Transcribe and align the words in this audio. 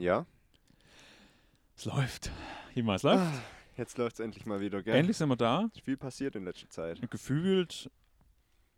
Ja? 0.00 0.26
Es 1.76 1.84
läuft. 1.84 2.30
Hima, 2.74 2.94
es 2.96 3.02
läuft. 3.02 3.18
Ah, 3.22 3.42
Jetzt 3.76 3.96
läuft 3.96 4.14
es 4.14 4.20
endlich 4.20 4.44
mal 4.44 4.60
wieder, 4.60 4.82
gell? 4.82 4.96
Endlich 4.96 5.16
sind 5.16 5.28
wir 5.28 5.36
da. 5.36 5.70
Viel 5.84 5.96
passiert 5.96 6.34
in 6.34 6.44
letzter 6.44 6.68
Zeit. 6.68 7.00
Gefühlt 7.10 7.88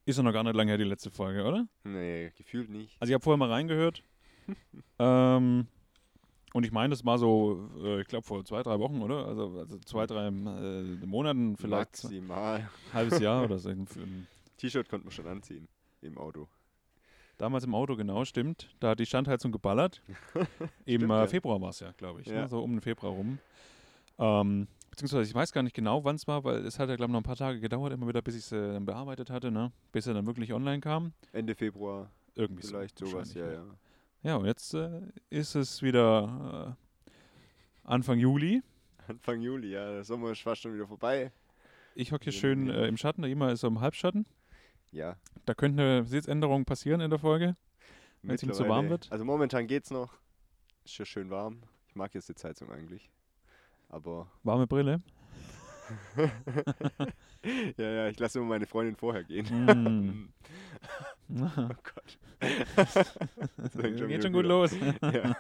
ist 0.05 0.17
ja 0.19 0.23
noch 0.23 0.33
gar 0.33 0.43
nicht 0.43 0.55
lange 0.55 0.71
her, 0.73 0.79
die 0.79 0.85
letzte 0.85 1.11
Folge, 1.11 1.45
oder? 1.45 1.67
Nee, 1.85 2.33
gefühlt 2.37 2.69
nicht. 2.69 2.97
Also 3.01 3.11
ich 3.11 3.15
habe 3.15 3.23
vorher 3.25 3.39
mal 3.39 3.49
reingehört. 3.51 4.03
ähm, 4.99 5.69
und 6.53 6.65
ich 6.67 6.73
meine, 6.73 6.91
das 6.91 7.05
war 7.07 7.17
so, 7.17 7.71
äh, 7.83 8.03
ich 8.03 8.09
glaube 8.09 8.27
vor 8.27 8.45
zwei, 8.45 8.63
drei 8.63 8.79
Wochen, 8.79 9.01
oder? 9.01 9.25
Also, 9.27 9.59
also 9.59 9.79
zwei, 9.79 10.07
drei 10.07 10.27
äh, 10.27 10.31
Monaten, 11.07 11.57
vielleicht 11.57 12.05
ein 12.05 12.27
Maximal. 12.27 12.71
halbes 12.93 13.21
Jahr 13.21 13.45
oder 13.45 13.59
so. 13.59 13.69
Ein- 13.71 14.27
T-Shirt 14.59 14.89
konnte 14.91 15.07
man 15.07 15.13
schon 15.13 15.27
anziehen 15.27 15.69
im 16.03 16.19
Auto. 16.19 16.49
Damals 17.41 17.65
im 17.65 17.75
Auto, 17.75 17.97
genau, 17.97 18.27
stimmt. 18.27 18.69
Da 18.81 18.91
hat 18.91 19.01
die 19.01 19.07
Standheizung 19.07 19.51
geballert. 19.51 20.03
Im 20.85 21.01
Stimmt, 21.01 21.11
äh. 21.11 21.27
Februar 21.27 21.59
war 21.59 21.71
es 21.71 21.81
ja, 21.81 21.93
glaube 21.93 22.21
ich. 22.21 22.27
Ja. 22.27 22.43
Ne? 22.43 22.49
So 22.49 22.61
um 22.61 22.73
den 22.73 22.83
Februar 22.83 23.15
rum. 23.15 23.39
Ähm, 24.19 24.69
beziehungsweise 24.91 25.31
ich 25.31 25.35
weiß 25.35 25.51
gar 25.51 25.63
nicht 25.63 25.75
genau, 25.75 26.05
wann 26.05 26.17
es 26.17 26.29
war, 26.29 26.45
weil 26.45 26.67
es 26.67 26.79
hat 26.79 26.91
ja, 26.91 26.97
glaube 26.97 27.11
ich, 27.11 27.15
noch 27.15 27.21
ein 27.21 27.25
paar 27.25 27.37
Tage 27.37 27.59
gedauert, 27.59 27.95
immer 27.95 28.07
wieder, 28.07 28.21
bis 28.21 28.35
ich 28.35 28.43
es 28.43 28.53
äh, 28.53 28.75
dann 28.75 28.85
bearbeitet 28.85 29.31
hatte, 29.31 29.51
ne? 29.51 29.73
bis 29.91 30.07
er 30.07 30.13
dann 30.13 30.27
wirklich 30.27 30.53
online 30.53 30.81
kam. 30.81 31.15
Ende 31.33 31.55
Februar, 31.55 32.11
Irgendwie 32.35 32.67
vielleicht 32.67 32.99
so. 32.99 33.07
sowas, 33.07 33.33
ja, 33.33 33.43
wahrscheinlich, 33.43 33.73
ja. 34.23 34.31
Ja, 34.31 34.37
und 34.37 34.45
jetzt 34.45 34.75
äh, 34.75 35.01
ist 35.31 35.55
es 35.55 35.81
wieder 35.81 36.77
äh, 37.09 37.11
Anfang 37.85 38.19
Juli. 38.19 38.63
Anfang 39.09 39.41
Juli, 39.41 39.71
ja. 39.71 39.91
Der 39.91 40.05
Sommer 40.05 40.33
ist 40.33 40.43
fast 40.43 40.61
schon 40.61 40.75
wieder 40.75 40.87
vorbei. 40.87 41.33
Ich 41.95 42.13
hocke 42.13 42.25
hier 42.25 42.35
schön 42.35 42.69
äh, 42.69 42.87
im 42.87 42.99
Schatten, 42.99 43.25
immer 43.25 43.51
ist 43.51 43.61
so 43.61 43.67
im 43.69 43.81
Halbschatten. 43.81 44.27
Ja. 44.93 45.17
Da 45.47 45.55
könnte 45.55 45.83
eine 45.83 46.05
Sitzänderung 46.05 46.65
passieren 46.65 47.01
in 47.01 47.11
der 47.11 47.19
Folge. 47.19 47.57
Wenn's 48.23 48.43
ihm 48.43 48.53
zu 48.53 48.69
warm 48.69 48.89
wird? 48.89 49.11
Also 49.11 49.25
momentan 49.25 49.67
geht's 49.67 49.91
noch. 49.91 50.15
Ist 50.85 50.99
ja 50.99 51.05
schön 51.05 51.31
warm. 51.31 51.63
Ich 51.89 51.95
mag 51.95 52.15
jetzt 52.15 52.29
die 52.29 52.47
Heizung 52.47 52.71
eigentlich. 52.71 53.11
Aber 53.89 54.31
Warme 54.43 54.67
Brille. 54.67 55.03
ja, 57.77 57.91
ja, 57.91 58.09
ich 58.09 58.19
lasse 58.19 58.39
immer 58.39 58.49
meine 58.49 58.67
Freundin 58.67 58.95
vorher 58.95 59.25
gehen. 59.25 59.47
Mm. 59.67 60.33
oh 61.41 61.69
Gott. 61.83 62.19
Das 62.77 63.83
Geht 63.83 64.09
wieder 64.09 64.23
schon 64.23 64.33
gut 64.33 64.47
los. 64.47 64.75
Ja. 65.03 65.37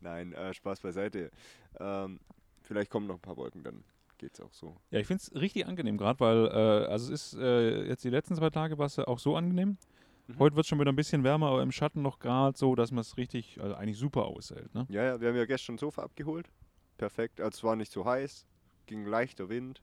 Nein, 0.00 0.32
äh, 0.32 0.54
Spaß 0.54 0.80
beiseite. 0.80 1.30
Ähm, 1.78 2.20
vielleicht 2.62 2.90
kommen 2.90 3.06
noch 3.06 3.16
ein 3.16 3.20
paar 3.20 3.36
Wolken, 3.36 3.62
dann 3.64 3.84
geht's 4.18 4.40
auch 4.40 4.52
so. 4.52 4.76
Ja, 4.90 5.00
ich 5.00 5.06
finde 5.06 5.22
es 5.22 5.34
richtig 5.34 5.66
angenehm 5.66 5.96
gerade, 5.98 6.20
weil 6.20 6.46
äh, 6.46 6.86
also 6.86 7.12
es 7.12 7.32
ist 7.32 7.40
äh, 7.40 7.86
jetzt 7.86 8.04
die 8.04 8.10
letzten 8.10 8.34
zwei 8.36 8.50
Tage 8.50 8.78
war 8.78 8.86
es 8.86 8.96
ja 8.96 9.06
auch 9.06 9.18
so 9.18 9.36
angenehm. 9.36 9.78
Mhm. 10.26 10.38
Heute 10.38 10.56
wird 10.56 10.64
es 10.64 10.68
schon 10.68 10.80
wieder 10.80 10.92
ein 10.92 10.96
bisschen 10.96 11.24
wärmer, 11.24 11.48
aber 11.48 11.62
im 11.62 11.72
Schatten 11.72 12.02
noch 12.02 12.18
gerade 12.18 12.56
so, 12.56 12.74
dass 12.74 12.90
man 12.90 13.00
es 13.00 13.16
richtig, 13.16 13.60
also 13.60 13.74
eigentlich 13.74 13.98
super 13.98 14.24
aushält. 14.24 14.74
Ne? 14.74 14.86
Ja, 14.88 15.04
ja, 15.04 15.20
wir 15.20 15.28
haben 15.28 15.36
ja 15.36 15.46
gestern 15.46 15.76
ein 15.76 15.78
Sofa 15.78 16.02
abgeholt. 16.02 16.50
Perfekt. 16.98 17.40
Also 17.40 17.56
es 17.56 17.64
war 17.64 17.76
nicht 17.76 17.92
so 17.92 18.04
heiß, 18.04 18.46
ging 18.86 19.04
leichter 19.06 19.48
Wind, 19.48 19.82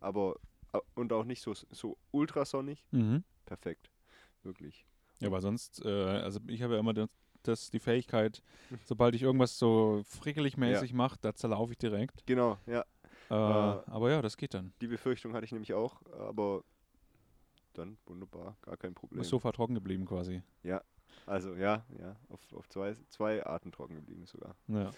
aber 0.00 0.36
äh, 0.72 0.78
und 0.94 1.12
auch 1.12 1.24
nicht 1.24 1.42
so, 1.42 1.52
so 1.54 1.98
ultrasonnig. 2.10 2.84
Mhm. 2.90 3.24
Perfekt. 3.46 3.90
Wirklich. 4.42 4.86
Ja, 5.20 5.30
weil 5.30 5.40
sonst, 5.40 5.84
äh, 5.84 5.88
also 5.88 6.40
ich 6.48 6.62
habe 6.62 6.74
ja 6.74 6.80
immer 6.80 6.94
das, 6.94 7.08
das, 7.42 7.70
die 7.70 7.78
Fähigkeit, 7.78 8.42
sobald 8.84 9.14
ich 9.14 9.22
irgendwas 9.22 9.58
so 9.58 10.02
frickelig 10.04 10.56
mäßig 10.56 10.92
mache, 10.94 11.18
da 11.20 11.34
zerlaufe 11.34 11.72
ich 11.72 11.78
direkt. 11.78 12.24
Genau, 12.26 12.58
ja. 12.66 12.84
Äh, 13.32 13.34
Äh, 13.34 13.90
aber 13.90 14.10
ja, 14.10 14.22
das 14.22 14.36
geht 14.36 14.54
dann. 14.54 14.72
Die 14.80 14.86
Befürchtung 14.86 15.32
hatte 15.34 15.44
ich 15.44 15.52
nämlich 15.52 15.72
auch, 15.74 16.02
aber 16.12 16.62
dann 17.74 17.96
wunderbar, 18.06 18.56
gar 18.62 18.76
kein 18.76 18.94
Problem. 18.94 19.22
Ist 19.22 19.28
Sofa 19.30 19.52
trocken 19.52 19.74
geblieben 19.74 20.04
quasi. 20.06 20.42
Also 21.26 21.54
ja, 21.54 21.84
ja, 22.00 22.16
auf, 22.30 22.40
auf 22.52 22.68
zwei, 22.68 22.94
zwei 23.08 23.44
Arten 23.44 23.70
trocken 23.70 23.94
geblieben 23.94 24.26
sogar. 24.26 24.56
Ja. 24.66 24.90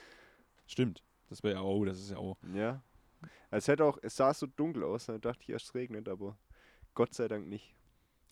Stimmt. 0.66 1.02
Das 1.28 1.42
wäre 1.42 1.56
ja, 1.56 1.62
oh, 1.62 1.84
das 1.84 1.98
ist 1.98 2.10
ja 2.10 2.16
auch. 2.16 2.38
Ja. 2.54 2.82
Es 3.50 3.68
hätte 3.68 3.84
auch, 3.84 3.98
es 4.02 4.16
sah 4.16 4.32
so 4.32 4.46
dunkel 4.46 4.84
aus, 4.84 5.06
da 5.06 5.18
dachte 5.18 5.42
ich 5.42 5.50
erst 5.50 5.66
es 5.66 5.74
regnet, 5.74 6.08
aber 6.08 6.36
Gott 6.94 7.14
sei 7.14 7.28
Dank 7.28 7.48
nicht. 7.48 7.74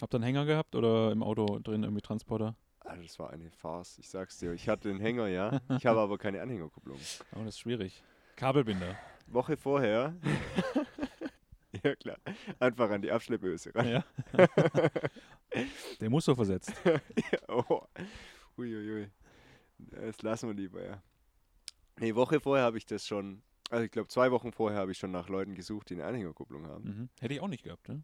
Habt 0.00 0.14
ihr 0.14 0.16
einen 0.16 0.24
Hänger 0.24 0.46
gehabt 0.46 0.74
oder 0.74 1.12
im 1.12 1.22
Auto 1.22 1.58
drin 1.58 1.82
irgendwie 1.82 2.02
Transporter? 2.02 2.56
Also 2.80 3.02
das 3.02 3.18
war 3.18 3.30
eine 3.30 3.50
Farce, 3.50 3.98
ich 3.98 4.08
sag's 4.08 4.38
dir. 4.38 4.52
Ich 4.52 4.68
hatte 4.68 4.88
den 4.88 5.00
Hänger, 5.00 5.28
ja. 5.28 5.60
Ich 5.76 5.86
habe 5.86 6.00
aber 6.00 6.18
keine 6.18 6.40
Anhängerkupplung. 6.40 6.98
Oh, 7.32 7.38
das 7.38 7.48
ist 7.48 7.60
schwierig. 7.60 8.02
Kabelbinder. 8.36 8.96
Woche 9.26 9.56
vorher. 9.56 10.14
ja 11.84 11.94
klar. 11.96 12.18
Einfach 12.58 12.90
an 12.90 13.02
die 13.02 13.10
Abschleppöse 13.10 13.74
rein. 13.74 13.88
Ja. 13.88 14.04
Der 16.00 16.10
muss 16.10 16.24
so 16.24 16.34
versetzt. 16.34 16.72
oh. 17.48 17.82
Uiuiui. 18.56 19.10
Das 19.78 20.22
lassen 20.22 20.48
wir 20.48 20.54
lieber, 20.54 20.84
ja. 20.84 21.02
Nee, 21.98 22.14
Woche 22.14 22.40
vorher 22.40 22.64
habe 22.64 22.78
ich 22.78 22.86
das 22.86 23.06
schon, 23.06 23.42
also 23.70 23.84
ich 23.84 23.90
glaube 23.90 24.08
zwei 24.08 24.30
Wochen 24.30 24.52
vorher 24.52 24.78
habe 24.80 24.92
ich 24.92 24.98
schon 24.98 25.10
nach 25.10 25.28
Leuten 25.28 25.54
gesucht, 25.54 25.90
die 25.90 25.94
eine 25.94 26.04
Anhängerkupplung 26.04 26.66
haben. 26.66 26.84
Mhm. 26.84 27.08
Hätte 27.20 27.34
ich 27.34 27.40
auch 27.40 27.48
nicht 27.48 27.64
gehabt, 27.64 27.88
ne? 27.88 28.02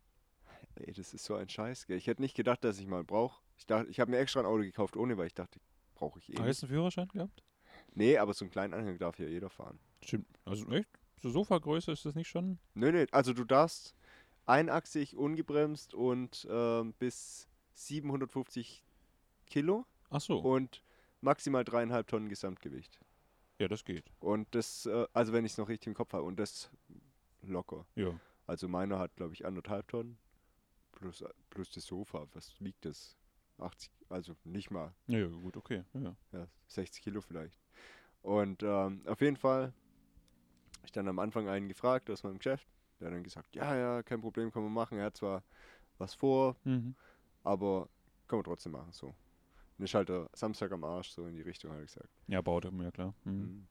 Ey, 0.76 0.92
das 0.92 1.14
ist 1.14 1.24
so 1.24 1.34
ein 1.34 1.48
Scheiß, 1.48 1.86
gell. 1.86 1.96
Ich 1.96 2.06
hätte 2.06 2.22
nicht 2.22 2.36
gedacht, 2.36 2.62
dass 2.64 2.78
ich 2.78 2.86
mal 2.86 3.04
brauche. 3.04 3.42
Ich 3.56 3.66
dachte, 3.66 3.90
ich 3.90 4.00
habe 4.00 4.10
mir 4.10 4.18
extra 4.18 4.40
ein 4.40 4.46
Auto 4.46 4.62
gekauft 4.62 4.96
ohne, 4.96 5.16
weil 5.16 5.26
ich 5.26 5.34
dachte, 5.34 5.60
brauche 5.94 6.18
ich 6.18 6.32
eh 6.32 6.38
Hast 6.40 6.62
du 6.62 6.66
einen 6.66 6.74
Führerschein 6.74 7.08
gehabt? 7.08 7.42
Nee, 7.94 8.18
aber 8.18 8.34
so 8.34 8.44
einen 8.44 8.50
kleinen 8.50 8.74
Anhänger 8.74 8.98
darf 8.98 9.18
ja 9.18 9.26
jeder 9.26 9.50
fahren. 9.50 9.78
Stimmt. 10.02 10.26
Also 10.44 10.68
echt? 10.70 10.88
So 11.20 11.30
Sofagröße 11.30 11.92
ist 11.92 12.04
das 12.04 12.14
nicht 12.14 12.28
schon? 12.28 12.58
Nö, 12.74 12.92
nö, 12.92 13.06
also 13.10 13.32
du 13.32 13.44
darfst 13.44 13.94
einachsig, 14.46 15.16
ungebremst 15.16 15.94
und 15.94 16.46
ähm, 16.50 16.94
bis 16.98 17.48
750 17.74 18.84
Kilo 19.46 19.84
Ach 20.10 20.20
so. 20.20 20.38
und 20.38 20.82
maximal 21.20 21.64
dreieinhalb 21.64 22.06
Tonnen 22.06 22.28
Gesamtgewicht. 22.28 22.98
Ja, 23.58 23.68
das 23.68 23.84
geht. 23.84 24.04
Und 24.20 24.46
das, 24.54 24.86
äh, 24.86 25.06
also 25.12 25.32
wenn 25.32 25.44
ich 25.44 25.52
es 25.52 25.58
noch 25.58 25.68
richtig 25.68 25.88
im 25.88 25.94
Kopf 25.94 26.12
habe, 26.12 26.22
und 26.22 26.38
das 26.38 26.70
locker. 27.42 27.84
Ja. 27.96 28.18
Also 28.46 28.68
meiner 28.68 28.98
hat, 28.98 29.14
glaube 29.16 29.34
ich, 29.34 29.44
anderthalb 29.44 29.88
Tonnen 29.88 30.18
plus, 30.92 31.24
plus 31.50 31.70
das 31.70 31.84
Sofa. 31.86 32.26
Was 32.32 32.54
wiegt 32.60 32.84
das? 32.84 33.16
80, 33.58 33.90
also 34.08 34.36
nicht 34.44 34.70
mal, 34.70 34.94
Ja, 35.08 35.26
gut, 35.26 35.56
okay. 35.56 35.82
Ja. 35.94 36.14
ja, 36.32 36.46
60 36.68 37.02
Kilo 37.02 37.20
vielleicht. 37.20 37.58
Und 38.22 38.62
ähm, 38.62 39.02
auf 39.06 39.20
jeden 39.20 39.36
Fall 39.36 39.72
ich 40.88 40.92
dann 40.92 41.06
am 41.08 41.18
Anfang 41.18 41.48
einen 41.48 41.68
gefragt 41.68 42.10
aus 42.10 42.22
meinem 42.22 42.38
Geschäft. 42.38 42.66
Der 42.98 43.08
hat 43.08 43.14
dann 43.14 43.22
gesagt, 43.22 43.54
ja, 43.54 43.76
ja, 43.76 44.02
kein 44.02 44.20
Problem, 44.20 44.50
kann 44.50 44.62
man 44.64 44.72
machen. 44.72 44.98
Er 44.98 45.06
hat 45.06 45.16
zwar 45.16 45.42
was 45.98 46.14
vor, 46.14 46.56
Mhm. 46.64 46.94
aber 47.44 47.88
kann 48.26 48.38
man 48.38 48.44
trotzdem 48.44 48.72
machen, 48.72 48.92
so. 48.92 49.14
Ist 49.78 49.94
halt 49.94 50.10
Samstag 50.32 50.72
am 50.72 50.82
Arsch, 50.82 51.10
so 51.10 51.26
in 51.26 51.36
die 51.36 51.42
Richtung, 51.42 51.70
hat 51.70 51.78
er 51.78 51.84
gesagt. 51.84 52.08
Ja, 52.26 52.40
baut 52.42 52.64
er 52.64 52.72
mir, 52.72 52.90
klar. 52.90 53.14
Mhm. 53.24 53.32
Mhm. 53.32 53.68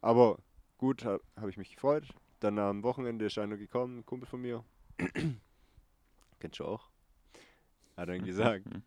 Aber 0.00 0.38
gut, 0.78 1.04
ha, 1.04 1.18
habe 1.36 1.50
ich 1.50 1.56
mich 1.58 1.74
gefreut. 1.74 2.06
Dann 2.40 2.58
am 2.58 2.82
Wochenende 2.82 3.26
ist 3.26 3.36
einer 3.36 3.58
gekommen, 3.58 3.98
ein 3.98 4.06
Kumpel 4.06 4.26
von 4.26 4.40
mir. 4.40 4.64
Kennst 6.40 6.58
du 6.60 6.64
auch? 6.64 6.88
Hat 7.96 8.08
dann 8.08 8.24
gesagt, 8.24 8.64
Mhm. 8.66 8.82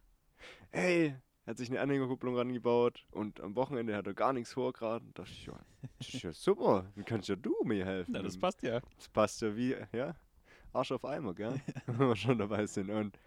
hey, 0.72 1.16
er 1.46 1.52
hat 1.52 1.58
sich 1.58 1.70
eine 1.70 1.82
Anhängerkupplung 1.82 2.38
rangebaut 2.38 3.06
und 3.12 3.42
am 3.42 3.56
Wochenende 3.56 3.96
hat 3.96 4.08
er 4.08 4.14
gar 4.14 4.32
nichts 4.32 4.54
vor 4.54 4.72
gerade. 4.72 5.06
Da 5.14 5.24
dachte 5.24 5.32
ich, 5.32 5.46
ja, 5.46 5.60
das 5.98 6.14
ist 6.14 6.24
ja 6.24 6.32
super, 6.32 6.92
dann 6.96 7.06
kannst 7.06 7.28
ja 7.28 7.36
du 7.36 7.54
mir 7.66 7.86
helfen. 7.86 8.16
Ja, 8.16 8.22
das 8.22 8.36
Und 8.36 8.42
passt 8.42 8.64
ja. 8.64 8.80
das 8.96 9.10
passt 9.10 9.42
ja 9.42 9.56
wie, 9.56 9.76
ja, 9.92 10.16
Arsch 10.72 10.92
auf 10.92 11.04
Eimer, 11.04 11.34
gell? 11.34 11.60
Wenn 11.86 12.08
wir 12.08 12.16
schon 12.16 12.38
dabei 12.38 12.66
sind. 12.66 12.90
Und 12.90 13.20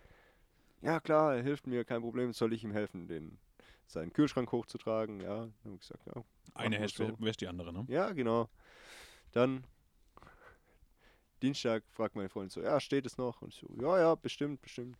ja, 0.81 1.00
klar, 1.00 1.37
er 1.37 1.43
hilft 1.43 1.66
mir, 1.66 1.84
kein 1.84 2.00
Problem, 2.00 2.32
soll 2.32 2.53
ich 2.53 2.65
ihm 2.65 2.72
helfen, 2.72 3.06
den, 3.06 3.38
seinen 3.87 4.12
Kühlschrank 4.12 4.50
hochzutragen? 4.50 5.21
Ja, 5.21 5.41
dann 5.41 5.55
habe 5.65 5.75
ich 5.75 5.81
gesagt, 5.81 6.06
ja, 6.06 6.25
Eine 6.55 6.81
wäscht 6.81 6.97
so. 6.97 7.16
die 7.41 7.49
andere, 7.49 7.72
ne? 7.72 7.84
ja, 7.88 8.12
genau. 8.12 8.49
Dann 9.32 9.65
Dienstag 11.43 11.84
fragt 11.91 12.16
meine 12.16 12.31
Freundin 12.31 12.50
so, 12.50 12.62
ja, 12.62 12.81
steht 12.81 13.05
es 13.05 13.19
noch? 13.19 13.43
Und 13.43 13.53
ich 13.53 13.60
so, 13.60 13.69
ja, 13.78 13.99
ja, 13.99 14.15
bestimmt, 14.15 14.62
bestimmt. 14.62 14.97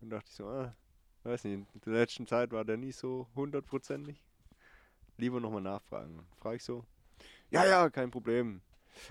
Dann 0.00 0.08
dachte 0.08 0.28
ich 0.28 0.34
so, 0.34 0.46
ah, 0.46 0.74
weiß 1.24 1.44
nicht, 1.44 1.54
in 1.54 1.66
der 1.84 1.92
letzten 1.94 2.26
Zeit 2.26 2.52
war 2.52 2.64
der 2.64 2.76
nie 2.76 2.92
so 2.92 3.26
hundertprozentig. 3.34 4.22
Lieber 5.16 5.40
nochmal 5.40 5.60
nachfragen. 5.60 6.26
Frage 6.38 6.56
ich 6.56 6.64
so, 6.64 6.84
ja, 7.50 7.66
ja, 7.66 7.90
kein 7.90 8.10
Problem. 8.10 8.62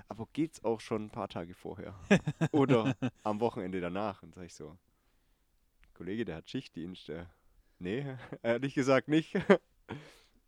Aber 0.08 0.28
geht's 0.34 0.64
auch 0.64 0.80
schon 0.80 1.06
ein 1.06 1.10
paar 1.10 1.28
Tage 1.28 1.54
vorher? 1.54 1.94
Oder 2.52 2.96
am 3.24 3.40
Wochenende 3.40 3.80
danach? 3.82 4.24
Und 4.24 4.36
sage 4.36 4.48
ich 4.48 4.54
so, 4.54 4.78
Kollege, 5.94 6.26
der 6.26 6.38
hat 6.38 6.50
Schichtdienst. 6.50 7.12
Nee, 7.80 8.18
ehrlich 8.44 8.74
gesagt 8.74 9.08
nicht. 9.08 9.34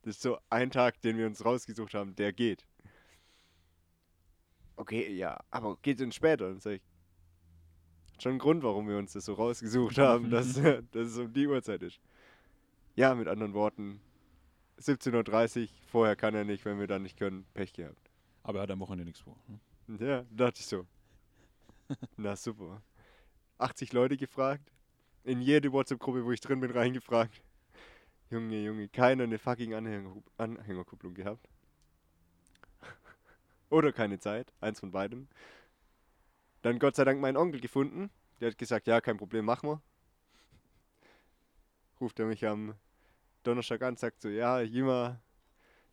Das 0.04 0.16
ist 0.16 0.24
so 0.24 0.40
ein 0.50 0.72
Tag, 0.72 1.00
den 1.02 1.20
wir 1.20 1.28
uns 1.28 1.46
rausgesucht 1.46 1.94
haben, 1.94 2.16
der 2.16 2.34
geht. 2.34 2.66
Okay, 4.76 5.14
ja, 5.14 5.40
aber 5.52 5.78
geht 5.84 6.00
denn 6.00 6.12
später? 6.12 6.48
Dann 6.48 6.60
sag 6.60 6.72
ich, 6.78 6.82
schon 8.22 8.32
einen 8.32 8.40
Grund, 8.40 8.64
warum 8.64 8.88
wir 8.88 8.98
uns 8.98 9.14
das 9.14 9.26
so 9.26 9.34
rausgesucht 9.34 9.98
haben, 9.98 10.30
dass, 10.30 10.54
dass 10.92 11.08
es 11.08 11.18
um 11.18 11.32
die 11.34 11.48
Uhrzeit 11.48 11.82
ist. 11.82 12.00
Ja, 12.96 13.16
mit 13.16 13.28
anderen 13.28 13.54
Worten, 13.54 14.02
17.30 14.80 15.62
Uhr, 15.64 15.68
vorher 15.88 16.16
kann 16.16 16.36
er 16.36 16.44
nicht, 16.44 16.66
wenn 16.66 16.80
wir 16.80 16.88
dann 16.88 17.04
nicht 17.04 17.18
können, 17.18 17.46
Pech 17.54 17.74
gehabt. 17.74 18.10
Aber 18.44 18.60
er 18.60 18.64
hat 18.64 18.72
am 18.72 18.80
Wochenende 18.80 19.06
nichts 19.06 19.22
vor. 19.22 19.38
Und 19.88 20.02
Ja, 20.02 20.26
dachte 20.32 20.60
ich 20.60 20.66
so. 20.66 20.86
Na 22.18 22.36
super. 22.36 22.82
80 23.60 23.94
Leute 23.94 24.18
gefragt, 24.18 24.72
in 25.24 25.42
jede 25.42 25.72
WhatsApp-Gruppe, 25.72 26.26
wo 26.26 26.32
ich 26.32 26.42
drin 26.42 26.60
bin, 26.60 26.72
reingefragt. 26.72 27.42
Junge, 28.30 28.64
Junge, 28.64 28.88
keiner 28.88 29.24
eine 29.24 29.38
fucking 29.38 29.74
Anhänger, 29.74 30.16
Anhängerkupplung 30.38 31.14
gehabt. 31.14 31.48
Oder 33.70 33.94
keine 33.94 34.20
Zeit, 34.20 34.52
eins 34.60 34.80
von 34.80 34.92
beidem. 34.92 35.28
Dann 36.62 36.80
Gott 36.80 36.96
sei 36.96 37.06
Dank 37.06 37.20
meinen 37.20 37.38
Onkel 37.38 37.60
gefunden. 37.60 38.10
Der 38.40 38.50
hat 38.52 38.58
gesagt, 38.58 38.88
ja, 38.88 39.02
kein 39.02 39.18
Problem, 39.18 39.46
machen 39.46 39.70
wir. 39.70 39.82
Ruft 42.00 42.20
er 42.20 42.26
mich 42.26 42.46
am 42.46 42.76
Donnerstag 43.44 43.82
an, 43.84 43.96
sagt 43.96 44.22
so, 44.22 44.30
ja, 44.30 44.62
Jima, 44.62 45.20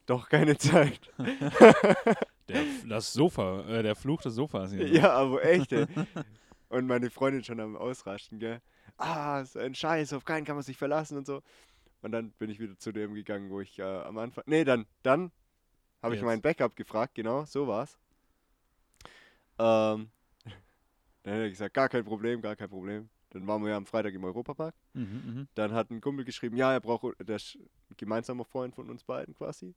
doch 0.07 0.29
keine 0.29 0.57
Zeit. 0.57 1.13
Der, 2.49 2.65
das 2.89 3.13
Sofa, 3.13 3.61
äh, 3.69 3.83
der 3.83 3.95
Fluch 3.95 4.23
des 4.23 4.35
Sofas 4.35 4.73
hier. 4.73 4.85
ne? 4.85 4.89
Ja, 4.89 5.13
aber 5.13 5.45
echt, 5.45 5.71
ey. 5.71 5.85
Und 6.71 6.87
meine 6.87 7.11
Freundin 7.11 7.45
schon 7.45 7.61
am 7.61 7.77
Ausrasten, 7.77 8.39
gell. 8.39 8.63
Ah, 8.97 9.45
so 9.45 9.59
ein 9.59 9.75
Scheiß, 9.75 10.15
auf 10.15 10.25
keinen 10.25 10.47
kann 10.47 10.57
man 10.57 10.63
sich 10.63 10.79
verlassen 10.79 11.19
und 11.19 11.27
so. 11.27 11.43
Und 12.01 12.13
dann 12.13 12.31
bin 12.33 12.49
ich 12.49 12.59
wieder 12.59 12.79
zu 12.79 12.91
dem 12.91 13.13
gegangen, 13.13 13.51
wo 13.51 13.61
ich 13.61 13.79
äh, 13.79 13.83
am 13.83 14.17
Anfang. 14.17 14.45
Nee, 14.47 14.65
dann, 14.65 14.87
dann 15.03 15.31
habe 16.03 16.17
ich 16.17 16.23
meinen 16.23 16.41
Backup 16.41 16.75
gefragt, 16.75 17.15
genau, 17.15 17.45
so 17.45 17.67
war's. 17.67 17.99
Ähm, 19.59 20.11
dann 21.29 21.37
hat 21.37 21.43
er 21.43 21.51
gesagt, 21.51 21.75
gar 21.75 21.89
kein 21.89 22.05
Problem, 22.05 22.41
gar 22.41 22.57
kein 22.57 22.71
Problem. 22.71 23.11
Dann 23.31 23.47
waren 23.47 23.63
wir 23.63 23.71
ja 23.71 23.77
am 23.77 23.85
Freitag 23.85 24.15
im 24.15 24.25
Europapark. 24.25 24.75
Mhm, 24.95 25.03
mhm. 25.03 25.49
Dann 25.55 25.73
hat 25.73 25.91
ein 25.91 26.01
Kumpel 26.01 26.25
geschrieben, 26.25 26.57
ja, 26.57 26.73
er 26.73 26.81
braucht, 26.81 27.17
der 27.21 27.37
ein 27.37 27.97
gemeinsamer 27.99 28.47
Freund 28.47 28.75
von 28.75 28.89
uns 28.89 29.05
beiden 29.05 29.35
quasi. 29.35 29.75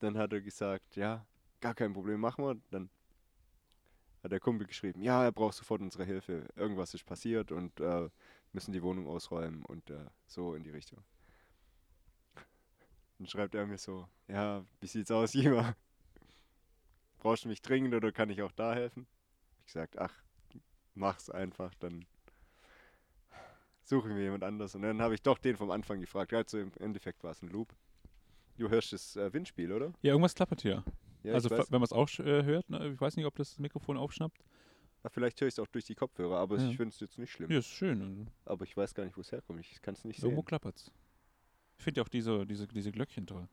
Dann 0.00 0.18
hat 0.18 0.34
er 0.34 0.42
gesagt, 0.42 0.96
ja, 0.96 1.24
gar 1.60 1.74
kein 1.74 1.94
Problem, 1.94 2.20
machen 2.20 2.44
wir. 2.44 2.56
Dann 2.70 2.90
hat 4.22 4.32
der 4.32 4.40
Kumpel 4.40 4.66
geschrieben, 4.66 5.00
ja, 5.00 5.24
er 5.24 5.32
braucht 5.32 5.54
sofort 5.54 5.80
unsere 5.80 6.04
Hilfe. 6.04 6.46
Irgendwas 6.56 6.92
ist 6.92 7.06
passiert 7.06 7.52
und 7.52 7.80
äh, 7.80 8.10
müssen 8.52 8.72
die 8.72 8.82
Wohnung 8.82 9.06
ausräumen 9.08 9.64
und 9.64 9.88
äh, 9.88 10.04
so 10.26 10.54
in 10.54 10.62
die 10.62 10.70
Richtung. 10.70 11.02
Dann 13.18 13.28
schreibt 13.28 13.54
er 13.54 13.66
mir 13.66 13.78
so, 13.78 14.06
ja, 14.28 14.62
wie 14.80 14.86
sieht's 14.86 15.10
aus, 15.10 15.32
Jima? 15.32 15.74
Brauchst 17.18 17.44
du 17.44 17.48
mich 17.48 17.62
dringend 17.62 17.94
oder 17.94 18.12
kann 18.12 18.28
ich 18.28 18.42
auch 18.42 18.52
da 18.52 18.74
helfen? 18.74 19.06
Ich 19.60 19.66
gesagt, 19.66 19.96
ach, 19.96 20.12
mach's 20.94 21.30
einfach, 21.30 21.74
dann 21.76 22.04
suche 23.84 24.08
ich 24.08 24.14
mir 24.14 24.22
jemand 24.22 24.44
anders. 24.44 24.74
Und 24.74 24.82
dann 24.82 25.00
habe 25.02 25.14
ich 25.14 25.22
doch 25.22 25.38
den 25.38 25.56
vom 25.56 25.70
Anfang 25.70 26.00
gefragt. 26.00 26.32
Also 26.32 26.58
im 26.58 26.72
Endeffekt 26.80 27.22
war 27.24 27.32
es 27.32 27.42
ein 27.42 27.48
Loop. 27.48 27.74
Du 28.58 28.68
hörst 28.68 28.92
das 28.92 29.16
äh, 29.16 29.32
Windspiel, 29.32 29.72
oder? 29.72 29.92
Ja, 30.02 30.12
irgendwas 30.12 30.34
klappert 30.34 30.62
hier. 30.62 30.84
Ja, 31.22 31.34
also 31.34 31.50
wenn 31.50 31.66
man 31.70 31.82
es 31.82 31.92
auch 31.92 32.08
äh, 32.18 32.42
hört, 32.44 32.68
ne? 32.68 32.92
ich 32.92 33.00
weiß 33.00 33.16
nicht, 33.16 33.26
ob 33.26 33.34
das 33.36 33.58
Mikrofon 33.58 33.96
aufschnappt. 33.96 34.38
Ja, 35.04 35.10
vielleicht 35.10 35.40
höre 35.40 35.48
ich 35.48 35.54
es 35.54 35.58
auch 35.58 35.66
durch 35.66 35.84
die 35.84 35.94
Kopfhörer, 35.94 36.38
aber 36.38 36.58
Ja. 36.58 36.68
ich 36.68 36.76
finde 36.76 36.92
es 36.94 37.00
jetzt 37.00 37.18
nicht 37.18 37.32
schlimm. 37.32 37.50
Ja, 37.50 37.58
ist 37.58 37.66
schön. 37.68 38.28
Aber 38.44 38.64
ich 38.64 38.76
weiß 38.76 38.94
gar 38.94 39.04
nicht, 39.04 39.16
wo 39.16 39.20
es 39.20 39.32
herkommt. 39.32 39.60
Ich 39.60 39.82
kann 39.82 39.94
es 39.94 40.04
nicht 40.04 40.18
Irgendwo 40.22 40.42
sehen. 40.42 40.46
klappert's. 40.46 40.90
Ich 41.78 41.84
finde 41.84 41.98
ja 42.00 42.04
auch 42.04 42.08
diese, 42.08 42.46
diese, 42.46 42.68
diese 42.68 42.92
Glöckchen 42.92 43.26
toll. 43.26 43.48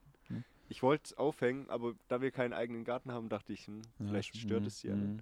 Ich 0.71 0.83
wollte 0.83 1.05
es 1.05 1.17
aufhängen, 1.17 1.67
aber 1.71 1.95
da 2.09 2.21
wir 2.21 2.29
keinen 2.29 2.53
eigenen 2.53 2.83
Garten 2.83 3.11
haben, 3.11 3.27
dachte 3.27 3.53
ich, 3.53 3.65
hm, 3.65 3.81
vielleicht 3.97 4.37
stört 4.37 4.61
mhm, 4.61 4.67
es 4.67 4.79
sie 4.81 4.89
ja. 4.89 4.95
nicht. 4.95 5.15
mhm. 5.15 5.21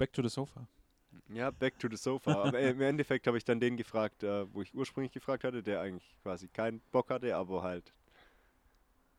Back 0.00 0.14
to 0.14 0.22
the 0.22 0.30
sofa. 0.30 0.66
ja, 1.28 1.50
back 1.50 1.78
to 1.78 1.86
the 1.90 1.96
sofa. 1.96 2.32
aber 2.44 2.58
im 2.60 2.80
Endeffekt 2.80 3.26
habe 3.26 3.36
ich 3.36 3.44
dann 3.44 3.60
den 3.60 3.76
gefragt, 3.76 4.22
äh, 4.22 4.52
wo 4.54 4.62
ich 4.62 4.74
ursprünglich 4.74 5.12
gefragt 5.12 5.44
hatte, 5.44 5.62
der 5.62 5.82
eigentlich 5.82 6.16
quasi 6.22 6.48
keinen 6.48 6.80
Bock 6.90 7.10
hatte, 7.10 7.36
aber 7.36 7.62
halt, 7.62 7.92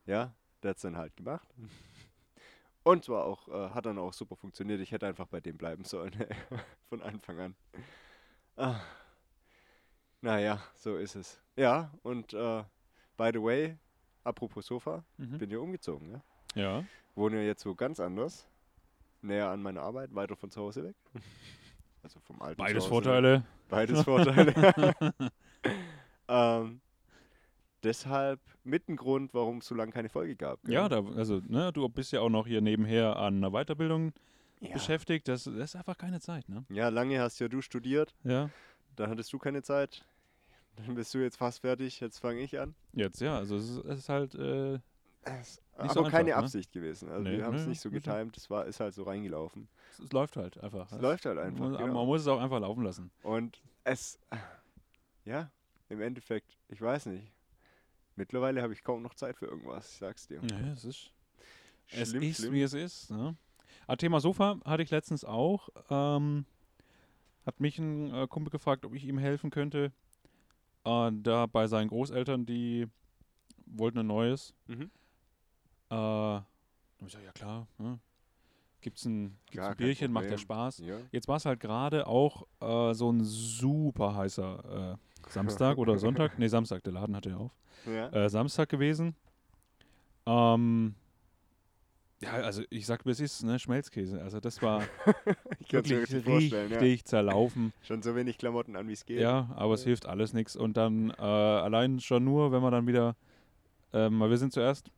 ja, 0.08 0.34
der 0.64 0.70
hat 0.72 0.78
es 0.78 0.82
dann 0.82 0.98
halt 0.98 1.16
gemacht. 1.16 1.48
Und 2.84 3.06
zwar 3.06 3.26
auch, 3.26 3.48
äh, 3.48 3.70
hat 3.76 3.86
dann 3.86 4.00
auch 4.00 4.12
super 4.12 4.36
funktioniert. 4.36 4.80
Ich 4.82 4.92
hätte 4.92 5.06
einfach 5.06 5.28
bei 5.28 5.40
dem 5.40 5.56
bleiben 5.56 5.84
sollen, 5.86 6.16
von 6.90 7.04
Anfang 7.04 7.40
an. 7.40 7.56
Ah. 8.58 8.80
Naja, 10.22 10.60
so 10.74 10.98
ist 10.98 11.16
es. 11.16 11.40
Ja, 11.56 11.92
und 12.02 12.34
äh, 12.34 12.64
by 13.18 13.30
the 13.34 13.42
way, 13.42 13.78
apropos 14.24 14.66
Sofa, 14.66 15.04
Mhm. 15.18 15.38
bin 15.38 15.52
ja 15.52 15.60
umgezogen, 15.60 16.10
ja. 16.12 16.22
Ja. 16.56 16.86
Wohne 17.14 17.38
ja 17.38 17.44
jetzt 17.44 17.66
wo 17.68 17.76
ganz 17.76 18.00
anders. 18.00 18.48
Näher 19.24 19.50
an 19.50 19.62
meiner 19.62 19.82
Arbeit, 19.82 20.14
weiter 20.14 20.36
von 20.36 20.52
zu 20.52 20.62
Hause 20.62 20.84
weg. 20.84 20.96
Also 22.04 22.20
vom 22.22 22.42
alten 22.42 22.58
Beides 22.58 22.86
Zuhause 22.86 23.06
weg. 23.12 23.14
Vorteile. 23.14 23.44
Beides 23.70 24.02
Vorteile. 24.02 25.14
ähm, 26.28 26.82
deshalb 27.84 28.40
mit 28.64 28.90
ein 28.90 28.96
Grund, 28.96 29.36
warum 29.36 29.60
es 29.60 29.68
so 29.68 29.76
lange 29.76 29.92
keine 29.92 30.10
Folge 30.10 30.36
gab. 30.36 30.64
gell? 30.64 30.74
Ja, 30.74 30.90
da, 30.90 31.04
also, 31.16 31.42
ne, 31.48 31.72
du 31.72 31.88
bist 31.90 32.12
ja 32.12 32.22
auch 32.22 32.30
noch 32.30 32.48
hier 32.48 32.62
nebenher 32.62 33.18
an 33.18 33.38
einer 33.38 33.52
Weiterbildung 33.52 34.14
ja. 34.62 34.74
beschäftigt. 34.74 35.28
Das, 35.28 35.44
das 35.44 35.54
ist 35.54 35.76
einfach 35.76 35.98
keine 35.98 36.20
Zeit, 36.20 36.50
ne? 36.50 36.66
ja, 36.70 36.90
lange 36.90 37.20
hast 37.20 37.40
ja 37.40 37.48
du 37.48 37.62
studiert, 37.62 38.16
Ja. 38.24 38.50
dann 38.96 39.12
hattest 39.12 39.32
du 39.34 39.38
keine 39.38 39.62
Zeit. 39.62 40.04
Dann 40.78 40.96
bist 40.96 41.14
du 41.14 41.20
jetzt 41.20 41.38
fast 41.38 41.60
fertig, 41.60 42.00
jetzt 42.00 42.20
fange 42.20 42.40
ich 42.40 42.60
an. 42.60 42.74
Jetzt, 42.94 43.22
ja, 43.22 43.38
also 43.38 43.58
es 43.58 43.70
ist, 43.70 43.86
es 43.86 44.00
ist 44.00 44.10
halt, 44.10 44.36
äh, 44.36 44.80
aber 45.24 45.94
so 45.94 46.00
einfach, 46.00 46.12
keine 46.12 46.30
ne? 46.30 46.36
Absicht 46.36 46.72
gewesen. 46.72 47.10
Also 47.10 47.24
Nee, 47.24 47.38
wir 47.38 47.46
haben 47.46 47.56
es 47.56 47.64
nee, 47.64 47.70
nicht 47.70 47.82
so 47.82 47.90
getimt, 47.90 48.38
es 48.38 48.50
war, 48.50 48.66
ist 48.66 48.80
halt 48.80 48.94
so 48.94 49.04
reingelaufen. 49.04 49.68
es, 49.92 50.00
es 50.00 50.12
läuft 50.12 50.38
halt 50.38 50.58
einfach. 50.60 50.92
Es 50.92 51.02
läuft 51.02 51.26
halt 51.26 51.38
einfach. 51.38 51.60
Man, 51.60 51.78
genau. 51.78 51.94
man 51.94 52.06
muss 52.06 52.22
es 52.22 52.28
auch 52.28 52.40
einfach 52.40 52.60
laufen 52.60 52.84
lassen. 52.84 53.12
Und 53.24 53.62
es, 53.84 54.20
ja, 55.26 55.52
im 55.90 56.02
Endeffekt, 56.02 56.58
ich 56.70 56.82
weiß 56.82 57.08
nicht. 57.08 57.32
Mittlerweile 58.16 58.62
habe 58.62 58.74
ich 58.74 58.84
kaum 58.84 59.02
noch 59.02 59.14
Zeit 59.14 59.38
für 59.38 59.46
irgendwas, 59.46 59.92
ich 59.94 59.98
sag's 60.00 60.28
dir. 60.28 60.42
Ja, 60.50 60.72
es 60.74 60.84
ist, 60.84 61.12
es 61.92 62.10
Schlimm, 62.10 62.24
ist, 62.24 62.38
schlimm. 62.38 62.54
wie 62.54 62.62
es 62.62 62.74
ist. 62.74 63.10
Ne? 63.10 63.36
Ah, 63.88 63.96
Thema 63.96 64.20
Sofa 64.20 64.60
hatte 64.66 64.84
ich 64.84 64.92
letztens 64.92 65.24
auch. 65.24 65.70
Ähm, 65.90 66.46
hat 67.46 67.60
mich 67.60 67.80
ein 67.80 68.14
äh, 68.14 68.28
Kumpel 68.28 68.52
gefragt, 68.52 68.86
ob 68.86 68.94
ich 68.94 69.06
ihm 69.06 69.18
helfen 69.18 69.50
könnte. 69.50 69.92
Äh, 70.84 71.12
da 71.14 71.46
bei 71.48 71.68
seinen 71.68 71.88
Großeltern, 71.88 72.46
die 72.46 72.88
wollten 73.66 74.00
ein 74.00 74.08
neues. 74.08 74.54
Mhm. 74.68 74.92
Äh, 75.92 76.38
ich 76.38 77.06
gesagt, 77.06 77.26
ja 77.26 77.32
klar. 77.32 77.68
Ne? 77.78 78.00
Gibt's 78.82 79.06
ein, 79.06 79.38
gibt's 79.46 79.58
Gar 79.58 79.72
ein 79.72 79.78
Bierchen, 79.78 80.12
macht 80.12 80.32
ja. 80.32 80.38
Spaß. 80.38 80.80
Ja. 80.80 80.98
Jetzt 81.12 81.28
war 81.28 81.38
es 81.38 81.46
halt 81.46 81.60
gerade 81.60 82.08
auch 82.08 82.48
äh, 82.62 82.94
so 82.94 83.12
ein 83.12 83.24
super 83.24 84.16
heißer 84.16 84.98
äh, 84.98 85.30
Samstag 85.30 85.78
oder 85.78 85.98
Sonntag. 86.00 86.40
Nee, 86.40 86.48
Samstag, 86.48 86.84
der 86.84 86.94
Laden 86.94 87.16
hatte 87.16 87.30
ja 87.30 87.38
auf. 87.38 87.52
ja. 87.86 88.10
Äh, 88.10 88.30
Samstag 88.30 88.70
gewesen. 88.70 89.16
Ähm, 90.26 90.96
ja, 92.22 92.34
also 92.34 92.62
ich 92.70 92.86
sag, 92.86 93.06
es 93.08 93.20
ist, 93.20 93.44
ne, 93.44 93.58
Schmelzkäse. 93.58 94.22
Also 94.22 94.40
das 94.40 94.62
war 94.62 94.82
ich 95.60 95.68
es 95.68 95.90
wirklich 95.90 96.14
richtig 96.14 96.54
richtig 96.54 97.00
ja. 97.00 97.06
zerlaufen. 97.06 97.74
Schon 97.82 98.04
so 98.04 98.16
wenig 98.16 98.38
Klamotten 98.38 98.76
an, 98.76 98.88
wie 98.88 98.94
es 98.94 99.06
geht. 99.06 99.20
Ja, 99.20 99.50
aber 99.56 99.74
es 99.74 99.84
hilft 99.84 100.06
alles 100.06 100.34
nichts. 100.34 100.56
Und 100.56 100.78
dann 100.78 101.10
äh, 101.12 101.22
allein 101.22 102.00
schon 102.00 102.24
nur, 102.24 102.52
wenn 102.52 102.62
man 102.62 102.72
dann 102.72 102.88
wieder, 102.88 103.16
ähm, 103.94 104.20
wir 104.20 104.38
sind 104.38 104.54
zuerst, 104.54 104.92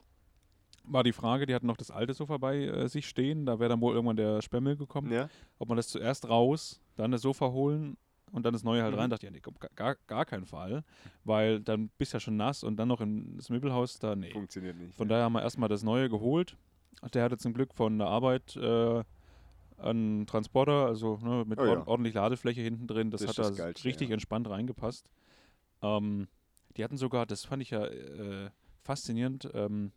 war 0.83 1.03
die 1.03 1.13
Frage, 1.13 1.45
die 1.45 1.55
hatten 1.55 1.67
noch 1.67 1.77
das 1.77 1.91
alte 1.91 2.13
Sofa 2.13 2.37
bei 2.37 2.57
äh, 2.65 2.87
sich 2.89 3.07
stehen, 3.07 3.45
da 3.45 3.59
wäre 3.59 3.69
dann 3.69 3.81
wohl 3.81 3.93
irgendwann 3.95 4.17
der 4.17 4.41
Spemmel 4.41 4.75
gekommen, 4.75 5.11
Ja? 5.11 5.29
ob 5.59 5.69
man 5.69 5.77
das 5.77 5.87
zuerst 5.87 6.27
raus, 6.29 6.81
dann 6.95 7.11
das 7.11 7.21
Sofa 7.21 7.47
holen 7.51 7.95
und 8.31 8.45
dann 8.45 8.53
das 8.53 8.63
neue 8.63 8.83
halt 8.83 8.93
Mhm. 8.93 8.99
rein. 8.99 9.09
Dachte 9.09 9.25
ich, 9.25 9.31
ja, 9.31 9.31
nee, 9.31 9.41
komm, 9.41 9.55
gar, 9.75 9.95
gar 10.07 10.25
keinen 10.25 10.45
Fall, 10.45 10.83
weil 11.23 11.59
dann 11.61 11.89
bist 11.97 12.13
du 12.13 12.17
ja 12.17 12.19
schon 12.19 12.35
nass 12.37 12.63
und 12.63 12.75
dann 12.77 12.87
noch 12.87 12.99
in 13.01 13.37
das 13.37 13.49
Möbelhaus, 13.49 13.99
da, 13.99 14.15
nee. 14.15 14.31
Funktioniert 14.31 14.75
nicht. 14.77 14.95
Von 14.95 15.07
ja. 15.07 15.11
daher 15.11 15.23
haben 15.25 15.33
wir 15.33 15.41
erstmal 15.41 15.69
das 15.69 15.83
neue 15.83 16.09
geholt. 16.09 16.57
Der 17.13 17.23
hatte 17.23 17.37
zum 17.37 17.53
Glück 17.53 17.73
von 17.73 17.97
der 17.97 18.07
Arbeit 18.07 18.55
äh, 18.55 19.03
einen 19.77 20.25
Transporter, 20.25 20.85
also 20.85 21.17
ne, 21.17 21.43
mit 21.45 21.59
Oh 21.59 21.65
ja. 21.65 21.71
ord 21.71 21.87
ordentlich 21.87 22.13
Ladefläche 22.13 22.61
hinten 22.61 22.87
drin. 22.87 23.09
Das, 23.11 23.21
Das 23.21 23.37
hat 23.37 23.45
da 23.45 23.49
Geilste, 23.51 23.85
richtig 23.87 24.09
ja. 24.09 24.13
entspannt 24.13 24.49
reingepasst. 24.49 25.09
Ähm, 25.81 26.27
die 26.77 26.83
hatten 26.83 26.97
sogar, 26.97 27.25
das 27.25 27.45
fand 27.45 27.61
ich 27.61 27.71
ja 27.71 27.85
äh, 27.85 28.49
faszinierend, 28.83 29.49
ähm, 29.53 29.91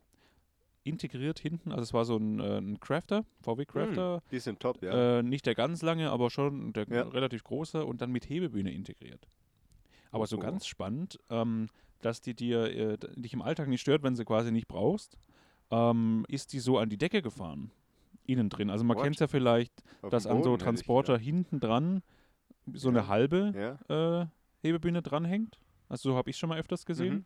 integriert 0.86 1.38
hinten. 1.38 1.70
Also 1.72 1.82
es 1.82 1.92
war 1.94 2.04
so 2.04 2.16
ein, 2.16 2.40
äh, 2.40 2.58
ein 2.58 2.80
Crafter, 2.80 3.24
VW 3.42 3.64
Crafter. 3.66 4.22
Die 4.30 4.38
sind 4.38 4.60
top, 4.60 4.82
ja. 4.82 5.18
Äh, 5.18 5.22
nicht 5.22 5.46
der 5.46 5.54
ganz 5.54 5.82
lange, 5.82 6.10
aber 6.10 6.30
schon 6.30 6.72
der 6.72 6.86
Ja. 6.88 7.02
relativ 7.02 7.44
große 7.44 7.84
und 7.84 8.00
dann 8.00 8.10
mit 8.12 8.28
Hebebühne 8.28 8.72
integriert. 8.72 9.28
Aber 10.10 10.26
so 10.26 10.36
Oh. 10.36 10.40
ganz 10.40 10.66
spannend, 10.66 11.18
ähm, 11.30 11.68
dass 12.00 12.20
die 12.20 12.34
dir 12.34 12.64
äh, 12.64 12.96
dich 13.16 13.32
im 13.34 13.42
Alltag 13.42 13.68
nicht 13.68 13.80
stört, 13.80 14.02
wenn 14.02 14.14
sie 14.16 14.24
quasi 14.24 14.52
nicht 14.52 14.68
brauchst, 14.68 15.18
ähm, 15.70 16.24
ist 16.28 16.52
die 16.52 16.60
so 16.60 16.78
an 16.78 16.88
die 16.88 16.98
Decke 16.98 17.22
gefahren. 17.22 17.70
Innen 18.24 18.48
drin. 18.48 18.70
Also 18.70 18.84
man 18.84 18.96
kennt 18.98 19.16
es 19.16 19.20
ja 19.20 19.28
vielleicht, 19.28 19.82
Auf 20.02 20.10
dass 20.10 20.26
an 20.26 20.42
so 20.42 20.52
hätte 20.52 20.62
ich 20.62 20.64
Transporter 20.64 21.18
hinten 21.18 21.60
dran 21.60 22.02
so 22.72 22.88
eine 22.88 22.98
Ja. 23.00 23.08
halbe 23.08 23.52
gedacht. 23.52 23.84
Ja. 23.88 24.22
äh, 24.22 24.26
Hebebühne 24.62 25.02
dranhängt. 25.02 25.58
Also 25.88 26.10
so 26.10 26.16
habe 26.16 26.30
ich 26.30 26.36
schon 26.36 26.48
mal 26.48 26.58
öfters 26.58 26.84
gesehen. 26.86 27.14
Mhm. 27.14 27.24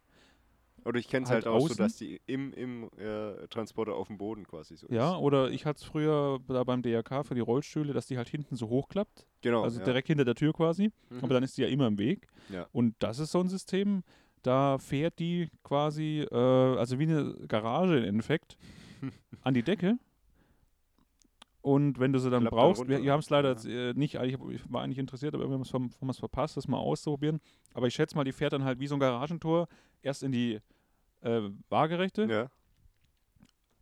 Oder 0.85 0.99
ich 0.99 1.09
kenne 1.09 1.25
es 1.25 1.31
Halt 1.31 1.45
halt, 1.45 1.55
auch 1.55 1.61
so, 1.61 1.67
außen. 1.67 1.77
dass 1.77 1.97
die 1.97 2.21
im, 2.27 2.53
im 2.53 2.91
äh, 2.99 3.47
Transporter 3.49 3.95
auf 3.95 4.09
dem 4.09 4.19
Boden 4.19 4.47
quasi 4.47 4.77
so 4.77 4.87
Ja, 4.91 5.13
ist. 5.13 5.19
oder 5.21 5.51
ich 5.51 5.67
hatte 5.67 5.79
es 5.79 5.85
früher 5.85 6.39
da 6.49 6.65
beim 6.65 6.83
DRK 6.83 7.25
für 7.25 7.35
die 7.35 7.41
Rollstühle, 7.41 7.93
dass 7.93 8.07
die 8.07 8.17
halt 8.17 8.29
hinten 8.29 8.57
so 8.57 8.69
hochklappt. 8.69 9.27
Genau. 9.43 9.63
also 9.63 9.79
ja. 9.79 9.85
direkt 9.85 10.09
hinter 10.09 10.25
der 10.25 10.35
Tür 10.35 10.53
quasi. 10.53 10.91
Mhm. 11.11 11.19
Aber 11.23 11.35
dann 11.35 11.43
ist 11.43 11.57
die 11.57 11.63
ja 11.63 11.69
immer 11.69 11.87
im 11.87 11.99
Weg. 11.99 12.27
Ja. 12.51 12.67
Und 12.73 12.95
das 12.99 13.19
ist 13.19 13.33
so 13.33 13.41
ein 13.41 13.49
System, 13.49 14.03
da 14.43 14.79
fährt 14.79 15.19
die 15.19 15.49
quasi, 15.63 16.27
äh, 16.31 16.35
also 16.37 16.99
wie 16.99 17.05
eine 17.05 17.35
Garage 17.47 17.99
im 17.99 18.05
Endeffekt, 18.05 18.57
an 19.43 19.55
die 19.55 19.63
Decke. 19.63 19.99
Und 21.63 21.99
wenn 22.01 22.13
du 22.13 22.19
sie 22.19 22.31
dann 22.31 22.41
Klappt 22.43 22.57
brauchst, 22.57 22.89
wir, 22.89 22.97
runter, 22.97 23.05
wir 23.05 23.13
haben 23.13 23.21
es 23.21 23.29
leider 23.31 23.55
ja. 23.57 23.91
äh, 23.91 23.93
nicht, 23.95 24.15
ich, 24.15 24.35
hab- 24.35 24.51
ich 24.51 24.73
war 24.73 24.83
eigentlich 24.83 24.99
interessiert, 24.99 25.35
aber 25.35 25.47
wir 25.49 25.53
haben 25.55 26.09
es 26.11 26.19
verpasst, 26.19 26.57
das 26.57 26.67
mal 26.69 26.79
auszuprobieren. 26.79 27.41
Aber 27.75 27.87
ich 27.87 27.95
schätze 27.95 28.17
mal, 28.17 28.25
die 28.25 28.33
fährt 28.33 28.53
dann 28.55 28.65
halt 28.65 28.81
wie 28.81 28.87
so 28.87 28.95
ein 28.97 29.01
Garagentor 29.01 29.69
erst 30.03 30.23
in 30.23 30.33
die 30.33 30.61
äh, 31.21 31.43
waagerechte, 31.69 32.25
Ja. 32.25 32.51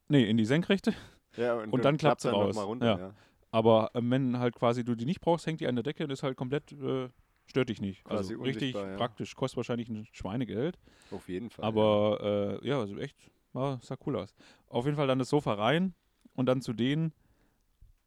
nee, 0.08 0.28
in 0.28 0.36
die 0.36 0.44
senkrechte. 0.44 0.92
ja 1.36 1.54
Und 1.54 1.84
dann 1.84 1.96
klappt 1.96 2.22
sie 2.22 2.30
raus. 2.32 2.54
Mal 2.56 2.62
runter, 2.64 2.98
Ja. 2.98 3.14
Aber 3.50 3.90
äh, 3.94 4.00
wenn 4.02 4.38
halt 4.38 4.54
quasi 4.56 4.84
du 4.84 4.94
die 4.94 5.04
nicht 5.06 5.20
brauchst, 5.20 5.46
hängt 5.46 5.60
die 5.60 5.66
an 5.68 5.76
der 5.76 5.82
Decke 5.84 6.04
und 6.04 6.10
ist 6.10 6.22
halt 6.22 6.36
komplett, 6.36 6.72
äh, 6.72 7.08
stört 7.46 7.68
dich 7.68 7.80
nicht. 7.80 8.04
Quasi 8.04 8.34
also 8.34 8.42
richtig 8.44 8.74
praktisch, 8.96 9.34
kostet 9.36 9.56
wahrscheinlich 9.56 9.88
ein 9.88 10.06
Schweinegeld. 10.12 10.78
Auf 11.12 11.28
jeden 11.28 11.48
Fall. 11.48 11.64
Aber 11.64 12.58
äh, 12.62 12.68
ja, 12.68 12.78
also 12.80 12.98
echt, 12.98 13.16
war, 13.52 13.78
sah 13.82 13.96
cool 14.04 14.16
aus. 14.16 14.34
Auf 14.68 14.84
jeden 14.84 14.96
Fall 14.96 15.06
dann 15.06 15.18
das 15.18 15.30
Sofa 15.30 15.54
rein 15.54 15.94
und 16.34 16.46
dann 16.46 16.60
zu 16.60 16.72
denen. 16.72 17.12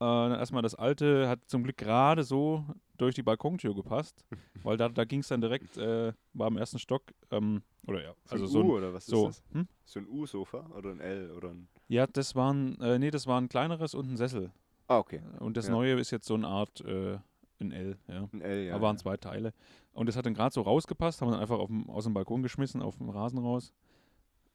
Äh, 0.02 0.38
erstmal 0.40 0.64
das 0.64 0.74
alte 0.74 1.30
hat 1.30 1.40
zum 1.48 1.64
Glück 1.64 1.78
gerade 1.78 2.24
so 2.24 2.66
durch 2.98 3.14
die 3.14 3.22
Balkontür 3.24 3.76
gepasst, 3.76 4.26
weil 4.64 4.76
da, 4.78 4.90
da 4.90 5.06
ging 5.06 5.20
es 5.20 5.28
dann 5.28 5.42
direkt, 5.42 5.78
äh, 5.78 6.12
war 6.34 6.48
im 6.48 6.58
ersten 6.58 6.80
Stock, 6.80 7.04
ähm, 7.30 7.62
oder 7.88 8.04
ja, 8.04 8.14
also 8.30 8.46
so 8.48 8.52
so 8.54 8.60
ein 8.60 8.66
ein, 8.66 8.70
U 8.72 8.78
oder 8.78 8.94
was 8.94 9.06
so, 9.06 9.28
ist 9.30 9.44
das? 9.50 9.56
hm? 9.56 9.68
So 9.86 10.00
ein 10.00 10.08
U-Sofa 10.08 10.66
oder 10.76 10.90
ein 10.92 11.00
L 11.00 11.32
oder 11.32 11.50
ein. 11.50 11.68
ja, 11.88 12.08
das 12.08 12.36
waren, 12.36 12.80
äh, 12.82 12.98
nee, 13.00 13.12
das 13.12 13.28
war 13.28 13.40
ein 13.40 13.48
kleineres 13.50 13.94
und 13.94 14.12
ein 14.12 14.18
Sessel. 14.18 14.52
Ah, 14.88 14.98
okay. 14.98 15.22
Und 15.40 15.56
das 15.56 15.68
Ja. 15.68 15.74
neue 15.74 16.00
ist 16.00 16.12
jetzt 16.12 16.26
so 16.26 16.34
eine 16.34 16.48
Art, 16.48 16.82
äh, 16.82 17.18
ein 17.60 17.72
L, 17.72 17.98
ja. 18.08 18.28
Ein 18.34 18.42
L, 18.42 18.66
ja. 18.66 18.74
da 18.76 18.82
waren 18.82 18.96
ja. 18.96 19.02
zwei 19.02 19.18
Teile. 19.18 19.54
Und 19.94 20.08
das 20.08 20.16
hat 20.16 20.26
dann 20.26 20.34
gerade 20.34 20.52
so 20.54 20.62
rausgepasst, 20.62 21.22
haben 21.22 21.28
wir 21.30 21.34
dann 21.34 21.42
einfach 21.42 21.60
auf 21.60 21.68
dem, 21.68 21.88
aus 21.92 22.06
dem 22.06 22.14
Balkon 22.16 22.42
geschmissen, 22.42 22.82
auf 22.82 22.98
dem 22.98 23.10
Rasen 23.10 23.38
raus. 23.40 23.72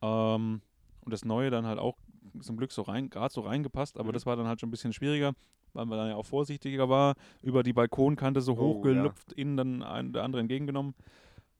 Ähm, 0.02 0.60
und 1.04 1.12
das 1.12 1.24
Neue 1.24 1.50
dann 1.50 1.66
halt 1.66 1.78
auch 1.78 1.96
zum 2.40 2.56
Glück 2.56 2.72
so 2.72 2.82
rein, 2.82 3.10
gerade 3.10 3.32
so 3.32 3.40
reingepasst, 3.42 3.98
aber 3.98 4.08
Mhm. 4.08 4.12
das 4.14 4.26
war 4.26 4.36
dann 4.36 4.46
halt 4.46 4.60
schon 4.60 4.68
ein 4.68 4.70
bisschen 4.72 4.92
schwieriger, 4.92 5.32
weil 5.72 5.86
man 5.86 5.98
dann 5.98 6.08
ja 6.08 6.16
auch 6.16 6.26
vorsichtiger 6.26 6.88
war, 6.88 7.14
über 7.42 7.62
die 7.62 7.72
Balkonkante 7.72 8.40
so 8.40 8.52
Oh, 8.54 8.58
hochgelupft, 8.58 9.32
innen 9.32 9.56
dann 9.56 9.82
ein, 9.82 10.12
der 10.12 10.22
andere 10.24 10.40
entgegengenommen. 10.40 10.94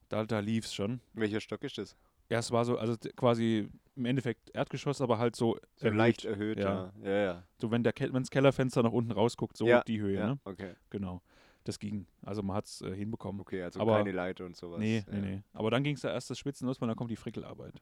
Da, 0.08 0.24
da 0.24 0.38
lief 0.40 0.66
es 0.66 0.74
schon. 0.74 1.00
Welcher 1.14 1.40
Stock 1.40 1.62
ist 1.64 1.78
das? 1.78 1.96
Ja, 2.28 2.38
es 2.38 2.50
war 2.50 2.64
so, 2.64 2.76
also 2.78 2.96
quasi 3.16 3.68
im 3.94 4.04
Endeffekt 4.04 4.50
Erdgeschoss, 4.54 5.00
aber 5.00 5.18
halt 5.18 5.36
so, 5.36 5.56
So 5.76 5.86
erhöht. 5.86 5.98
leicht 5.98 6.24
erhöht, 6.24 6.58
ja. 6.58 6.92
ja. 7.02 7.08
Ja, 7.08 7.16
ja. 7.24 7.42
so 7.58 7.70
wenn 7.70 7.82
der 7.82 7.92
Ke 7.92 8.12
wenn's 8.12 8.30
Kellerfenster 8.30 8.82
nach 8.82 8.92
unten 8.92 9.12
rausguckt, 9.12 9.56
so 9.56 9.66
Ja, 9.66 9.82
die 9.84 10.00
Höhe, 10.00 10.18
ja. 10.18 10.26
ne? 10.28 10.38
Okay. 10.44 10.74
Genau. 10.90 11.22
Das 11.64 11.80
ging. 11.80 12.06
Also 12.24 12.42
man 12.44 12.54
hat 12.56 12.66
es 12.66 12.80
äh, 12.82 12.94
hinbekommen. 12.94 13.40
Okay, 13.40 13.60
also 13.62 13.80
Aber- 13.80 13.96
keine 13.96 14.12
Leiter 14.12 14.44
und 14.44 14.54
sowas. 14.56 14.78
Nee, 14.78 14.98
ja. 14.98 15.18
nee, 15.18 15.20
nee. 15.20 15.42
Aber 15.52 15.70
dann 15.72 15.82
ging 15.82 15.96
es 15.96 16.02
da 16.02 16.12
erst 16.12 16.30
das 16.30 16.38
Schwitzen 16.38 16.66
los, 16.68 16.80
weil 16.80 16.86
dann 16.86 16.96
kommt 16.96 17.10
die 17.10 17.16
Frickelarbeit. 17.16 17.74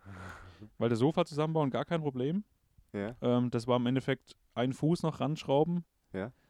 Weil 0.78 0.88
das 0.88 0.98
Sofa 1.00 1.24
zusammenbauen, 1.26 1.68
gar 1.70 1.84
kein 1.84 2.00
Problem. 2.00 2.44
Ja, 2.94 3.16
Ähm, 3.20 3.50
das 3.50 3.66
war 3.66 3.76
im 3.76 3.86
Endeffekt 3.86 4.36
einen 4.54 4.72
Fuß 4.72 5.02
noch 5.02 5.20
ranschrauben 5.20 5.84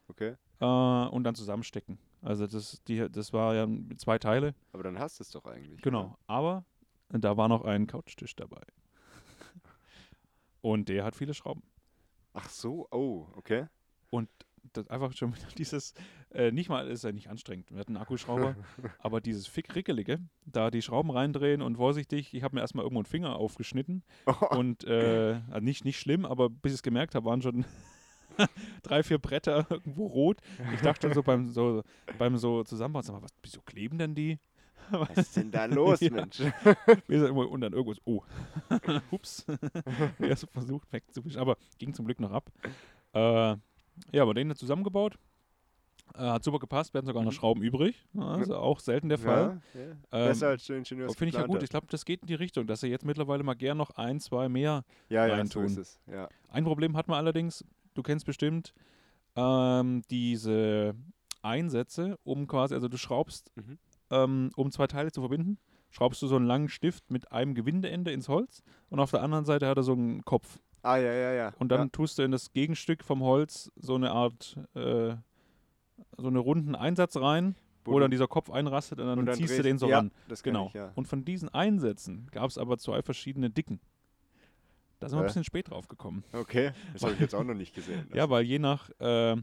okay. 0.08 0.36
äh, 0.60 0.64
und 1.08 1.24
dann 1.24 1.34
zusammenstecken. 1.34 1.98
Also 2.20 2.46
das, 2.46 2.82
die, 2.84 3.08
das 3.10 3.32
war 3.32 3.54
ja 3.54 3.66
zwei 3.96 4.18
Teile. 4.18 4.54
Aber 4.72 4.82
dann 4.82 4.98
hast 4.98 5.18
du 5.18 5.22
es 5.22 5.30
doch 5.30 5.46
eigentlich. 5.46 5.80
Genau. 5.80 6.16
Aber 6.26 6.64
da 7.08 7.36
war 7.36 7.48
noch 7.48 7.64
ein 7.64 7.86
Couchtisch 7.86 8.36
dabei. 8.36 8.62
und 10.60 10.88
der 10.90 11.04
hat 11.04 11.16
viele 11.16 11.32
Schrauben. 11.32 11.62
Ach 12.34 12.48
so, 12.50 12.88
oh, 12.90 13.28
okay. 13.36 13.66
Das 14.72 14.88
einfach 14.88 15.12
schon 15.12 15.34
dieses, 15.58 15.94
äh, 16.32 16.50
nicht 16.50 16.68
mal, 16.68 16.88
ist 16.88 17.04
ja 17.04 17.12
nicht 17.12 17.28
anstrengend. 17.28 17.70
Wir 17.70 17.78
hatten 17.78 17.96
einen 17.96 18.02
Akkuschrauber, 18.02 18.56
aber 18.98 19.20
dieses 19.20 19.46
Fick-Rickelige, 19.46 20.20
da 20.46 20.70
die 20.70 20.82
Schrauben 20.82 21.10
reindrehen 21.10 21.62
und 21.62 21.76
vorsichtig, 21.76 22.34
ich 22.34 22.42
habe 22.42 22.56
mir 22.56 22.60
erstmal 22.62 22.84
irgendwo 22.84 23.00
einen 23.00 23.06
Finger 23.06 23.36
aufgeschnitten 23.36 24.02
Und 24.50 24.84
äh, 24.84 25.40
also 25.50 25.64
nicht, 25.64 25.84
nicht 25.84 25.98
schlimm, 25.98 26.24
aber 26.24 26.50
bis 26.50 26.72
ich 26.72 26.78
es 26.78 26.82
gemerkt 26.82 27.14
habe, 27.14 27.26
waren 27.26 27.42
schon 27.42 27.64
drei, 28.82 29.02
vier 29.02 29.18
Bretter 29.18 29.66
irgendwo 29.70 30.06
rot. 30.06 30.38
Ich 30.74 30.80
dachte 30.80 31.06
schon 31.06 31.14
so 31.14 31.22
beim 31.22 31.48
so, 31.48 31.82
beim 32.18 32.36
so 32.36 32.64
Zusammenbauen, 32.64 33.04
sag 33.04 33.14
mal, 33.14 33.22
was, 33.22 33.32
wieso 33.42 33.60
kleben 33.62 33.98
denn 33.98 34.14
die? 34.14 34.38
Was 34.90 35.16
ist 35.16 35.36
denn 35.36 35.50
da 35.50 35.64
los, 35.64 36.00
Ja. 36.00 36.10
Mensch? 36.10 36.40
Und 36.40 37.60
dann 37.60 37.72
irgendwo, 37.72 37.94
so, 37.94 38.00
oh, 38.04 38.22
ups. 39.10 39.46
Erst 40.18 40.48
versucht 40.50 40.92
wegzuwischen, 40.92 41.40
aber 41.40 41.56
ging 41.78 41.94
zum 41.94 42.04
Glück 42.04 42.20
noch 42.20 42.32
ab. 42.32 42.50
Äh, 43.12 43.56
ja, 44.12 44.22
aber 44.22 44.34
den 44.34 44.54
zusammengebaut. 44.54 45.18
Äh, 46.14 46.18
hat 46.18 46.44
super 46.44 46.58
gepasst, 46.58 46.92
werden 46.92 47.06
sogar 47.06 47.22
noch 47.22 47.32
Mhm. 47.32 47.36
Schrauben 47.36 47.62
übrig. 47.62 48.06
Also 48.16 48.56
auch 48.56 48.78
selten 48.78 49.08
der 49.08 49.18
Fall. 49.18 49.60
Ja, 49.72 49.80
ja. 49.80 49.86
Ähm, 49.90 49.96
Besser 50.28 50.48
als 50.48 50.66
der 50.66 50.76
Ingenieur 50.76 51.08
Finde 51.14 51.30
ich 51.30 51.34
ja 51.34 51.46
gut. 51.46 51.62
Ich 51.62 51.70
glaube, 51.70 51.86
das 51.90 52.04
geht 52.04 52.20
in 52.20 52.26
die 52.26 52.34
Richtung, 52.34 52.66
dass 52.66 52.82
er 52.82 52.90
jetzt 52.90 53.04
mittlerweile 53.06 53.42
mal 53.42 53.54
gern 53.54 53.78
noch 53.78 53.90
ein, 53.92 54.20
zwei 54.20 54.48
mehr 54.50 54.84
Ja, 55.08 55.26
ja, 55.26 55.28
so 55.28 55.34
reintun. 55.60 55.64
ist 55.64 55.76
es. 55.78 56.00
Ja. 56.06 56.28
Ein 56.50 56.64
Problem 56.64 56.96
hat 56.96 57.08
man 57.08 57.16
allerdings, 57.16 57.64
du 57.94 58.02
kennst 58.02 58.26
bestimmt 58.26 58.74
ähm, 59.34 60.02
diese 60.10 60.94
Einsätze, 61.42 62.18
um 62.22 62.46
quasi, 62.46 62.74
also 62.74 62.88
du 62.88 62.96
schraubst, 62.96 63.50
Mhm. 63.56 63.78
ähm, 64.10 64.50
um 64.56 64.70
zwei 64.70 64.86
Teile 64.86 65.10
zu 65.10 65.20
verbinden, 65.20 65.58
schraubst 65.90 66.20
du 66.22 66.26
so 66.26 66.36
einen 66.36 66.46
langen 66.46 66.68
Stift 66.68 67.10
mit 67.10 67.32
einem 67.32 67.54
Gewindeende 67.54 68.12
ins 68.12 68.28
Holz 68.28 68.62
und 68.90 69.00
auf 69.00 69.10
der 69.10 69.22
anderen 69.22 69.44
Seite 69.46 69.66
hat 69.66 69.76
er 69.78 69.82
so 69.82 69.92
einen 69.92 70.24
Kopf. 70.24 70.58
Ah, 70.84 70.96
ja, 70.98 71.12
ja, 71.12 71.32
ja. 71.32 71.52
Und 71.58 71.70
dann 71.70 71.80
ja. 71.80 71.88
tust 71.88 72.18
du 72.18 72.22
in 72.22 72.30
das 72.30 72.52
Gegenstück 72.52 73.02
vom 73.04 73.22
Holz 73.22 73.72
so 73.74 73.94
eine 73.94 74.10
Art, 74.10 74.58
äh, 74.74 75.16
so 76.18 76.26
einen 76.26 76.36
runden 76.36 76.74
Einsatz 76.74 77.16
rein, 77.16 77.54
wo, 77.84 77.92
du- 77.92 78.00
dann 78.00 78.10
dieser 78.10 78.28
Kopf 78.28 78.50
einrastet 78.50 79.00
und 79.00 79.06
dann, 79.06 79.18
und 79.18 79.26
dann 79.26 79.36
ziehst 79.36 79.58
du 79.58 79.62
den 79.62 79.78
so 79.78 79.88
ja, 79.88 79.98
ran. 79.98 80.12
Das 80.28 80.42
Genau. 80.42 80.66
Ich, 80.68 80.74
ja. 80.74 80.92
Und 80.94 81.08
von 81.08 81.24
diesen 81.24 81.48
Einsätzen 81.48 82.28
gab 82.32 82.50
es 82.50 82.58
aber 82.58 82.76
zwei 82.76 83.00
verschiedene 83.02 83.48
Dicken. 83.48 83.80
Da 85.00 85.08
sind 85.08 85.16
wir 85.18 85.22
ein 85.22 85.24
Hä? 85.24 85.28
bisschen 85.28 85.44
spät 85.44 85.70
drauf 85.70 85.88
gekommen. 85.88 86.22
Okay, 86.32 86.72
das 86.92 87.02
habe 87.02 87.14
ich 87.14 87.20
jetzt 87.20 87.34
auch 87.34 87.44
noch 87.44 87.54
nicht 87.54 87.74
gesehen. 87.74 88.06
Ja, 88.14 88.28
weil 88.28 88.44
je 88.44 88.58
nach, 88.58 88.90
äh, 89.00 89.36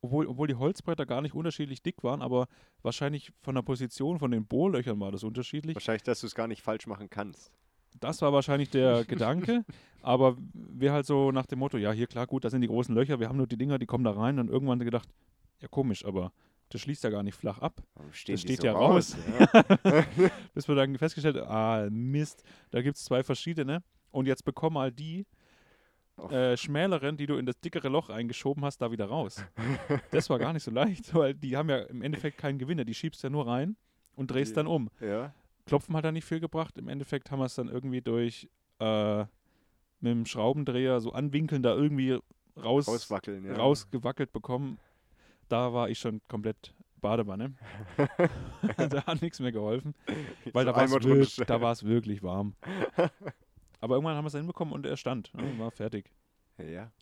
obwohl, 0.00 0.26
obwohl 0.26 0.48
die 0.48 0.54
Holzbretter 0.54 1.06
gar 1.06 1.20
nicht 1.20 1.34
unterschiedlich 1.34 1.82
dick 1.82 2.02
waren, 2.02 2.22
aber 2.22 2.48
wahrscheinlich 2.82 3.30
von 3.42 3.54
der 3.54 3.62
Position 3.62 4.18
von 4.18 4.30
den 4.30 4.46
Bohrlöchern 4.46 4.98
war 5.00 5.12
das 5.12 5.22
unterschiedlich. 5.22 5.76
Wahrscheinlich, 5.76 6.02
dass 6.02 6.20
du 6.20 6.26
es 6.26 6.34
gar 6.34 6.48
nicht 6.48 6.62
falsch 6.62 6.86
machen 6.86 7.08
kannst. 7.10 7.52
Das 8.00 8.22
war 8.22 8.32
wahrscheinlich 8.32 8.70
der 8.70 9.04
Gedanke, 9.08 9.64
aber 10.02 10.36
wir 10.52 10.92
halt 10.92 11.06
so 11.06 11.30
nach 11.32 11.46
dem 11.46 11.58
Motto, 11.60 11.76
ja, 11.78 11.92
hier 11.92 12.06
klar, 12.06 12.26
gut, 12.26 12.44
das 12.44 12.52
sind 12.52 12.60
die 12.62 12.68
großen 12.68 12.94
Löcher, 12.94 13.20
wir 13.20 13.28
haben 13.28 13.36
nur 13.36 13.46
die 13.46 13.56
Dinger, 13.56 13.78
die 13.78 13.86
kommen 13.86 14.04
da 14.04 14.12
rein 14.12 14.38
und 14.38 14.48
irgendwann 14.50 14.78
gedacht, 14.80 15.08
ja 15.60 15.68
komisch, 15.68 16.04
aber 16.04 16.32
das 16.70 16.80
schließt 16.80 17.04
ja 17.04 17.10
gar 17.10 17.22
nicht 17.22 17.34
flach 17.34 17.58
ab. 17.58 17.82
Die 18.26 18.36
steht 18.38 18.60
so 18.62 18.66
ja 18.66 18.72
raus. 18.72 19.16
Ja. 19.38 19.64
Bis 20.54 20.66
wir 20.68 20.74
dann 20.74 20.96
festgestellt 20.98 21.36
ah, 21.36 21.86
Mist, 21.90 22.42
da 22.70 22.80
gibt 22.82 22.96
es 22.96 23.04
zwei 23.04 23.22
verschiedene 23.22 23.82
und 24.10 24.26
jetzt 24.26 24.44
bekommen 24.44 24.74
mal 24.74 24.90
die 24.92 25.26
Oh. 26.18 26.28
äh, 26.28 26.58
schmäleren, 26.58 27.16
die 27.16 27.24
du 27.26 27.36
in 27.36 27.46
das 27.46 27.58
dickere 27.58 27.88
Loch 27.88 28.10
eingeschoben 28.10 28.62
hast, 28.66 28.82
da 28.82 28.92
wieder 28.92 29.06
raus. 29.06 29.42
Das 30.10 30.28
war 30.28 30.38
gar 30.38 30.52
nicht 30.52 30.62
so 30.62 30.70
leicht, 30.70 31.14
weil 31.14 31.32
die 31.32 31.56
haben 31.56 31.70
ja 31.70 31.78
im 31.78 32.02
Endeffekt 32.02 32.36
keinen 32.36 32.58
Gewinner. 32.58 32.84
Die 32.84 32.92
schiebst 32.92 33.22
ja 33.22 33.30
nur 33.30 33.46
rein 33.46 33.76
und 34.14 34.30
drehst 34.30 34.50
Die- 34.50 34.56
dann 34.56 34.66
um. 34.66 34.90
ja. 35.00 35.32
Klopfen 35.66 35.96
hat 35.96 36.04
da 36.04 36.12
nicht 36.12 36.24
viel 36.24 36.40
gebracht. 36.40 36.76
Im 36.78 36.88
Endeffekt 36.88 37.30
haben 37.30 37.38
wir 37.40 37.46
es 37.46 37.54
dann 37.54 37.68
irgendwie 37.68 38.00
durch 38.00 38.48
äh, 38.80 39.20
mit 40.00 40.10
dem 40.10 40.26
Schraubendreher 40.26 41.00
so 41.00 41.12
anwinkeln, 41.12 41.62
da 41.62 41.74
irgendwie 41.74 42.18
raus, 42.56 42.88
Rauswackeln, 42.88 43.44
ja. 43.46 43.54
rausgewackelt 43.56 44.32
bekommen. 44.32 44.78
Da 45.48 45.72
war 45.72 45.88
ich 45.88 45.98
schon 45.98 46.20
komplett 46.28 46.74
Badewanne. 47.00 47.54
da 48.76 49.06
hat 49.06 49.22
nichts 49.22 49.40
mehr 49.40 49.52
geholfen. 49.52 49.94
Weil 50.52 50.64
da 50.64 50.74
war 50.74 50.84
es 50.84 50.92
wirklich, 50.92 51.36
da 51.36 51.60
wirklich 51.82 52.22
warm. 52.22 52.54
Aber 53.80 53.96
irgendwann 53.96 54.16
haben 54.16 54.24
wir 54.24 54.28
es 54.28 54.34
hinbekommen 54.34 54.72
und 54.74 54.86
er 54.86 54.96
stand. 54.96 55.32
Ne, 55.34 55.58
war 55.58 55.70
fertig. 55.70 56.10
Ja, 56.58 56.92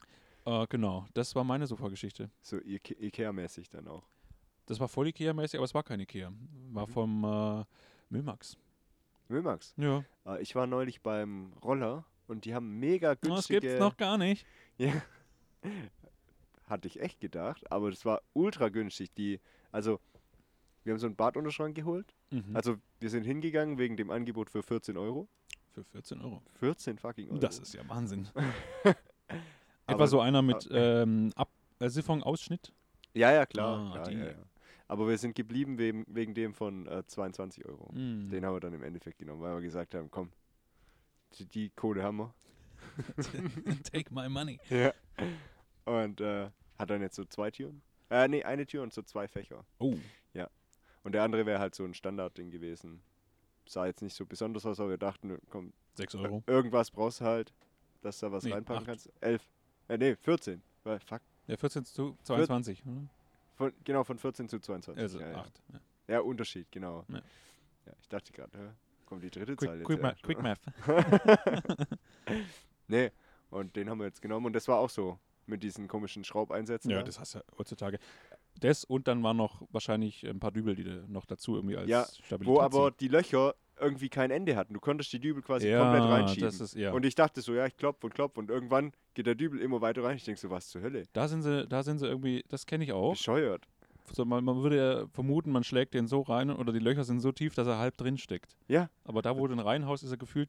Äh, 0.47 0.67
genau, 0.69 1.07
das 1.13 1.35
war 1.35 1.45
meine 1.45 1.67
Sofa-Geschichte. 1.67 2.31
so 2.41 2.57
Ike- 2.59 2.97
Ikea-mäßig 2.99 3.69
dann 3.69 3.87
auch. 3.89 4.05
Das 4.65 4.81
war 4.81 4.89
voll 4.89 5.09
Ikea-mäßig, 5.09 5.57
aber 5.59 5.65
es 5.67 5.75
war 5.75 5.83
kein 5.83 6.01
Ikea. 6.01 6.33
War 6.73 6.87
Mhm. 6.87 6.91
vom 6.93 7.25
äh, 7.25 7.65
Müllmax. 8.11 8.57
Müllmax. 9.29 9.75
Ja, 9.77 10.05
Äh, 10.27 10.43
ich 10.43 10.55
war 10.55 10.67
neulich 10.67 11.01
beim 11.03 11.53
Roller 11.65 12.05
und 12.27 12.45
die 12.45 12.55
haben 12.55 12.79
mega 12.79 13.15
das 13.15 13.21
günstige... 13.23 13.61
gibt's 13.61 13.81
noch 13.81 13.97
gar 13.97 14.19
nicht. 14.19 14.47
Ja. 14.79 14.95
Hatte 16.67 16.89
ich 16.89 17.01
echt 17.01 17.21
gedacht, 17.21 17.71
aber 17.71 17.91
das 17.91 18.05
war 18.07 18.23
ultra 18.33 18.69
günstig. 18.71 19.13
Die, 19.15 19.41
also, 19.73 20.01
wir 20.85 20.93
haben 20.95 20.99
so 21.01 21.07
einen 21.07 21.17
Badunterschrank 21.17 21.75
geholt. 21.75 22.15
Mhm. 22.31 22.55
Also, 22.57 22.77
wir 22.99 23.11
sind 23.11 23.25
hingegangen 23.25 23.77
wegen 23.77 23.97
dem 23.99 24.11
Angebot 24.11 24.49
für 24.51 24.63
14 24.63 24.97
Euro. 24.97 25.29
Für 25.73 25.85
14 25.85 26.21
Euro. 26.23 26.41
14 26.61 26.97
fucking 26.99 27.29
Euro. 27.29 27.39
Das 27.41 27.59
ist 27.59 27.75
ja 27.75 27.87
Wahnsinn. 27.89 28.27
Aber- 28.85 28.97
Etwa 29.87 30.07
so 30.07 30.21
einer 30.21 30.41
mit 30.41 30.67
ähm, 30.73 31.31
Ab 31.37 31.51
äh, 31.81 31.89
Siphon-Ausschnitt. 31.91 32.73
Ja, 33.13 33.33
ja, 33.33 33.45
klar. 33.45 33.89
Ah, 33.89 33.93
klar 33.93 34.09
die. 34.09 34.15
ja, 34.17 34.27
ja. 34.31 34.35
Aber 34.91 35.09
wir 35.09 35.17
sind 35.19 35.37
geblieben 35.37 35.79
wegen, 35.79 36.05
wegen 36.09 36.35
dem 36.35 36.53
von 36.53 36.89
äh, 36.89 37.07
22 37.07 37.65
Euro. 37.65 37.93
Mm. 37.93 38.29
Den 38.29 38.45
haben 38.45 38.55
wir 38.57 38.61
dann 38.61 38.75
im 38.75 38.83
Endeffekt 38.83 39.19
genommen, 39.19 39.41
weil 39.41 39.55
wir 39.55 39.61
gesagt 39.61 39.95
haben, 39.95 40.11
komm, 40.11 40.31
die, 41.35 41.47
die 41.47 41.71
Kohle 41.71 42.03
haben 42.03 42.17
wir. 42.17 42.35
Take 43.93 44.13
my 44.13 44.29
money. 44.29 44.59
Ja. 44.69 44.93
Und 45.85 46.21
äh, 46.21 46.51
hat 46.77 46.91
dann 46.91 47.03
jetzt 47.03 47.15
so 47.15 47.25
zwei 47.25 47.53
Türen. 47.53 47.83
Äh, 48.11 48.27
nee, 48.27 48.43
eine 48.43 48.67
Tür 48.67 48.83
und 48.83 48.93
so 48.93 49.03
zwei 49.03 49.29
Fächer. 49.29 49.65
Oh, 49.79 49.95
Und 51.05 51.13
der 51.13 51.23
andere 51.23 51.47
wäre 51.47 51.61
halt 51.61 51.75
so 51.77 51.85
ein 51.85 51.95
Standardding 51.95 52.51
gewesen. 52.51 53.01
Sah 53.67 53.87
jetzt 53.87 54.03
nicht 54.03 54.17
so 54.17 54.27
besonders 54.27 54.67
aus, 54.67 54.81
aber 54.81 54.91
wir 54.91 54.99
dachten, 54.99 55.39
komm, 55.51 55.73
6 55.95 56.17
Euro. 56.17 56.43
irgendwas 56.49 56.91
brauchst 56.91 57.21
du 57.21 57.27
halt, 57.27 57.55
dass 58.03 58.19
du 58.19 58.27
da 58.27 58.33
was 58.33 58.43
Nee, 58.45 58.53
reinpacken 58.55 58.81
acht. 58.81 58.87
kannst. 58.87 59.13
Elf. 59.21 59.49
Äh, 59.87 59.99
nee, 59.99 60.17
14. 60.17 60.61
Weil, 60.83 60.99
fuck. 60.99 61.21
Ja, 61.47 61.57
14 61.57 61.85
zu 61.85 62.17
22. 62.25 62.85
oder? 62.85 63.09
Von, 63.61 63.75
genau, 63.85 64.05
von 64.05 64.17
14 64.19 64.49
zu 64.49 64.59
22. 64.59 65.03
Also 65.03 65.21
ja, 65.21 65.33
ja. 65.33 65.37
8. 65.37 65.63
Ja. 65.71 65.81
ja, 66.15 66.21
Unterschied, 66.21 66.73
genau. 66.73 67.05
Ich 68.01 68.09
dachte 68.09 68.33
gerade, 68.33 68.75
kommt 69.05 69.23
die 69.23 69.31
dritte 69.31 69.55
Zahl 69.55 69.83
Quick, 69.83 70.03
jetzt 70.03 70.23
quick, 70.23 70.41
ma 70.41 70.55
quick? 70.55 70.87
Math. 70.87 71.89
Nee, 72.89 73.11
und 73.51 73.77
den 73.77 73.91
haben 73.91 73.99
wir 73.99 74.07
jetzt 74.07 74.23
genommen 74.23 74.47
und 74.47 74.55
das 74.55 74.67
war 74.67 74.79
auch 74.79 74.89
so 74.89 75.19
mit 75.47 75.63
diesen 75.63 75.89
komischen 75.89 76.25
Schraubeinsätzen. 76.25 76.91
Ja, 76.91 76.99
da. 76.99 77.03
das 77.05 77.21
hast 77.21 77.35
du 77.35 77.41
heutzutage. 77.59 77.99
Das 78.61 78.85
und 78.85 79.07
dann 79.09 79.23
waren 79.23 79.37
noch 79.37 79.63
wahrscheinlich 79.71 80.27
ein 80.27 80.41
paar 80.41 80.53
Dübel, 80.53 80.75
die 80.75 80.85
du 80.85 81.05
noch 81.07 81.27
dazu 81.27 81.55
irgendwie 81.55 81.77
als 81.77 81.89
Ja, 81.89 82.07
Stabilität 82.25 82.47
Wo 82.57 82.61
aber 82.61 82.89
ziehen. 82.89 82.97
die 83.01 83.09
Löcher 83.09 83.55
irgendwie 83.81 84.09
kein 84.09 84.31
Ende 84.31 84.57
hatten. 84.57 84.75
Du 84.75 84.81
konntest 84.81 85.13
die 85.13 85.21
Dübel 85.21 85.43
quasi 85.43 85.69
ja, 85.69 85.81
komplett 85.81 86.03
reinschieben. 86.05 86.49
Ist, 86.49 86.75
ja. 86.75 86.93
Und 86.93 87.05
ich 87.05 87.15
dachte 87.15 87.41
so, 87.41 87.55
ja, 87.55 87.67
ich 87.67 87.77
klopf 87.77 88.03
und 88.05 88.15
klopf 88.15 88.37
und 88.37 88.51
irgendwann 88.51 88.93
geht 89.15 89.27
der 89.27 89.35
Dübel 89.35 89.61
immer 89.61 89.81
weiter 89.81 90.05
rein. 90.05 90.17
Ich 90.17 90.25
denke 90.25 90.41
so, 90.41 90.51
was 90.51 90.69
zur 90.69 90.83
Hölle? 90.83 91.05
da 91.13 91.29
sind 91.29 91.43
sie, 91.43 91.67
da 91.67 91.83
sind 91.83 91.99
sie 91.99 92.07
irgendwie, 92.07 92.45
das 92.49 92.67
kenne 92.67 92.85
ich 92.85 92.93
auch. 92.93 93.13
Bescheuert. 93.13 93.67
So, 94.13 94.25
man, 94.25 94.45
man 94.45 94.63
würde 94.63 94.77
ja 94.77 95.07
vermuten, 95.09 95.53
man 95.53 95.63
schlägt 95.63 95.95
den 95.95 96.07
so 96.09 96.23
rein 96.23 96.51
oder 96.51 96.73
die 96.73 96.81
Löcher 96.81 97.05
sind 97.05 97.21
so 97.21 97.31
tief, 97.33 97.55
dass 97.55 97.67
er 97.67 97.79
halb 97.79 97.97
drin 97.97 98.19
steckt. 98.19 98.57
Ja. 98.69 98.91
Aber 99.05 99.23
da, 99.23 99.37
wo 99.37 99.47
du 99.47 99.55
ihn 99.55 99.61
reinhaust, 99.61 100.03
ist 100.03 100.11
er 100.11 100.17
gefühlt 100.17 100.49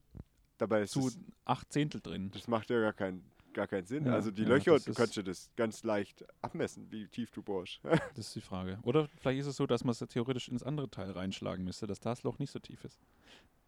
Dabei 0.58 0.82
ist 0.82 0.92
zu 0.92 1.10
acht 1.44 1.72
Zehntel 1.72 2.00
drin. 2.00 2.30
das 2.32 2.46
macht 2.46 2.70
ja 2.70 2.80
gar, 2.80 2.92
kein, 2.92 3.22
gar 3.54 3.66
keinen 3.66 3.86
Sinn. 3.86 4.06
Ja, 4.06 4.14
also 4.14 4.30
die 4.30 4.42
ja, 4.42 4.48
Löcher, 4.48 4.72
das 4.72 4.84
du 4.84 4.94
kannst 4.94 5.16
ja 5.16 5.22
das 5.22 5.50
ganz 5.56 5.82
leicht 5.84 6.24
abmessen, 6.42 6.90
wie 6.90 7.06
tief 7.06 7.30
du 7.30 7.42
bohrst. 7.42 7.80
Das 8.14 8.26
ist 8.26 8.34
die 8.34 8.40
Frage. 8.40 8.78
Oder 8.82 9.08
vielleicht 9.16 9.40
ist 9.40 9.46
es 9.46 9.56
so, 9.56 9.66
dass 9.66 9.84
man 9.84 9.92
es 9.92 9.98
theoretisch 9.98 10.48
ins 10.48 10.62
andere 10.62 10.90
Teil 10.90 11.10
reinschlagen 11.10 11.64
müsste, 11.64 11.86
dass 11.86 12.00
das 12.00 12.22
Loch 12.22 12.38
nicht 12.38 12.50
so 12.50 12.58
tief 12.58 12.84
ist. 12.84 13.00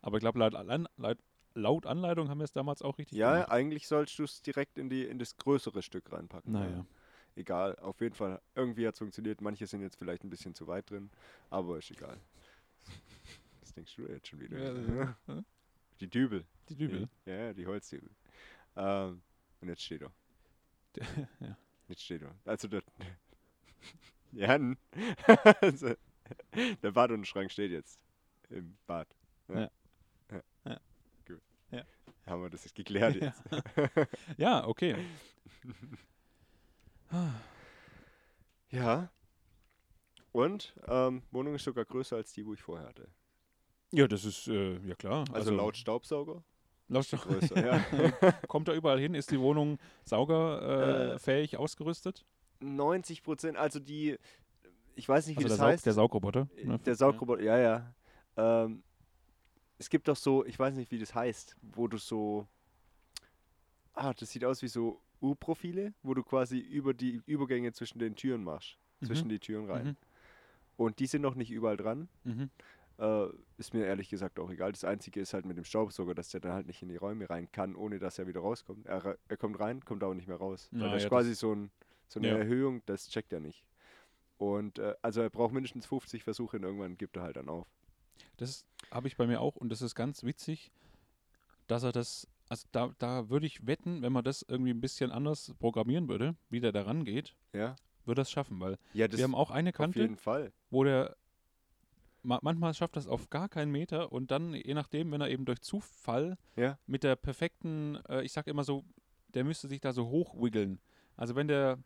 Aber 0.02 0.16
ich 0.16 0.20
glaube, 0.20 0.38
laut, 0.38 0.52
laut, 0.96 1.18
laut 1.54 1.86
Anleitung 1.86 2.28
haben 2.28 2.38
wir 2.38 2.44
es 2.44 2.52
damals 2.52 2.82
auch 2.82 2.98
richtig 2.98 3.18
ja, 3.18 3.32
gemacht. 3.32 3.50
eigentlich 3.50 3.88
sollst 3.88 4.18
du 4.18 4.24
es 4.24 4.42
direkt 4.42 4.78
in, 4.78 4.88
die, 4.88 5.04
in 5.04 5.18
das 5.18 5.36
größere 5.36 5.82
Stück 5.82 6.12
reinpacken. 6.12 6.54
ja. 6.54 6.60
Naja. 6.60 6.86
Egal, 7.36 7.76
auf 7.80 8.00
jeden 8.00 8.14
Fall. 8.14 8.40
Irgendwie 8.54 8.86
hat 8.86 8.94
es 8.94 8.98
funktioniert. 8.98 9.40
Manche 9.40 9.66
sind 9.66 9.80
jetzt 9.80 9.96
vielleicht 9.96 10.22
ein 10.22 10.30
bisschen 10.30 10.54
zu 10.54 10.68
weit 10.68 10.88
drin, 10.88 11.10
aber 11.50 11.78
ist 11.78 11.90
egal. 11.90 12.16
Was 13.60 13.72
denkst 13.72 13.96
du 13.96 14.02
jetzt 14.02 14.28
schon 14.28 14.40
wieder? 14.40 14.56
Ja, 14.56 15.16
ja. 15.26 15.44
Die 16.00 16.08
Dübel. 16.08 16.44
Die 16.68 16.76
Dübel. 16.76 17.08
Ja, 17.24 17.34
ja, 17.34 17.52
die 17.52 17.66
Holzdübel. 17.66 18.10
Ähm, 18.76 19.22
und 19.64 19.70
jetzt 19.70 19.82
steht 19.82 20.02
er. 20.02 20.12
ja. 21.40 21.56
Jetzt 21.88 22.02
steht 22.02 22.22
er. 22.22 22.34
Also 22.44 22.68
der 22.68 22.82
Jan. 24.32 24.76
also, 25.60 25.94
der 26.82 26.90
Bad 26.92 27.12
und 27.12 27.22
der 27.22 27.26
Schrank 27.26 27.50
steht 27.50 27.70
jetzt. 27.70 27.98
Im 28.50 28.76
Bad. 28.86 29.08
Ja. 29.48 29.70
ja. 30.30 30.42
Ja. 30.64 30.80
Gut. 31.26 31.40
Ja. 31.70 31.82
Haben 32.26 32.42
wir 32.42 32.50
das 32.50 32.64
jetzt 32.64 32.74
geklärt 32.74 33.16
jetzt. 33.16 33.42
ja, 34.36 34.66
okay. 34.68 34.96
Ja. 38.70 39.10
Und 40.32 40.74
ähm, 40.86 41.22
Wohnung 41.30 41.54
ist 41.54 41.64
sogar 41.64 41.84
größer 41.84 42.16
als 42.16 42.32
die, 42.32 42.44
wo 42.44 42.52
ich 42.52 42.60
vorher 42.60 42.88
hatte. 42.88 43.08
Ja, 43.92 44.08
das 44.08 44.24
ist, 44.24 44.48
äh, 44.48 44.78
ja 44.80 44.94
klar. 44.96 45.24
Also, 45.32 45.54
laut 45.54 45.76
Staubsauger 45.76 46.42
laut 46.88 47.08
größer, 47.10 47.64
ja. 47.64 48.32
Kommt 48.48 48.68
da 48.68 48.74
überall 48.74 49.00
hin? 49.00 49.14
Ist 49.14 49.30
die 49.30 49.40
Wohnung 49.40 49.78
saugerfähig 50.04 51.52
äh, 51.52 51.56
Äh, 51.56 51.58
ausgerüstet? 51.58 52.24
90 52.60 53.22
Prozent, 53.22 53.56
also 53.56 53.80
die, 53.80 54.16
ich 54.94 55.08
weiß 55.08 55.26
nicht, 55.26 55.38
wie 55.38 55.44
Also 55.44 55.48
der, 55.48 55.56
das 55.56 55.58
Saug, 55.58 55.68
heißt. 55.72 55.86
der 55.86 55.92
Saugroboter. 55.92 56.48
Ne? 56.62 56.78
Der 56.80 56.94
Saugroboter, 56.94 57.42
ja, 57.42 57.58
ja. 57.58 57.94
Ähm, 58.36 58.82
es 59.78 59.90
gibt 59.90 60.08
doch 60.08 60.16
so, 60.16 60.44
ich 60.44 60.58
weiß 60.58 60.74
nicht, 60.76 60.90
wie 60.90 60.98
das 60.98 61.14
heißt, 61.14 61.56
wo 61.62 61.88
du 61.88 61.98
so. 61.98 62.46
Ah, 63.92 64.12
das 64.14 64.30
sieht 64.30 64.44
aus 64.44 64.62
wie 64.62 64.68
so 64.68 65.00
U-Profile, 65.20 65.94
wo 66.02 66.14
du 66.14 66.22
quasi 66.22 66.58
über 66.58 66.94
die 66.94 67.22
Übergänge 67.26 67.72
zwischen 67.72 67.98
den 67.98 68.16
Türen 68.16 68.44
machst. 68.44 68.76
Mhm. 69.00 69.06
Zwischen 69.06 69.28
die 69.28 69.38
Türen 69.38 69.70
rein. 69.70 69.86
Mhm. 69.86 69.96
Und 70.76 70.98
die 70.98 71.06
sind 71.06 71.22
noch 71.22 71.34
nicht 71.34 71.50
überall 71.50 71.76
dran. 71.76 72.08
Mhm. 72.24 72.50
Äh, 72.98 73.26
ist 73.56 73.74
mir 73.74 73.84
ehrlich 73.86 74.08
gesagt 74.08 74.38
auch 74.38 74.50
egal. 74.50 74.70
Das 74.72 74.84
Einzige 74.84 75.20
ist 75.20 75.34
halt 75.34 75.46
mit 75.46 75.56
dem 75.56 75.64
Staubsauger, 75.64 76.14
dass 76.14 76.28
der 76.28 76.40
dann 76.40 76.52
halt 76.52 76.66
nicht 76.66 76.80
in 76.82 76.88
die 76.88 76.96
Räume 76.96 77.28
rein 77.28 77.50
kann, 77.50 77.74
ohne 77.74 77.98
dass 77.98 78.18
er 78.18 78.26
wieder 78.26 78.40
rauskommt. 78.40 78.86
Er, 78.86 79.18
er 79.28 79.36
kommt 79.36 79.58
rein, 79.58 79.84
kommt 79.84 80.02
aber 80.04 80.14
nicht 80.14 80.28
mehr 80.28 80.36
raus. 80.36 80.68
Weil 80.70 80.80
Ja, 80.82 80.86
das 80.88 80.96
ist 80.98 81.02
ja, 81.04 81.08
quasi 81.08 81.30
das- 81.30 81.38
so, 81.40 81.52
ein, 81.54 81.70
so 82.08 82.20
eine 82.20 82.28
Ja. 82.28 82.36
Erhöhung, 82.36 82.82
das 82.86 83.08
checkt 83.08 83.32
er 83.32 83.40
nicht. 83.40 83.64
Und 84.38 84.78
äh, 84.78 84.94
also 85.02 85.20
er 85.22 85.30
braucht 85.30 85.52
mindestens 85.52 85.86
50 85.86 86.22
Versuche 86.24 86.56
und 86.56 86.62
irgendwann 86.64 86.96
gibt 86.96 87.16
er 87.16 87.22
halt 87.22 87.36
dann 87.36 87.48
auf. 87.48 87.66
Das 88.36 88.64
habe 88.90 89.08
ich 89.08 89.16
bei 89.16 89.26
mir 89.26 89.40
auch 89.40 89.56
und 89.56 89.70
das 89.70 89.82
ist 89.82 89.94
ganz 89.94 90.22
witzig, 90.24 90.70
dass 91.66 91.82
er 91.82 91.92
das, 91.92 92.28
also 92.48 92.66
da, 92.72 92.92
da 92.98 93.28
würde 93.30 93.46
ich 93.46 93.66
wetten, 93.66 94.02
wenn 94.02 94.12
man 94.12 94.24
das 94.24 94.44
irgendwie 94.46 94.70
ein 94.72 94.80
bisschen 94.80 95.10
anders 95.10 95.52
programmieren 95.58 96.08
würde, 96.08 96.36
wie 96.50 96.60
der 96.60 96.72
da 96.72 96.82
rangeht, 96.82 97.34
Ja, 97.52 97.74
würde 98.04 98.20
das 98.20 98.30
schaffen, 98.30 98.60
weil 98.60 98.76
ja 98.92 99.08
das 99.08 99.18
wir 99.18 99.24
haben 99.24 99.34
auch 99.34 99.50
eine 99.50 99.70
auf 99.70 99.76
Kante, 99.76 100.00
jeden 100.00 100.16
Fall. 100.16 100.52
wo 100.70 100.84
der 100.84 101.16
manchmal 102.24 102.74
schafft 102.74 102.96
das 102.96 103.06
auf 103.06 103.30
gar 103.30 103.48
keinen 103.48 103.70
Meter 103.70 104.10
und 104.12 104.30
dann, 104.30 104.54
je 104.54 104.74
nachdem, 104.74 105.12
wenn 105.12 105.20
er 105.20 105.30
eben 105.30 105.44
durch 105.44 105.60
Zufall 105.60 106.36
Ja. 106.56 106.78
mit 106.86 107.04
der 107.04 107.16
perfekten, 107.16 107.98
äh, 108.08 108.22
ich 108.22 108.32
sag 108.32 108.46
immer 108.46 108.64
so, 108.64 108.82
der 109.28 109.44
müsste 109.44 109.68
sich 109.68 109.80
da 109.80 109.92
so 109.92 110.08
hochwiggeln. 110.08 110.80
Also 111.16 111.36
wenn 111.36 111.48
der 111.48 111.78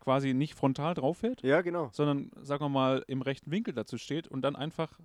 quasi 0.00 0.34
nicht 0.34 0.54
frontal 0.54 0.94
drauf 0.94 1.18
fährt, 1.18 1.42
Ja, 1.42 1.60
genau. 1.60 1.90
sondern 1.92 2.30
sagen 2.42 2.64
wir 2.64 2.68
mal 2.68 3.04
im 3.06 3.22
rechten 3.22 3.50
Winkel 3.50 3.74
dazu 3.74 3.98
steht 3.98 4.28
und 4.28 4.42
dann 4.42 4.56
einfach 4.56 4.98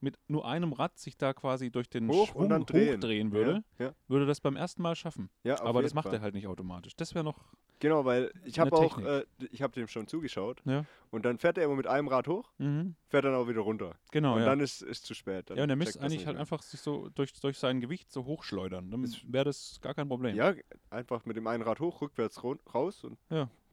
mit 0.00 0.18
nur 0.28 0.46
einem 0.46 0.72
Rad 0.72 0.98
sich 0.98 1.16
da 1.16 1.32
quasi 1.34 1.70
durch 1.70 1.88
den 1.88 2.08
Hoch 2.08 2.34
und 2.34 2.48
Schwung 2.50 2.66
drehen. 2.66 2.96
hochdrehen 2.96 3.32
würde, 3.32 3.64
Ja, 3.78 3.86
ja, 3.86 3.92
würde 4.06 4.26
das 4.26 4.40
beim 4.40 4.56
ersten 4.56 4.82
Mal 4.82 4.94
schaffen. 4.94 5.30
ja 5.42 5.60
Aber 5.62 5.82
das 5.82 5.94
macht 5.94 6.06
Fall. 6.08 6.14
er 6.14 6.20
halt 6.20 6.34
nicht 6.34 6.46
automatisch. 6.46 6.94
Das 6.96 7.14
wäre 7.14 7.24
noch, 7.24 7.44
Genau, 7.80 8.04
weil 8.04 8.32
ich 8.44 8.58
habe 8.58 8.72
auch, 8.72 8.98
äh, 8.98 9.24
ich 9.52 9.62
habe 9.62 9.72
dem 9.72 9.86
schon 9.86 10.06
zugeschaut. 10.08 10.62
Ja. 10.64 10.84
Und 11.10 11.24
dann 11.24 11.38
fährt 11.38 11.58
er 11.58 11.64
immer 11.64 11.76
mit 11.76 11.86
einem 11.86 12.08
Rad 12.08 12.26
hoch, 12.26 12.50
mhm. 12.58 12.96
fährt 13.08 13.24
dann 13.24 13.34
auch 13.34 13.48
wieder 13.48 13.60
runter. 13.60 13.94
genau, 14.10 14.34
und 14.36 14.44
dann 14.44 14.60
ist 14.60 14.82
es 14.82 15.02
zu 15.02 15.14
spät. 15.14 15.50
Dann 15.50 15.56
ja, 15.56 15.62
und 15.64 15.70
er 15.70 15.76
müsste 15.76 16.00
eigentlich 16.00 16.26
halt 16.26 16.34
mehr. 16.34 16.40
einfach 16.40 16.62
sich 16.62 16.80
so 16.80 17.08
durch, 17.10 17.32
durch 17.34 17.58
sein 17.58 17.80
Gewicht 17.80 18.10
so 18.10 18.24
hochschleudern. 18.24 18.90
Dann 18.90 19.04
wäre 19.28 19.44
das 19.44 19.78
gar 19.80 19.94
kein 19.94 20.08
Problem. 20.08 20.34
Ja, 20.34 20.54
einfach 20.90 21.24
mit 21.24 21.36
dem 21.36 21.46
einen 21.46 21.62
Rad 21.62 21.80
hoch, 21.80 22.00
rückwärts 22.02 22.42
raus 22.42 23.04
und 23.04 23.18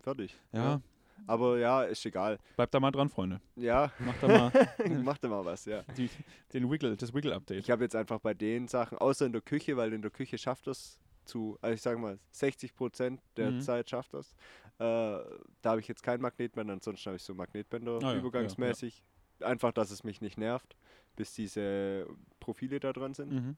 fertig. 0.01 0.38
Ja, 0.53 0.81
Aber 1.28 1.58
ja, 1.58 1.84
ist 1.84 2.06
egal. 2.06 2.38
bleibt 2.56 2.73
da 2.73 2.80
mal 2.80 2.91
dran, 2.91 3.10
Freunde. 3.10 3.41
Ja, 3.56 3.91
Macht 3.99 4.21
da 4.21 4.28
mal 4.28 4.51
macht 5.04 5.23
immer 5.23 5.43
was, 5.45 5.65
ja. 5.65 5.84
die, 5.97 6.10
den 6.54 6.69
Wiggle, 6.69 6.95
das 6.97 7.13
Wiggle-Update. 7.13 7.60
Ich 7.60 7.71
habe 7.71 7.84
jetzt 7.84 7.95
einfach 7.95 8.19
bei 8.19 8.34
den 8.34 8.67
Sachen, 8.67 8.97
außer 8.97 9.25
in 9.25 9.32
der 9.32 9.41
Küche, 9.41 9.75
weil 9.78 9.93
in 9.93 10.01
der 10.01 10.12
Küche 10.12 10.38
schafft 10.38 10.67
das 10.67 10.99
zu, 11.25 11.58
also 11.62 11.73
ich 11.73 11.82
sage 11.82 11.97
mal, 11.99 12.19
60 12.32 12.75
Prozent 12.75 13.21
der 13.38 13.51
Mhm. 13.51 13.62
Zeit 13.62 13.89
schafft 13.89 14.13
das. 14.13 14.34
Äh, 14.78 14.80
da 14.80 15.23
habe 15.63 15.80
ich 15.80 15.88
jetzt 15.88 16.04
kein 16.04 16.21
Magnetband, 16.21 16.69
ansonsten 16.69 17.08
habe 17.08 17.15
ich 17.17 17.23
so 17.23 17.34
Magnetbänder 17.34 17.97
Ah 17.97 17.99
ja, 18.01 18.12
ja, 18.13 18.19
übergangsmäßig. 18.19 19.04
Einfach, 19.39 19.71
dass 19.73 19.89
es 19.91 20.04
mich 20.04 20.21
nicht 20.21 20.38
nervt, 20.38 20.75
bis 21.15 21.34
diese 21.34 22.08
Profile 22.39 22.80
da 22.80 22.93
dran 22.93 23.13
sind. 23.13 23.32
Mhm. 23.32 23.58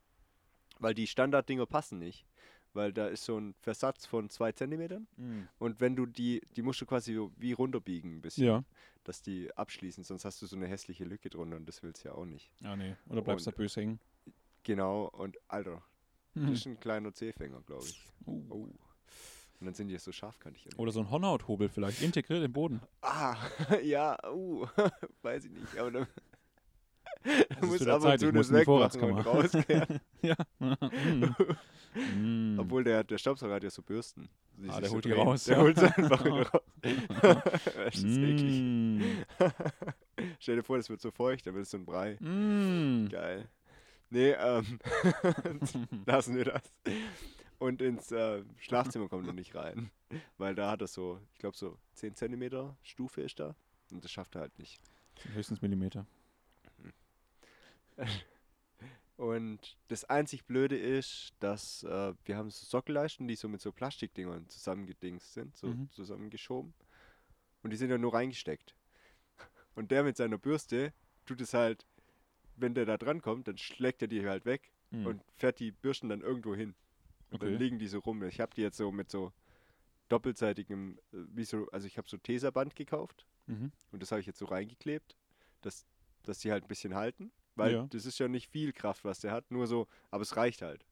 Weil 0.80 0.93
die 0.93 1.08
Standarddinger 1.08 1.65
passen 1.65 2.00
nicht. 2.00 2.26
Weil 2.78 2.94
da 2.94 3.08
ist 3.08 3.26
so 3.26 3.38
ein 3.40 3.54
Versatz 3.60 4.06
von 4.06 4.30
2 4.30 4.52
Zentimetern 4.54 5.08
Mhm. 5.18 5.48
und 5.60 5.82
wenn 5.82 5.96
du 5.96 6.06
die, 6.06 6.42
die 6.56 6.62
musst 6.62 6.80
du 6.80 6.86
quasi 6.86 7.20
wie 7.38 7.52
runterbiegen 7.54 8.18
ein 8.18 8.22
bisschen, 8.22 8.46
Ja. 8.46 8.63
dass 9.04 9.22
die 9.22 9.52
abschließen, 9.58 10.04
sonst 10.04 10.24
hast 10.26 10.42
du 10.42 10.46
so 10.46 10.56
eine 10.56 10.68
hässliche 10.68 11.04
Lücke 11.04 11.30
drunter 11.30 11.58
und 11.58 11.66
das 11.68 11.82
willst 11.84 12.04
du 12.06 12.10
ja 12.10 12.16
auch 12.16 12.26
nicht. 12.26 12.52
Ah, 12.63 12.76
nee. 12.76 12.96
Oder 13.10 13.22
bleibst 13.24 13.46
du 13.48 13.50
Und- 13.50 13.56
da 13.58 13.62
böse 13.63 13.82
hängen? 13.82 14.00
Genau, 14.63 15.06
und 15.08 15.38
Alter, 15.48 15.82
das 16.36 16.44
Mhm. 16.44 16.52
ist 16.54 16.66
ein 16.68 16.80
kleiner 16.80 17.13
Zehfänger, 17.13 17.62
glaube 17.66 17.86
ich. 17.86 18.00
Uh. 18.26 18.44
Oh. 18.50 18.56
Und 19.60 19.66
dann 19.66 19.74
sind 19.74 19.88
die 19.88 19.98
so 19.98 20.12
scharfkantig. 20.12 20.68
Oder 20.78 20.92
so 20.92 21.00
ein 21.00 21.10
Hornhauthobel 21.10 21.68
vielleicht, 21.70 22.04
integriert 22.04 22.44
im 22.44 22.54
Boden. 22.54 22.80
Ah, 23.02 23.36
ja, 23.84 24.16
uh, 24.32 24.68
weiß 25.24 25.46
ich 25.46 25.52
nicht. 25.52 25.78
Aber 25.80 25.90
dann 25.90 26.08
du 27.23 27.32
ist 27.32 27.62
musst 27.62 27.82
wieder 27.82 27.95
ab 27.95 28.01
Zeit, 28.01 28.23
und 28.23 28.30
zu 28.30 28.36
muss 28.36 28.47
das 28.49 28.60
wegmachen 28.60 29.01
und 29.03 29.19
rauskehren. 29.19 29.99
ja. 30.21 30.36
Mhm. 30.60 31.36
Obwohl 32.60 32.84
der, 32.84 33.03
der 33.03 33.17
Staubsauger 33.17 33.56
hat 33.56 33.63
ja 33.63 33.69
so 33.69 33.82
Bürsten. 33.82 34.30
Ah, 34.67 34.82
der 34.82 34.89
holt 34.89 35.06
die 35.06 35.10
drehen. 35.10 35.27
raus, 35.27 35.43
Der 35.45 35.58
ja. 35.58 35.63
holt 35.63 35.77
sie 35.77 35.86
einfach 35.86 36.25
raus. 36.25 36.62
das 36.82 37.95
ist 37.95 38.17
eklig. 38.17 38.62
Mm. 38.62 39.01
Stell 40.39 40.56
dir 40.56 40.63
vor, 40.63 40.77
das 40.77 40.89
wird 40.89 41.01
so 41.01 41.12
feucht, 41.12 41.45
dann 41.45 41.53
wird 41.53 41.65
es 41.65 41.71
so 41.71 41.77
ein 41.77 41.86
Brei. 41.86 42.15
Mm. 42.19 43.08
Geil. 43.10 43.47
Nee, 44.10 44.32
ähm, 44.32 44.80
lassen 46.06 46.36
wir 46.38 46.45
das. 46.45 46.62
Und 47.60 47.82
ins 47.82 48.12
äh, 48.12 48.43
Schlafzimmer 48.58 49.10
kommt 49.10 49.27
er 49.27 49.34
nicht 49.34 49.53
rein. 49.56 49.91
Weil 50.38 50.56
da 50.56 50.71
hat 50.71 50.82
er 50.82 50.88
so, 50.88 51.19
ich 51.34 51.39
glaube 51.39 51.58
so 51.58 51.77
10 51.95 52.15
cm 52.15 52.73
Stufe 52.84 53.21
ist 53.21 53.39
da. 53.39 53.56
Und 53.91 54.03
das 54.03 54.12
schafft 54.12 54.36
er 54.36 54.41
halt 54.41 54.58
nicht. 54.60 54.80
Höchstens 55.34 55.62
Millimeter. 55.62 56.06
Und 59.17 59.77
das 59.88 60.03
einzig 60.05 60.45
Blöde 60.45 60.77
ist, 60.77 61.33
dass 61.39 61.81
äh, 61.83 62.13
wir 62.25 62.38
haben 62.38 62.51
so 62.51 62.65
Sockelleisten, 62.65 63.27
die 63.27 63.36
so 63.36 63.47
mit 63.49 63.62
so 63.62 63.71
Plastikdingern 63.71 64.47
zusammengedingst 64.47 65.33
sind, 65.33 65.55
so 65.57 65.67
Mhm. 65.69 65.89
zusammengeschoben. 65.91 66.73
Und 67.63 67.71
die 67.71 67.77
sind 67.77 67.89
ja 67.89 67.97
nur 67.97 68.13
reingesteckt. 68.13 68.75
Und 69.75 69.89
der 69.91 70.03
mit 70.03 70.17
seiner 70.17 70.38
Bürste 70.38 70.93
tut 71.25 71.41
es 71.41 71.53
halt, 71.55 71.86
wenn 72.55 72.75
der 72.75 72.86
da 72.86 72.97
dran 72.97 73.21
kommt, 73.21 73.47
dann 73.47 73.57
schlägt 73.57 74.01
er 74.03 74.07
die 74.07 74.25
halt 74.27 74.45
weg 74.45 74.71
Mhm. 74.91 75.05
und 75.05 75.23
fährt 75.36 75.60
die 75.60 75.71
Bürsten 75.71 76.07
dann 76.10 76.21
irgendwo 76.21 76.55
hin. 76.55 76.73
Und 77.31 77.41
Okay. 77.41 77.49
dann 77.51 77.60
liegen 77.60 77.77
die 77.77 77.88
so 77.88 77.99
rum. 77.99 78.23
Ich 78.23 78.39
habe 78.39 78.53
die 78.55 78.62
jetzt 78.62 78.77
so 78.77 78.89
mit 78.91 79.12
so 79.12 79.33
doppelseitigem, 80.10 80.97
äh, 81.12 81.17
wie 81.33 81.43
so, 81.43 81.67
also 81.71 81.88
ich 81.88 81.97
habe 81.97 82.07
so 82.07 82.17
Tesaband 82.17 82.75
gekauft 82.75 83.25
Mhm. 83.47 83.71
und 83.91 84.01
das 84.01 84.12
habe 84.12 84.21
ich 84.21 84.27
jetzt 84.27 84.39
so 84.39 84.45
reingeklebt, 84.45 85.17
dass, 85.62 85.86
dass 86.23 86.39
die 86.39 86.51
halt 86.51 86.63
ein 86.65 86.67
bisschen 86.67 86.95
halten. 86.95 87.31
Weil 87.58 87.74
Ja. 87.74 87.88
das 87.89 88.06
ist 88.06 88.20
ja 88.20 88.28
nicht 88.28 88.48
viel 88.50 88.72
Kraft, 88.72 89.04
was 89.04 89.20
der 89.20 89.32
hat, 89.32 89.50
nur 89.52 89.67
so, 89.67 89.88
aber 90.12 90.22
es 90.22 90.38
reicht 90.38 90.62
halt. 90.62 90.86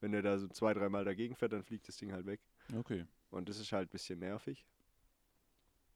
Wenn 0.00 0.12
der 0.12 0.22
da 0.22 0.38
so 0.38 0.48
zwei, 0.48 0.74
dreimal 0.74 1.04
dagegen 1.04 1.34
fährt, 1.34 1.52
dann 1.52 1.62
fliegt 1.62 1.88
das 1.88 1.96
Ding 1.96 2.12
halt 2.12 2.26
weg. 2.26 2.40
Okay. 2.74 3.06
Und 3.30 3.48
das 3.48 3.58
ist 3.58 3.72
halt 3.72 3.88
ein 3.88 3.92
bisschen 3.92 4.18
nervig. 4.18 4.66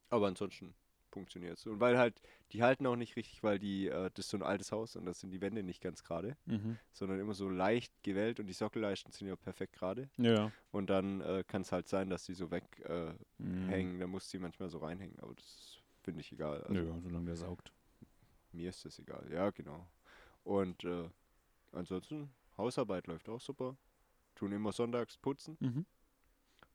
Aber 0.09 0.27
ansonsten 0.27 0.73
funktioniert 1.11 1.57
es. 1.57 1.65
Und 1.65 1.79
weil 1.79 1.97
halt, 1.97 2.21
die 2.51 2.63
halten 2.63 2.85
auch 2.87 2.95
nicht 2.95 3.15
richtig, 3.15 3.43
weil 3.43 3.59
die, 3.59 3.87
äh, 3.87 4.09
das 4.13 4.25
ist 4.25 4.29
so 4.31 4.37
ein 4.37 4.43
altes 4.43 4.71
Haus 4.71 4.95
und 4.95 5.05
das 5.05 5.19
sind 5.19 5.31
die 5.31 5.41
Wände 5.41 5.63
nicht 5.63 5.81
ganz 5.81 6.03
gerade, 6.03 6.37
Mhm. 6.45 6.77
sondern 6.93 7.19
immer 7.19 7.33
so 7.33 7.49
leicht 7.49 7.91
gewellt 8.03 8.39
und 8.39 8.47
die 8.47 8.53
Sockelleisten 8.53 9.11
sind 9.11 9.27
ja 9.27 9.35
perfekt 9.35 9.73
gerade. 9.73 10.09
Ja. 10.17 10.51
Und 10.71 10.89
dann 10.89 11.21
äh, 11.21 11.43
kann 11.47 11.61
es 11.61 11.71
halt 11.71 11.87
sein, 11.87 12.09
dass 12.09 12.25
die 12.25 12.33
so 12.33 12.49
weghängen. 12.51 13.17
Äh, 13.17 13.43
Mhm. 13.43 13.69
hängen. 13.69 13.99
Da 13.99 14.07
muss 14.07 14.29
die 14.29 14.39
manchmal 14.39 14.69
so 14.69 14.79
reinhängen, 14.79 15.19
aber 15.19 15.33
das 15.35 15.77
finde 16.03 16.21
ich 16.21 16.31
egal. 16.31 16.63
Also, 16.63 16.81
ja, 16.81 16.99
solange 17.01 17.25
der 17.25 17.35
saugt. 17.35 17.71
Mir 18.53 18.69
ist 18.69 18.83
das 18.85 18.97
egal, 18.99 19.27
ja, 19.31 19.49
genau. 19.51 19.85
Und 20.47 20.85
äh, 20.85 21.09
ansonsten, 21.73 22.29
Hausarbeit 22.57 23.07
läuft 23.07 23.27
auch 23.27 23.41
super. 23.41 23.75
Tun 24.35 24.53
immer 24.53 24.71
sonntags 24.71 25.17
putzen, 25.17 25.57
Mhm. 25.59 25.85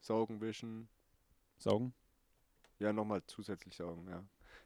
saugen, 0.00 0.40
wischen. 0.42 0.88
Saugen. 1.56 1.94
Ja, 2.78 2.92
nochmal 2.92 3.22
zusätzlich 3.26 3.74
saugen, 3.76 4.08
ja. 4.08 4.24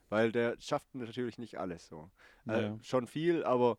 Weil 0.09 0.31
der 0.33 0.59
schafft 0.59 0.93
natürlich 0.93 1.37
nicht 1.37 1.57
alles 1.57 1.87
so. 1.87 2.09
Äh, 2.47 2.63
Ja. 2.63 2.77
Schon 2.81 3.07
viel, 3.07 3.45
aber 3.45 3.77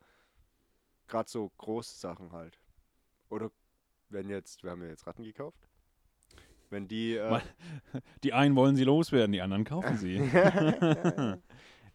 gerade 1.08 1.28
so 1.28 1.50
große 1.58 1.98
Sachen 1.98 2.32
halt. 2.32 2.58
Oder 3.28 3.50
wenn 4.08 4.30
jetzt, 4.30 4.62
wir 4.62 4.70
haben 4.70 4.82
ja 4.82 4.88
jetzt 4.88 5.06
Ratten 5.06 5.24
gekauft. 5.24 5.68
Wenn 6.70 6.88
die. 6.88 7.16
Äh, 7.16 7.40
Die 8.24 8.32
einen 8.32 8.56
wollen 8.56 8.76
sie 8.76 8.84
loswerden, 8.84 9.32
die 9.32 9.42
anderen 9.42 9.64
kaufen 9.64 9.96
sie. 9.98 10.16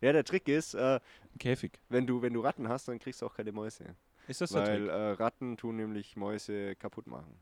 ja, 0.04 0.12
der 0.14 0.24
Trick 0.24 0.48
ist, 0.48 0.74
äh, 0.76 1.00
Käfig. 1.40 1.80
wenn, 1.90 2.06
du, 2.06 2.22
wenn 2.22 2.34
du 2.34 2.42
Ratten 2.42 2.68
hast, 2.70 2.88
dann 2.88 3.00
kriegst 3.00 3.22
du 3.22 3.26
auch 3.26 3.34
keine 3.36 3.52
Mäuse. 3.52 3.96
Ist 4.28 4.42
das 4.42 4.52
der 4.52 4.62
Weil 4.62 4.78
Trick? 4.80 4.90
äh, 4.90 5.10
Ratten 5.24 5.58
tun 5.58 5.76
nämlich 5.76 6.16
Mäuse 6.16 6.76
kaputt 6.76 7.08
machen. 7.08 7.38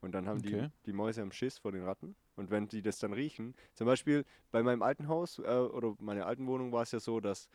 Und 0.00 0.12
dann 0.12 0.28
haben 0.28 0.38
Okay. 0.38 0.68
die, 0.84 0.86
die 0.86 0.92
Mäuse 0.92 1.22
am 1.22 1.32
Schiss 1.32 1.58
vor 1.58 1.72
den 1.72 1.82
Ratten. 1.84 2.14
Und 2.36 2.50
wenn 2.50 2.68
die 2.68 2.82
das 2.82 2.98
dann 2.98 3.12
riechen, 3.12 3.54
zum 3.74 3.86
Beispiel 3.86 4.24
bei 4.50 4.62
meinem 4.62 4.82
alten 4.82 5.08
Haus 5.08 5.38
äh, 5.38 5.42
oder 5.42 5.94
meiner 5.98 6.26
alten 6.26 6.46
Wohnung 6.46 6.72
war 6.72 6.82
es 6.82 6.92
ja 6.92 7.00
so, 7.00 7.20
dass 7.20 7.48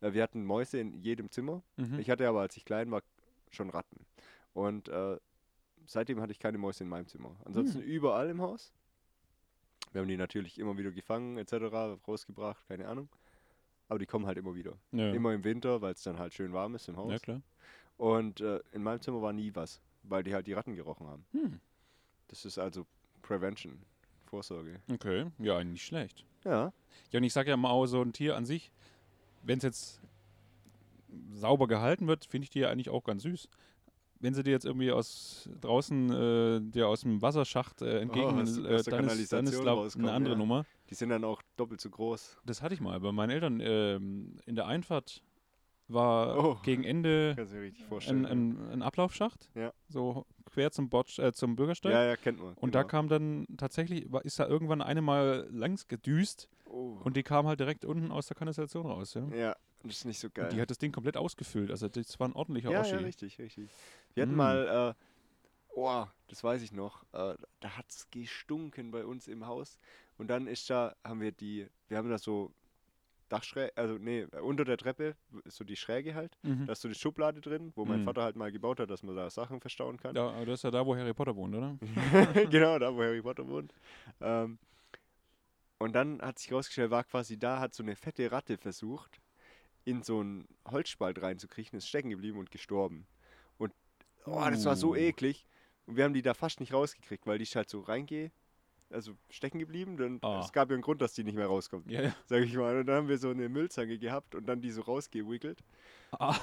äh, 0.00 0.12
wir 0.12 0.22
hatten 0.22 0.44
Mäuse 0.44 0.78
in 0.78 1.00
jedem 1.00 1.30
Zimmer. 1.30 1.62
Mhm. 1.76 1.98
Ich 1.98 2.10
hatte 2.10 2.28
aber, 2.28 2.40
als 2.42 2.56
ich 2.56 2.64
klein 2.64 2.90
war, 2.90 3.02
schon 3.50 3.70
Ratten. 3.70 4.04
Und 4.52 4.88
äh, 4.88 5.16
seitdem 5.86 6.20
hatte 6.20 6.32
ich 6.32 6.38
keine 6.38 6.58
Mäuse 6.58 6.84
in 6.84 6.90
meinem 6.90 7.06
Zimmer. 7.06 7.36
Ansonsten 7.44 7.78
Hm. 7.80 7.86
überall 7.86 8.28
im 8.28 8.42
Haus. 8.42 8.72
Wir 9.92 10.00
haben 10.00 10.08
die 10.08 10.16
natürlich 10.16 10.58
immer 10.58 10.76
wieder 10.76 10.90
gefangen, 10.90 11.38
etc., 11.38 11.96
rausgebracht, 12.06 12.66
keine 12.68 12.88
Ahnung. 12.88 13.08
Aber 13.88 13.98
die 13.98 14.06
kommen 14.06 14.26
halt 14.26 14.38
immer 14.38 14.54
wieder. 14.54 14.72
ja. 14.92 15.12
Immer 15.12 15.32
im 15.34 15.44
Winter, 15.44 15.80
weil 15.82 15.92
es 15.94 16.02
dann 16.02 16.18
halt 16.18 16.32
schön 16.34 16.52
warm 16.52 16.74
ist 16.74 16.88
im 16.88 16.96
Haus. 16.96 17.12
ja, 17.12 17.18
klar. 17.18 17.42
Und 17.96 18.40
äh, 18.40 18.60
in 18.72 18.82
meinem 18.82 19.00
Zimmer 19.00 19.22
war 19.22 19.32
nie 19.32 19.54
was, 19.54 19.80
weil 20.02 20.22
die 20.24 20.34
halt 20.34 20.46
die 20.46 20.52
Ratten 20.52 20.74
gerochen 20.74 21.06
haben. 21.06 21.24
Hm. 21.32 21.60
Das 22.28 22.44
ist 22.44 22.58
also 22.58 22.86
Prevention, 23.22 23.78
Vorsorge. 24.26 24.80
Okay, 24.92 25.26
ja, 25.38 25.62
nicht 25.62 25.84
schlecht. 25.84 26.24
Ja. 26.44 26.72
Ja, 27.10 27.18
und 27.18 27.24
ich 27.24 27.32
sage 27.32 27.50
ja 27.50 27.56
mal 27.56 27.70
auch, 27.70 27.86
so 27.86 28.02
ein 28.02 28.12
Tier 28.12 28.36
an 28.36 28.44
sich, 28.46 28.72
wenn 29.42 29.58
es 29.58 29.64
jetzt 29.64 30.00
sauber 31.34 31.68
gehalten 31.68 32.06
wird, 32.08 32.24
finde 32.24 32.44
ich 32.44 32.50
die 32.50 32.60
ja 32.60 32.70
eigentlich 32.70 32.88
auch 32.90 33.04
ganz 33.04 33.22
süß. 33.22 33.48
Wenn 34.20 34.32
sie 34.34 34.42
dir 34.42 34.52
jetzt 34.52 34.64
irgendwie 34.64 34.90
aus 34.90 35.48
draußen 35.60 36.10
äh, 36.10 36.60
dir 36.72 36.88
aus 36.88 37.02
dem 37.02 37.20
Wasserschacht 37.20 37.82
äh, 37.82 38.00
entgegen, 38.00 38.40
aus- 38.40 38.58
äh, 38.58 38.74
aus 38.74 38.84
dann, 38.84 39.06
ist, 39.06 39.32
dann 39.32 39.44
ist 39.44 39.52
Kanalisation 39.52 39.62
glaub, 39.62 39.78
rauskommen, 39.80 40.08
eine 40.08 40.16
andere 40.16 40.34
ja. 40.34 40.38
Nummer. 40.38 40.64
Die 40.90 40.94
sind 40.94 41.08
dann 41.08 41.24
auch 41.24 41.42
doppelt 41.56 41.80
so 41.80 41.88
groß. 41.90 42.38
Das 42.44 42.60
hatte 42.62 42.74
ich 42.74 42.80
mal 42.80 42.98
bei 43.00 43.10
meinen 43.12 43.30
Eltern. 43.30 43.60
ähm, 43.60 44.36
in 44.46 44.54
der 44.54 44.66
Einfahrt 44.66 45.22
war 45.88 46.38
Oh. 46.42 46.58
gegen 46.62 46.82
Ende 46.84 47.34
ein, 48.08 48.26
ein, 48.26 48.70
ein 48.72 48.82
Ablaufschacht, 48.82 49.50
Ja. 49.54 49.72
so 49.88 50.24
quer 50.46 50.70
zum, 50.70 50.88
Bordsch- 50.88 51.22
äh, 51.22 51.32
zum 51.32 51.56
Bürgersteig. 51.56 51.92
ja, 51.92 52.04
ja, 52.04 52.16
kennt 52.16 52.40
man. 52.40 52.54
Und 52.54 52.74
da 52.74 52.82
genau. 52.82 52.90
kam 52.90 53.08
dann 53.08 53.46
tatsächlich, 53.58 54.10
war- 54.10 54.24
ist 54.24 54.38
da 54.38 54.46
irgendwann 54.46 54.80
eine 54.82 55.02
mal 55.02 55.46
langs 55.50 55.86
gedüst 55.88 56.48
Oh. 56.66 56.98
und 57.04 57.16
die 57.16 57.22
kam 57.22 57.46
halt 57.46 57.60
direkt 57.60 57.84
unten 57.84 58.10
aus 58.10 58.26
der 58.28 58.36
Kanalisation 58.36 58.86
raus. 58.86 59.14
Ja? 59.14 59.28
ja, 59.34 59.56
das 59.82 59.96
ist 59.96 60.04
nicht 60.06 60.18
so 60.18 60.28
geil. 60.30 60.44
Und 60.46 60.52
die 60.54 60.60
hat 60.60 60.70
das 60.70 60.78
Ding 60.78 60.90
komplett 60.92 61.16
ausgefüllt. 61.16 61.70
Also 61.70 61.88
das 61.88 62.18
war 62.18 62.28
ein 62.28 62.32
ordentlicher 62.34 62.70
ja, 62.70 62.80
Oschi. 62.80 62.92
ja, 62.92 62.98
richtig, 62.98 63.38
richtig. 63.38 63.68
Wir 64.14 64.22
hatten 64.22 64.34
Mm. 64.34 64.36
mal, 64.36 64.94
äh, 64.96 65.78
oh, 65.78 66.06
das 66.28 66.42
weiß 66.42 66.62
ich 66.62 66.72
noch, 66.72 67.02
äh, 67.12 67.34
da 67.60 67.70
hat 67.76 67.86
es 67.90 68.08
gestunken 68.10 68.90
bei 68.90 69.04
uns 69.04 69.28
im 69.28 69.46
Haus. 69.46 69.78
Und 70.18 70.28
dann 70.28 70.46
ist 70.46 70.68
da, 70.70 70.94
haben 71.04 71.20
wir 71.20 71.32
die, 71.32 71.66
wir 71.88 71.96
haben 71.98 72.08
da 72.08 72.18
so 72.18 72.52
Dachschräge, 73.28 73.72
also 73.76 73.94
nee, 73.94 74.24
unter 74.42 74.64
der 74.64 74.76
Treppe 74.76 75.16
ist 75.44 75.56
so 75.56 75.64
die 75.64 75.76
Schräge 75.76 76.14
halt. 76.14 76.36
Mhm. 76.42 76.66
Da 76.66 76.72
ist 76.72 76.82
so 76.82 76.88
die 76.88 76.94
Schublade 76.94 77.40
drin, 77.40 77.72
wo 77.74 77.84
mein 77.84 78.00
Mhm. 78.00 78.04
Vater 78.04 78.22
halt 78.22 78.36
mal 78.36 78.52
gebaut 78.52 78.78
hat, 78.80 78.90
dass 78.90 79.02
man 79.02 79.16
da 79.16 79.28
Sachen 79.30 79.60
verstauen 79.60 79.96
kann. 79.96 80.14
Ja, 80.14 80.28
aber 80.30 80.46
das 80.46 80.60
ist 80.60 80.62
ja 80.64 80.70
da, 80.70 80.84
wo 80.86 80.94
Harry 80.94 81.14
Potter 81.14 81.34
wohnt, 81.34 81.54
oder? 81.54 81.76
genau, 82.50 82.78
da 82.78 82.94
wo 82.94 83.00
Harry 83.02 83.22
Potter 83.22 83.48
wohnt. 83.48 83.72
Ähm, 84.20 84.58
und 85.78 85.94
dann 85.94 86.20
hat 86.22 86.38
sich 86.38 86.52
rausgestellt, 86.52 86.90
war 86.90 87.04
quasi 87.04 87.38
da, 87.38 87.58
hat 87.60 87.74
so 87.74 87.82
eine 87.82 87.96
fette 87.96 88.30
Ratte 88.30 88.56
versucht, 88.58 89.20
in 89.84 90.02
so 90.02 90.20
einen 90.20 90.46
Holzspalt 90.70 91.20
reinzukriechen, 91.20 91.76
ist 91.76 91.88
stecken 91.88 92.10
geblieben 92.10 92.38
und 92.38 92.50
gestorben. 92.50 93.06
Und 93.58 93.72
oh, 94.26 94.44
das 94.48 94.64
war 94.64 94.76
so 94.76 94.90
Uh. 94.92 94.96
eklig. 94.96 95.46
Und 95.86 95.96
wir 95.96 96.04
haben 96.04 96.14
die 96.14 96.22
da 96.22 96.32
fast 96.32 96.60
nicht 96.60 96.72
rausgekriegt, 96.72 97.26
weil 97.26 97.38
die 97.38 97.42
ist 97.42 97.56
halt 97.56 97.68
so 97.68 97.80
reingehe, 97.80 98.30
also 98.94 99.12
stecken 99.28 99.58
geblieben. 99.58 99.96
Dann, 99.96 100.18
Ah. 100.22 100.40
Es 100.44 100.52
gab 100.52 100.70
ja 100.70 100.74
einen 100.74 100.82
Grund, 100.82 101.02
dass 101.02 101.12
die 101.14 101.24
nicht 101.24 101.34
mehr 101.36 101.46
rauskommt, 101.46 101.90
ja. 101.90 102.14
sag 102.26 102.42
ich 102.44 102.54
mal. 102.56 102.78
Und 102.78 102.86
dann 102.86 102.96
haben 102.96 103.08
wir 103.08 103.18
so 103.18 103.30
eine 103.30 103.48
Müllzange 103.48 103.98
gehabt 103.98 104.34
und 104.34 104.46
dann 104.46 104.60
die 104.60 104.70
so 104.70 104.80
rausgewickelt. 104.82 105.58
Ah. 106.18 106.36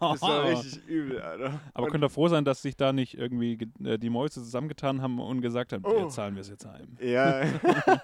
Das 0.00 0.20
war 0.22 0.44
richtig 0.44 0.84
übel, 0.86 1.20
Alter. 1.22 1.60
Aber 1.72 1.86
und, 1.86 1.92
könnt 1.92 2.04
ihr 2.04 2.10
froh 2.10 2.28
sein, 2.28 2.44
dass 2.44 2.62
sich 2.62 2.76
da 2.76 2.92
nicht 2.92 3.16
irgendwie 3.16 3.56
ge- 3.56 3.68
äh, 3.84 3.96
die 3.98 4.10
Mäuse 4.10 4.42
zusammengetan 4.42 5.00
haben 5.02 5.20
und 5.20 5.40
gesagt 5.40 5.72
haben, 5.72 5.84
Oh. 5.86 6.02
jetzt 6.04 6.14
zahlen 6.14 6.34
wir 6.34 6.40
es 6.42 6.48
jetzt 6.48 6.66
heim. 6.66 6.96
ja, 7.00 7.42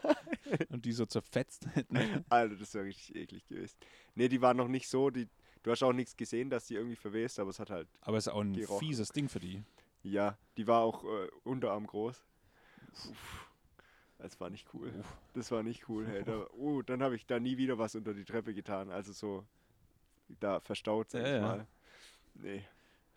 Und 0.71 0.85
die 0.85 0.93
so 0.93 1.05
zerfetzt 1.05 1.67
hätten. 1.75 2.25
Alter, 2.29 2.55
das 2.57 2.75
wäre 2.75 2.85
richtig 2.85 3.17
eklig 3.17 3.45
gewesen. 3.47 3.77
Nee, 4.15 4.29
die 4.29 4.41
waren 4.41 4.57
noch 4.57 4.69
nicht 4.69 4.89
so, 4.89 5.11
die, 5.11 5.27
du 5.65 5.71
hast 5.73 5.83
auch 5.83 5.93
nichts 5.93 6.17
gesehen, 6.17 6.49
dass 6.49 6.67
die 6.67 6.75
irgendwie 6.75 6.95
verwest, 6.97 7.41
aber 7.41 7.51
es 7.51 7.59
hat 7.59 7.71
halt, 7.71 7.89
Aber 8.03 8.17
es 8.19 8.27
ist 8.29 8.33
auch 8.33 8.41
ein 8.43 8.53
Gerochen. 8.53 8.79
fieses 8.87 9.09
Ding 9.09 9.29
für 9.29 9.41
die. 9.41 9.65
ja, 10.05 10.39
die 10.57 10.67
war 10.69 10.83
auch 10.83 11.03
äh, 11.05 11.29
Unterarm 11.43 11.87
groß. 11.89 12.23
Uff. 13.11 13.49
Das 14.25 14.41
war 14.41 14.49
nicht 14.49 14.67
cool. 14.73 14.91
Uff. 14.99 15.17
Das 15.35 15.51
war 15.51 15.63
nicht 15.63 15.87
cool, 15.91 16.07
hey. 16.07 16.25
Da, 16.25 16.47
uh, 16.57 16.81
dann 16.81 17.03
habe 17.03 17.15
ich 17.15 17.27
da 17.27 17.39
nie 17.39 17.59
wieder 17.59 17.77
was 17.77 17.95
unter 17.95 18.15
die 18.15 18.25
Treppe 18.25 18.55
getan. 18.55 18.91
Also 18.91 19.13
so 19.13 19.45
da 20.41 20.61
verstaut, 20.61 21.11
sag 21.11 21.21
Ja, 21.21 21.27
ich 21.27 21.35
ja. 21.35 21.41
mal. 21.43 21.67
Nee, 22.37 22.65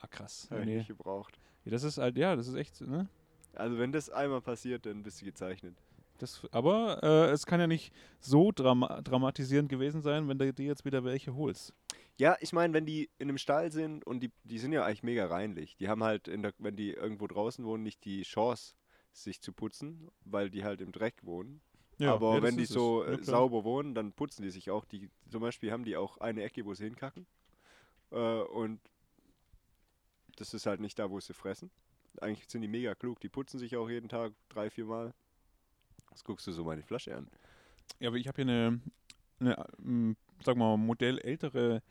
Ah, 0.01 0.07
krass. 0.07 0.47
habe 0.51 0.59
ich 0.61 0.65
Nee. 0.67 0.77
nicht 0.79 0.89
gebraucht. 0.89 1.39
Ja, 1.63 1.71
Das 1.71 1.83
ist 1.83 1.97
halt, 1.97 2.17
ja, 2.17 2.35
das 2.35 2.49
ist 2.49 2.55
echt, 2.55 2.81
ne? 2.81 3.07
Also 3.55 3.77
wenn 3.79 3.93
das 3.93 4.09
einmal 4.09 4.41
passiert, 4.41 4.85
dann 4.85 5.01
bist 5.01 5.21
du 5.21 5.25
gezeichnet. 5.25 5.75
Das, 6.17 6.45
aber 6.51 7.01
äh, 7.01 7.31
es 7.31 7.45
kann 7.45 7.61
ja 7.61 7.67
nicht 7.67 7.93
so 8.19 8.51
drama 8.51 9.01
dramatisierend 9.01 9.69
gewesen 9.69 10.01
sein, 10.01 10.27
wenn 10.27 10.37
du 10.37 10.51
dir 10.51 10.65
jetzt 10.65 10.83
wieder 10.83 11.05
welche 11.05 11.35
holst. 11.35 11.73
Ja, 12.17 12.35
ich 12.41 12.51
meine, 12.51 12.73
wenn 12.73 12.85
die 12.85 13.09
in 13.17 13.29
einem 13.29 13.37
Stall 13.37 13.71
sind 13.71 14.05
und 14.05 14.19
die, 14.19 14.31
die 14.43 14.57
sind 14.59 14.73
ja 14.73 14.83
eigentlich 14.83 15.03
mega 15.03 15.25
reinlich. 15.27 15.77
Die 15.77 15.87
haben 15.87 16.03
halt, 16.03 16.27
der, 16.27 16.53
wenn 16.57 16.75
die 16.75 16.91
irgendwo 16.91 17.27
draußen 17.27 17.63
wohnen, 17.63 17.83
nicht 17.83 18.03
die 18.03 18.23
Chance, 18.23 18.75
sich 19.23 19.41
zu 19.41 19.53
putzen, 19.53 20.10
weil 20.25 20.49
die 20.49 20.63
halt 20.63 20.82
im 20.82 20.91
Dreck 20.91 21.15
wohnen. 21.23 21.62
Aber 21.99 22.36
ja, 22.36 22.43
wenn 22.43 22.56
die 22.58 22.65
so 22.65 23.03
Ja, 23.03 23.13
äh, 23.13 23.17
klar. 23.17 23.25
sauber 23.25 23.63
wohnen, 23.63 23.95
dann 23.95 24.13
putzen 24.13 24.43
die 24.43 24.51
sich 24.51 24.69
auch. 24.69 24.86
Die, 24.86 25.10
zum 25.30 25.41
Beispiel 25.41 25.71
haben 25.71 25.84
die 25.84 25.97
auch 25.97 26.17
eine 26.19 26.43
Ecke, 26.43 26.63
wo 26.65 26.73
sie 26.75 26.84
hinkacken. 26.86 27.25
Äh, 28.12 28.15
und 28.41 28.80
das 30.36 30.53
ist 30.53 30.67
halt 30.67 30.80
nicht 30.80 30.99
da, 30.99 31.10
wo 31.10 31.19
sie 31.19 31.34
fressen. 31.34 31.71
Eigentlich 32.21 32.47
sind 32.49 32.62
die 32.62 32.67
mega 32.67 32.93
klug. 32.95 33.19
Die 33.19 33.30
putzen 33.30 33.60
sich 33.60 33.75
auch 33.75 33.89
jeden 33.89 34.10
Tag 34.10 34.34
drei, 34.49 34.69
vier 34.69 34.86
Mal. 34.86 35.13
Jetzt 36.12 36.23
guckst 36.23 36.45
du 36.47 36.51
so 36.51 36.63
meine 36.63 36.84
Flasche 36.84 37.15
an. 37.15 37.27
Ja, 37.99 38.10
aber 38.10 38.17
ich 38.17 38.27
habe 38.27 38.43
hier 38.43 38.51
eine, 38.51 38.82
eine 39.39 39.65
ähm, 39.80 40.15
sag 40.43 40.56
mal, 40.58 40.77
Modell 40.77 41.17
ältere 41.19 41.82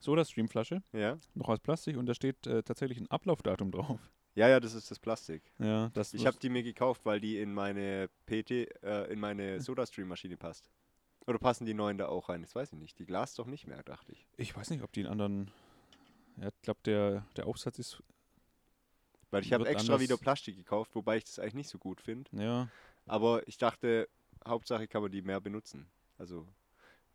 Sodastream-Flasche, 0.00 0.82
Ja? 0.92 1.18
noch 1.34 1.48
aus 1.48 1.60
Plastik, 1.60 1.96
und 1.96 2.06
da 2.06 2.14
steht 2.14 2.46
äh, 2.48 2.62
tatsächlich 2.64 2.98
ein 2.98 3.10
Ablaufdatum 3.10 3.70
drauf. 3.70 4.00
Ja, 4.34 4.48
ja, 4.48 4.60
das 4.60 4.74
ist 4.74 4.90
das 4.90 4.98
Plastik. 4.98 5.42
Ja, 5.58 5.90
das 5.90 6.14
Ich 6.14 6.26
habe 6.26 6.38
die 6.38 6.48
mir 6.48 6.62
gekauft, 6.62 7.04
weil 7.04 7.20
die 7.20 7.38
in 7.38 7.52
meine 7.52 8.08
PT, 8.26 8.50
äh, 8.82 9.12
in 9.12 9.20
meine 9.20 9.60
SodaStream-Maschine 9.60 10.36
passt. 10.36 10.70
Oder 11.26 11.38
passen 11.38 11.66
die 11.66 11.74
neuen 11.74 11.98
da 11.98 12.08
auch 12.08 12.28
rein? 12.28 12.42
Das 12.42 12.54
weiß 12.54 12.72
ich 12.72 12.78
nicht. 12.78 12.98
Die 12.98 13.06
Glas 13.06 13.34
doch 13.34 13.46
nicht 13.46 13.66
mehr, 13.66 13.82
dachte 13.82 14.12
ich. 14.12 14.26
Ich 14.36 14.56
weiß 14.56 14.70
nicht, 14.70 14.82
ob 14.82 14.92
die 14.92 15.00
einen 15.00 15.10
anderen. 15.12 15.50
Ja, 16.38 16.48
ich 16.48 16.62
glaube, 16.62 16.80
der, 16.84 17.26
der 17.36 17.46
Aufsatz 17.46 17.78
ist. 17.78 18.02
Weil 19.30 19.42
ich 19.44 19.52
habe 19.52 19.66
extra 19.68 19.94
anders- 19.94 20.00
wieder 20.00 20.16
Plastik 20.16 20.56
gekauft, 20.56 20.94
wobei 20.94 21.18
ich 21.18 21.24
das 21.24 21.38
eigentlich 21.38 21.54
nicht 21.54 21.68
so 21.68 21.78
gut 21.78 22.00
finde. 22.00 22.30
Ja, 22.36 22.68
Aber 23.06 23.46
ich 23.46 23.56
dachte, 23.58 24.08
Hauptsache 24.46 24.88
kann 24.88 25.02
man 25.02 25.12
die 25.12 25.22
mehr 25.22 25.40
benutzen. 25.40 25.86
Also, 26.18 26.46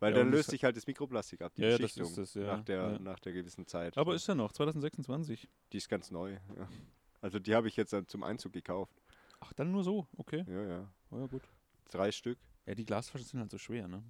weil 0.00 0.12
Ja, 0.12 0.18
dann 0.18 0.30
das 0.30 0.38
löst 0.38 0.50
sich 0.50 0.64
halt 0.64 0.76
das 0.76 0.86
Mikroplastik 0.86 1.42
ab, 1.42 1.52
die 1.54 1.62
Ja, 1.62 1.70
das 1.70 1.78
Beschichtung 1.80 2.06
ist 2.06 2.18
das, 2.18 2.34
ja, 2.34 2.56
nach, 2.56 2.64
der, 2.64 2.92
ja. 2.92 2.98
nach 2.98 3.18
der 3.18 3.32
gewissen 3.32 3.66
Zeit. 3.66 3.96
aber 3.98 4.14
ist 4.14 4.26
ja 4.26 4.34
noch, 4.34 4.52
2026. 4.52 5.48
die 5.72 5.76
ist 5.76 5.88
ganz 5.88 6.10
neu. 6.10 6.38
Also 7.20 7.38
die 7.38 7.54
habe 7.54 7.68
ich 7.68 7.76
jetzt 7.76 7.94
zum 8.08 8.22
Einzug 8.22 8.52
gekauft. 8.52 8.94
Ach, 9.40 9.52
dann 9.52 9.70
nur 9.72 9.84
so, 9.84 10.06
okay. 10.16 10.44
Ja, 10.48 10.64
ja. 10.64 10.88
Oh, 11.10 11.18
ja, 11.18 11.26
gut. 11.26 11.42
drei 11.90 12.10
Stück. 12.12 12.38
Ja, 12.66 12.74
die 12.74 12.84
Glasflaschen 12.84 13.26
sind 13.26 13.40
halt 13.40 13.50
so 13.50 13.58
schwer, 13.58 13.88
ne? 13.88 14.02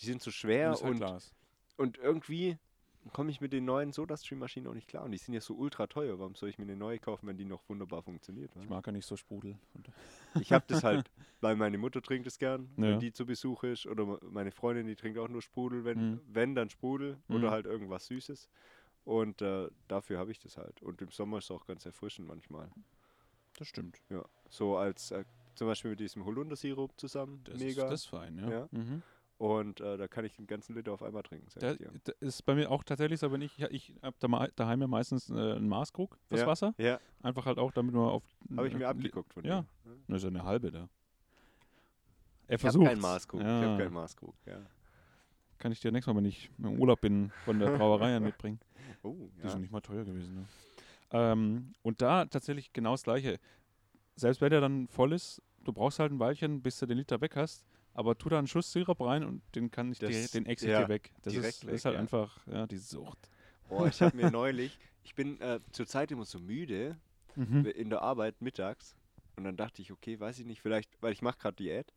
Die 0.00 0.06
sind 0.06 0.22
so 0.22 0.28
Und 0.28 0.34
schwer 0.34 0.70
halt 0.70 0.82
und, 0.82 0.96
Glas. 0.98 1.34
und 1.76 1.98
irgendwie 1.98 2.58
komme 3.12 3.30
ich 3.30 3.40
mit 3.40 3.52
den 3.52 3.64
neuen 3.64 3.92
SodaStream-Maschinen 3.92 4.66
auch 4.66 4.74
nicht 4.74 4.86
klar. 4.88 5.04
Und 5.04 5.12
die 5.12 5.18
sind 5.18 5.32
ja 5.32 5.40
so 5.40 5.54
ultra 5.54 5.86
teuer. 5.86 6.18
Warum 6.18 6.34
soll 6.34 6.50
ich 6.50 6.58
mir 6.58 6.64
eine 6.64 6.76
neue 6.76 6.98
kaufen, 6.98 7.26
wenn 7.26 7.38
die 7.38 7.44
noch 7.46 7.66
wunderbar 7.68 8.02
funktioniert? 8.02 8.50
Ich 8.60 8.68
mag 8.68 8.86
ja 8.86 8.92
nicht 8.92 9.06
so 9.06 9.16
Sprudel. 9.16 9.56
Und 9.74 9.88
Ich 10.40 10.52
habe 10.52 10.64
das 10.68 10.84
halt, 10.84 11.10
weil 11.40 11.56
meine 11.56 11.78
Mutter 11.78 12.02
trinkt 12.02 12.26
es 12.26 12.38
gern, 12.38 12.68
Ja. 12.76 12.82
wenn 12.82 13.00
die 13.00 13.12
zu 13.12 13.24
Besuch 13.24 13.62
ist. 13.64 13.86
Oder 13.86 14.04
me- 14.04 14.20
meine 14.30 14.50
Freundin, 14.52 14.86
die 14.86 14.96
trinkt 14.96 15.18
auch 15.18 15.28
nur 15.28 15.40
Sprudel, 15.42 15.84
wenn, 15.84 16.10
Mhm. 16.10 16.20
wenn 16.28 16.54
dann 16.54 16.68
Sprudel. 16.68 17.16
Oder 17.28 17.48
Mhm. 17.48 17.50
halt 17.50 17.66
irgendwas 17.66 18.06
Süßes. 18.06 18.48
Und 19.08 19.40
äh, 19.40 19.68
dafür 19.88 20.18
habe 20.18 20.30
ich 20.32 20.38
das 20.38 20.58
halt. 20.58 20.82
Und 20.82 21.00
im 21.00 21.10
Sommer 21.10 21.38
ist 21.38 21.44
es 21.44 21.50
auch 21.50 21.64
ganz 21.64 21.86
erfrischend 21.86 22.28
manchmal. 22.28 22.68
das 23.56 23.66
stimmt. 23.66 23.96
Ja. 24.10 24.22
So 24.50 24.76
als 24.76 25.12
äh, 25.12 25.24
zum 25.54 25.66
Beispiel 25.66 25.92
mit 25.92 26.00
diesem 26.00 26.26
Holundersirup 26.26 26.92
zusammen. 27.00 27.40
Das 27.44 27.58
Mega. 27.58 27.84
ist 27.84 27.90
das 27.90 28.00
ist 28.00 28.06
fein, 28.06 28.36
ja. 28.36 28.50
Ja. 28.50 28.68
Mhm. 28.70 29.02
Und 29.38 29.80
äh, 29.80 29.96
da 29.96 30.08
kann 30.08 30.26
ich 30.26 30.36
einen 30.36 30.46
ganzen 30.46 30.74
Liter 30.74 30.92
auf 30.92 31.02
einmal 31.02 31.22
trinken. 31.22 31.48
Sag 31.48 31.60
Da, 31.62 31.72
ich 31.72 31.78
dir. 31.78 31.90
da 32.04 32.12
ist 32.20 32.44
bei 32.44 32.54
mir 32.54 32.70
auch 32.70 32.84
tatsächlich 32.84 33.18
so, 33.18 33.32
wenn 33.32 33.40
ich, 33.40 33.56
ja, 33.56 33.68
ich 33.70 33.94
habe 34.02 34.16
da 34.20 34.48
daheim 34.56 34.82
ja 34.82 34.86
meistens 34.86 35.30
äh, 35.30 35.32
einen 35.32 35.68
Maßkrug 35.70 36.18
fürs 36.28 36.40
Ja. 36.42 36.46
Wasser. 36.46 36.74
Ja, 36.76 37.00
Einfach 37.22 37.46
halt 37.46 37.56
auch, 37.58 37.72
damit 37.72 37.94
man 37.94 38.04
auf. 38.10 38.24
habe 38.56 38.68
ich 38.68 38.74
mir 38.74 38.84
äh, 38.84 38.88
abgeguckt 38.88 39.32
von 39.32 39.42
ja. 39.44 39.62
dir. 39.62 39.96
Das 40.08 40.16
ist 40.18 40.22
ja 40.24 40.28
eine 40.28 40.42
halbe 40.44 40.70
da. 40.70 40.80
Er 40.80 40.86
Ich 42.46 42.50
habe 42.52 42.58
versucht. 42.58 42.86
keinen 42.86 43.00
Maßkrug. 43.00 43.40
Ich 43.40 43.46
Ja. 43.46 43.62
habe 43.62 43.82
keinen 43.82 43.94
Maßkrug. 43.94 44.34
Ja. 44.44 44.60
Kann 45.58 45.72
ich 45.72 45.80
dir 45.80 45.90
nächstes 45.92 46.12
Mal, 46.12 46.18
wenn 46.20 46.28
ich 46.28 46.50
im 46.58 46.78
Urlaub 46.80 47.00
bin, 47.00 47.30
von 47.44 47.58
der 47.58 47.76
Brauerei 47.76 48.16
an 48.16 48.22
mitbringen. 48.24 48.60
Oh, 49.02 49.28
Die 49.36 49.42
ja. 49.42 49.50
sind 49.50 49.62
nicht 49.62 49.70
mal 49.72 49.80
teuer 49.80 50.04
gewesen. 50.04 50.34
Ne? 50.34 50.46
Ähm, 51.10 51.74
und 51.82 52.00
da 52.00 52.24
tatsächlich 52.26 52.72
genau 52.72 52.92
das 52.92 53.02
Gleiche. 53.02 53.38
Selbst 54.16 54.40
wenn 54.40 54.50
der 54.50 54.60
dann 54.60 54.88
voll 54.88 55.12
ist, 55.12 55.42
du 55.64 55.72
brauchst 55.72 55.98
halt 55.98 56.12
ein 56.12 56.18
Weilchen, 56.18 56.62
bis 56.62 56.78
du 56.78 56.86
den 56.86 56.98
Liter 56.98 57.20
weg 57.20 57.36
hast, 57.36 57.64
aber 57.94 58.16
tu 58.16 58.28
da 58.28 58.38
einen 58.38 58.46
Schuss 58.46 58.72
Sirup 58.72 59.00
rein 59.00 59.24
und 59.24 59.42
den 59.54 59.70
kann 59.70 59.90
ich 59.92 59.98
Das- 59.98 60.10
direkt, 60.10 60.34
den 60.34 60.46
exit 60.46 60.70
ja, 60.70 60.88
weg. 60.88 61.12
Das 61.22 61.34
ist, 61.34 61.66
weg, 61.66 61.72
ist 61.74 61.84
halt 61.84 61.94
ja. 61.94 62.00
einfach, 62.00 62.46
ja, 62.46 62.66
die 62.66 62.76
Sucht. 62.76 63.30
Oh, 63.68 63.86
ich 63.86 64.00
habe 64.02 64.16
mir 64.16 64.30
neulich, 64.30 64.78
ich 65.02 65.14
bin 65.14 65.40
äh, 65.40 65.60
zurzeit 65.72 66.10
immer 66.12 66.24
so 66.24 66.38
müde 66.38 66.96
Mhm. 67.36 67.66
in 67.66 67.88
der 67.90 68.02
Arbeit 68.02 68.40
mittags 68.42 68.96
und 69.36 69.44
dann 69.44 69.56
dachte 69.56 69.80
ich, 69.80 69.92
okay, 69.92 70.18
weiß 70.18 70.40
ich 70.40 70.46
nicht, 70.46 70.60
vielleicht, 70.60 70.90
weil 71.00 71.12
ich 71.12 71.22
mache 71.22 71.38
gerade 71.38 71.54
Diät 71.56 71.92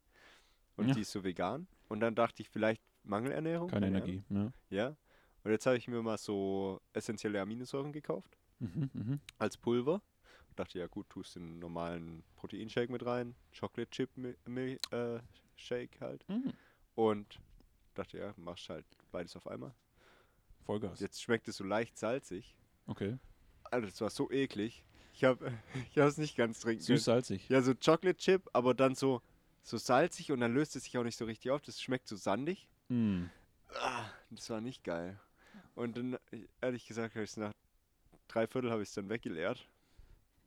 und 0.78 0.90
Ja. 0.90 0.94
die 0.94 1.02
ist 1.02 1.12
so 1.12 1.24
vegan 1.24 1.66
und 1.90 2.00
dann 2.00 2.14
dachte 2.14 2.44
ich, 2.44 2.50
vielleicht 2.50 2.82
Mangelernährung. 3.04 3.70
Keine 3.70 3.88
keine 3.88 3.98
Energie. 3.98 4.24
Ja. 4.30 4.54
Ja. 4.70 4.96
Und 5.44 5.52
jetzt 5.52 5.66
habe 5.66 5.78
ich 5.78 5.88
mir 5.88 6.02
mal 6.02 6.18
so 6.18 6.82
essentielle 6.94 7.42
Aminosäuren 7.42 7.92
gekauft 7.92 8.38
Mhm, 8.60 8.90
mhm. 8.94 9.20
als 9.40 9.58
Pulver. 9.58 10.02
Dachte, 10.56 10.78
ja 10.80 10.88
gut, 10.88 11.10
tust 11.10 11.36
den 11.36 11.60
normalen 11.60 12.24
Proteinshake 12.36 12.92
mit 12.92 13.06
rein, 13.06 13.36
Chocolate 13.58 13.90
Chip 13.90 14.10
Mi 14.18 14.36
Mi 14.46 14.78
äh, 14.92 15.20
Shake 15.56 16.00
halt 16.02 16.28
Mhm. 16.30 16.54
und 16.96 17.40
dachte, 17.96 18.18
ja, 18.20 18.34
machst 18.38 18.70
halt 18.70 18.86
beides 19.12 19.36
auf 19.36 19.48
einmal. 19.48 19.74
Vollgas. 20.66 21.00
Jetzt 21.00 21.22
schmeckt 21.22 21.48
es 21.48 21.58
so 21.58 21.64
leicht 21.64 21.98
salzig. 21.98 22.56
Okay. 22.86 23.18
Alter, 23.64 23.88
das 23.88 24.02
war 24.02 24.10
so 24.10 24.30
eklig. 24.30 24.84
Ich 25.14 25.24
habe 25.24 25.52
ich 25.92 25.98
es 25.98 26.18
nicht 26.18 26.36
ganz 26.36 26.60
trinken 26.60 26.86
können. 26.86 26.98
Süß-salzig. 26.98 27.50
Ja, 27.50 27.62
so 27.62 27.74
Chocolate 27.74 28.18
Chip, 28.18 28.50
aber 28.54 28.74
dann 28.74 28.94
so, 28.94 29.22
so 29.64 29.78
salzig 29.78 30.32
und 30.32 30.42
dann 30.42 30.54
löst 30.54 30.76
es 30.76 30.84
sich 30.84 30.98
auch 30.98 31.04
nicht 31.04 31.18
so 31.18 31.26
richtig 31.26 31.50
auf. 31.52 31.62
Das 31.62 31.82
schmeckt 31.82 32.08
so 32.08 32.16
sandig. 32.16 32.68
Mm. 32.92 33.30
Ah, 33.80 34.06
das 34.32 34.50
war 34.50 34.60
nicht 34.60 34.84
geil. 34.84 35.18
Und 35.76 35.96
dann, 35.96 36.18
ehrlich 36.60 36.86
gesagt, 36.86 37.16
habe 37.16 37.24
ich 37.24 37.30
es 37.30 37.38
nach 37.38 37.54
drei 38.28 38.48
Viertel 38.48 38.70
habe 38.70 38.82
ich 38.84 38.90
es 38.90 38.96
dann 38.96 39.08
weggeleert. 39.08 39.66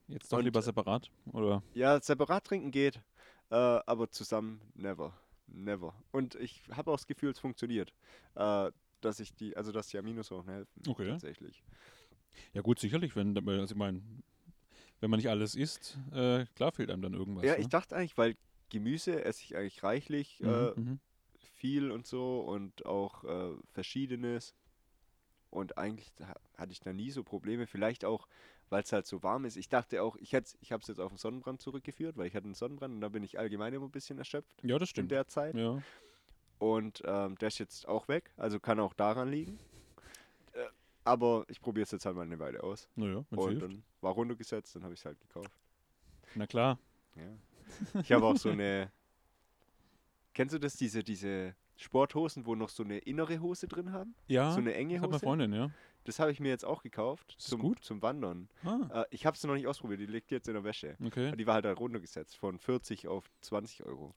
Jetzt 0.08 0.30
doch 0.30 0.38
Und, 0.38 0.44
lieber 0.44 0.60
separat? 0.60 1.10
Oder? 1.32 1.62
Ja, 1.72 1.98
separat 2.00 2.44
trinken 2.44 2.70
geht, 2.70 2.96
äh, 3.50 3.54
aber 3.54 4.10
zusammen 4.10 4.60
never. 4.74 5.18
Never. 5.46 5.94
Und 6.10 6.34
ich 6.34 6.62
habe 6.70 6.90
auch 6.90 6.96
das 6.96 7.06
Gefühl, 7.06 7.30
es 7.30 7.38
funktioniert. 7.38 7.94
Äh, 8.34 8.70
dass 9.00 9.20
ich 9.20 9.34
die, 9.34 9.56
also 9.56 9.72
dass 9.72 9.88
die 9.88 9.98
Aminosäuren 9.98 10.48
helfen. 10.48 10.82
Okay. 10.86 11.08
Tatsächlich. 11.08 11.62
Ja 12.52 12.62
gut, 12.62 12.78
sicherlich, 12.78 13.16
wenn, 13.16 13.36
also 13.48 13.74
ich 13.74 13.78
meine, 13.78 14.02
wenn 15.00 15.10
man 15.10 15.18
nicht 15.18 15.28
alles 15.28 15.54
isst, 15.54 15.98
äh, 16.12 16.44
klar 16.56 16.72
fehlt 16.72 16.90
einem 16.90 17.02
dann 17.02 17.14
irgendwas. 17.14 17.44
ja, 17.44 17.52
ne? 17.52 17.60
ich 17.60 17.68
dachte 17.68 17.96
eigentlich, 17.96 18.16
weil 18.16 18.36
Gemüse 18.70 19.24
esse 19.24 19.42
ich 19.42 19.56
eigentlich 19.56 19.82
reichlich. 19.82 20.40
Mhm, 20.40 20.48
Äh, 20.48 20.80
mhm. 20.80 21.00
Viel 21.64 21.90
und 21.90 22.06
so 22.06 22.40
und 22.40 22.84
auch 22.84 23.24
äh, 23.24 23.56
verschiedenes. 23.72 24.54
Und 25.48 25.78
eigentlich 25.78 26.12
ha- 26.20 26.36
hatte 26.58 26.72
ich 26.72 26.80
da 26.80 26.92
nie 26.92 27.10
so 27.10 27.22
Probleme. 27.24 27.66
Vielleicht 27.66 28.04
auch, 28.04 28.28
weil 28.68 28.82
es 28.82 28.92
halt 28.92 29.06
so 29.06 29.22
warm 29.22 29.46
ist. 29.46 29.56
Ich 29.56 29.70
dachte 29.70 30.02
auch, 30.02 30.16
ich, 30.16 30.34
ich 30.34 30.72
habe 30.72 30.82
es 30.82 30.88
jetzt 30.88 31.00
auf 31.00 31.10
den 31.12 31.16
Sonnenbrand 31.16 31.62
zurückgeführt, 31.62 32.18
weil 32.18 32.26
ich 32.26 32.34
hatte 32.34 32.44
einen 32.44 32.54
Sonnenbrand 32.54 32.94
und 32.96 33.00
da 33.00 33.08
bin 33.08 33.22
ich 33.22 33.38
allgemein 33.38 33.72
immer 33.72 33.86
ein 33.86 33.90
bisschen 33.90 34.18
erschöpft 34.18 34.52
Ja, 34.62 34.78
das 34.78 34.88
in 34.88 34.90
stimmt. 34.90 35.10
der 35.12 35.26
Zeit. 35.26 35.54
Ja. 35.54 35.82
Und 36.58 37.02
ähm, 37.06 37.38
der 37.38 37.48
ist 37.48 37.58
jetzt 37.58 37.88
auch 37.88 38.08
weg, 38.08 38.30
also 38.36 38.60
kann 38.60 38.78
auch 38.78 38.92
daran 38.92 39.30
liegen. 39.30 39.58
Äh, 40.52 40.66
aber 41.04 41.44
ich 41.48 41.60
probiere 41.62 41.84
es 41.84 41.92
jetzt 41.92 42.04
halt 42.04 42.14
mal 42.16 42.22
eine 42.22 42.38
Weile 42.38 42.62
aus. 42.62 42.88
Naja, 42.94 43.24
und 43.30 43.48
hilft. 43.48 43.62
dann 43.62 43.82
war 44.02 44.12
runtergesetzt, 44.12 44.76
dann 44.76 44.82
habe 44.84 44.92
ich 44.92 45.00
es 45.00 45.06
halt 45.06 45.18
gekauft. 45.20 45.50
Na 46.34 46.46
klar. 46.46 46.78
Ja. 47.16 48.00
Ich 48.02 48.12
habe 48.12 48.26
auch 48.26 48.36
so 48.36 48.50
eine. 48.50 48.90
Kennst 50.34 50.54
du 50.54 50.58
das, 50.58 50.76
diese, 50.76 51.02
diese 51.02 51.54
Sporthosen, 51.76 52.44
wo 52.46 52.54
noch 52.54 52.68
so 52.68 52.82
eine 52.82 52.98
innere 52.98 53.40
Hose 53.40 53.66
drin 53.68 53.92
haben? 53.92 54.14
Ja, 54.26 54.52
so 54.52 54.58
eine 54.58 54.74
enge 54.74 54.94
das 54.94 55.02
hat 55.02 55.08
meine 55.10 55.14
Hose? 55.16 55.24
Freundin, 55.24 55.52
ja. 55.52 55.70
Das 56.04 56.18
habe 56.18 56.30
ich 56.32 56.38
mir 56.40 56.48
jetzt 56.50 56.64
auch 56.66 56.82
gekauft 56.82 57.34
zum, 57.38 57.60
gut? 57.60 57.82
zum 57.82 58.02
Wandern. 58.02 58.48
Ah, 58.62 59.02
Äh, 59.02 59.04
ich 59.10 59.24
habe 59.24 59.38
sie 59.38 59.46
noch 59.46 59.54
nicht 59.54 59.66
ausprobiert, 59.66 60.00
die 60.00 60.06
liegt 60.06 60.30
jetzt 60.30 60.48
in 60.48 60.54
der 60.54 60.62
Wäsche. 60.64 60.96
okay. 61.04 61.34
Die 61.34 61.46
war 61.46 61.54
halt 61.54 61.64
da 61.64 61.72
runtergesetzt, 61.72 62.36
von 62.36 62.58
40 62.58 63.08
auf 63.08 63.30
20 63.40 63.84
Euro. 63.84 64.14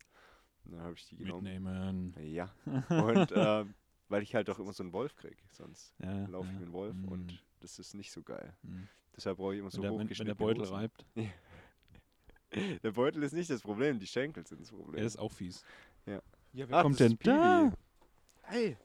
Und 0.66 0.74
dann 0.74 0.82
habe 0.82 0.96
ich 0.96 1.06
die 1.06 1.16
genommen. 1.16 1.44
Mitnehmen. 1.44 2.14
Ja. 2.20 2.54
Und 2.90 3.32
ähm, 3.34 3.74
weil 4.10 4.22
ich 4.24 4.36
halt 4.36 4.50
auch 4.50 4.60
immer 4.60 4.74
so 4.74 4.84
einen 4.84 4.92
Wolf 4.92 5.16
kriege, 5.16 5.38
sonst 5.52 5.94
Ja, 6.04 6.26
laufe 6.26 6.48
ich 6.48 6.54
ja. 6.54 6.60
mit 6.60 6.64
einem 6.64 6.74
Wolf 6.74 6.96
Mm, 6.96 7.08
und 7.08 7.44
das 7.62 7.80
ist 7.80 7.94
nicht 7.94 8.12
so 8.12 8.22
geil. 8.22 8.54
mm. 8.64 8.84
Deshalb 9.16 9.38
brauche 9.38 9.54
ich 9.54 9.60
immer 9.62 9.72
so 9.72 9.82
Wenn, 9.82 9.84
der, 9.84 9.92
wenn, 9.92 9.98
der 10.00 10.06
hochgeschnittene 10.06 10.36
Beutel 10.36 10.62
Hosen. 10.64 10.76
reibt, 10.76 11.06
Der 12.84 12.92
Beutel 12.92 13.24
ist 13.24 13.34
nicht 13.34 13.50
das 13.50 13.62
Problem, 13.62 14.00
die 14.00 14.08
Schenkel 14.08 14.46
sind 14.48 14.62
das 14.62 14.70
Problem. 14.70 14.96
der 14.96 15.06
ist 15.06 15.18
auch 15.20 15.32
fies. 15.32 15.64
Ja. 16.58 16.66
Ja, 16.66 16.80
Ah, 16.80 16.82
kommt 16.82 17.00
denn 17.00 17.20
da? 17.22 17.72
Hey. 18.42 18.76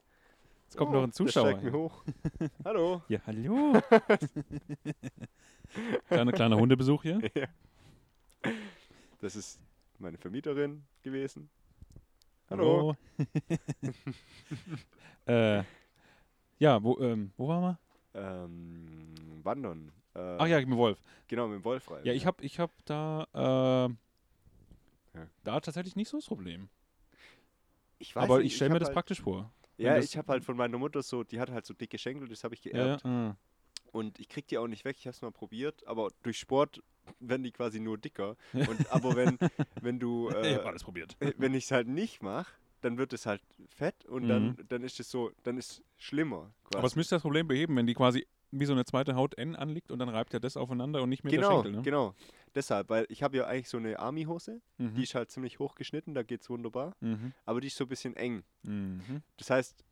Jetzt 0.64 0.76
kommt 0.76 0.90
Oh, 0.90 0.94
noch 0.94 1.02
ein 1.04 1.08
der 1.08 1.14
Zuschauer. 1.14 1.58
hin. 1.58 1.72
hoch. 1.72 2.04
Hallo. 2.66 3.00
Ja, 3.08 3.18
hallo. 3.26 3.72
kleiner, 6.08 6.32
kleiner 6.32 6.56
Hundebesuch 6.58 7.02
hier. 7.02 7.18
Ja. 7.34 7.46
Das 9.22 9.36
ist 9.36 9.58
meine 9.98 10.18
Vermieterin 10.18 10.82
gewesen. 11.02 11.48
Hallo. 12.50 12.94
äh, 15.26 15.62
ja, 16.58 16.82
wo, 16.82 16.98
ähm, 17.00 17.32
wo 17.38 17.48
waren 17.48 17.62
wir? 17.62 17.78
Ähm, 18.14 19.14
wandern. 19.42 19.90
Äh, 20.14 20.36
Ach 20.38 20.46
ja, 20.46 20.58
mit 20.58 20.68
dem 20.68 20.76
Wolf. 20.76 20.98
Genau, 21.26 21.48
mit 21.48 21.60
dem 21.60 21.64
Wolf 21.64 21.90
rein. 21.90 22.04
Ja, 22.04 22.12
ich 22.12 22.26
habe 22.26 22.44
ich 22.44 22.60
hab 22.60 22.70
da, 22.84 23.26
äh, 23.32 23.88
Ja. 25.18 25.26
da 25.44 25.58
tatsächlich 25.60 25.96
nicht 25.96 26.10
so 26.10 26.18
das 26.18 26.26
Problem. 26.26 26.68
Ich 28.02 28.14
weiß 28.16 28.24
Aber 28.24 28.38
nicht, 28.38 28.48
ich 28.48 28.56
stelle 28.56 28.72
mir 28.72 28.78
das 28.78 28.88
halt, 28.88 28.94
praktisch 28.94 29.20
vor. 29.20 29.52
Ja, 29.78 29.96
ich 29.96 30.16
habe 30.16 30.28
halt 30.32 30.44
von 30.44 30.56
meiner 30.56 30.78
Mutter 30.78 31.02
so, 31.02 31.24
die 31.24 31.40
hat 31.40 31.50
halt 31.50 31.64
so 31.64 31.72
dicke 31.72 31.98
Schenkel, 31.98 32.28
das 32.28 32.44
habe 32.44 32.54
ich 32.54 32.62
geerbt. 32.62 33.04
ja. 33.04 33.10
ah. 33.10 33.36
Und 33.92 34.18
ich 34.18 34.28
krieg 34.30 34.46
die 34.48 34.56
auch 34.56 34.68
nicht 34.68 34.86
weg, 34.86 34.96
ich 34.98 35.06
habe 35.06 35.14
es 35.14 35.20
mal 35.20 35.30
probiert, 35.30 35.86
aber 35.86 36.08
durch 36.22 36.38
Sport 36.38 36.82
werden 37.20 37.42
die 37.42 37.52
quasi 37.52 37.78
nur 37.78 37.98
dicker. 37.98 38.36
Und, 38.54 38.90
aber 38.90 39.16
wenn, 39.16 39.38
wenn 39.82 39.98
du, 39.98 40.30
ich 40.30 40.36
äh, 40.36 40.54
habe 40.56 40.66
alles 40.66 40.82
probiert. 40.82 41.16
äh, 41.20 41.32
wenn 41.36 41.54
ich 41.54 41.64
es 41.64 41.70
halt 41.70 41.88
nicht 41.88 42.22
mache, 42.22 42.52
dann 42.80 42.98
wird 42.98 43.12
es 43.12 43.26
halt 43.26 43.42
fett 43.68 44.04
und 44.06 44.28
dann, 44.28 44.56
dann 44.68 44.82
ist 44.82 44.98
es 44.98 45.10
so, 45.10 45.30
dann 45.44 45.56
ist 45.56 45.70
es 45.70 45.82
schlimmer. 45.98 46.52
Quasi. 46.64 46.74
Mhm. 46.74 46.78
Aber 46.78 46.86
es 46.86 46.96
müsste 46.96 47.14
das 47.14 47.22
Problem 47.22 47.46
beheben, 47.46 47.76
wenn 47.76 47.86
die 47.86 47.94
quasi 47.94 48.26
wie 48.52 48.64
so 48.66 48.72
eine 48.72 48.84
zweite 48.84 49.14
Haut 49.16 49.36
N 49.38 49.56
anliegt 49.56 49.90
und 49.90 49.98
dann 49.98 50.08
reibt 50.08 50.32
ja 50.32 50.38
das 50.38 50.56
aufeinander 50.56 51.02
und 51.02 51.08
nicht 51.08 51.24
mehr 51.24 51.30
der 51.32 51.40
genau, 51.40 51.52
Schenkel. 51.62 51.72
Ne? 51.72 51.82
genau. 51.82 52.14
Deshalb, 52.54 52.90
weil 52.90 53.06
ich 53.08 53.22
habe 53.22 53.36
ja 53.38 53.46
eigentlich 53.46 53.68
so 53.70 53.78
eine 53.78 53.98
Army-Hose, 53.98 54.60
Mhm. 54.78 54.94
die 54.94 55.02
ist 55.04 55.14
halt 55.14 55.30
ziemlich 55.30 55.58
hoch 55.58 55.74
geschnitten, 55.74 56.14
da 56.14 56.22
geht's 56.22 56.48
wunderbar, 56.50 56.94
Mhm. 57.00 57.32
aber 57.46 57.60
die 57.60 57.68
ist 57.68 57.76
so 57.76 57.84
ein 57.84 57.88
bisschen 57.88 58.14
eng. 58.14 58.44
Mhm. 58.62 59.22
Das 59.38 59.48
heißt, 59.50 59.84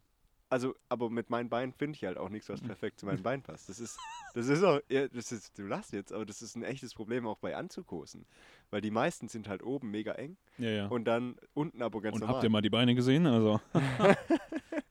also, 0.50 0.74
aber 0.88 1.08
mit 1.10 1.30
meinen 1.30 1.48
Beinen 1.48 1.72
finde 1.72 1.96
ich 1.96 2.04
halt 2.04 2.18
auch 2.18 2.28
nichts, 2.28 2.48
Mhm. 2.48 2.52
was 2.54 2.60
perfekt 2.60 3.00
zu 3.00 3.06
meinen 3.06 3.22
Beinen 3.22 3.42
passt. 3.42 3.68
Das 3.68 3.78
ist, 3.80 3.98
das 4.34 4.48
ist 4.48 4.62
auch, 4.64 4.80
ja, 4.90 5.06
das 5.08 5.30
ist, 5.32 5.56
du 5.58 5.62
lachst 5.62 5.92
jetzt, 5.92 6.12
aber 6.12 6.26
das 6.26 6.42
ist 6.42 6.56
ein 6.56 6.64
echtes 6.64 6.92
Problem 6.92 7.26
auch 7.26 7.38
bei 7.38 7.56
Anzughosen. 7.56 8.26
Weil 8.70 8.80
die 8.82 8.90
meisten 8.90 9.28
sind 9.28 9.48
halt 9.48 9.62
oben 9.62 9.90
mega 9.90 10.12
eng 10.12 10.36
Ja, 10.58 10.68
ja. 10.70 10.84
Und, 10.86 10.92
und 10.92 11.04
dann 11.06 11.36
unten 11.54 11.80
aber 11.82 12.00
ganz 12.02 12.18
normal. 12.18 12.34
habt 12.34 12.44
ihr 12.44 12.50
mal 12.50 12.62
die 12.62 12.68
Beine 12.70 12.94
gesehen? 12.94 13.26
Also, 13.26 13.60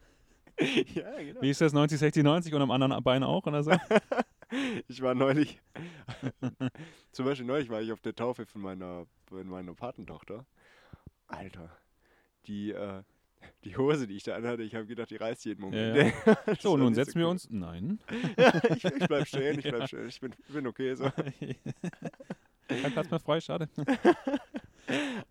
ja, 0.95 1.11
genau. 1.17 1.41
wie 1.41 1.49
ist 1.49 1.61
das? 1.61 1.73
90, 1.73 1.99
60, 1.99 2.23
90 2.23 2.53
und 2.53 2.61
am 2.61 2.71
anderen 2.71 3.03
Bein 3.03 3.23
auch 3.23 3.45
oder 3.45 3.63
so? 3.63 3.71
Ich 4.87 4.99
war 5.03 5.13
neulich, 5.13 5.61
zum 7.11 7.25
Beispiel 7.25 7.45
neulich 7.45 7.69
war 7.69 7.83
ich 7.83 7.91
auf 7.91 8.01
der 8.01 8.15
Taufe 8.15 8.47
von 8.47 8.61
meiner, 8.61 9.05
von 9.27 9.47
meiner 9.47 9.75
Patentochter. 9.75 10.43
Alter, 11.27 11.69
die, 12.47 12.71
äh, 12.71 13.03
die 13.63 13.77
Hose, 13.77 14.07
die 14.07 14.15
ich 14.15 14.23
da 14.23 14.35
anhatte, 14.35 14.63
ich 14.63 14.73
habe 14.73 14.87
gedacht, 14.87 15.11
die 15.11 15.17
reißt 15.17 15.45
jeden 15.45 15.61
Moment. 15.61 15.95
Ja, 16.25 16.35
Das 16.47 16.63
So, 16.63 16.77
nun 16.77 16.95
setzen 16.95 17.19
wir 17.19 17.25
cool. 17.25 17.31
uns. 17.33 17.47
Nein. 17.51 17.99
Ja, 18.37 18.59
ich, 18.75 18.83
ich 18.83 19.07
bleib 19.07 19.27
stehen, 19.27 19.59
ich 19.59 19.69
bleib 19.69 19.87
stehen. 19.87 20.07
Ich 20.07 20.19
bin, 20.19 20.33
bin 20.47 20.65
okay 20.65 20.95
so. 20.95 21.11
Kein 22.67 22.91
Platz 22.91 23.11
mehr 23.11 23.19
frei, 23.19 23.41
schade. 23.41 23.69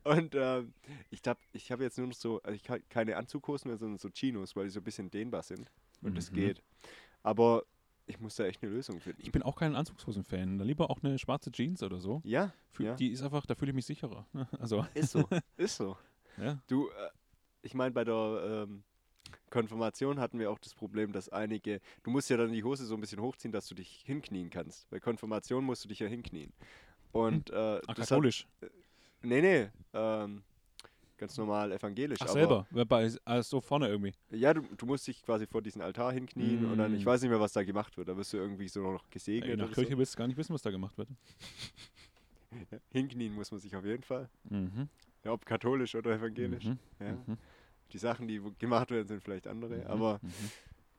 Und 0.04 0.34
ähm, 0.34 0.72
ich 1.10 1.22
glaube, 1.22 1.40
ich 1.52 1.70
habe 1.72 1.84
jetzt 1.84 1.98
nur 1.98 2.06
noch 2.08 2.14
so, 2.14 2.40
also 2.42 2.54
ich 2.54 2.68
habe 2.70 2.82
keine 2.88 3.16
Anzughosen 3.16 3.70
mehr, 3.70 3.78
sondern 3.78 3.98
so 3.98 4.08
Chinos, 4.10 4.54
weil 4.56 4.64
die 4.64 4.70
so 4.70 4.80
ein 4.80 4.84
bisschen 4.84 5.10
dehnbar 5.10 5.42
sind. 5.42 5.70
Und 6.02 6.16
das 6.16 6.30
Mhm. 6.30 6.36
geht. 6.36 6.62
Aber 7.22 7.64
ich 8.06 8.18
muss 8.20 8.36
da 8.36 8.44
echt 8.44 8.62
eine 8.62 8.72
Lösung 8.72 9.00
finden. 9.00 9.20
Ich 9.22 9.32
bin 9.32 9.42
auch 9.42 9.56
kein 9.56 9.74
Anzugshosen-Fan. 9.76 10.58
Da 10.58 10.64
lieber 10.64 10.88
auch 10.90 11.02
eine 11.02 11.18
schwarze 11.18 11.50
Jeans 11.52 11.82
oder 11.82 12.00
so. 12.00 12.20
ja, 12.24 12.52
Fühl, 12.70 12.86
ja. 12.86 12.94
Die 12.94 13.08
ist 13.08 13.22
einfach, 13.22 13.44
da 13.46 13.54
fühle 13.54 13.70
ich 13.72 13.74
mich 13.74 13.86
sicherer. 13.86 14.26
Also, 14.60 14.86
ist 14.94 15.10
so. 15.12 15.28
ist 15.56 15.76
so. 15.76 15.96
ja. 16.38 16.58
Du, 16.68 16.88
äh, 16.88 16.92
ich 17.62 17.74
meine, 17.74 17.90
bei 17.90 18.04
der 18.04 18.66
ähm, 18.68 18.82
Konfirmation 19.50 20.20
hatten 20.20 20.38
wir 20.38 20.50
auch 20.50 20.58
das 20.58 20.74
Problem, 20.74 21.12
dass 21.12 21.28
einige, 21.28 21.80
du 22.02 22.10
musst 22.10 22.30
ja 22.30 22.36
dann 22.36 22.52
die 22.52 22.62
Hose 22.64 22.86
so 22.86 22.94
ein 22.94 23.00
bisschen 23.00 23.20
hochziehen, 23.20 23.52
dass 23.52 23.66
du 23.66 23.74
dich 23.74 24.02
hinknien 24.06 24.48
kannst. 24.48 24.88
Bei 24.90 25.00
Konfirmation 25.00 25.64
musst 25.64 25.84
du 25.84 25.88
dich 25.88 25.98
ja 25.98 26.06
hinknien. 26.06 26.52
Und 27.12 27.50
äh, 27.50 27.54
Ach, 27.54 27.80
das 27.88 27.88
hat, 27.88 28.08
katholisch. 28.10 28.46
Nee, 29.22 29.40
nee, 29.40 29.68
ähm, 29.94 30.42
ganz 31.16 31.36
normal 31.36 31.72
evangelisch. 31.72 32.20
Ach, 32.22 32.28
aber, 32.30 32.66
selber. 32.74 33.20
Also 33.24 33.42
so 33.48 33.60
vorne 33.60 33.88
irgendwie. 33.88 34.14
Ja, 34.30 34.54
du, 34.54 34.62
du 34.62 34.86
musst 34.86 35.06
dich 35.06 35.22
quasi 35.22 35.46
vor 35.46 35.62
diesen 35.62 35.82
Altar 35.82 36.12
hinknien 36.12 36.64
und 36.64 36.78
dann, 36.78 36.94
ich 36.94 37.04
Mm. 37.04 37.08
weiß 37.08 37.22
nicht 37.22 37.30
mehr, 37.30 37.40
was 37.40 37.52
da 37.52 37.64
gemacht 37.64 37.96
wird. 37.96 38.08
Da 38.08 38.16
wirst 38.16 38.32
du 38.32 38.36
irgendwie 38.36 38.68
so 38.68 38.80
noch 38.90 39.08
gesegnet. 39.10 39.58
Nach 39.58 39.66
oder 39.66 39.74
Kirche 39.74 39.98
willst 39.98 40.14
du 40.14 40.18
gar 40.18 40.26
nicht 40.28 40.36
wissen, 40.36 40.54
was 40.54 40.62
da 40.62 40.70
gemacht 40.70 40.96
wird. 40.96 41.08
so. 41.08 41.14
Hinknien 42.92 43.34
muss 43.34 43.50
man 43.50 43.60
sich 43.60 43.74
auf 43.76 43.84
jeden 43.84 44.02
Fall. 44.02 44.28
Mhm. 44.44 44.88
Ja, 45.24 45.32
ob 45.32 45.44
katholisch 45.44 45.94
oder 45.94 46.12
evangelisch. 46.12 46.64
Mhm. 46.64 46.78
Ja. 47.00 47.12
Mhm. 47.12 47.36
Die 47.92 47.98
Sachen, 47.98 48.28
die 48.28 48.40
gemacht 48.58 48.90
werden, 48.90 49.08
sind 49.08 49.22
vielleicht 49.22 49.46
andere. 49.46 49.76
Mhm. 49.76 49.86
Aber 49.86 50.18
Mhm. 50.22 50.30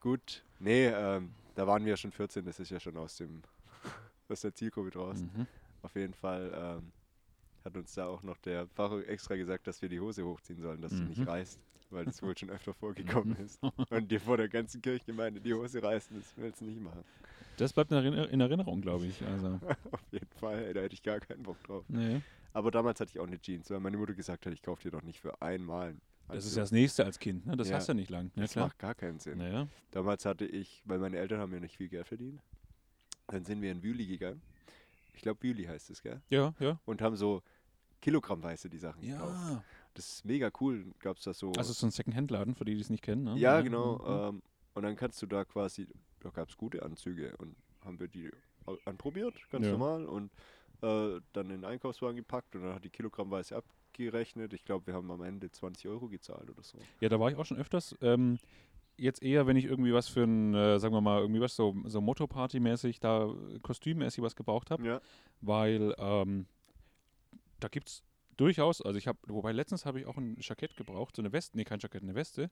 Gut, 0.00 0.42
nee, 0.58 0.86
ähm, 0.86 1.34
da 1.54 1.66
waren 1.66 1.84
wir 1.84 1.90
ja 1.90 1.96
schon 1.96 2.10
14, 2.12 2.44
das 2.46 2.58
ist 2.58 2.70
ja 2.70 2.80
schon 2.80 2.96
aus 2.96 3.16
dem 3.16 3.42
aus 4.28 4.40
der 4.40 4.54
Zielgruppe 4.54 4.90
draußen. 4.90 5.30
Mhm. 5.36 5.46
Auf 5.82 5.94
jeden 5.94 6.14
Fall 6.14 6.50
ähm, 6.54 6.92
hat 7.64 7.76
uns 7.76 7.94
da 7.94 8.06
auch 8.06 8.22
noch 8.22 8.38
der 8.38 8.66
Pfarrer 8.68 9.06
extra 9.08 9.36
gesagt, 9.36 9.66
dass 9.66 9.80
wir 9.82 9.88
die 9.88 10.00
Hose 10.00 10.24
hochziehen 10.24 10.60
sollen, 10.60 10.80
dass 10.80 10.92
sie 10.92 11.02
Mhm. 11.02 11.08
nicht 11.08 11.26
reißt, 11.26 11.58
weil 11.90 12.04
das 12.04 12.22
wohl 12.22 12.36
schon 12.36 12.50
öfter 12.50 12.72
vorgekommen 12.74 13.36
ist. 13.36 13.60
Und 13.90 14.10
dir 14.10 14.20
vor 14.20 14.36
der 14.36 14.48
ganzen 14.48 14.80
Kirchgemeinde 14.80 15.40
die 15.40 15.52
Hose 15.54 15.82
reißen, 15.82 16.16
das 16.16 16.32
willst 16.36 16.60
du 16.60 16.64
nicht 16.66 16.80
machen. 16.80 17.04
Das 17.56 17.72
bleibt 17.72 17.90
in, 17.90 17.98
Erinner 17.98 18.28
in 18.30 18.40
Erinnerung, 18.40 18.80
glaube 18.80 19.06
ich. 19.06 19.22
Also, 19.26 19.60
Auf 19.92 20.02
jeden 20.10 20.30
Fall, 20.38 20.64
ey, 20.64 20.72
da 20.74 20.80
hätte 20.80 20.94
ich 20.94 21.02
gar 21.02 21.20
keinen 21.20 21.42
Bock 21.42 21.62
drauf. 21.64 21.84
nee. 21.88 22.20
Aber 22.52 22.70
damals 22.72 22.98
hatte 22.98 23.10
ich 23.12 23.20
auch 23.20 23.26
eine 23.28 23.40
Jeans, 23.40 23.70
weil 23.70 23.78
meine 23.78 23.96
Mutter 23.96 24.12
gesagt 24.14 24.44
hat, 24.44 24.52
ich 24.52 24.60
kaufe 24.62 24.82
dir 24.82 24.90
doch 24.90 25.02
nicht 25.02 25.20
für 25.20 25.40
einmal. 25.40 25.88
einen 25.90 26.00
Das 26.28 26.44
ist 26.46 26.56
ja 26.56 26.62
das 26.62 26.72
nächste 26.72 27.04
als 27.04 27.18
Kind. 27.20 27.46
Ne? 27.46 27.56
Das 27.56 27.68
Ja. 27.68 27.76
hast 27.76 27.86
du 27.88 27.92
ja 27.92 27.94
nicht 27.94 28.10
lang. 28.10 28.32
Ja, 28.34 28.42
das 28.42 28.52
klar. 28.52 28.66
macht 28.66 28.78
gar 28.78 28.94
keinen 28.96 29.20
Sinn. 29.20 29.38
Naja. 29.38 29.68
Damals 29.92 30.24
hatte 30.24 30.46
ich, 30.46 30.82
weil 30.84 30.98
meine 30.98 31.16
Eltern 31.18 31.38
haben 31.38 31.52
ja 31.52 31.60
nicht 31.60 31.76
viel 31.76 31.88
Geld 31.88 32.08
verdient, 32.08 32.40
dann 33.28 33.44
sind 33.44 33.60
wir 33.62 33.70
in 33.70 33.82
Wüli 33.84 34.06
gegangen. 34.06 34.42
Ich 35.14 35.22
glaube, 35.22 35.42
Wüli 35.42 35.64
heißt 35.64 35.90
es, 35.90 36.02
gell? 36.02 36.20
Ja, 36.28 36.54
ja. 36.58 36.80
Und 36.84 37.02
haben 37.02 37.16
so 37.16 37.42
kilogrammweise 38.00 38.70
die 38.70 38.78
Sachen 38.78 39.02
gekauft. 39.02 39.34
Ja. 39.50 39.64
Das 39.94 40.08
ist 40.12 40.24
mega 40.24 40.50
cool. 40.60 40.86
Gab 41.00 41.16
es 41.16 41.24
da 41.24 41.34
so. 41.34 41.52
Also 41.52 41.72
so 41.72 41.86
ein 41.86 41.90
Second-Hand-Laden, 41.90 42.54
für 42.54 42.64
die, 42.64 42.74
die 42.74 42.80
es 42.80 42.90
nicht 42.90 43.02
kennen. 43.02 43.24
Ne? 43.24 43.36
ja, 43.38 43.60
genau. 43.60 43.98
Mhm. 43.98 44.36
Ähm, 44.36 44.42
und 44.74 44.82
dann 44.84 44.96
kannst 44.96 45.20
du 45.20 45.26
da 45.26 45.44
quasi, 45.44 45.88
da 46.20 46.30
gab 46.30 46.48
es 46.48 46.56
gute 46.56 46.82
Anzüge 46.82 47.36
und 47.38 47.56
haben 47.84 47.98
wir 47.98 48.08
die 48.08 48.30
anprobiert, 48.84 49.34
ganz 49.50 49.66
Ja. 49.66 49.72
normal. 49.72 50.06
Und 50.06 50.30
äh, 50.82 51.20
dann 51.32 51.46
in 51.50 51.60
den 51.60 51.64
Einkaufswagen 51.64 52.16
gepackt 52.16 52.54
und 52.56 52.62
dann 52.62 52.74
hat 52.74 52.84
die 52.84 52.90
kilogrammweise 52.90 53.56
abgerechnet. 53.56 54.52
Ich 54.54 54.64
glaube, 54.64 54.86
wir 54.86 54.94
haben 54.94 55.10
am 55.10 55.22
Ende 55.22 55.50
20 55.50 55.88
Euro 55.88 56.08
gezahlt 56.08 56.48
oder 56.48 56.62
so. 56.62 56.78
Ja, 57.00 57.08
da 57.08 57.18
war 57.20 57.30
ich 57.30 57.36
auch 57.36 57.44
schon 57.44 57.58
öfters. 57.58 57.94
Ähm, 58.00 58.38
jetzt 59.00 59.22
eher, 59.22 59.46
wenn 59.46 59.56
ich 59.56 59.64
irgendwie 59.64 59.92
was 59.92 60.08
für 60.08 60.22
ein, 60.22 60.54
äh, 60.54 60.78
sagen 60.78 60.94
wir 60.94 61.00
mal, 61.00 61.20
irgendwie 61.20 61.40
was 61.40 61.56
so, 61.56 61.74
so 61.84 62.00
Motto-Party-mäßig, 62.00 63.00
da 63.00 63.24
äh, 63.26 63.58
kostümmäßig 63.62 64.22
was 64.22 64.36
gebraucht 64.36 64.70
habe, 64.70 64.84
Ja. 64.86 65.00
weil 65.40 65.94
ähm, 65.98 66.46
da 67.58 67.68
gibt 67.68 67.88
es 67.88 68.02
durchaus, 68.36 68.80
also 68.82 68.96
ich 68.98 69.06
habe, 69.08 69.18
wobei 69.26 69.52
letztens 69.52 69.84
habe 69.86 70.00
ich 70.00 70.06
auch 70.06 70.16
ein 70.16 70.36
Jackett 70.40 70.76
gebraucht, 70.76 71.16
so 71.16 71.22
eine 71.22 71.32
Weste, 71.32 71.56
nee, 71.56 71.64
kein 71.64 71.78
Jackett, 71.80 72.02
eine 72.02 72.14
Weste. 72.14 72.50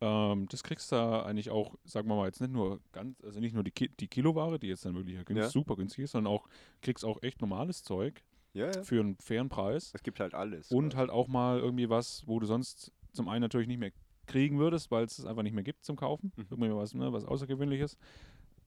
Ähm, 0.00 0.48
das 0.50 0.62
kriegst 0.64 0.90
du 0.90 0.96
da 0.96 1.22
eigentlich 1.22 1.50
auch, 1.50 1.76
sagen 1.84 2.08
wir 2.08 2.16
mal, 2.16 2.26
jetzt 2.26 2.40
nicht 2.40 2.52
nur 2.52 2.80
ganz, 2.92 3.22
also 3.22 3.38
nicht 3.38 3.54
nur 3.54 3.62
die, 3.62 3.70
Ki 3.70 3.88
die 3.88 4.08
Kiloware, 4.08 4.58
die 4.58 4.66
jetzt 4.66 4.84
dann 4.84 4.94
wirklich 4.94 5.16
ja 5.28 5.48
super 5.48 5.76
günstig 5.76 6.04
ist, 6.04 6.10
sondern 6.12 6.32
auch, 6.32 6.48
kriegst 6.80 7.04
auch 7.04 7.22
echt 7.22 7.40
normales 7.40 7.84
Zeug 7.84 8.22
Ja, 8.52 8.66
ja. 8.72 8.82
für 8.82 9.00
einen 9.00 9.16
fairen 9.20 9.48
Preis. 9.48 9.92
Es 9.94 10.02
gibt 10.02 10.18
halt 10.18 10.34
alles. 10.34 10.70
Und 10.72 10.88
quasi. 10.90 10.96
halt 10.96 11.10
auch 11.10 11.28
mal 11.28 11.60
irgendwie 11.60 11.88
was, 11.88 12.26
wo 12.26 12.40
du 12.40 12.46
sonst 12.46 12.90
zum 13.12 13.28
einen 13.28 13.42
natürlich 13.42 13.68
nicht 13.68 13.78
mehr 13.78 13.92
kriegen 14.26 14.58
würdest, 14.58 14.90
weil 14.90 15.04
es 15.04 15.18
es 15.18 15.24
einfach 15.26 15.42
nicht 15.42 15.54
mehr 15.54 15.64
gibt 15.64 15.84
zum 15.84 15.96
Kaufen. 15.96 16.32
Mhm. 16.36 16.46
Irgendwie 16.50 16.74
was, 16.74 16.94
ne, 16.94 17.12
was 17.12 17.24
Außergewöhnliches. 17.24 17.96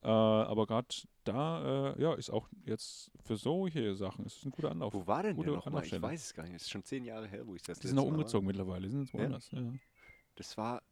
Äh, 0.02 0.08
aber 0.08 0.66
gerade 0.66 0.88
da, 1.24 1.94
äh, 1.94 2.02
ja, 2.02 2.14
ist 2.14 2.30
auch 2.30 2.48
jetzt 2.64 3.10
für 3.24 3.36
solche 3.36 3.96
Sachen 3.96 4.24
ist 4.26 4.36
es 4.38 4.44
ein 4.44 4.50
guter 4.52 4.70
Anlauf. 4.70 4.94
Wo 4.94 5.06
war 5.06 5.22
denn 5.22 5.36
der 5.36 5.52
nochmal? 5.52 5.84
Ich 5.84 6.00
weiß 6.00 6.22
es 6.26 6.34
gar 6.34 6.44
nicht. 6.44 6.54
Es 6.56 6.62
ist 6.62 6.70
schon 6.70 6.84
zehn 6.84 7.04
Jahre 7.04 7.26
her, 7.26 7.46
wo 7.46 7.54
ich 7.54 7.62
das 7.62 7.78
Die 7.80 7.88
sind 7.88 7.98
auch 7.98 8.04
Mal 8.04 8.10
war. 8.10 8.18
umgezogen 8.18 8.46
mittlerweile, 8.46 8.86
die 8.86 8.90
sind 8.92 9.00
jetzt 9.02 9.12
Ja? 9.14 9.20
woanders. 9.20 9.50
Ja, 9.50 9.60
Das 10.36 10.56
war, 10.56 10.82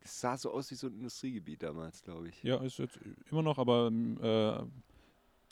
das 0.00 0.20
sah 0.20 0.36
so 0.36 0.50
aus 0.50 0.70
wie 0.70 0.74
so 0.74 0.88
ein 0.88 0.94
Industriegebiet 0.94 1.62
damals, 1.62 2.02
glaube 2.02 2.28
ich. 2.28 2.42
ja 2.42 2.56
ist 2.62 2.78
jetzt 2.78 2.98
immer 3.30 3.42
noch, 3.42 3.56
aber 3.58 3.86
ähm, 3.86 4.18
äh, 4.20 4.58
ein 4.58 4.72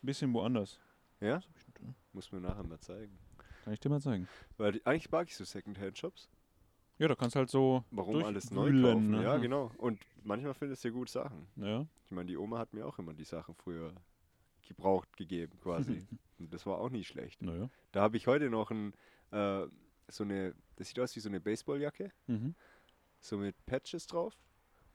bisschen 0.03 0.33
woanders. 0.35 0.79
Ja? 1.21 1.41
Muss 2.13 2.31
mir 2.33 2.41
nachher 2.41 2.65
mal 2.65 2.81
zeigen. 2.81 3.17
Kann 3.65 3.73
ich 3.73 3.81
dir 3.81 3.89
mal 3.89 4.01
zeigen. 4.03 4.29
Weil 4.59 4.81
eigentlich 4.85 5.11
mag 5.11 5.29
ich 5.29 5.37
so 5.37 5.45
Secondhand-Shops. 5.45 6.29
Ja, 7.03 7.09
da 7.09 7.17
kannst 7.17 7.35
halt 7.35 7.51
so. 7.51 7.83
Warum 7.91 8.23
alles 8.23 8.53
neu 8.53 8.71
kaufen? 8.81 9.11
ne? 9.11 9.25
Ja, 9.25 9.37
genau. 9.39 9.73
Und 9.77 9.99
manchmal 10.23 10.55
findest 10.55 10.85
du 10.85 10.89
ja 10.89 10.95
gute 10.95 11.11
Sachen. 11.11 11.49
Ja. 11.57 11.85
Ich 12.05 12.13
meine, 12.13 12.27
die 12.27 12.37
Oma 12.37 12.59
hat 12.59 12.73
mir 12.73 12.87
auch 12.87 12.97
immer 13.01 13.13
die 13.13 13.25
Sachen 13.25 13.57
früher 13.57 13.93
gebraucht 14.69 15.17
gegeben, 15.17 15.59
quasi. 15.61 16.07
Und 16.39 16.55
das 16.55 16.65
war 16.65 16.79
auch 16.79 16.91
nie 16.91 17.03
schlecht. 17.03 17.43
Naja. 17.43 17.69
Da 17.91 18.03
habe 18.03 18.17
ich 18.17 18.29
heute 18.29 18.49
noch 18.51 18.71
ein, 18.71 18.93
äh, 19.33 19.67
so 20.09 20.23
eine, 20.23 20.55
das 20.77 20.89
sieht 20.89 21.01
aus 21.01 21.17
wie 21.17 21.21
so 21.21 21.29
eine 21.29 21.41
Baseballjacke, 21.41 22.13
Mhm. 22.29 22.55
so 23.21 23.37
mit 23.37 23.57
Patches 23.67 24.07
drauf. 24.07 24.35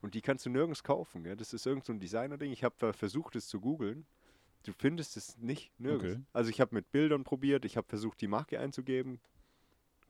Und 0.00 0.14
die 0.14 0.22
kannst 0.22 0.46
du 0.46 0.50
nirgends 0.50 0.82
kaufen, 0.82 1.24
gell? 1.24 1.36
Das 1.36 1.52
ist 1.52 1.66
irgend 1.66 1.84
so 1.84 1.92
ein 1.92 2.00
Designer-Ding. 2.00 2.52
Ich 2.52 2.64
habe 2.64 2.92
versucht, 2.94 3.36
es 3.36 3.48
zu 3.48 3.60
googeln. 3.60 4.06
Du 4.64 4.72
findest 4.72 5.16
es 5.18 5.36
nicht 5.36 5.78
nirgends. 5.78 6.14
Okay. 6.16 6.24
Also 6.32 6.48
ich 6.50 6.60
habe 6.62 6.74
mit 6.74 6.90
Bildern 6.90 7.24
probiert, 7.24 7.64
ich 7.66 7.76
habe 7.76 7.86
versucht, 7.86 8.20
die 8.22 8.28
Marke 8.28 8.58
einzugeben. 8.60 9.20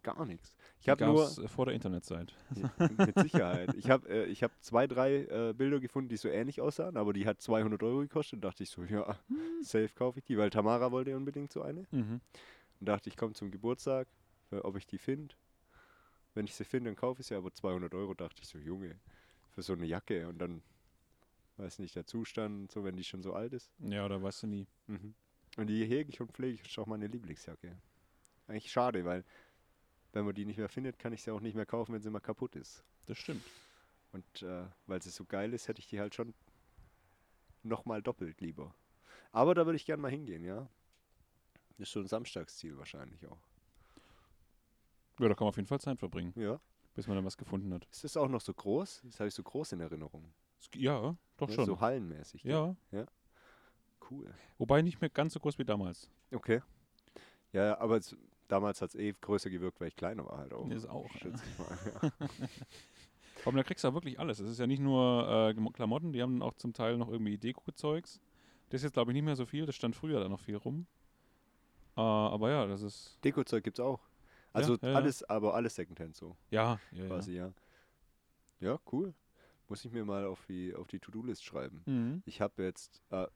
Gar 0.03 0.27
nichts. 0.27 0.55
Ich 0.81 0.89
habe 0.89 1.05
nur, 1.05 1.25
äh, 1.27 1.49
vor 1.49 1.67
der 1.67 1.75
Internetzeit. 1.75 2.33
mit 2.79 3.19
Sicherheit. 3.19 3.75
Ich 3.75 3.91
habe 3.91 4.09
äh, 4.09 4.25
ich 4.27 4.43
hab 4.43 4.53
zwei, 4.63 4.87
drei 4.87 5.25
äh, 5.25 5.53
Bilder 5.53 5.81
gefunden, 5.81 6.09
die 6.09 6.17
so 6.17 6.29
ähnlich 6.29 6.61
aussahen, 6.61 6.97
aber 6.97 7.13
die 7.13 7.27
hat 7.27 7.43
200 7.43 7.83
Euro 7.83 8.01
gekostet. 8.01 8.43
dachte 8.45 8.63
ich 8.63 8.71
so, 8.71 8.85
ja, 8.85 9.19
safe 9.61 9.91
kaufe 9.95 10.21
ich 10.21 10.25
die, 10.25 10.39
weil 10.39 10.51
Tamara 10.51 10.93
wollte 10.93 11.17
unbedingt 11.17 11.53
so 11.53 11.63
eine. 11.63 11.87
Mhm. 11.91 12.21
Und 12.81 12.89
dachte 12.89 13.09
ich, 13.09 13.17
komme 13.17 13.35
zum 13.35 13.51
Geburtstag, 13.51 14.07
äh, 14.53 14.57
ob 14.59 14.77
ich 14.77 14.87
die 14.87 14.99
finde. 14.99 15.35
Wenn 16.35 16.45
ich 16.45 16.55
sie 16.55 16.65
finde, 16.65 16.91
dann 16.91 16.97
kaufe 16.97 17.21
ich 17.21 17.27
sie, 17.27 17.35
aber 17.35 17.53
200 17.53 17.93
Euro 17.95 18.15
dachte 18.15 18.41
ich 18.43 18.49
so, 18.49 18.59
Junge, 18.59 19.01
für 19.51 19.63
so 19.63 19.73
eine 19.73 19.87
Jacke 19.87 20.29
und 20.29 20.39
dann, 20.39 20.63
weiß 21.57 21.81
nicht, 21.81 21.97
der 21.97 22.07
Zustand, 22.07 22.61
und 22.61 22.71
so, 22.71 22.85
wenn 22.85 22.97
die 22.97 23.03
schon 23.03 23.23
so 23.23 23.33
alt 23.33 23.53
ist. 23.53 23.73
Ja, 23.81 24.09
da 24.09 24.23
weißt 24.23 24.45
du 24.45 24.47
nie. 24.47 24.67
Mhm. 24.87 25.15
Und 25.57 25.67
die 25.67 25.85
hege 25.85 26.11
ich 26.11 26.21
und 26.21 26.31
pflege 26.31 26.55
ich, 26.55 26.65
ist 26.65 26.79
auch 26.79 26.87
meine 26.87 27.09
Lieblingsjacke. 27.09 27.77
Eigentlich 28.47 28.71
schade, 28.71 29.05
weil 29.05 29.25
wenn 30.13 30.25
man 30.25 30.35
die 30.35 30.45
nicht 30.45 30.57
mehr 30.59 30.69
findet, 30.69 30.99
kann 30.99 31.13
ich 31.13 31.23
sie 31.23 31.31
auch 31.31 31.41
nicht 31.41 31.55
mehr 31.55 31.67
kaufen, 31.67 31.93
wenn 31.95 32.01
sie 32.03 32.11
mal 32.11 32.21
kaputt 32.21 32.57
ist. 32.57 32.85
Das 33.07 33.19
stimmt. 33.19 33.51
Und 34.13 34.43
äh, 34.43 34.65
weil 34.87 35.03
sie 35.03 35.11
so 35.11 35.25
geil 35.25 35.53
ist, 35.53 35.69
hätte 35.69 35.81
ich 35.81 35.87
die 35.89 36.01
halt 36.01 36.15
schon 36.15 36.35
nochmal 37.63 38.03
doppelt 38.03 38.41
lieber. 38.41 38.75
Aber 39.33 39.55
da 39.55 39.67
würde 39.67 39.77
ich 39.77 39.85
gern 39.85 40.01
mal 40.01 40.11
hingehen, 40.11 40.45
ja. 40.45 40.69
Das 41.77 41.89
ist 41.89 41.93
so 41.93 42.01
ein 42.01 42.07
Samstagsziel 42.07 42.77
wahrscheinlich 42.79 43.27
auch. 43.27 43.39
Ja, 45.21 45.29
da 45.29 45.35
kann 45.35 45.45
man 45.45 45.49
auf 45.51 45.57
jeden 45.57 45.69
Fall 45.69 45.81
Zeit 45.81 45.99
verbringen, 45.99 46.33
Ja. 46.37 46.61
bis 46.95 47.07
man 47.07 47.17
dann 47.17 47.25
was 47.25 47.37
gefunden 47.37 47.73
hat. 47.75 47.87
Ist 47.91 48.05
das 48.05 48.17
auch 48.17 48.29
noch 48.29 48.41
so 48.41 48.55
groß? 48.55 49.03
Das 49.05 49.21
habe 49.21 49.29
ich 49.29 49.35
so 49.35 49.43
groß 49.43 49.73
in 49.73 49.81
Erinnerung. 49.81 50.33
Ja, 50.75 51.17
doch 51.37 51.49
Ne? 51.49 51.55
schon. 51.55 51.67
So 51.67 51.81
hallenmäßig. 51.81 52.43
gell? 52.43 52.77
ja, 52.93 53.07
Cool. 54.11 54.33
wobei 54.57 54.81
nicht 54.83 55.01
mehr 55.01 55.11
ganz 55.11 55.35
so 55.35 55.41
groß 55.41 55.59
wie 55.59 55.65
damals. 55.65 56.11
Okay. 56.33 56.63
Ja, 57.53 57.65
ja, 57.67 57.79
aber 57.79 57.97
es, 57.99 58.17
damals 58.49 58.83
hat 58.83 58.91
es 58.91 58.95
eh 58.97 59.15
größer 59.21 59.51
gewirkt, 59.51 59.81
weil 59.81 59.89
ich 59.89 59.97
kleiner 59.97 60.25
war 60.27 60.39
halt 60.39 60.53
auch. 60.53 60.69
Ist 60.71 60.89
auch, 60.89 61.11
Schätze 61.13 61.43
ich 61.45 61.59
mal. 61.59 62.13
Ja. 62.29 62.29
Aber 63.45 63.57
da 63.57 63.63
kriegst 63.63 63.85
du 63.85 63.89
auch 63.89 63.95
wirklich 63.95 64.19
alles. 64.19 64.41
Es 64.41 64.51
ist 64.51 64.59
ja 64.59 64.67
nicht 64.67 64.81
nur 64.81 65.55
äh, 65.57 65.71
Klamotten, 65.71 66.13
die 66.13 66.21
haben 66.21 66.43
auch 66.43 66.55
zum 66.55 66.73
Teil 66.73 66.97
noch 66.97 67.09
irgendwie 67.09 67.39
Deko-Zeugs. 67.39 68.21
Das 68.69 68.81
ist 68.81 68.85
jetzt, 68.85 68.93
glaube 68.95 69.13
ich, 69.13 69.15
nicht 69.15 69.25
mehr 69.25 69.37
so 69.37 69.47
viel. 69.47 69.65
Das 69.65 69.77
stand 69.77 69.95
früher 69.95 70.21
da 70.21 70.29
noch 70.29 70.41
viel 70.41 70.57
rum. 70.57 70.87
Äh, 71.97 72.01
aber 72.01 72.51
ja, 72.51 72.67
das 72.67 72.83
ist. 72.83 73.17
Dekozeug 73.25 73.65
gibt's 73.65 73.81
auch. 73.81 74.01
Also 74.53 74.77
ja, 74.83 74.89
ja. 74.89 74.95
alles, 74.95 75.23
aber 75.25 75.55
alles 75.55 75.75
Secondhand 75.75 76.17
so, 76.17 76.37
Ja, 76.51 76.81
ja, 76.91 77.03
ja. 77.03 77.07
quasi, 77.07 77.37
ja. 77.37 77.53
Ja, 78.61 78.79
cool. 78.93 79.15
Muss 79.69 79.85
ich 79.85 79.93
mir 79.93 80.05
mal 80.05 80.25
auf 80.25 80.45
die, 80.47 80.75
auf 80.75 80.89
die 80.89 80.99
To-Do-List 80.99 81.45
schreiben. 81.45 81.83
Mhm. 81.87 82.23
Ich 82.25 82.41
habe 82.41 82.65
jetzt, 82.65 83.03
äh, 83.11 83.27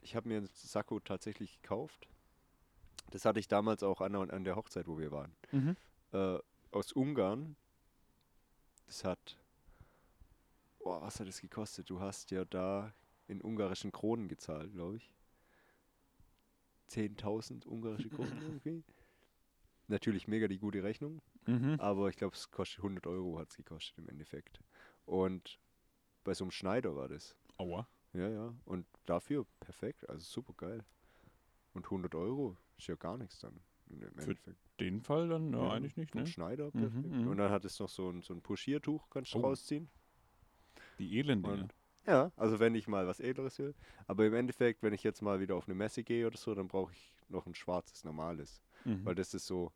ich 0.00 0.16
habe 0.16 0.28
mir 0.28 0.38
ein 0.38 0.48
Sakko 0.52 1.00
tatsächlich 1.00 1.60
gekauft. 1.60 2.08
Das 3.10 3.24
hatte 3.24 3.40
ich 3.40 3.48
damals 3.48 3.82
auch 3.82 4.00
an, 4.00 4.14
an 4.14 4.44
der 4.44 4.56
Hochzeit, 4.56 4.86
wo 4.86 4.98
wir 4.98 5.10
waren. 5.10 5.34
Mhm. 5.52 5.76
Äh, 6.12 6.38
aus 6.70 6.92
Ungarn. 6.92 7.56
Das 8.86 9.04
hat, 9.04 9.36
boah, 10.78 11.00
was 11.02 11.20
hat 11.20 11.28
das 11.28 11.40
gekostet? 11.40 11.90
Du 11.90 12.00
hast 12.00 12.30
ja 12.30 12.44
da 12.44 12.92
in 13.28 13.40
ungarischen 13.42 13.92
Kronen 13.92 14.28
gezahlt, 14.28 14.72
glaube 14.72 14.96
ich. 14.96 15.10
10.000 16.90 17.66
ungarische 17.66 18.08
Kronen 18.10 18.32
irgendwie. 18.42 18.82
natürlich 19.86 20.26
mega 20.28 20.48
die 20.48 20.58
gute 20.58 20.82
Rechnung, 20.82 21.20
Mhm. 21.46 21.80
aber 21.80 22.08
ich 22.10 22.16
glaube, 22.16 22.36
es 22.36 22.50
kostet 22.50 22.78
100 22.78 23.06
Euro, 23.06 23.38
hat 23.38 23.50
es 23.50 23.56
gekostet 23.56 23.96
im 23.98 24.08
Endeffekt. 24.08 24.60
Und 25.06 25.58
bei 26.22 26.34
so 26.34 26.44
einem 26.44 26.50
Schneider 26.50 26.94
war 26.96 27.08
das. 27.08 27.34
Aua. 27.56 27.88
Ja, 28.12 28.28
ja. 28.28 28.54
Und 28.66 28.86
dafür 29.06 29.46
perfekt, 29.60 30.08
also 30.08 30.22
super 30.24 30.52
geil. 30.56 30.84
Und 31.72 31.84
100 31.86 32.14
Euro 32.14 32.56
ist 32.80 32.88
ja 32.88 32.96
gar 32.96 33.16
nichts 33.16 33.38
dann. 33.38 33.60
Im 33.90 34.00
Für 34.00 34.06
Endeffekt. 34.06 34.48
Den 34.78 35.00
Fall 35.02 35.28
dann 35.28 35.52
ja, 35.52 35.70
eigentlich 35.70 35.96
nicht, 35.96 36.14
ne? 36.14 36.26
Schneider 36.26 36.66
Mhm, 36.72 36.80
perfekt. 36.80 37.06
mhm. 37.06 37.28
Und 37.28 37.36
dann 37.38 37.50
hat 37.50 37.64
es 37.64 37.78
noch 37.78 37.88
so 37.88 38.08
ein, 38.10 38.22
so 38.22 38.32
ein 38.34 38.40
Puschiertuch, 38.40 39.08
kannst 39.10 39.34
du 39.34 39.38
Oh. 39.38 39.42
rausziehen. 39.42 39.90
Die 40.98 41.18
Elende. 41.18 41.68
Ja, 42.06 42.32
also 42.36 42.58
wenn 42.60 42.74
ich 42.74 42.88
mal 42.88 43.06
was 43.06 43.20
Edleres 43.20 43.58
will. 43.58 43.74
Aber 44.06 44.24
im 44.26 44.34
Endeffekt, 44.34 44.82
wenn 44.82 44.94
ich 44.94 45.02
jetzt 45.02 45.20
mal 45.22 45.40
wieder 45.40 45.54
auf 45.56 45.66
eine 45.66 45.74
Messe 45.74 46.02
gehe 46.02 46.26
oder 46.26 46.36
so, 46.38 46.54
dann 46.54 46.68
brauche 46.68 46.92
ich 46.92 47.14
noch 47.28 47.46
ein 47.46 47.54
schwarzes, 47.54 48.04
normales. 48.04 48.62
Mhm. 48.84 49.04
Weil 49.04 49.14
das 49.14 49.34
ist 49.34 49.46
so 49.46 49.72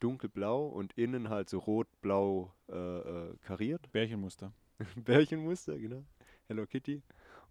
dunkelblau 0.00 0.66
und 0.66 0.92
innen 0.94 1.28
halt 1.28 1.48
so 1.48 1.58
rot-blau 1.58 2.52
äh, 2.68 2.74
äh, 2.74 3.36
kariert. 3.42 3.90
Bärchenmuster. 3.92 4.52
Bärchenmuster, 4.96 5.78
genau. 5.78 6.04
Hello 6.48 6.66
Kitty. 6.66 7.02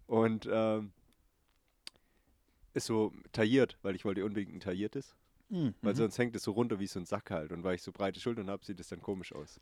Und 0.06 0.46
ähm, 0.50 0.92
ist 2.74 2.86
so 2.86 3.12
tailliert, 3.32 3.78
weil 3.82 3.94
ich 3.94 4.04
wollte 4.04 4.24
unbedingt 4.24 4.54
ein 4.54 4.60
tailliertes. 4.60 5.14
Mhm. 5.48 5.74
Weil 5.82 5.94
sonst 5.94 6.18
hängt 6.18 6.34
es 6.34 6.42
so 6.44 6.52
runter 6.52 6.78
wie 6.80 6.86
so 6.86 6.98
ein 6.98 7.04
Sack 7.06 7.30
halt. 7.30 7.52
Und 7.52 7.62
weil 7.64 7.74
ich 7.74 7.82
so 7.82 7.92
breite 7.92 8.18
Schultern 8.20 8.48
habe, 8.48 8.64
sieht 8.64 8.80
es 8.80 8.88
dann 8.88 9.02
komisch 9.02 9.32
aus. 9.34 9.60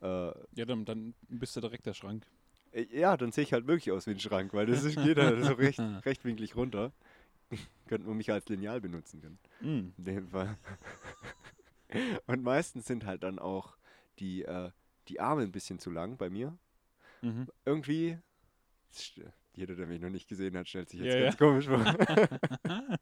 Äh, 0.00 0.06
Ja, 0.54 0.64
dann, 0.64 0.84
dann 0.84 1.14
bist 1.28 1.54
du 1.56 1.60
direkt 1.60 1.84
der 1.86 1.92
Schrank. 1.94 2.24
äh, 2.72 2.86
ja, 2.98 3.16
dann 3.16 3.32
sehe 3.32 3.44
ich 3.44 3.52
halt 3.52 3.66
wirklich 3.66 3.92
aus 3.92 4.06
wie 4.06 4.12
ein 4.12 4.20
Schrank, 4.20 4.54
weil 4.54 4.66
das 4.66 4.84
ist, 4.84 4.96
geht 4.96 5.18
halt 5.18 5.44
so 5.44 5.52
recht, 5.54 5.78
rechtwinklig 6.06 6.56
runter. 6.56 6.92
Könnte 7.88 8.06
man 8.06 8.16
mich 8.16 8.30
als 8.32 8.48
Lineal 8.48 8.80
benutzen 8.80 9.20
können. 9.20 9.38
Mhm. 9.60 9.92
In 9.98 10.04
dem 10.04 10.28
Fall. 10.28 10.56
Und 12.26 12.42
meistens 12.42 12.86
sind 12.86 13.04
halt 13.06 13.22
dann 13.22 13.38
auch 13.38 13.76
die, 14.18 14.44
äh, 14.44 14.70
die 15.08 15.20
Arme 15.20 15.42
ein 15.42 15.52
bisschen 15.52 15.78
zu 15.78 15.90
lang 15.90 16.16
bei 16.16 16.28
mir. 16.30 16.56
Mhm. 17.22 17.48
Irgendwie, 17.64 18.18
jeder, 19.58 19.74
der 19.74 19.86
mich 19.86 20.00
noch 20.00 20.10
nicht 20.10 20.28
gesehen 20.28 20.56
hat, 20.56 20.68
stellt 20.68 20.88
sich 20.88 21.00
jetzt 21.00 21.14
Ja, 21.14 21.20
ganz 21.20 21.34
ja. 21.34 21.38
komisch 21.38 21.66
vor. 21.66 21.84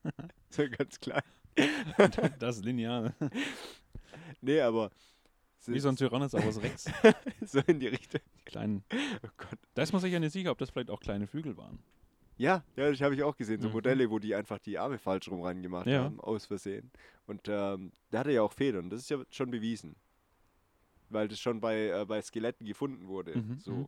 so 0.50 0.64
ganz 0.76 1.00
klein. 1.00 1.22
Das 2.38 2.56
ist 2.56 2.64
lineal. 2.64 3.14
Nee, 4.40 4.60
aber 4.60 4.90
Wie 5.66 5.78
so 5.80 5.88
ein 5.88 5.96
Tyrannosaurus 5.96 6.60
Rex. 6.62 6.84
so 7.42 7.60
in 7.66 7.80
die 7.80 7.88
Richtung. 7.88 8.20
Kleinen. 8.44 8.84
Oh 8.92 9.28
Gott. 9.38 9.58
Da 9.74 9.82
ist 9.82 9.92
man 9.92 10.00
sich 10.02 10.12
ja 10.12 10.20
nicht 10.20 10.32
sicher, 10.32 10.50
ob 10.50 10.58
das 10.58 10.70
vielleicht 10.70 10.90
auch 10.90 11.00
kleine 11.00 11.26
Flügel 11.26 11.56
waren. 11.56 11.78
Ja, 12.38 12.62
ja, 12.76 12.90
das 12.90 13.00
habe 13.00 13.14
ich 13.14 13.22
auch 13.22 13.34
gesehen. 13.36 13.62
So 13.62 13.68
Mhm. 13.68 13.74
Modelle, 13.74 14.10
wo 14.10 14.18
die 14.18 14.34
einfach 14.34 14.58
die 14.58 14.76
Arme 14.78 14.98
falsch 14.98 15.28
rum 15.30 15.40
reingemacht 15.40 15.86
Ja. 15.86 16.04
haben, 16.04 16.20
aus 16.20 16.44
Versehen. 16.46 16.90
Und 17.26 17.48
ähm, 17.48 17.92
da 18.10 18.18
hat 18.18 18.26
er 18.26 18.32
ja 18.34 18.42
auch 18.42 18.52
Federn. 18.52 18.90
Das 18.90 19.00
ist 19.00 19.08
ja 19.10 19.18
schon 19.30 19.50
bewiesen. 19.50 19.96
Weil 21.08 21.28
das 21.28 21.40
schon 21.40 21.60
bei, 21.60 21.88
äh, 21.88 22.04
bei 22.04 22.20
Skeletten 22.20 22.66
gefunden 22.66 23.08
wurde. 23.08 23.38
Mhm, 23.38 23.58
so. 23.58 23.72
mhm. 23.72 23.86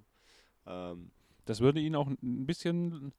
Ähm, 0.67 1.11
Das 1.49 1.61
würde 1.61 1.81
ihn 1.81 1.95
auch 1.97 2.07
ein 2.09 2.45
bisschen 2.47 3.13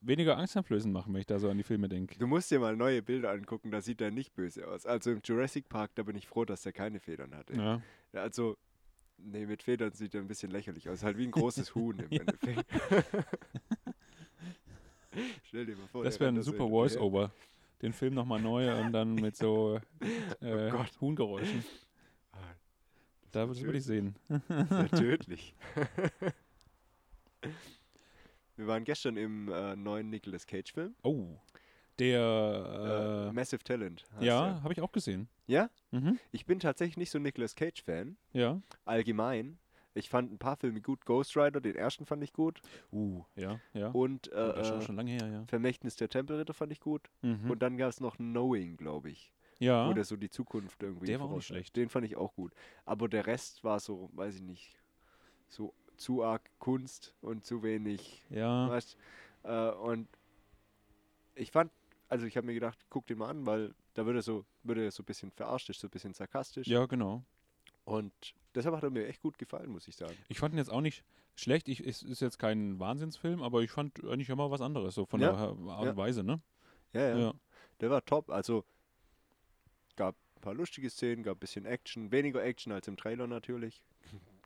weniger 0.00 0.36
angsteinflößend 0.36 0.92
machen, 0.94 1.12
wenn 1.12 1.20
ich 1.20 1.26
da 1.26 1.40
so 1.40 1.50
an 1.50 1.56
die 1.56 1.64
Filme 1.64 1.88
denke. 1.88 2.16
du 2.16 2.26
musst 2.28 2.50
dir 2.52 2.60
mal 2.60 2.76
neue 2.76 3.02
Bilder 3.02 3.30
angucken, 3.32 3.72
da 3.72 3.80
sieht 3.80 4.00
er 4.00 4.12
nicht 4.12 4.34
böse 4.34 4.68
aus. 4.68 4.86
Also 4.86 5.10
im 5.10 5.20
Jurassic 5.24 5.68
Park, 5.68 5.90
da 5.96 6.04
bin 6.04 6.14
ich 6.16 6.28
froh, 6.28 6.44
dass 6.44 6.64
er 6.64 6.72
keine 6.72 7.00
Federn 7.00 7.34
hatte. 7.34 7.54
Ja. 7.54 7.82
Also, 8.12 8.56
nee, 9.18 9.46
mit 9.46 9.64
Federn 9.64 9.92
sieht 9.92 10.14
er 10.14 10.20
ein 10.20 10.28
bisschen 10.28 10.52
lächerlich 10.52 10.88
aus. 10.88 11.02
Halt 11.02 11.18
wie 11.18 11.24
ein 11.24 11.32
großes 11.32 11.74
Huhn 11.74 11.98
im 11.98 12.20
Endeffekt. 12.20 12.64
Stell 15.44 15.66
dir 15.66 15.76
mal 15.76 15.86
vor. 15.88 16.04
Das 16.04 16.18
wäre 16.20 16.30
ein 16.30 16.40
super. 16.42 16.68
Voice-Over. 16.68 17.32
Den 17.82 17.92
Film 17.92 18.14
nochmal 18.14 18.40
neu 18.40 18.72
und 18.80 18.92
dann 18.92 19.14
mit 19.16 19.36
so 19.36 19.80
äh, 20.40 20.70
Oh. 20.72 20.84
Huhngeräuschen. 21.00 21.64
Ah, 22.32 22.38
Da 23.32 23.48
würde 23.48 23.76
ich 23.78 23.84
sehen. 23.84 24.14
Ja 24.48 24.86
tödlich. 24.88 25.54
Wir 28.56 28.66
waren 28.66 28.84
gestern 28.84 29.16
im 29.16 29.50
äh, 29.50 29.74
neuen 29.76 30.10
Nicolas 30.10 30.46
Cage-Film. 30.46 30.94
Oh. 31.02 31.26
Der. 31.98 32.20
Äh, 32.20 33.28
Äh, 33.28 33.32
Massive 33.32 33.62
Talent. 33.64 34.04
ja, 34.20 34.60
habe 34.62 34.72
ich 34.72 34.80
auch 34.80 34.92
gesehen. 34.92 35.28
Ja? 35.46 35.70
Mhm. 35.90 36.18
Ich 36.32 36.46
bin 36.46 36.58
tatsächlich 36.60 36.96
nicht 36.96 37.10
so 37.10 37.18
ein 37.18 37.22
Nicolas 37.22 37.54
Cage-Fan. 37.54 38.16
Ja. 38.32 38.60
Allgemein. 38.84 39.58
Ich 39.94 40.08
fand 40.08 40.32
ein 40.32 40.38
paar 40.38 40.56
Filme 40.56 40.80
gut. 40.80 41.04
Ghost 41.04 41.36
Rider, 41.36 41.60
den 41.60 41.74
ersten 41.76 42.06
fand 42.06 42.22
ich 42.22 42.32
gut. 42.32 42.62
Uh, 42.92 43.24
ja, 43.36 43.60
ja. 43.74 43.88
Und 43.88 44.28
das 44.32 44.68
ist 44.68 44.72
auch 44.72 44.78
äh, 44.78 44.82
schon 44.82 44.96
lange 44.96 45.10
her, 45.10 45.26
ja. 45.30 45.44
Vermächtnis 45.48 45.96
der 45.96 46.08
Tempelritter 46.08 46.54
fand 46.54 46.72
ich 46.72 46.80
gut. 46.80 47.10
Mhm. 47.20 47.50
Und 47.50 47.62
dann 47.62 47.76
gab 47.76 47.90
es 47.90 48.00
noch 48.00 48.16
Knowing, 48.16 48.78
glaube 48.78 49.10
ich. 49.10 49.32
ja. 49.58 49.86
Oder 49.90 50.04
so 50.04 50.16
die 50.16 50.30
Zukunft 50.30 50.82
irgendwie. 50.82 51.06
Der 51.06 51.20
war 51.20 51.26
auch 51.28 51.36
nicht 51.36 51.46
schlecht. 51.46 51.76
Den 51.76 51.90
fand 51.90 52.06
ich 52.06 52.16
auch 52.16 52.34
gut. 52.34 52.54
Aber 52.86 53.06
der 53.06 53.26
Rest 53.26 53.64
war 53.64 53.80
so, 53.80 54.08
weiß 54.14 54.36
ich 54.36 54.42
nicht, 54.42 54.78
so 55.48 55.74
zu 56.02 56.24
arg 56.24 56.42
Kunst 56.58 57.14
und 57.22 57.44
zu 57.46 57.62
wenig 57.62 58.22
ja. 58.28 58.68
Weißt, 58.68 58.96
äh, 59.44 59.70
und 59.70 60.08
ich 61.34 61.50
fand, 61.50 61.70
also 62.08 62.26
ich 62.26 62.36
habe 62.36 62.46
mir 62.46 62.54
gedacht, 62.54 62.78
guck 62.90 63.06
den 63.06 63.18
mal 63.18 63.30
an, 63.30 63.46
weil 63.46 63.74
da 63.94 64.04
wird 64.04 64.16
er 64.16 64.22
so, 64.22 64.44
wird 64.64 64.78
er 64.78 64.90
so 64.90 65.02
ein 65.02 65.06
bisschen 65.06 65.30
verarscht, 65.30 65.70
ist 65.70 65.80
so 65.80 65.86
ein 65.86 65.90
bisschen 65.90 66.12
sarkastisch. 66.12 66.66
Ja, 66.66 66.86
genau. 66.86 67.22
Und 67.84 68.12
deshalb 68.54 68.74
hat 68.76 68.82
er 68.82 68.90
mir 68.90 69.06
echt 69.06 69.22
gut 69.22 69.38
gefallen, 69.38 69.70
muss 69.70 69.88
ich 69.88 69.96
sagen. 69.96 70.16
Ich 70.28 70.38
fand 70.38 70.54
ihn 70.54 70.58
jetzt 70.58 70.70
auch 70.70 70.80
nicht 70.80 71.04
schlecht. 71.36 71.68
Ich, 71.68 71.80
es 71.80 72.02
ist 72.02 72.20
jetzt 72.20 72.38
kein 72.38 72.78
Wahnsinnsfilm, 72.78 73.42
aber 73.42 73.62
ich 73.62 73.70
fand 73.70 74.04
eigentlich 74.04 74.28
immer 74.28 74.50
was 74.50 74.60
anderes, 74.60 74.94
so 74.94 75.06
von 75.06 75.20
Ja, 75.20 75.30
der 75.32 75.38
Art 75.38 75.84
ja. 75.84 75.90
und 75.90 75.96
Weise, 75.96 76.22
ne? 76.24 76.40
Ja, 76.92 77.08
ja, 77.10 77.18
Ja. 77.18 77.34
Der 77.80 77.90
war 77.90 78.04
top. 78.04 78.30
Also 78.30 78.64
gab 79.96 80.14
ein 80.36 80.40
paar 80.40 80.54
lustige 80.54 80.90
Szenen, 80.90 81.22
gab 81.22 81.36
ein 81.36 81.40
bisschen 81.40 81.64
Action, 81.64 82.12
weniger 82.12 82.42
Action 82.42 82.72
als 82.72 82.86
im 82.86 82.96
Trailer 82.96 83.26
natürlich. 83.26 83.82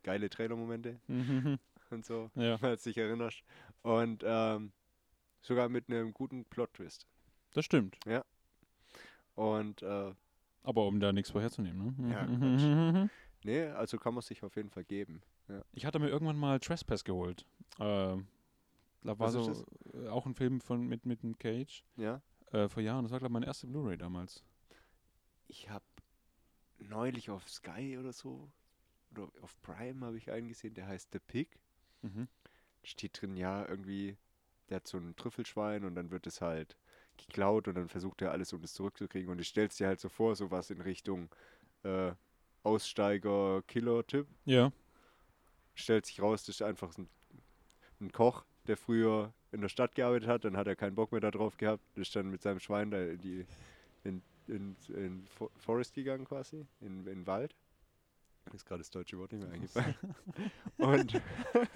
Geile 0.06 0.30
Trailer-Momente 0.30 1.00
Mhm. 1.08 1.58
und 1.90 2.04
so, 2.06 2.30
ja, 2.36 2.56
falls 2.58 2.84
du 2.84 2.90
dich 2.90 2.98
erinnerst. 2.98 3.42
Und 3.82 4.22
ähm, 4.24 4.72
sogar 5.40 5.68
mit 5.68 5.88
einem 5.90 6.12
guten 6.14 6.44
Plot-Twist. 6.44 7.06
das 7.54 7.64
stimmt. 7.64 7.98
Und 9.34 9.82
äh, 9.82 10.14
Aber 10.62 10.86
um 10.86 11.00
da 11.00 11.12
nichts 11.12 11.30
vorherzunehmen, 11.32 11.96
ne? 11.98 12.12
Ja, 12.12 12.22
Mhm, 12.24 12.40
Quatsch. 12.40 12.62
mhm, 12.62 13.10
nee, 13.44 13.66
also 13.66 13.98
kann 13.98 14.14
man 14.14 14.22
sich 14.22 14.42
auf 14.44 14.54
jeden 14.56 14.70
Fall 14.70 14.84
geben. 14.84 15.22
Ich 15.72 15.84
hatte 15.84 15.98
mir 15.98 16.08
irgendwann 16.08 16.38
mal 16.38 16.58
Trespass 16.60 17.02
geholt. 17.04 17.44
Ähm, 17.80 18.28
da 19.02 19.18
war 19.18 19.30
so 19.30 19.64
äh, 19.92 20.08
auch 20.08 20.24
ein 20.26 20.34
Film 20.34 20.60
von 20.60 20.86
mit, 20.86 21.04
mit 21.04 21.22
einem 21.22 21.36
Cage 21.38 21.84
Ja. 21.96 22.22
äh, 22.52 22.68
vor 22.68 22.82
Jahren. 22.82 23.04
Das 23.04 23.12
war, 23.12 23.18
glaube 23.18 23.30
ich, 23.30 23.34
meine 23.34 23.46
erste 23.46 23.66
Blu-ray 23.66 23.98
damals. 23.98 24.42
Ich 25.48 25.68
habe 25.68 25.84
neulich 26.78 27.28
auf 27.30 27.48
Sky 27.48 27.98
oder 27.98 28.12
so, 28.12 28.50
oder 29.18 29.32
auf 29.42 29.60
Prime 29.62 30.04
habe 30.04 30.16
ich 30.18 30.30
einen 30.30 30.48
gesehen, 30.48 30.74
der 30.74 30.86
heißt 30.86 31.10
The 31.12 31.18
Pig. 31.18 31.48
Mhm. 32.02 32.28
Steht 32.82 33.20
drin, 33.20 33.36
ja, 33.36 33.66
irgendwie, 33.68 34.16
der 34.68 34.76
hat 34.76 34.86
so 34.86 34.98
ein 34.98 35.16
Trüffelschwein 35.16 35.84
und 35.84 35.94
dann 35.94 36.10
wird 36.10 36.26
es 36.26 36.40
halt 36.40 36.76
geklaut 37.16 37.66
und 37.68 37.74
dann 37.74 37.88
versucht 37.88 38.22
er 38.22 38.30
alles, 38.30 38.52
um 38.52 38.62
es 38.62 38.74
zurückzukriegen. 38.74 39.30
Und 39.30 39.40
ich 39.40 39.48
stell's 39.48 39.76
dir 39.76 39.86
halt 39.86 40.00
so 40.00 40.08
vor, 40.08 40.36
sowas 40.36 40.70
in 40.70 40.80
Richtung 40.80 41.28
äh, 41.82 42.12
Aussteiger-Killer-Typ. 42.62 44.26
Ja. 44.44 44.72
Stellt 45.74 46.06
sich 46.06 46.20
raus, 46.20 46.44
das 46.44 46.56
ist 46.56 46.62
einfach 46.62 46.96
ein, 46.96 47.08
ein 48.00 48.12
Koch, 48.12 48.44
der 48.66 48.76
früher 48.76 49.32
in 49.52 49.60
der 49.60 49.68
Stadt 49.68 49.94
gearbeitet 49.94 50.28
hat, 50.28 50.44
dann 50.44 50.56
hat 50.56 50.66
er 50.66 50.76
keinen 50.76 50.94
Bock 50.94 51.12
mehr 51.12 51.20
darauf 51.20 51.56
gehabt, 51.56 51.82
ist 51.96 52.14
dann 52.14 52.30
mit 52.30 52.42
seinem 52.42 52.60
Schwein 52.60 52.90
da 52.90 53.00
in 53.02 53.18
die 53.18 53.46
in, 54.04 54.22
in, 54.48 54.76
in 54.88 55.26
Fo- 55.28 55.50
Forest 55.56 55.94
gegangen 55.94 56.24
quasi, 56.24 56.66
in, 56.80 56.98
in 56.98 57.04
den 57.04 57.26
Wald. 57.26 57.54
Mir 58.46 58.54
ist 58.54 58.64
gerade 58.64 58.80
das 58.80 58.90
deutsche 58.90 59.18
Wort 59.18 59.32
nicht 59.32 59.42
mehr 59.42 59.52
eingefallen. 59.52 59.94
Und, 60.78 61.20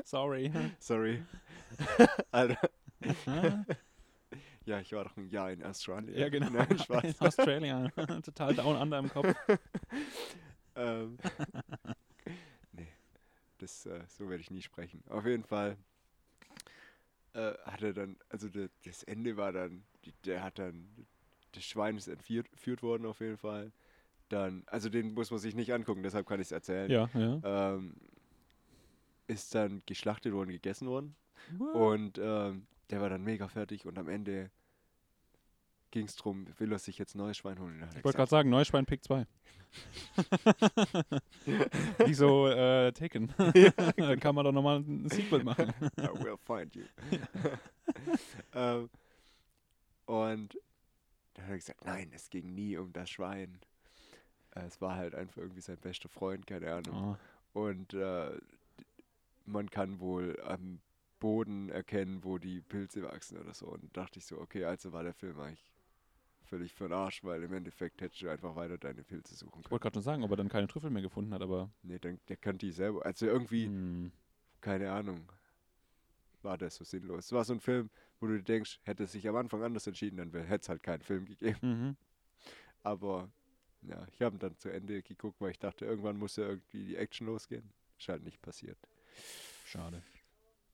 Sorry. 0.04 0.52
sorry. 0.78 1.22
Alter. 2.30 2.70
Ja, 4.66 4.78
ich 4.78 4.92
war 4.92 5.04
doch 5.04 5.16
ein 5.16 5.28
Jahr 5.30 5.50
in 5.50 5.64
Australien. 5.64 6.16
ja, 6.16 6.28
genau. 6.28 6.50
Nein, 6.50 6.78
Spaß. 6.78 7.02
In 7.02 7.26
Australia. 7.26 7.88
Total 8.22 8.54
down 8.54 8.76
under 8.76 8.98
im 8.98 9.08
Kopf. 9.08 9.34
ähm, 10.76 11.16
nee, 12.72 12.86
das, 13.58 13.86
äh, 13.86 14.02
so 14.06 14.28
werde 14.28 14.42
ich 14.42 14.50
nie 14.50 14.60
sprechen. 14.62 15.02
Auf 15.08 15.24
jeden 15.24 15.42
Fall 15.42 15.76
äh, 17.32 17.54
hat 17.64 17.82
er 17.82 17.94
dann, 17.94 18.16
also 18.28 18.48
de, 18.48 18.68
das 18.84 19.02
Ende 19.02 19.36
war 19.36 19.50
dann, 19.50 19.82
die, 20.04 20.12
der 20.24 20.44
hat 20.44 20.58
dann, 20.58 21.06
das 21.52 21.64
Schwein 21.64 21.96
ist 21.96 22.06
entführt 22.06 22.82
worden 22.82 23.06
auf 23.06 23.20
jeden 23.20 23.38
Fall. 23.38 23.72
Dann, 24.30 24.62
also 24.66 24.88
den 24.88 25.12
muss 25.12 25.30
man 25.30 25.40
sich 25.40 25.54
nicht 25.54 25.72
angucken, 25.72 26.02
deshalb 26.02 26.26
kann 26.26 26.40
ich 26.40 26.46
es 26.46 26.52
erzählen. 26.52 26.90
Ja, 26.90 27.10
ja. 27.14 27.74
Ähm, 27.74 27.94
ist 29.26 29.54
dann 29.54 29.82
geschlachtet 29.86 30.32
worden, 30.32 30.50
gegessen 30.50 30.88
worden. 30.88 31.14
Und 31.72 32.18
ähm, 32.18 32.66
der 32.90 33.00
war 33.00 33.08
dann 33.08 33.22
mega 33.22 33.48
fertig 33.48 33.86
und 33.86 33.98
am 33.98 34.08
Ende 34.08 34.50
ging 35.90 36.06
es 36.06 36.16
darum, 36.16 36.46
will 36.58 36.72
er 36.72 36.78
sich 36.78 36.98
jetzt 36.98 37.14
neues 37.14 37.36
Schwein 37.36 37.58
holen? 37.58 37.84
Ich 37.96 38.04
wollte 38.04 38.18
gerade 38.18 38.30
sagen, 38.30 38.50
Neuschwein 38.50 38.86
Pick 38.86 39.02
2. 39.02 39.26
Wie 42.06 42.14
so 42.14 42.48
äh, 42.48 42.92
Taken. 42.92 43.32
da 43.96 44.16
kann 44.16 44.34
man 44.34 44.44
doch 44.44 44.52
nochmal 44.52 44.78
ein 44.80 45.08
Sequel 45.08 45.42
machen. 45.42 45.72
I 45.98 46.08
will 46.22 46.36
find 46.44 46.74
you. 46.76 46.84
ähm, 48.54 48.90
und 50.06 50.58
dann 51.34 51.44
hat 51.44 51.50
er 51.50 51.56
gesagt, 51.56 51.84
nein, 51.84 52.10
es 52.14 52.30
ging 52.30 52.54
nie 52.54 52.76
um 52.76 52.92
das 52.92 53.10
Schwein. 53.10 53.58
Äh, 54.54 54.60
es 54.66 54.80
war 54.80 54.96
halt 54.96 55.14
einfach 55.14 55.38
irgendwie 55.38 55.60
sein 55.60 55.78
bester 55.78 56.08
Freund, 56.08 56.46
keine 56.46 56.72
Ahnung. 56.72 56.94
Ah, 56.94 57.18
Und 57.52 57.94
äh, 57.94 58.38
man 59.46 59.70
kann 59.70 60.00
wohl 60.00 60.40
am 60.42 60.80
Boden 61.18 61.68
erkennen, 61.68 62.24
wo 62.24 62.38
die 62.38 62.60
Pilze 62.60 63.02
wachsen 63.02 63.36
oder 63.38 63.52
so. 63.54 63.66
Und 63.66 63.94
dachte 63.96 64.18
ich 64.18 64.26
so, 64.26 64.38
okay, 64.40 64.64
also 64.64 64.92
war 64.92 65.02
der 65.02 65.14
Film 65.14 65.38
eigentlich 65.40 65.70
völlig 66.44 66.74
für 66.74 66.84
den 66.88 66.92
Arsch, 66.94 67.22
weil 67.22 67.42
im 67.42 67.52
Endeffekt 67.52 68.00
hättest 68.00 68.22
du 68.22 68.28
einfach 68.28 68.56
weiter 68.56 68.78
deine 68.78 69.04
Pilze 69.04 69.34
suchen 69.34 69.60
ich 69.60 69.64
können. 69.64 69.70
wollte 69.70 69.82
gerade 69.82 69.94
schon 69.94 70.02
sagen, 70.02 70.24
ob 70.24 70.30
er 70.30 70.36
dann 70.36 70.48
keine 70.48 70.66
Trüffel 70.66 70.90
mehr 70.90 71.02
gefunden 71.02 71.32
hat, 71.34 71.42
aber. 71.42 71.70
Nee, 71.82 71.98
dann, 71.98 72.18
der 72.28 72.36
kannte 72.36 72.66
die 72.66 72.72
selber. 72.72 73.04
Also 73.04 73.26
irgendwie, 73.26 73.66
Hm, 73.66 74.10
keine 74.60 74.90
Ahnung, 74.90 75.28
war 76.42 76.56
das 76.58 76.76
so 76.76 76.84
sinnlos. 76.84 77.26
Es 77.26 77.32
war 77.32 77.44
so 77.44 77.52
ein 77.52 77.60
Film, 77.60 77.90
wo 78.18 78.26
du 78.26 78.42
denkst, 78.42 78.80
hätte 78.84 79.04
es 79.04 79.12
sich 79.12 79.28
am 79.28 79.36
Anfang 79.36 79.62
anders 79.62 79.86
entschieden, 79.86 80.16
dann 80.16 80.32
hätte 80.46 80.62
es 80.62 80.68
halt 80.68 80.82
keinen 80.82 81.02
Film 81.02 81.26
gegeben. 81.26 81.58
mhm. 81.60 81.96
Aber 82.82 83.28
ja, 83.82 84.06
ich 84.12 84.22
habe 84.22 84.38
dann 84.38 84.56
zu 84.56 84.68
Ende 84.68 85.02
geguckt, 85.02 85.40
weil 85.40 85.50
ich 85.50 85.58
dachte, 85.58 85.84
irgendwann 85.84 86.16
muss 86.16 86.36
ja 86.36 86.44
irgendwie 86.44 86.84
die 86.84 86.96
Action 86.96 87.26
losgehen. 87.26 87.70
Ist 87.98 88.08
halt 88.08 88.22
nicht 88.22 88.40
passiert. 88.40 88.78
Schade. 89.64 90.02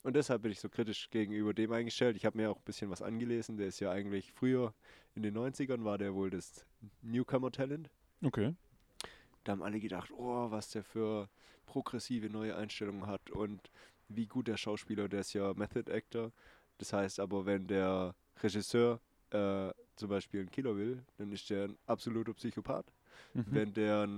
Und 0.03 0.15
deshalb 0.15 0.43
bin 0.43 0.53
ich 0.53 0.61
so 0.61 0.69
kritisch 0.69 1.11
gegenüber 1.11 1.53
dem 1.53 1.73
eingestellt. 1.73 2.17
Ich 2.17 2.25
habe 2.25 2.39
mir 2.39 2.51
auch 2.51 2.59
ein 2.59 2.65
bisschen 2.65 2.91
was 2.91 3.03
angelesen. 3.03 3.57
Der 3.57 3.67
ist 3.67 3.81
ja 3.81 3.91
eigentlich 3.91 4.33
früher, 4.33 4.73
in 5.15 5.23
den 5.23 5.37
90ern, 5.37 5.85
war 5.85 5.99
der 5.99 6.15
wohl 6.15 6.31
das 6.31 6.65
Newcomer-Talent. 7.03 7.91
Okay. 8.23 8.55
Da 9.43 9.53
haben 9.53 9.63
alle 9.63 9.81
gedacht, 9.81 10.11
oh, 10.13 10.51
was 10.51 10.71
der 10.71 10.85
für 10.85 11.29
progressive 11.67 12.31
neue 12.31 12.57
Einstellungen 12.57 13.07
hat 13.07 13.31
und 13.31 13.71
wie 14.09 14.27
gut 14.27 14.47
der 14.47 14.57
Schauspieler, 14.57 15.09
der 15.09 15.21
ist 15.21 15.33
ja 15.33 15.53
Method 15.55 15.91
Actor. 15.93 16.33
Das 16.79 16.93
heißt 16.93 17.19
aber, 17.19 17.45
wenn 17.47 17.67
der 17.67 18.15
Regisseur 18.43 19.01
äh, 19.31 19.71
zum 19.97 20.09
Beispiel 20.09 20.41
einen 20.41 20.51
Killer 20.51 20.77
will, 20.77 21.05
dann 21.17 21.33
ist 21.33 21.51
der 21.51 21.65
ein 21.65 21.79
absoluter 21.87 22.35
Psychopath. 22.35 22.93
Mhm. 23.35 23.45
Wenn 23.47 23.75
der 23.75 24.09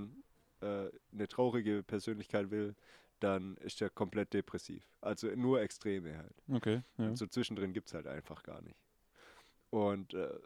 äh, 0.61 0.89
eine 1.11 1.27
traurige 1.27 1.83
Persönlichkeit 1.83 2.51
will, 2.51 2.75
dann 3.19 3.57
ist 3.57 3.81
der 3.81 3.89
komplett 3.89 4.33
depressiv. 4.33 4.83
Also 5.01 5.27
nur 5.35 5.61
Extreme 5.61 6.17
halt. 6.17 6.35
Okay. 6.49 6.83
Ja. 6.97 7.07
Und 7.07 7.17
so 7.17 7.27
zwischendrin 7.27 7.73
gibt 7.73 7.87
es 7.89 7.93
halt 7.93 8.07
einfach 8.07 8.43
gar 8.43 8.61
nicht. 8.61 8.79
Und 9.71 10.13
äh, 10.13 10.39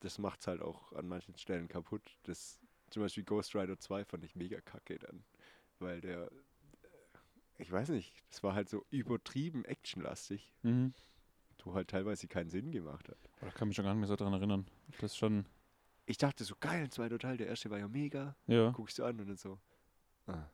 das 0.00 0.18
macht 0.18 0.40
es 0.40 0.46
halt 0.46 0.60
auch 0.60 0.92
an 0.92 1.08
manchen 1.08 1.36
Stellen 1.38 1.68
kaputt. 1.68 2.02
Das, 2.24 2.60
zum 2.90 3.02
Beispiel 3.02 3.24
Ghost 3.24 3.54
Rider 3.54 3.78
2 3.78 4.04
fand 4.04 4.24
ich 4.24 4.36
mega 4.36 4.60
kacke 4.60 4.98
dann. 4.98 5.24
Weil 5.78 6.00
der, 6.02 6.24
äh, 6.26 6.30
ich 7.58 7.70
weiß 7.72 7.88
nicht, 7.90 8.14
das 8.30 8.42
war 8.42 8.54
halt 8.54 8.68
so 8.68 8.84
übertrieben 8.90 9.64
actionlastig, 9.64 10.52
Mhm. 10.62 10.92
wo 11.64 11.72
halt 11.74 11.88
teilweise 11.88 12.28
keinen 12.28 12.50
Sinn 12.50 12.70
gemacht 12.70 13.08
hat. 13.08 13.16
Oh, 13.40 13.46
Da 13.46 13.50
kann 13.50 13.68
mich 13.68 13.76
schon 13.76 13.86
gar 13.86 13.94
nicht 13.94 14.00
mehr 14.00 14.08
so 14.08 14.16
dran 14.16 14.34
erinnern. 14.34 14.66
Das 15.00 15.12
ist 15.12 15.16
schon. 15.16 15.46
Ich 16.06 16.18
dachte 16.18 16.44
so, 16.44 16.54
geil, 16.60 16.84
ein 16.84 16.90
zweiter 16.90 17.18
Teil, 17.18 17.36
der 17.36 17.46
erste 17.48 17.70
war 17.70 17.78
ja 17.78 17.88
mega. 17.88 18.36
Ja. 18.46 18.72
Guck 18.76 18.88
ich 18.90 18.94
so 18.94 19.04
an 19.04 19.18
und 19.20 19.26
dann 19.28 19.36
so, 19.36 19.58
ah, 20.26 20.44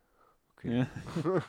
okay. 0.53 0.79
ja. 0.79 0.87
Das 1.25 1.43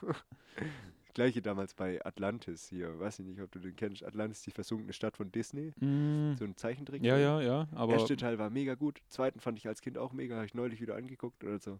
gleiche 1.13 1.41
damals 1.41 1.73
bei 1.73 2.03
Atlantis 2.05 2.67
hier, 2.69 2.97
weiß 2.99 3.19
ich 3.19 3.25
nicht, 3.25 3.41
ob 3.41 3.51
du 3.51 3.59
den 3.59 3.75
kennst. 3.75 4.03
Atlantis, 4.03 4.41
die 4.41 4.51
versunkene 4.51 4.93
Stadt 4.93 5.17
von 5.17 5.31
Disney. 5.31 5.71
Mm, 5.79 6.33
So 6.35 6.45
ein 6.45 6.55
Zeichentrick. 6.55 7.03
ja, 7.03 7.17
ja, 7.17 7.41
ja. 7.41 7.67
Aber. 7.73 7.93
Erste 7.93 8.15
Teil 8.17 8.39
war 8.39 8.49
mega 8.49 8.75
gut, 8.75 9.01
zweiten 9.09 9.39
fand 9.39 9.57
ich 9.59 9.67
als 9.67 9.81
Kind 9.81 9.97
auch 9.97 10.13
mega, 10.13 10.35
habe 10.35 10.45
ich 10.45 10.53
neulich 10.55 10.81
wieder 10.81 10.95
angeguckt 10.95 11.43
oder 11.43 11.59
so. 11.59 11.79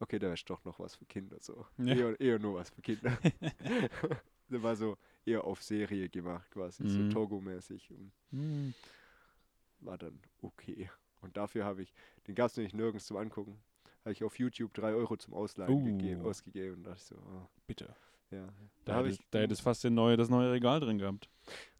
Okay, 0.00 0.18
da 0.18 0.32
ist 0.32 0.50
doch 0.50 0.64
noch 0.64 0.80
was 0.80 0.96
für 0.96 1.04
Kinder 1.06 1.36
so. 1.40 1.64
Ja. 1.78 1.94
Eher, 1.94 2.20
eher 2.20 2.38
nur 2.40 2.56
was 2.56 2.68
für 2.70 2.82
Kinder. 2.82 3.16
der 4.50 4.62
war 4.62 4.76
so 4.76 4.98
eher 5.24 5.44
auf 5.44 5.62
Serie 5.62 6.08
gemacht 6.10 6.50
quasi, 6.50 6.82
Mhm. 6.82 6.88
so 6.88 7.08
Togo-mäßig. 7.14 7.90
und 7.92 8.12
Mm, 8.32 8.74
War 9.80 9.96
dann 9.96 10.18
okay. 10.42 10.90
Und 11.24 11.36
dafür 11.36 11.64
habe 11.64 11.82
ich, 11.82 11.92
den 12.26 12.34
gab 12.34 12.50
es 12.50 12.56
nämlich 12.56 12.74
nirgends 12.74 13.06
zum 13.06 13.16
Angucken, 13.16 13.58
habe 14.02 14.12
ich 14.12 14.22
auf 14.22 14.38
YouTube 14.38 14.72
3 14.74 14.94
Euro 14.94 15.16
zum 15.16 15.34
Ausleihen 15.34 15.84
gegeben, 15.84 16.22
Uh. 16.22 16.28
ausgegeben 16.28 16.76
und 16.76 16.82
dachte 16.84 16.98
ich 16.98 17.04
so, 17.04 17.16
oh, 17.16 17.48
bitte. 17.66 17.94
ja. 18.30 18.46
Da, 18.84 19.02
Da 19.02 19.06
ich, 19.08 19.18
da 19.30 19.38
hätte 19.40 19.54
es 19.54 19.60
fast 19.60 19.82
den 19.84 19.94
neue, 19.94 20.16
das 20.16 20.28
neue 20.28 20.52
Regal 20.52 20.80
drin 20.80 20.98
gehabt. 20.98 21.28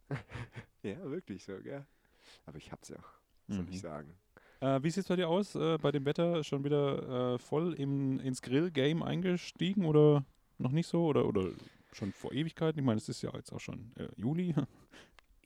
ja, 0.83 1.01
wirklich 1.09 1.43
so, 1.43 1.57
gell. 1.61 1.85
Aber 2.45 2.57
ich 2.57 2.71
hab's 2.71 2.89
ja, 2.89 2.97
soll 3.47 3.63
Mhm. 3.63 3.69
ich 3.71 3.79
sagen. 3.81 4.15
Äh, 4.61 4.81
wie 4.83 4.89
sieht 4.89 5.03
es 5.03 5.07
bei 5.07 5.15
dir 5.15 5.27
aus? 5.29 5.53
Äh, 5.55 5.77
bei 5.77 5.91
dem 5.91 6.05
Wetter 6.05 6.43
schon 6.43 6.63
wieder 6.63 7.33
äh, 7.35 7.37
voll 7.39 7.73
im, 7.73 8.19
ins 8.19 8.41
Grill-Game 8.41 9.03
eingestiegen 9.03 9.85
oder 9.85 10.25
noch 10.57 10.71
nicht 10.71 10.87
so? 10.87 11.05
Oder, 11.05 11.25
oder 11.27 11.51
schon 11.91 12.11
vor 12.13 12.31
Ewigkeiten? 12.31 12.79
Ich 12.79 12.85
meine, 12.85 12.97
es 12.97 13.09
ist 13.09 13.21
ja 13.21 13.31
jetzt 13.35 13.51
auch 13.51 13.59
schon 13.59 13.91
äh, 13.97 14.07
Juli. 14.15 14.55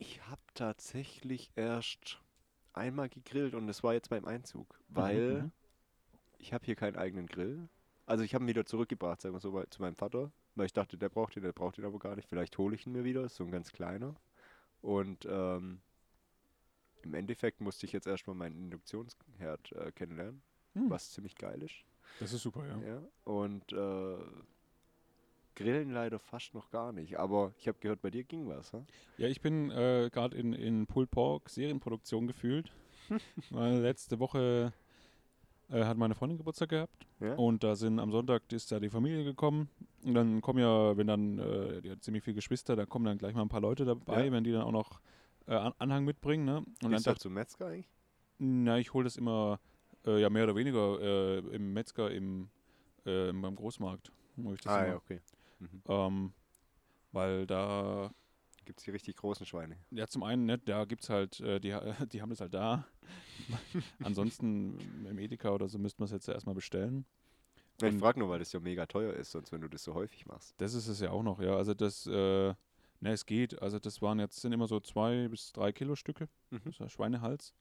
Ich 0.01 0.21
habe 0.29 0.39
tatsächlich 0.53 1.51
erst 1.57 2.21
einmal 2.73 3.09
gegrillt 3.09 3.55
und 3.55 3.67
das 3.67 3.83
war 3.83 3.93
jetzt 3.93 4.09
beim 4.09 4.25
Einzug, 4.25 4.79
weil 4.89 5.41
Mhm. 5.43 5.51
ich 6.37 6.53
habe 6.53 6.65
hier 6.65 6.75
keinen 6.75 6.95
eigenen 6.97 7.27
Grill. 7.27 7.67
Also 8.05 8.23
ich 8.23 8.33
habe 8.33 8.43
ihn 8.45 8.47
wieder 8.47 8.65
zurückgebracht, 8.65 9.21
sagen 9.21 9.35
wir 9.35 9.39
so, 9.39 9.51
bei- 9.51 9.65
zu 9.65 9.81
meinem 9.81 9.95
Vater, 9.95 10.31
weil 10.55 10.65
ich 10.65 10.73
dachte, 10.73 10.97
der 10.97 11.09
braucht 11.09 11.35
ihn, 11.35 11.43
der 11.43 11.53
braucht 11.53 11.77
ihn 11.77 11.85
aber 11.85 11.99
gar 11.99 12.15
nicht. 12.15 12.27
Vielleicht 12.27 12.57
hole 12.57 12.75
ich 12.75 12.85
ihn 12.87 12.93
mir 12.93 13.03
wieder, 13.03 13.23
ist 13.23 13.35
so 13.35 13.43
ein 13.43 13.51
ganz 13.51 13.71
kleiner. 13.71 14.15
Und 14.81 15.25
ähm, 15.29 15.81
im 17.01 17.13
Endeffekt 17.13 17.61
musste 17.61 17.85
ich 17.85 17.91
jetzt 17.93 18.07
erstmal 18.07 18.35
meinen 18.35 18.55
Induktionsherd 18.57 19.71
äh, 19.73 19.91
kennenlernen, 19.91 20.41
Hm, 20.73 20.89
was 20.89 21.11
ziemlich 21.11 21.35
geil 21.35 21.61
ist. 21.63 21.75
Das 22.19 22.33
ist 22.33 22.41
super, 22.41 22.65
ja. 22.67 22.77
Ja. 22.85 23.01
Und 23.23 23.71
äh, 23.71 24.17
Grillen 25.59 25.91
leider 25.91 26.19
fast 26.19 26.53
noch 26.53 26.69
gar 26.71 26.91
nicht, 26.93 27.19
aber 27.19 27.53
ich 27.57 27.67
habe 27.67 27.77
gehört, 27.79 28.01
bei 28.01 28.09
dir 28.09 28.23
ging 28.23 28.47
was, 28.47 28.71
ha? 28.73 28.83
Ja, 29.17 29.27
ich 29.27 29.41
bin 29.41 29.69
äh, 29.71 30.09
gerade 30.11 30.37
in, 30.37 30.53
in 30.53 30.87
Pulled 30.87 31.11
Pork 31.11 31.49
Serienproduktion 31.49 32.27
gefühlt. 32.27 32.71
weil 33.49 33.79
letzte 33.79 34.19
Woche 34.19 34.71
äh, 35.69 35.83
hat 35.83 35.97
meine 35.97 36.15
Freundin 36.15 36.37
Geburtstag 36.37 36.69
gehabt. 36.69 37.07
Ja? 37.19 37.33
Und 37.35 37.63
da 37.63 37.75
sind 37.75 37.99
am 37.99 38.11
Sonntag 38.11 38.43
ist 38.51 38.71
da 38.71 38.79
die 38.79 38.89
Familie 38.89 39.23
gekommen. 39.23 39.69
Und 40.05 40.13
dann 40.13 40.41
kommen 40.41 40.59
ja, 40.59 40.95
wenn 40.95 41.07
dann, 41.07 41.39
äh, 41.39 41.81
die 41.81 41.91
hat 41.91 42.03
ziemlich 42.03 42.23
viele 42.23 42.35
Geschwister, 42.35 42.75
da 42.75 42.85
kommen 42.85 43.05
dann 43.05 43.17
gleich 43.17 43.33
mal 43.33 43.41
ein 43.41 43.49
paar 43.49 43.61
Leute 43.61 43.83
dabei, 43.85 44.25
Ja. 44.27 44.31
wenn 44.31 44.43
die 44.43 44.51
dann 44.51 44.61
auch 44.61 44.71
noch 44.71 45.01
äh, 45.47 45.53
An 45.55 45.73
Anhang 45.79 46.05
mitbringen. 46.05 46.45
Ne? 46.45 46.57
Und 46.57 46.67
dann 46.81 46.91
Bist 46.91 47.05
du 47.05 47.09
dachte 47.09 47.21
zum 47.23 47.33
Metzger 47.33 47.67
eigentlich? 47.67 47.89
na, 48.37 48.77
ich 48.77 48.93
hole 48.93 49.03
das 49.03 49.17
immer, 49.17 49.59
äh, 50.05 50.21
ja 50.21 50.29
mehr 50.29 50.45
oder 50.45 50.55
weniger 50.55 51.01
äh, 51.01 51.39
im 51.53 51.73
Metzger, 51.73 52.11
im, 52.11 52.49
beim 53.03 53.55
Großmarkt. 53.55 54.11
Ich 54.37 54.61
das 54.61 54.71
ah 54.71 54.87
ja, 54.87 54.95
okay. 54.95 55.19
Mhm. 55.59 55.81
ähm, 55.87 56.33
weil 57.11 57.45
da, 57.47 58.11
Gibt 58.65 58.79
es 58.79 58.85
die 58.85 58.91
richtig 58.91 59.15
großen 59.17 59.45
Schweine? 59.45 59.77
ja 59.91 60.07
zum 60.07 60.23
einen, 60.23 60.45
ne, 60.45 60.57
da 60.59 60.85
gibt 60.85 61.03
es 61.03 61.09
halt, 61.09 61.39
äh, 61.39 61.59
die, 61.59 61.75
die 62.13 62.21
haben 62.21 62.29
das 62.29 62.41
halt 62.41 62.53
da. 62.53 62.85
Ansonsten 64.03 64.77
im 65.05 65.17
Edeka 65.17 65.49
oder 65.51 65.67
so 65.67 65.77
müsste 65.79 66.01
man 66.01 66.05
es 66.05 66.11
jetzt 66.11 66.27
ja 66.27 66.33
erstmal 66.33 66.55
bestellen. 66.55 67.05
Ja, 67.81 67.87
ich 67.87 67.93
Und- 67.93 67.99
frage 68.01 68.19
nur, 68.19 68.29
weil 68.29 68.39
das 68.39 68.51
ja 68.51 68.59
mega 68.59 68.85
teuer 68.85 69.13
ist, 69.13 69.31
sonst 69.31 69.51
wenn 69.51 69.61
du 69.61 69.67
das 69.67 69.83
so 69.83 69.93
häufig 69.93 70.25
machst. 70.25 70.53
Das 70.59 70.73
ist 70.73 70.87
es 70.87 70.99
ja 70.99 71.11
auch 71.11 71.23
noch, 71.23 71.39
ja. 71.39 71.55
Also 71.55 71.73
das, 71.73 72.05
äh, 72.07 72.11
ne, 72.51 72.55
es 73.11 73.25
geht. 73.25 73.61
Also 73.61 73.79
das 73.79 74.01
waren 74.01 74.19
jetzt, 74.19 74.39
sind 74.41 74.51
immer 74.51 74.67
so 74.67 74.79
zwei 74.79 75.27
bis 75.29 75.51
drei 75.53 75.71
Kilo 75.71 75.95
Stücke, 75.95 76.27
Mhm. 76.51 76.61
das 76.65 76.75
ist 76.75 76.81
ein 76.81 76.89
Schweinehals. 76.89 77.53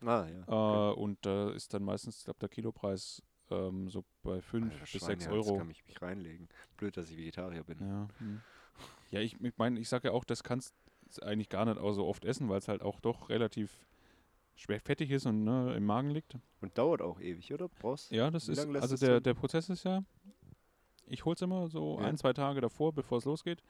Ah, 0.00 0.26
ja. 0.28 0.90
Äh, 0.90 0.94
und 0.94 1.18
da 1.26 1.50
ist 1.50 1.72
dann 1.74 1.82
meistens, 1.82 2.18
ich 2.18 2.24
glaube, 2.24 2.38
der 2.40 2.48
Kilopreis 2.48 3.22
ähm, 3.54 3.88
so 3.88 4.04
bei 4.22 4.40
fünf 4.40 4.72
Alter, 4.72 4.80
bis 4.80 5.04
sechs 5.04 5.24
Schweinehals 5.24 5.46
Euro. 5.48 5.58
kann 5.58 5.70
ich 5.70 5.84
mich 5.86 6.00
reinlegen. 6.00 6.48
Blöd, 6.76 6.96
dass 6.96 7.10
ich 7.10 7.16
Vegetarier 7.16 7.64
bin. 7.64 7.78
Ja, 7.80 8.08
hm. 8.18 8.40
ja 9.10 9.20
ich, 9.20 9.40
ich 9.40 9.58
meine, 9.58 9.78
ich 9.80 9.88
sage 9.88 10.08
ja 10.08 10.14
auch, 10.14 10.24
das 10.24 10.42
kannst 10.42 10.74
du 11.16 11.22
eigentlich 11.22 11.48
gar 11.48 11.64
nicht 11.64 11.78
auch 11.78 11.92
so 11.92 12.06
oft 12.06 12.24
essen, 12.24 12.48
weil 12.48 12.58
es 12.58 12.68
halt 12.68 12.82
auch 12.82 13.00
doch 13.00 13.28
relativ 13.28 13.86
schwer 14.56 14.80
fettig 14.80 15.10
ist 15.10 15.26
und 15.26 15.44
ne, 15.44 15.74
im 15.76 15.84
Magen 15.84 16.10
liegt. 16.10 16.36
Und 16.60 16.76
dauert 16.78 17.02
auch 17.02 17.20
ewig, 17.20 17.52
oder? 17.52 17.68
Brauchst 17.68 18.10
Ja, 18.10 18.30
das 18.30 18.48
ist, 18.48 18.58
also 18.58 18.96
der, 18.96 19.20
der 19.20 19.34
Prozess 19.34 19.68
ist 19.68 19.84
ja, 19.84 20.02
ich 21.06 21.24
hol's 21.24 21.42
immer 21.42 21.68
so 21.68 21.98
Ja. 22.00 22.06
ein, 22.06 22.16
zwei 22.16 22.32
Tage 22.32 22.60
davor, 22.60 22.92
bevor 22.92 23.18
es 23.18 23.24
losgeht. 23.24 23.62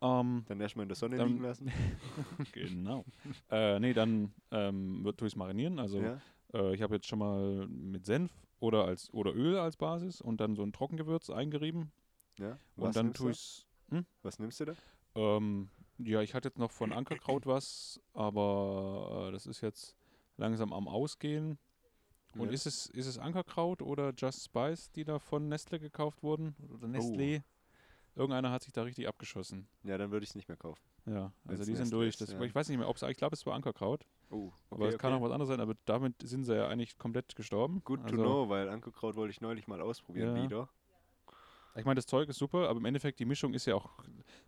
Ähm, 0.00 0.44
Dann 0.48 0.60
erstmal 0.60 0.82
in 0.82 0.88
der 0.88 0.96
Sonne 0.96 1.16
Dann- 1.16 1.28
liegen 1.28 1.42
lassen. 1.42 1.70
genau. 2.52 3.04
äh, 3.50 3.78
nee, 3.78 3.92
dann 3.92 4.34
ähm, 4.50 5.04
wird 5.04 5.20
durchs 5.20 5.36
Marinieren. 5.36 5.78
Also 5.78 6.00
ja? 6.00 6.20
äh, 6.52 6.74
ich 6.74 6.82
habe 6.82 6.96
jetzt 6.96 7.06
schon 7.06 7.20
mal 7.20 7.66
mit 7.68 8.04
Senf 8.04 8.32
oder 8.62 8.84
als 8.84 9.12
oder 9.12 9.34
Öl 9.34 9.58
als 9.58 9.76
Basis 9.76 10.20
und 10.20 10.40
dann 10.40 10.54
so 10.54 10.62
ein 10.62 10.72
Trockengewürz 10.72 11.30
eingerieben. 11.30 11.90
ja. 12.38 12.58
und 12.76 12.94
dann 12.96 13.12
tue 13.12 13.32
ich's. 13.32 13.66
Was 14.22 14.38
nimmst 14.38 14.60
du 14.60 14.64
da? 14.66 14.74
Ähm, 15.14 15.68
ja, 15.98 16.22
ich 16.22 16.34
hatte 16.34 16.48
jetzt 16.48 16.58
noch 16.58 16.70
von 16.70 16.92
Ankerkraut 16.92 17.44
was, 17.44 18.00
aber 18.14 19.26
äh, 19.28 19.32
das 19.32 19.46
ist 19.46 19.60
jetzt 19.60 19.94
langsam 20.38 20.72
am 20.72 20.88
Ausgehen. 20.88 21.58
Und 22.38 22.46
Ja. 22.48 22.54
ist 22.54 22.66
es 22.66 22.86
ist 22.86 23.06
es 23.06 23.18
Ankerkraut 23.18 23.82
oder 23.82 24.14
Just 24.16 24.44
Spice, 24.44 24.90
die 24.92 25.04
da 25.04 25.18
von 25.18 25.48
Nestle 25.48 25.78
gekauft 25.78 26.22
wurden 26.22 26.56
oder 26.72 26.86
Nestlé? 26.86 27.42
Irgendeiner 28.14 28.50
hat 28.50 28.62
sich 28.62 28.72
da 28.72 28.82
richtig 28.84 29.08
abgeschossen. 29.08 29.66
Ja, 29.82 29.98
dann 29.98 30.10
würde 30.10 30.24
ich 30.24 30.30
es 30.30 30.34
nicht 30.36 30.48
mehr 30.48 30.56
kaufen. 30.56 30.82
Ja, 31.06 31.32
also 31.44 31.58
Wenn's 31.58 31.58
die 31.66 31.74
sind 31.74 31.84
Nestle 31.84 31.98
durch. 31.98 32.08
ist, 32.10 32.20
Das, 32.22 32.32
ja. 32.32 32.40
Ich 32.42 32.54
weiß 32.54 32.68
nicht 32.68 32.78
mehr, 32.78 32.88
ob 32.88 32.96
es, 32.96 33.02
ich 33.02 33.16
glaube, 33.16 33.34
es 33.34 33.44
war 33.44 33.54
Ankerkraut. 33.54 34.06
Oh, 34.32 34.50
Aber 34.70 34.88
es 34.88 34.98
kann 34.98 35.12
auch 35.12 35.20
was 35.20 35.30
anderes 35.30 35.48
sein, 35.48 35.60
aber 35.60 35.74
damit 35.84 36.14
sind 36.22 36.44
sie 36.44 36.56
ja 36.56 36.66
eigentlich 36.68 36.96
komplett 36.98 37.36
gestorben. 37.36 37.82
Good 37.84 38.00
to 38.00 38.06
also, 38.06 38.16
know, 38.16 38.48
weil 38.48 38.68
Ankerkraut 38.68 39.14
wollte 39.14 39.30
ich 39.30 39.40
neulich 39.42 39.68
mal 39.68 39.80
ausprobieren 39.82 40.34
Ja. 40.34 40.42
wieder. 40.42 40.68
Ich 41.76 41.84
meine, 41.84 41.96
das 41.96 42.06
Zeug 42.06 42.28
ist 42.28 42.38
super, 42.38 42.68
aber 42.68 42.78
im 42.78 42.84
Endeffekt 42.84 43.18
die 43.18 43.24
Mischung 43.24 43.54
ist 43.54 43.66
ja 43.66 43.74
auch, 43.74 43.90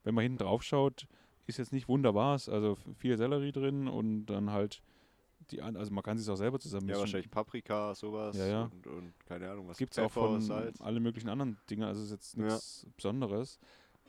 wenn 0.02 0.14
man 0.14 0.22
hinten 0.22 0.38
drauf 0.38 0.62
schaut, 0.62 1.06
ist 1.46 1.58
jetzt 1.58 1.72
nicht 1.72 1.88
wunderbar. 1.88 2.32
Also 2.32 2.76
viel 2.96 3.16
Sellerie 3.16 3.52
drin 3.52 3.88
und 3.88 4.26
dann 4.26 4.50
halt 4.50 4.82
die 5.50 5.60
also 5.60 5.92
man 5.92 6.02
kann 6.02 6.16
sich 6.16 6.28
auch 6.30 6.36
selber 6.36 6.58
zusammen 6.58 6.88
Ja, 6.88 6.98
wahrscheinlich 6.98 7.30
Paprika, 7.30 7.94
sowas. 7.94 8.36
Ja, 8.36 8.46
ja. 8.46 8.62
Und, 8.64 8.86
und 8.86 9.26
keine 9.26 9.50
Ahnung, 9.50 9.68
was. 9.68 9.76
Gibt 9.76 9.92
es 9.92 9.98
auch 9.98 10.10
von 10.10 10.40
Salz. 10.40 10.80
alle 10.80 11.00
möglichen 11.00 11.28
anderen 11.28 11.58
Dingen, 11.68 11.82
also 11.82 12.02
ist 12.02 12.10
jetzt 12.10 12.36
Ja. 12.36 12.44
nichts 12.44 12.86
Besonderes. 12.96 13.58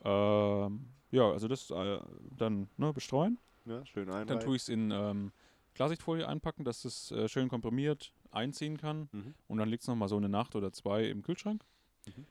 Ähm, 0.04 0.88
ja, 1.12 1.30
also 1.32 1.48
das 1.48 1.70
äh, 1.72 2.00
dann 2.38 2.70
ne, 2.78 2.94
bestreuen. 2.94 3.38
Ja, 3.66 3.86
schön 3.86 4.08
Dann 4.08 4.22
einreiben. 4.22 4.40
tue 4.42 4.56
ich 4.56 4.62
es 4.62 4.70
in 4.70 4.92
ähm, 4.92 5.32
Klarsichtfolie 5.76 6.28
einpacken, 6.28 6.64
dass 6.64 6.86
es 6.86 7.12
äh, 7.12 7.28
schön 7.28 7.50
komprimiert 7.50 8.14
einziehen 8.32 8.78
kann. 8.78 9.10
Mhm. 9.12 9.36
Und 9.48 9.58
dann 9.58 9.70
liegt 9.70 9.84
es 9.84 9.88
nochmal 9.88 10.10
so 10.10 10.18
eine 10.18 10.30
Nacht 10.30 10.56
oder 10.56 10.72
zwei 10.72 11.06
im 11.06 11.22
Kühlschrank. 11.22 11.64
Mhm. 12.08 12.26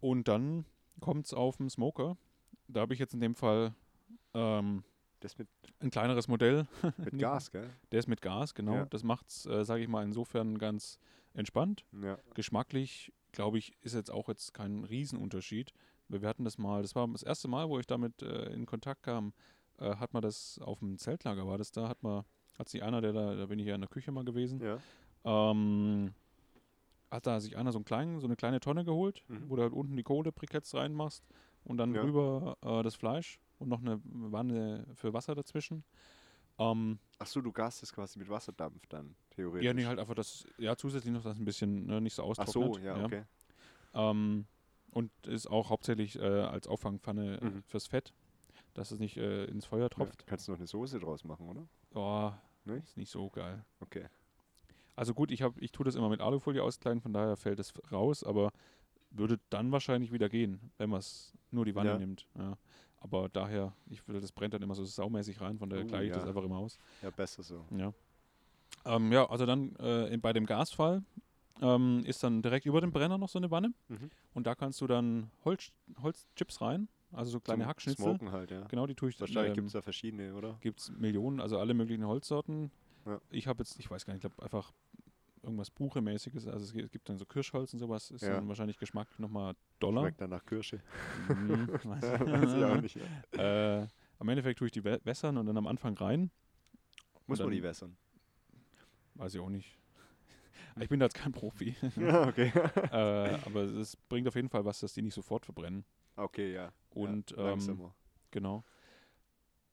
Und 0.00 0.28
dann 0.28 0.64
kommt 1.00 1.26
es 1.26 1.34
auf 1.34 1.58
den 1.58 1.70
Smoker. 1.70 2.16
Da 2.68 2.80
habe 2.80 2.94
ich 2.94 3.00
jetzt 3.00 3.14
in 3.14 3.20
dem 3.20 3.34
Fall 3.34 3.74
ähm, 4.34 4.82
Das 5.20 5.38
mit, 5.38 5.48
ein 5.80 5.90
kleineres 5.90 6.26
Modell. 6.26 6.66
mit 6.96 7.18
Gas, 7.18 7.50
gell? 7.50 7.70
Der 7.92 7.98
ist 7.98 8.08
mit 8.08 8.22
Gas, 8.22 8.54
genau. 8.54 8.74
Ja. 8.74 8.84
Das 8.86 9.02
macht 9.04 9.28
es, 9.28 9.46
äh, 9.46 9.64
sage 9.64 9.82
ich 9.82 9.88
mal, 9.88 10.02
insofern 10.02 10.58
ganz 10.58 10.98
entspannt. 11.34 11.84
Ja. 12.02 12.18
Geschmacklich, 12.34 13.12
glaube 13.32 13.58
ich, 13.58 13.76
ist 13.82 13.94
jetzt 13.94 14.10
auch 14.10 14.28
jetzt 14.28 14.54
kein 14.54 14.84
Riesenunterschied. 14.84 15.72
Wir 16.08 16.28
hatten 16.28 16.44
das 16.44 16.58
mal, 16.58 16.82
das 16.82 16.94
war 16.94 17.08
das 17.08 17.22
erste 17.22 17.48
Mal, 17.48 17.68
wo 17.68 17.78
ich 17.78 17.86
damit 17.86 18.22
äh, 18.22 18.52
in 18.52 18.66
Kontakt 18.66 19.02
kam, 19.02 19.32
äh, 19.82 19.96
hat 19.96 20.12
man 20.14 20.22
das 20.22 20.58
auf 20.62 20.78
dem 20.80 20.98
Zeltlager, 20.98 21.46
war 21.46 21.58
das 21.58 21.72
da, 21.72 21.88
hat 21.88 22.02
man, 22.02 22.24
hat 22.58 22.68
sich 22.68 22.82
einer, 22.82 23.00
der 23.00 23.12
da, 23.12 23.34
da 23.34 23.46
bin 23.46 23.58
ich 23.58 23.66
ja 23.66 23.74
in 23.74 23.80
der 23.80 23.90
Küche 23.90 24.12
mal 24.12 24.24
gewesen, 24.24 24.60
Ja. 24.62 24.78
ähm, 25.24 26.14
hat 27.10 27.26
da 27.26 27.40
sich 27.40 27.56
einer 27.56 27.72
so, 27.72 27.78
einen 27.78 27.84
kleinen, 27.84 28.20
so 28.20 28.26
eine 28.26 28.36
kleine 28.36 28.60
Tonne 28.60 28.84
geholt, 28.84 29.22
Mhm. 29.28 29.48
wo 29.48 29.56
du 29.56 29.62
halt 29.62 29.72
unten 29.72 29.96
die 29.96 30.02
Kohlebriketts 30.02 30.74
reinmachst 30.74 31.22
und 31.64 31.76
dann 31.76 31.92
Ja. 31.94 32.02
drüber 32.02 32.56
äh, 32.62 32.82
das 32.82 32.94
Fleisch 32.94 33.38
und 33.58 33.68
noch 33.68 33.80
eine 33.80 34.00
Wanne 34.04 34.86
für 34.94 35.12
Wasser 35.12 35.34
dazwischen. 35.34 35.84
Ähm, 36.58 36.98
Achso, 37.18 37.40
du 37.40 37.52
gast 37.52 37.82
es 37.82 37.92
quasi 37.92 38.18
mit 38.18 38.28
Wasserdampf 38.28 38.86
dann, 38.88 39.14
theoretisch. 39.30 39.64
ja, 39.64 39.72
nee, 39.74 39.84
halt 39.86 39.98
einfach 39.98 40.14
das, 40.14 40.44
ja, 40.58 40.74
zusätzlich 40.76 41.12
noch 41.12 41.22
das 41.22 41.38
ein 41.38 41.44
bisschen 41.44 41.86
ne, 41.86 42.00
nicht 42.00 42.14
so 42.14 42.22
Ach 42.22 42.28
austrocknet. 42.28 42.74
so, 42.76 42.78
ja, 42.80 43.04
okay. 43.04 43.24
Ähm, 43.94 44.46
und 44.90 45.10
ist 45.26 45.46
auch 45.46 45.70
hauptsächlich 45.70 46.18
äh, 46.18 46.22
als 46.22 46.66
Auffangpfanne 46.66 47.38
Mhm. 47.40 47.62
fürs 47.66 47.86
Fett, 47.86 48.12
dass 48.74 48.90
es 48.90 48.98
nicht 48.98 49.16
äh, 49.16 49.44
ins 49.46 49.66
Feuer 49.66 49.82
Ja, 49.82 49.88
tropft. 49.88 50.26
kannst 50.26 50.48
du 50.48 50.52
noch 50.52 50.58
eine 50.58 50.66
Soße 50.66 50.98
draus 50.98 51.24
machen, 51.24 51.48
oder? 51.48 51.66
Oh, 51.94 52.32
Nicht? 52.64 52.84
ist 52.88 52.96
nicht 52.96 53.10
so 53.10 53.28
geil. 53.30 53.64
Okay. 53.80 54.06
Also 54.96 55.14
gut, 55.14 55.30
ich, 55.30 55.42
hab, 55.42 55.56
ich 55.60 55.72
tue 55.72 55.84
das 55.84 55.94
immer 55.94 56.08
mit 56.08 56.20
Alufolie 56.20 56.62
auskleiden, 56.62 57.00
von 57.00 57.12
daher 57.12 57.36
fällt 57.36 57.58
es 57.58 57.72
raus, 57.90 58.22
aber 58.24 58.50
würde 59.10 59.38
dann 59.50 59.72
wahrscheinlich 59.72 60.12
wieder 60.12 60.28
gehen, 60.28 60.70
wenn 60.78 60.90
man 60.90 61.00
es 61.00 61.32
nur 61.50 61.64
die 61.64 61.74
Wanne 61.74 61.90
Ja. 61.90 61.98
nimmt. 61.98 62.26
Ja. 62.38 62.56
Aber 63.00 63.28
daher, 63.28 63.74
ich 63.90 64.06
will, 64.06 64.20
das 64.20 64.32
brennt 64.32 64.54
dann 64.54 64.62
immer 64.62 64.74
so 64.74 64.84
saumäßig 64.84 65.40
rein, 65.40 65.58
von 65.58 65.68
daher 65.68 65.84
Uh, 65.84 65.88
gleiche 65.88 66.06
ich 66.06 66.12
das 66.12 66.22
ja. 66.22 66.28
einfach 66.28 66.44
immer 66.44 66.58
aus. 66.58 66.78
Ja, 67.02 67.10
besser 67.10 67.42
so. 67.42 67.64
Ja, 67.76 67.92
ähm, 68.84 69.12
ja 69.12 69.28
also 69.28 69.44
dann 69.46 69.74
äh, 69.76 70.06
in, 70.12 70.20
bei 70.20 70.32
dem 70.32 70.46
Gasfall 70.46 71.02
ähm, 71.60 72.04
ist 72.06 72.22
dann 72.22 72.42
direkt 72.42 72.64
über 72.66 72.80
dem 72.80 72.92
Brenner 72.92 73.18
noch 73.18 73.28
so 73.28 73.38
eine 73.38 73.50
Wanne 73.50 73.72
Mhm. 73.88 74.10
und 74.34 74.46
da 74.46 74.54
kannst 74.54 74.80
du 74.80 74.86
dann 74.86 75.30
Holz, 75.44 75.72
Holzchips 76.00 76.60
rein, 76.60 76.88
also 77.12 77.30
so 77.32 77.40
kleine 77.40 77.62
Zum 77.64 77.68
Hackschnitzel. 77.68 78.04
Smoken 78.04 78.32
halt, 78.32 78.50
ja. 78.50 78.62
Genau, 78.68 78.86
die 78.86 78.94
tue 78.94 79.10
ich 79.10 79.20
Wahrscheinlich 79.20 79.50
ähm, 79.50 79.54
gibt 79.54 79.66
es 79.68 79.72
da 79.74 79.82
verschiedene, 79.82 80.34
oder? 80.34 80.56
gibt 80.60 80.80
es 80.80 80.90
Millionen, 80.90 81.40
also 81.40 81.58
alle 81.58 81.74
möglichen 81.74 82.06
Holzsorten. 82.06 82.70
Ja. 83.06 83.20
Ich 83.30 83.46
habe 83.46 83.62
jetzt, 83.62 83.78
ich 83.78 83.90
weiß 83.90 84.04
gar 84.06 84.14
nicht, 84.14 84.24
ich 84.24 84.30
glaube 84.30 84.42
einfach 84.44 84.72
irgendwas 85.42 85.70
Buchemäßiges, 85.70 86.46
also 86.46 86.64
es 86.64 86.72
gibt, 86.72 87.08
dann 87.08 87.18
so 87.18 87.24
Kirschholz 87.26 87.72
und 87.72 87.80
sowas, 87.80 88.10
ist 88.12 88.22
Ja. 88.22 88.34
dann 88.34 88.46
wahrscheinlich 88.48 88.78
Geschmack 88.78 89.08
nochmal 89.18 89.54
Dollar. 89.80 90.02
Schmeckt 90.04 90.20
dann 90.20 90.30
nach 90.30 90.44
Kirsche. 90.46 90.80
Mhm, 91.28 91.68
weiß 91.84 92.02
Weiß 92.02 92.54
ich 92.54 92.64
auch 92.64 92.80
nicht. 92.80 92.96
Ja. 93.36 93.80
Äh, 93.82 93.86
am 94.20 94.28
Endeffekt 94.28 94.58
tue 94.60 94.66
ich 94.68 94.72
die 94.72 94.82
wä- 94.82 95.00
wässern 95.04 95.36
und 95.36 95.46
dann 95.46 95.56
am 95.56 95.66
Anfang 95.66 95.96
rein. 95.96 96.30
Muss 97.26 97.40
man 97.40 97.50
die 97.50 97.62
wässern? 97.62 97.96
Weiß 99.14 99.34
ich 99.34 99.40
auch 99.40 99.48
nicht. 99.48 99.78
Ich 100.80 100.88
bin 100.88 101.00
da 101.00 101.06
jetzt 101.06 101.14
kein 101.16 101.32
Profi. 101.32 101.74
Ja, 101.96 102.26
okay. 102.28 102.52
äh, 102.92 103.34
aber 103.44 103.62
es 103.62 103.96
bringt 103.96 104.26
auf 104.28 104.34
jeden 104.36 104.48
Fall 104.48 104.64
was, 104.64 104.80
dass 104.80 104.94
die 104.94 105.02
nicht 105.02 105.14
sofort 105.14 105.44
verbrennen. 105.44 105.84
okay, 106.16 106.52
ja. 106.54 106.72
Und 106.94 107.30
ja, 107.32 107.38
ähm, 107.38 107.44
langsamer. 107.44 107.94
Genau. 108.30 108.64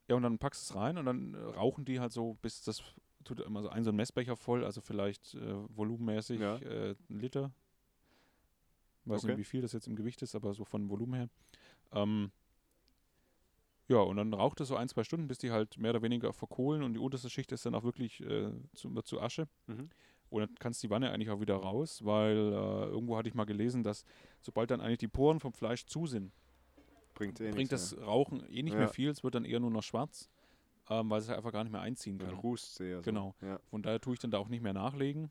Ja, 0.08 0.16
und 0.16 0.22
dann 0.22 0.38
packst 0.38 0.68
du 0.70 0.74
es 0.74 0.80
rein 0.80 0.98
und 0.98 1.06
dann 1.06 1.34
äh, 1.34 1.38
rauchen 1.38 1.84
die 1.84 2.00
halt 2.00 2.12
so, 2.12 2.34
bis 2.42 2.62
das 2.62 2.82
tut 3.24 3.40
immer 3.40 3.62
so 3.62 3.68
ein 3.68 3.84
so 3.84 3.90
ein 3.90 3.96
Messbecher 3.96 4.36
voll, 4.36 4.64
also 4.64 4.80
vielleicht 4.80 5.34
äh, 5.34 5.54
volumenmäßig 5.76 6.40
Ja. 6.40 6.56
äh, 6.56 6.96
ein 7.08 7.20
Liter. 7.20 7.52
Weiß 9.04 9.22
Okay. 9.24 9.32
nicht, 9.32 9.38
wie 9.38 9.44
viel 9.44 9.62
das 9.62 9.72
jetzt 9.72 9.86
im 9.86 9.96
Gewicht 9.96 10.20
ist, 10.22 10.34
aber 10.34 10.52
so 10.54 10.64
von 10.64 10.88
Volumen 10.88 11.14
her. 11.14 11.28
Ähm, 11.92 12.30
ja, 13.88 13.98
und 13.98 14.16
dann 14.16 14.32
raucht 14.32 14.60
es 14.60 14.68
so 14.68 14.76
ein, 14.76 14.88
zwei 14.88 15.04
Stunden, 15.04 15.26
bis 15.26 15.38
die 15.38 15.50
halt 15.50 15.76
mehr 15.78 15.90
oder 15.90 16.02
weniger 16.02 16.32
verkohlen 16.32 16.82
und 16.82 16.94
die 16.94 17.00
unterste 17.00 17.28
Schicht 17.30 17.50
ist 17.52 17.66
dann 17.66 17.74
auch 17.74 17.82
wirklich 17.82 18.20
äh, 18.20 18.50
zu, 18.74 18.90
zu 19.02 19.20
Asche. 19.20 19.48
Mhm. 19.66 19.90
Und 20.28 20.40
dann 20.42 20.54
kannst 20.60 20.80
du 20.82 20.86
die 20.86 20.90
Wanne 20.92 21.10
eigentlich 21.10 21.30
auch 21.30 21.40
wieder 21.40 21.56
raus, 21.56 22.04
weil 22.04 22.36
äh, 22.36 22.84
irgendwo 22.86 23.16
hatte 23.16 23.28
ich 23.28 23.34
mal 23.34 23.46
gelesen, 23.46 23.82
dass 23.82 24.04
sobald 24.40 24.70
dann 24.70 24.80
eigentlich 24.80 24.98
die 24.98 25.08
Poren 25.08 25.40
vom 25.40 25.52
Fleisch 25.52 25.86
zu 25.86 26.06
sind, 26.06 26.32
Bringt 27.20 27.40
eh 27.40 27.50
bringt 27.50 27.70
das 27.72 27.96
Rauchen 27.98 28.42
eh 28.48 28.62
nicht 28.62 28.72
Ja. 28.72 28.78
mehr 28.80 28.88
viel, 28.88 29.10
es 29.10 29.22
wird 29.22 29.34
dann 29.34 29.44
eher 29.44 29.60
nur 29.60 29.70
noch 29.70 29.82
schwarz, 29.82 30.28
ähm, 30.88 31.10
weil 31.10 31.20
es 31.20 31.28
halt 31.28 31.36
einfach 31.38 31.52
gar 31.52 31.62
nicht 31.64 31.72
mehr 31.72 31.82
einziehen 31.82 32.16
mehr. 32.16 32.28
kann. 32.28 32.36
Rußt 32.38 32.76
sehr. 32.76 32.96
So. 32.96 33.02
Genau. 33.02 33.34
Ja. 33.42 33.58
Von 33.70 33.82
daher 33.82 34.00
tue 34.00 34.14
ich 34.14 34.20
dann 34.20 34.30
da 34.30 34.38
auch 34.38 34.48
nicht 34.48 34.62
mehr 34.62 34.72
nachlegen. 34.72 35.30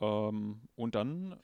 Ähm, 0.00 0.60
und 0.76 0.94
dann 0.94 1.38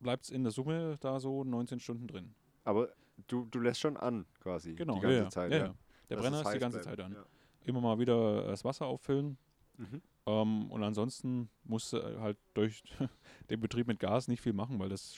bleibt 0.00 0.24
es 0.24 0.30
in 0.30 0.42
der 0.44 0.52
Summe 0.52 0.96
da 1.00 1.20
so 1.20 1.44
19 1.44 1.80
Stunden 1.80 2.06
drin. 2.06 2.34
Aber 2.64 2.88
du, 3.26 3.46
du 3.50 3.60
lässt 3.60 3.80
schon 3.80 3.96
an, 3.96 4.24
quasi. 4.40 4.74
Genau, 4.74 4.94
Die 4.96 5.00
ganze 5.00 5.16
ja. 5.18 5.28
Zeit. 5.30 5.52
ja, 5.52 5.58
Ja. 5.58 5.74
Der 6.08 6.16
Dass 6.16 6.24
Brenner 6.24 6.40
ist 6.42 6.54
die 6.54 6.58
ganze 6.58 6.78
bleibt. 6.78 6.98
Zeit 6.98 7.00
an. 7.04 7.16
Immer 7.64 7.80
mal 7.80 7.98
wieder 7.98 8.44
äh, 8.44 8.48
das 8.48 8.64
Wasser 8.64 8.86
auffüllen. 8.86 9.36
Mhm. 9.76 10.00
Ähm, 10.26 10.70
und 10.70 10.82
ansonsten 10.82 11.50
musst 11.64 11.92
du 11.92 12.20
halt 12.20 12.38
durch 12.54 12.82
den 13.50 13.60
Betrieb 13.60 13.86
mit 13.88 13.98
Gas 13.98 14.28
nicht 14.28 14.40
viel 14.40 14.52
machen, 14.54 14.78
weil 14.78 14.88
das 14.88 15.14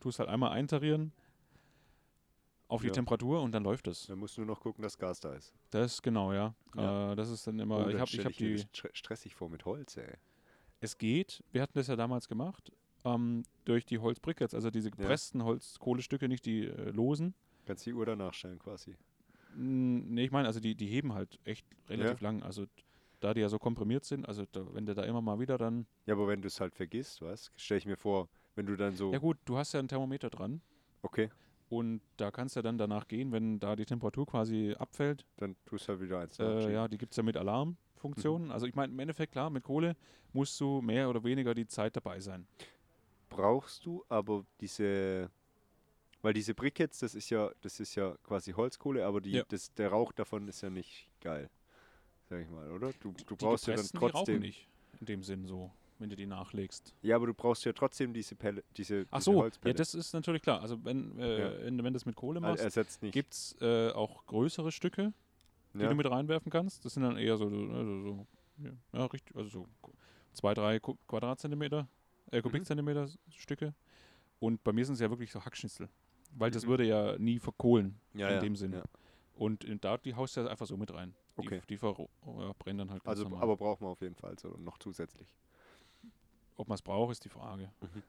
tust 0.00 0.18
halt 0.18 0.28
einmal 0.28 0.52
eintarieren 0.52 1.12
auf 2.68 2.80
die 2.82 2.88
Ja. 2.88 2.92
Temperatur 2.92 3.40
und 3.42 3.52
dann 3.52 3.62
läuft 3.64 3.86
es. 3.86 4.06
Dann 4.06 4.18
musst 4.18 4.36
du 4.36 4.40
nur 4.42 4.48
noch 4.48 4.60
gucken, 4.60 4.82
dass 4.82 4.98
Gas 4.98 5.20
da 5.20 5.32
ist. 5.34 5.54
Das 5.70 5.94
ist 5.94 6.02
genau, 6.02 6.32
ja. 6.32 6.54
Ja. 6.74 7.12
Äh, 7.12 7.16
das 7.16 7.30
ist 7.30 7.46
dann 7.46 7.58
Oh, 7.60 7.62
immer, 7.62 7.86
ich 7.88 7.92
dann 7.92 8.00
habe 8.00 8.10
ich 8.10 8.24
hab 8.24 8.32
die, 8.32 8.64
stressig 8.92 9.34
vor 9.34 9.48
mit 9.48 9.64
Holz, 9.64 9.96
ey. 9.96 10.14
es 10.80 10.98
geht, 10.98 11.42
wir 11.52 11.62
hatten 11.62 11.74
das 11.74 11.86
ja 11.86 11.96
damals 11.96 12.28
gemacht, 12.28 12.72
ähm, 13.04 13.44
durch 13.64 13.84
die 13.84 13.98
Holzbrickets, 13.98 14.54
also 14.54 14.70
diese 14.70 14.90
gepressten 14.90 15.44
Holzkohlestücke, 15.44 16.28
nicht 16.28 16.44
die 16.44 16.66
äh, 16.66 16.90
losen. 16.90 17.34
Kannst 17.66 17.86
die 17.86 17.94
Uhr 17.94 18.04
danach 18.06 18.34
stellen, 18.34 18.58
quasi. 18.58 18.96
Mm, 19.54 20.14
Nee, 20.14 20.24
ich 20.24 20.30
meine, 20.30 20.48
also 20.48 20.60
die, 20.60 20.74
die 20.74 20.86
heben 20.86 21.14
halt 21.14 21.38
echt 21.44 21.66
relativ 21.88 22.20
lang. 22.20 22.42
Also 22.42 22.66
da 23.20 23.32
die 23.32 23.40
ja 23.40 23.48
so 23.48 23.58
komprimiert 23.58 24.04
sind, 24.04 24.26
also 24.28 24.44
da, 24.52 24.62
wenn 24.74 24.86
du 24.86 24.94
da 24.94 25.02
immer 25.04 25.22
mal 25.22 25.38
wieder 25.40 25.56
dann. 25.56 25.86
Ja, 26.06 26.14
aber 26.14 26.28
wenn 26.28 26.42
du 26.42 26.48
es 26.48 26.60
halt 26.60 26.74
vergisst, 26.74 27.22
was? 27.22 27.50
Stell 27.56 27.78
ich 27.78 27.86
mir 27.86 27.96
vor, 27.96 28.28
wenn 28.54 28.66
du 28.66 28.76
dann 28.76 28.94
so. 28.94 29.12
Ja 29.12 29.18
gut, 29.18 29.38
du 29.44 29.56
hast 29.56 29.72
ja 29.72 29.80
ein 29.80 29.88
Thermometer 29.88 30.30
dran 30.30 30.60
Okay, 31.02 31.30
und 31.68 32.00
da 32.16 32.30
kannst 32.30 32.56
du 32.56 32.62
dann 32.62 32.78
danach 32.78 33.08
gehen, 33.08 33.32
wenn 33.32 33.58
da 33.58 33.74
die 33.76 33.84
Temperatur 33.86 34.26
quasi 34.26 34.74
abfällt. 34.78 35.24
dann 35.38 35.56
tust 35.64 35.86
du 35.88 35.92
halt 35.92 36.00
wieder 36.00 36.20
eins 36.20 36.38
Äh, 36.38 36.72
ja, 36.72 36.88
die 36.88 36.98
gibt 36.98 37.12
es 37.12 37.16
ja 37.16 37.22
mit 37.22 37.34
Mhm. 37.36 37.40
Alarmfunktionen. 37.40 38.50
Also 38.52 38.66
ich 38.66 38.74
meine, 38.74 38.92
im 38.92 38.98
Endeffekt 38.98 39.32
klar, 39.32 39.50
mit 39.50 39.64
Kohle 39.64 39.96
musst 40.32 40.60
du 40.60 40.80
mehr 40.80 41.08
oder 41.10 41.22
weniger 41.24 41.54
die 41.54 41.66
Zeit 41.66 41.96
dabei 41.96 42.20
sein. 42.20 42.46
Brauchst 43.28 43.84
du 43.86 44.04
aber 44.08 44.44
diese. 44.60 45.30
Weil 46.22 46.32
diese 46.32 46.54
Briquettes, 46.54 47.00
das 47.00 47.14
ist 47.14 47.30
ja, 47.30 47.50
das 47.60 47.78
ist 47.78 47.94
ja 47.94 48.16
quasi 48.24 48.52
Holzkohle, 48.52 49.04
aber 49.06 49.20
die, 49.20 49.32
Ja. 49.32 49.44
das, 49.48 49.72
der 49.74 49.90
Rauch 49.90 50.12
davon 50.12 50.48
ist 50.48 50.60
ja 50.60 50.70
nicht 50.70 51.08
geil. 51.20 51.48
Sag 52.28 52.40
ich 52.42 52.48
mal, 52.48 52.70
oder? 52.72 52.92
Du, 53.00 53.12
du 53.12 53.36
Die 53.36 53.44
brauchst 53.44 53.66
ja 53.68 53.74
dann 53.74 53.82
gepressten, 53.84 54.00
die 54.00 54.06
rauchen 54.06 54.12
trotzdem. 54.12 54.40
nicht. 54.40 54.68
In 55.00 55.06
dem 55.06 55.22
Sinn 55.22 55.46
so, 55.46 55.70
wenn 55.98 56.10
du 56.10 56.16
die 56.16 56.26
nachlegst. 56.26 56.94
Ja, 57.02 57.16
aber 57.16 57.26
du 57.26 57.34
brauchst 57.34 57.64
ja 57.64 57.72
trotzdem 57.72 58.12
diese 58.12 58.34
Pelle, 58.34 58.62
diese, 58.76 59.06
Ach 59.10 59.18
diese 59.18 59.24
so, 59.24 59.32
ja, 59.32 59.38
Holzpelle. 59.40 59.74
das 59.74 59.94
ist 59.94 60.12
natürlich 60.12 60.42
klar. 60.42 60.60
Also 60.60 60.84
wenn, 60.84 61.18
äh, 61.18 61.40
Ja. 61.40 61.64
wenn, 61.64 61.78
wenn 61.78 61.84
du 61.84 61.92
das 61.92 62.06
mit 62.06 62.16
Kohle 62.16 62.42
Also 62.42 62.64
machst, 62.64 63.00
gibt 63.12 63.32
es 63.34 63.56
äh, 63.60 63.90
auch 63.92 64.24
größere 64.26 64.72
Stücke, 64.72 65.12
die 65.74 65.80
ja. 65.80 65.88
du 65.88 65.94
mit 65.94 66.10
reinwerfen 66.10 66.50
kannst. 66.50 66.84
Das 66.84 66.94
sind 66.94 67.02
dann 67.02 67.16
eher 67.16 67.36
so, 67.36 67.48
so, 67.48 67.66
so, 68.02 68.26
ja, 68.58 68.70
ja, 68.92 69.06
richtig, 69.06 69.36
also 69.36 69.48
so 69.48 69.66
zwei, 70.32 70.54
drei 70.54 70.80
Quadratzentimeter, 70.80 71.88
äh, 72.30 72.42
Kubikzentimeter 72.42 73.04
S- 73.04 73.18
Stücke. 73.30 73.74
Und 74.38 74.62
bei 74.64 74.72
mir 74.72 74.84
sind 74.84 74.94
es 74.94 75.00
ja 75.00 75.08
wirklich 75.10 75.32
so 75.32 75.44
Hackschnitzel. 75.44 75.88
Weil 76.32 76.50
das 76.50 76.64
Mhm. 76.64 76.68
würde 76.70 76.84
ja 76.84 77.18
nie 77.18 77.38
verkohlen 77.38 77.98
ja, 78.12 78.28
in 78.28 78.34
ja, 78.34 78.40
dem 78.40 78.56
Sinn. 78.56 78.72
Ja. 78.74 78.82
Und 79.34 79.64
in, 79.64 79.80
da, 79.80 79.96
die 79.96 80.14
haust 80.14 80.36
du 80.36 80.40
ja 80.42 80.46
einfach 80.48 80.66
so 80.66 80.76
mit 80.76 80.92
rein. 80.92 81.14
Die, 81.38 81.46
Okay. 81.46 81.60
die 81.68 81.78
verro- 81.78 82.08
ja, 82.38 82.52
brennen 82.58 82.78
dann 82.80 82.90
halt 82.90 83.04
ganz 83.04 83.18
Also, 83.18 83.24
normal. 83.24 83.42
aber 83.42 83.56
braucht 83.56 83.80
man 83.80 83.90
auf 83.90 84.00
jeden 84.00 84.14
Fall 84.14 84.38
so 84.38 84.48
noch 84.58 84.78
zusätzlich. 84.78 85.34
Ob 86.56 86.68
man 86.68 86.76
es 86.76 86.82
braucht, 86.82 87.12
ist 87.12 87.24
die 87.24 87.28
Frage. 87.28 87.70
Mhm. 87.80 88.02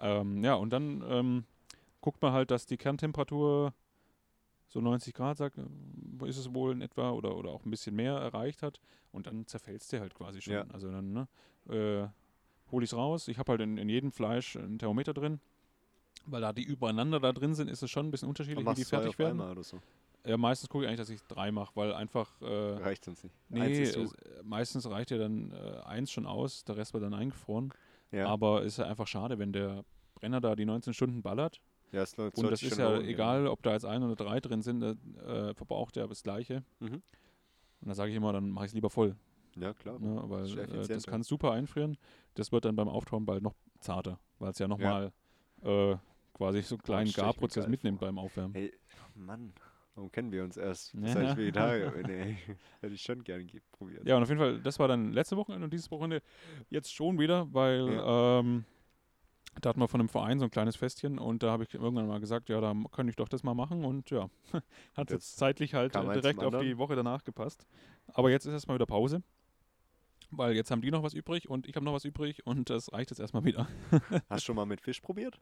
Ähm, 0.00 0.44
ja, 0.44 0.54
und 0.54 0.70
dann 0.70 1.04
ähm, 1.08 1.44
guckt 2.00 2.20
man 2.22 2.32
halt, 2.32 2.50
dass 2.50 2.66
die 2.66 2.76
Kerntemperatur 2.76 3.72
so 4.68 4.80
90 4.80 5.14
Grad, 5.14 5.36
sagt, 5.36 5.58
äh, 5.58 6.28
ist 6.28 6.38
es 6.38 6.52
wohl 6.52 6.72
in 6.72 6.80
etwa, 6.80 7.10
oder, 7.10 7.36
oder 7.36 7.50
auch 7.50 7.64
ein 7.64 7.70
bisschen 7.70 7.94
mehr 7.94 8.14
erreicht 8.14 8.62
hat. 8.62 8.80
Und 9.12 9.26
dann 9.26 9.46
zerfällt 9.46 9.82
es 9.82 9.88
dir 9.88 10.00
halt 10.00 10.14
quasi 10.14 10.40
schon. 10.40 10.54
Ja. 10.54 10.64
Also 10.72 10.90
dann 10.90 11.12
ne, 11.12 11.28
äh, 11.68 12.72
hole 12.72 12.84
ich 12.84 12.90
es 12.90 12.96
raus. 12.96 13.28
Ich 13.28 13.38
habe 13.38 13.52
halt 13.52 13.60
in, 13.60 13.76
in 13.76 13.88
jedem 13.88 14.10
Fleisch 14.10 14.56
ein 14.56 14.78
Thermometer 14.78 15.14
drin. 15.14 15.40
Weil 16.26 16.40
da 16.40 16.52
die 16.52 16.62
übereinander 16.62 17.20
da 17.20 17.32
drin 17.32 17.54
sind, 17.54 17.68
ist 17.68 17.82
es 17.82 17.90
schon 17.90 18.06
ein 18.06 18.10
bisschen 18.10 18.28
unterschiedlich, 18.28 18.66
wie 18.66 18.74
die 18.74 18.84
fertig 18.84 19.18
werden. 19.18 19.62
so. 19.62 19.80
Ja, 20.24 20.36
meistens 20.36 20.68
gucke 20.68 20.84
ich 20.84 20.88
eigentlich, 20.88 21.00
dass 21.00 21.10
ich 21.10 21.20
drei 21.22 21.50
mache, 21.50 21.72
weil 21.74 21.92
einfach. 21.94 22.40
Äh, 22.40 22.44
Reicht 22.74 23.08
uns 23.08 23.24
nicht. 23.24 23.34
nee, 23.48 23.82
äh, 23.82 24.08
meistens 24.44 24.88
reicht 24.88 25.10
ja 25.10 25.18
dann 25.18 25.50
äh, 25.52 25.80
eins 25.84 26.12
schon 26.12 26.26
aus, 26.26 26.64
der 26.64 26.76
Rest 26.76 26.94
wird 26.94 27.02
dann 27.02 27.14
eingefroren. 27.14 27.72
ja. 28.12 28.26
Aber 28.26 28.62
ist 28.62 28.78
ja 28.78 28.86
einfach 28.86 29.06
schade, 29.06 29.38
wenn 29.38 29.52
der 29.52 29.84
Brenner 30.14 30.40
da 30.40 30.54
die 30.54 30.64
19 30.64 30.94
Stunden 30.94 31.22
ballert. 31.22 31.60
ja, 31.90 32.02
es 32.02 32.12
sollte 32.12 32.40
Und 32.40 32.50
das 32.50 32.62
ist 32.62 32.78
ja 32.78 32.90
lohnen, 32.90 33.08
egal, 33.08 33.46
ob 33.48 33.62
da 33.62 33.72
jetzt 33.72 33.84
ein 33.84 34.02
oder 34.02 34.14
drei 34.14 34.38
drin 34.38 34.62
sind, 34.62 34.82
äh, 34.82 35.54
verbraucht 35.54 35.96
er 35.96 36.06
das 36.06 36.22
Gleiche. 36.22 36.62
Mhm. 36.78 37.02
Und 37.80 37.88
da 37.88 37.94
sage 37.94 38.10
ich 38.10 38.16
immer, 38.16 38.32
dann 38.32 38.48
mache 38.50 38.66
ich 38.66 38.70
es 38.70 38.74
lieber 38.74 38.90
voll. 38.90 39.16
Ja, 39.56 39.74
klar. 39.74 39.98
Ne, 39.98 40.22
weil 40.26 40.44
ist 40.44 40.52
äh, 40.52 40.56
das 40.56 40.68
effizienter. 40.68 41.10
kann 41.10 41.22
super 41.24 41.50
einfrieren. 41.52 41.98
Das 42.34 42.52
wird 42.52 42.64
dann 42.64 42.76
beim 42.76 42.88
Auftauen 42.88 43.26
bald 43.26 43.42
noch 43.42 43.54
zarter, 43.80 44.20
weil 44.38 44.52
es 44.52 44.58
ja 44.58 44.68
nochmal 44.68 45.12
äh, 45.62 45.96
quasi 46.32 46.62
so 46.62 46.76
einen 46.76 46.82
kleinen 46.82 47.12
Garprozess 47.12 47.66
mitnimmt 47.66 48.00
beim 48.00 48.18
Aufwärmen. 48.18 48.54
Hey, 48.54 48.72
Mann, 49.14 49.52
warum 49.94 50.10
kennen 50.10 50.32
wir 50.32 50.42
uns 50.44 50.56
erst? 50.56 50.94
Ja. 51.00 51.08
Seit 51.12 51.30
ich 51.30 51.36
Vegetarier 51.36 51.92
ey. 52.08 52.36
Hätte 52.80 52.94
ich 52.94 53.02
schon 53.02 53.22
gerne 53.24 53.44
ge- 53.44 53.60
probiert. 53.72 54.06
Ja, 54.06 54.16
und 54.16 54.22
auf 54.22 54.28
jeden 54.28 54.40
Fall, 54.40 54.60
das 54.60 54.78
war 54.78 54.88
dann 54.88 55.12
letzte 55.12 55.36
Wochenende 55.36 55.64
und 55.64 55.72
dieses 55.72 55.90
Wochenende 55.90 56.22
jetzt 56.70 56.92
schon 56.94 57.18
wieder, 57.18 57.52
weil 57.52 57.88
ähm, 58.04 58.64
da 59.60 59.68
hatten 59.68 59.80
wir 59.80 59.88
von 59.88 60.00
einem 60.00 60.08
Verein 60.08 60.38
so 60.38 60.46
ein 60.46 60.50
kleines 60.50 60.76
Festchen 60.76 61.18
und 61.18 61.42
da 61.42 61.50
habe 61.50 61.64
ich 61.64 61.74
irgendwann 61.74 62.06
mal 62.06 62.20
gesagt, 62.20 62.48
ja, 62.48 62.60
da 62.60 62.74
könnte 62.90 63.10
ich 63.10 63.16
doch 63.16 63.28
das 63.28 63.42
mal 63.42 63.54
machen 63.54 63.84
und 63.84 64.08
ja, 64.10 64.28
hat 64.94 65.10
Jetzt 65.10 65.12
jetzt 65.12 65.36
zeitlich 65.36 65.74
halt 65.74 65.94
direkt 65.94 66.42
auf 66.42 66.58
die. 66.60 66.78
Woche 66.78 66.96
danach 66.96 67.22
gepasst. 67.22 67.66
Aber 68.08 68.30
jetzt 68.30 68.46
ist 68.46 68.52
erstmal 68.54 68.76
wieder 68.76 68.86
Pause, 68.86 69.22
weil 70.30 70.56
jetzt 70.56 70.70
haben 70.70 70.80
die 70.80 70.90
noch 70.90 71.02
was 71.02 71.12
übrig 71.12 71.50
und 71.50 71.66
ich 71.68 71.76
habe 71.76 71.84
noch 71.84 71.92
was 71.92 72.06
übrig 72.06 72.46
und 72.46 72.70
das 72.70 72.90
reicht 72.94 73.10
jetzt 73.10 73.18
erstmal 73.20 73.44
wieder. 73.44 73.68
Hast 74.30 74.40
du 74.42 74.46
schon 74.46 74.56
mal 74.56 74.64
mit 74.64 74.80
Fisch 74.80 75.00
probiert? 75.02 75.38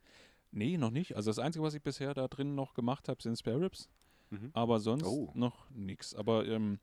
Nee, 0.50 0.76
noch 0.76 0.90
nicht. 0.90 1.14
Also 1.14 1.30
das 1.30 1.38
Einzige, 1.38 1.64
was 1.64 1.74
ich 1.74 1.82
bisher 1.82 2.12
da 2.12 2.26
drin 2.26 2.56
noch 2.56 2.74
gemacht 2.74 3.08
habe, 3.08 3.22
sind 3.22 3.38
Spare 3.38 3.60
Ribs, 3.60 3.88
Mhm. 4.30 4.50
aber 4.52 4.80
sonst 4.80 5.06
Oh. 5.06 5.30
noch 5.34 5.68
nichts. 5.70 6.14
Aber 6.14 6.46
ähm, 6.46 6.78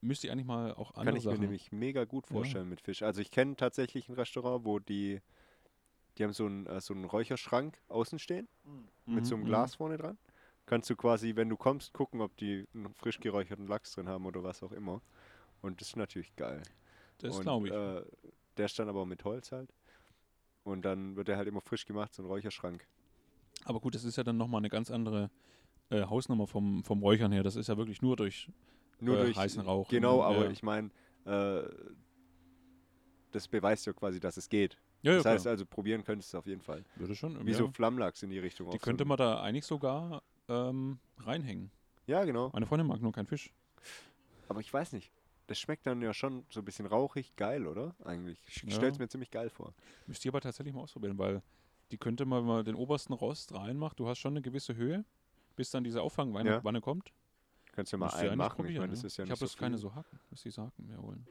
müsste 0.00 0.26
ich 0.26 0.32
eigentlich 0.32 0.46
mal 0.46 0.74
auch 0.74 0.90
andere 0.92 1.04
Kann 1.06 1.16
ich 1.16 1.24
Sachen. 1.24 1.34
mir 1.36 1.40
nämlich 1.40 1.72
mega 1.72 2.04
gut 2.04 2.26
Ja. 2.26 2.32
vorstellen 2.32 2.68
mit 2.68 2.80
Fisch. 2.80 3.02
Also 3.02 3.20
ich 3.20 3.30
kenne 3.30 3.56
tatsächlich 3.56 4.08
ein 4.08 4.14
Restaurant, 4.14 4.64
wo 4.64 4.78
die, 4.78 5.20
die 6.16 6.24
haben 6.24 6.32
so 6.32 6.46
einen, 6.46 6.66
äh, 6.66 6.80
so 6.80 6.94
einen 6.94 7.04
Räucherschrank 7.04 7.78
außen 7.88 8.18
stehen, 8.18 8.48
mit 9.06 9.26
so 9.26 9.34
einem 9.34 9.44
Mhm, 9.44 9.48
Glas 9.48 9.74
vorne 9.76 9.96
dran. 9.96 10.18
Kannst 10.66 10.90
du 10.90 10.96
quasi, 10.96 11.34
wenn 11.36 11.48
du 11.48 11.56
kommst, 11.56 11.94
gucken, 11.94 12.20
ob 12.20 12.36
die 12.36 12.66
einen 12.74 12.92
frisch 12.94 13.18
geräucherten 13.20 13.66
Lachs 13.66 13.92
drin 13.92 14.08
haben 14.08 14.26
oder 14.26 14.42
was 14.42 14.62
auch 14.62 14.72
immer. 14.72 15.00
Und 15.62 15.80
das 15.80 15.88
ist 15.88 15.96
natürlich 15.96 16.36
geil. 16.36 16.62
Das 17.18 17.40
glaube 17.40 17.68
ich. 17.68 17.74
Äh, 17.74 18.02
der 18.58 18.66
ist 18.66 18.78
dann 18.78 18.88
aber 18.88 19.06
mit 19.06 19.24
Holz 19.24 19.50
halt. 19.52 19.72
Und 20.64 20.82
dann 20.82 21.16
wird 21.16 21.28
der 21.28 21.38
halt 21.38 21.48
immer 21.48 21.62
frisch 21.62 21.86
gemacht, 21.86 22.12
so 22.12 22.22
ein 22.22 22.26
Räucherschrank. 22.26 22.86
Aber 23.64 23.80
gut, 23.80 23.94
das 23.94 24.04
ist 24.04 24.16
ja 24.16 24.24
dann 24.24 24.36
nochmal 24.36 24.60
eine 24.60 24.68
ganz 24.68 24.90
andere 24.90 25.30
äh, 25.90 26.02
Hausnummer 26.04 26.46
vom, 26.46 26.84
vom 26.84 27.00
Räuchern 27.02 27.32
her. 27.32 27.42
Das 27.42 27.56
ist 27.56 27.68
ja 27.68 27.76
wirklich 27.76 28.02
nur 28.02 28.16
durch. 28.16 28.48
Nur 29.00 29.18
Äh, 29.18 29.24
durch 29.26 29.36
heißen 29.36 29.62
Rauch. 29.62 29.88
Genau, 29.88 30.18
Ja. 30.20 30.26
aber 30.26 30.50
ich 30.50 30.62
meine, 30.62 30.90
äh, 31.24 31.62
das 33.30 33.46
beweist 33.48 33.86
ja 33.86 33.92
quasi, 33.92 34.20
dass 34.20 34.36
es 34.36 34.48
geht. 34.48 34.78
Ja, 35.02 35.12
ja, 35.12 35.16
das 35.18 35.26
heißt 35.26 35.44
klar. 35.44 35.52
also, 35.52 35.66
probieren 35.66 36.02
könntest 36.02 36.34
du 36.34 36.38
auf 36.38 36.46
jeden 36.46 36.62
Fall. 36.62 36.84
Würde 36.96 37.14
schon. 37.14 37.46
Wie 37.46 37.52
ja. 37.52 37.56
so 37.58 37.68
Flammlachs 37.70 38.22
in 38.22 38.30
die 38.30 38.38
Richtung. 38.38 38.70
Die 38.70 38.78
könnte 38.78 39.04
man 39.04 39.16
da 39.16 39.40
eigentlich 39.40 39.64
sogar 39.64 40.22
ähm, 40.48 40.98
reinhängen. 41.18 41.70
Ja, 42.06 42.24
genau. 42.24 42.50
Meine 42.52 42.66
Freundin 42.66 42.86
mag 42.86 43.00
nur 43.00 43.12
keinen 43.12 43.26
Fisch. 43.26 43.52
Aber 44.48 44.60
ich 44.60 44.72
weiß 44.72 44.92
nicht. 44.94 45.12
Das 45.46 45.58
schmeckt 45.58 45.86
dann 45.86 46.02
ja 46.02 46.12
schon 46.12 46.44
so 46.50 46.60
ein 46.60 46.64
bisschen 46.64 46.86
rauchig 46.86 47.36
geil, 47.36 47.66
oder? 47.66 47.94
Eigentlich. 48.04 48.38
Ich 48.48 48.62
Ja. 48.64 48.70
stell's 48.72 48.98
mir 48.98 49.08
ziemlich 49.08 49.30
geil 49.30 49.50
vor. 49.50 49.72
Müsst 50.06 50.24
ihr 50.24 50.30
aber 50.32 50.40
tatsächlich 50.40 50.74
mal 50.74 50.82
ausprobieren, 50.82 51.16
weil 51.16 51.42
die 51.90 51.96
könnte 51.96 52.26
man, 52.26 52.40
wenn 52.40 52.46
man 52.48 52.64
den 52.64 52.74
obersten 52.74 53.12
Rost 53.12 53.54
reinmacht, 53.54 53.98
du 54.00 54.08
hast 54.08 54.18
schon 54.18 54.32
eine 54.32 54.42
gewisse 54.42 54.74
Höhe, 54.74 55.04
bis 55.58 55.70
dann 55.72 55.82
diese 55.82 56.00
Auffangwanne 56.00 56.62
Ja. 56.62 56.80
Kommt. 56.80 57.12
Kannst 57.72 57.90
ja 57.92 57.98
mal 57.98 58.10
einen 58.10 58.38
machen. 58.38 58.64
Ich 58.66 58.78
meine, 58.78 58.92
das 58.92 59.02
ist 59.04 59.16
ja 59.16 59.24
ich 59.24 59.30
habe 59.30 59.46
so 59.46 59.58
keine 59.58 59.76
so 59.76 59.92
Haken, 59.94 60.18
dass 60.30 60.42
die 60.42 60.50
Haken 60.50 60.86
mehr 60.86 61.02
holen. 61.02 61.26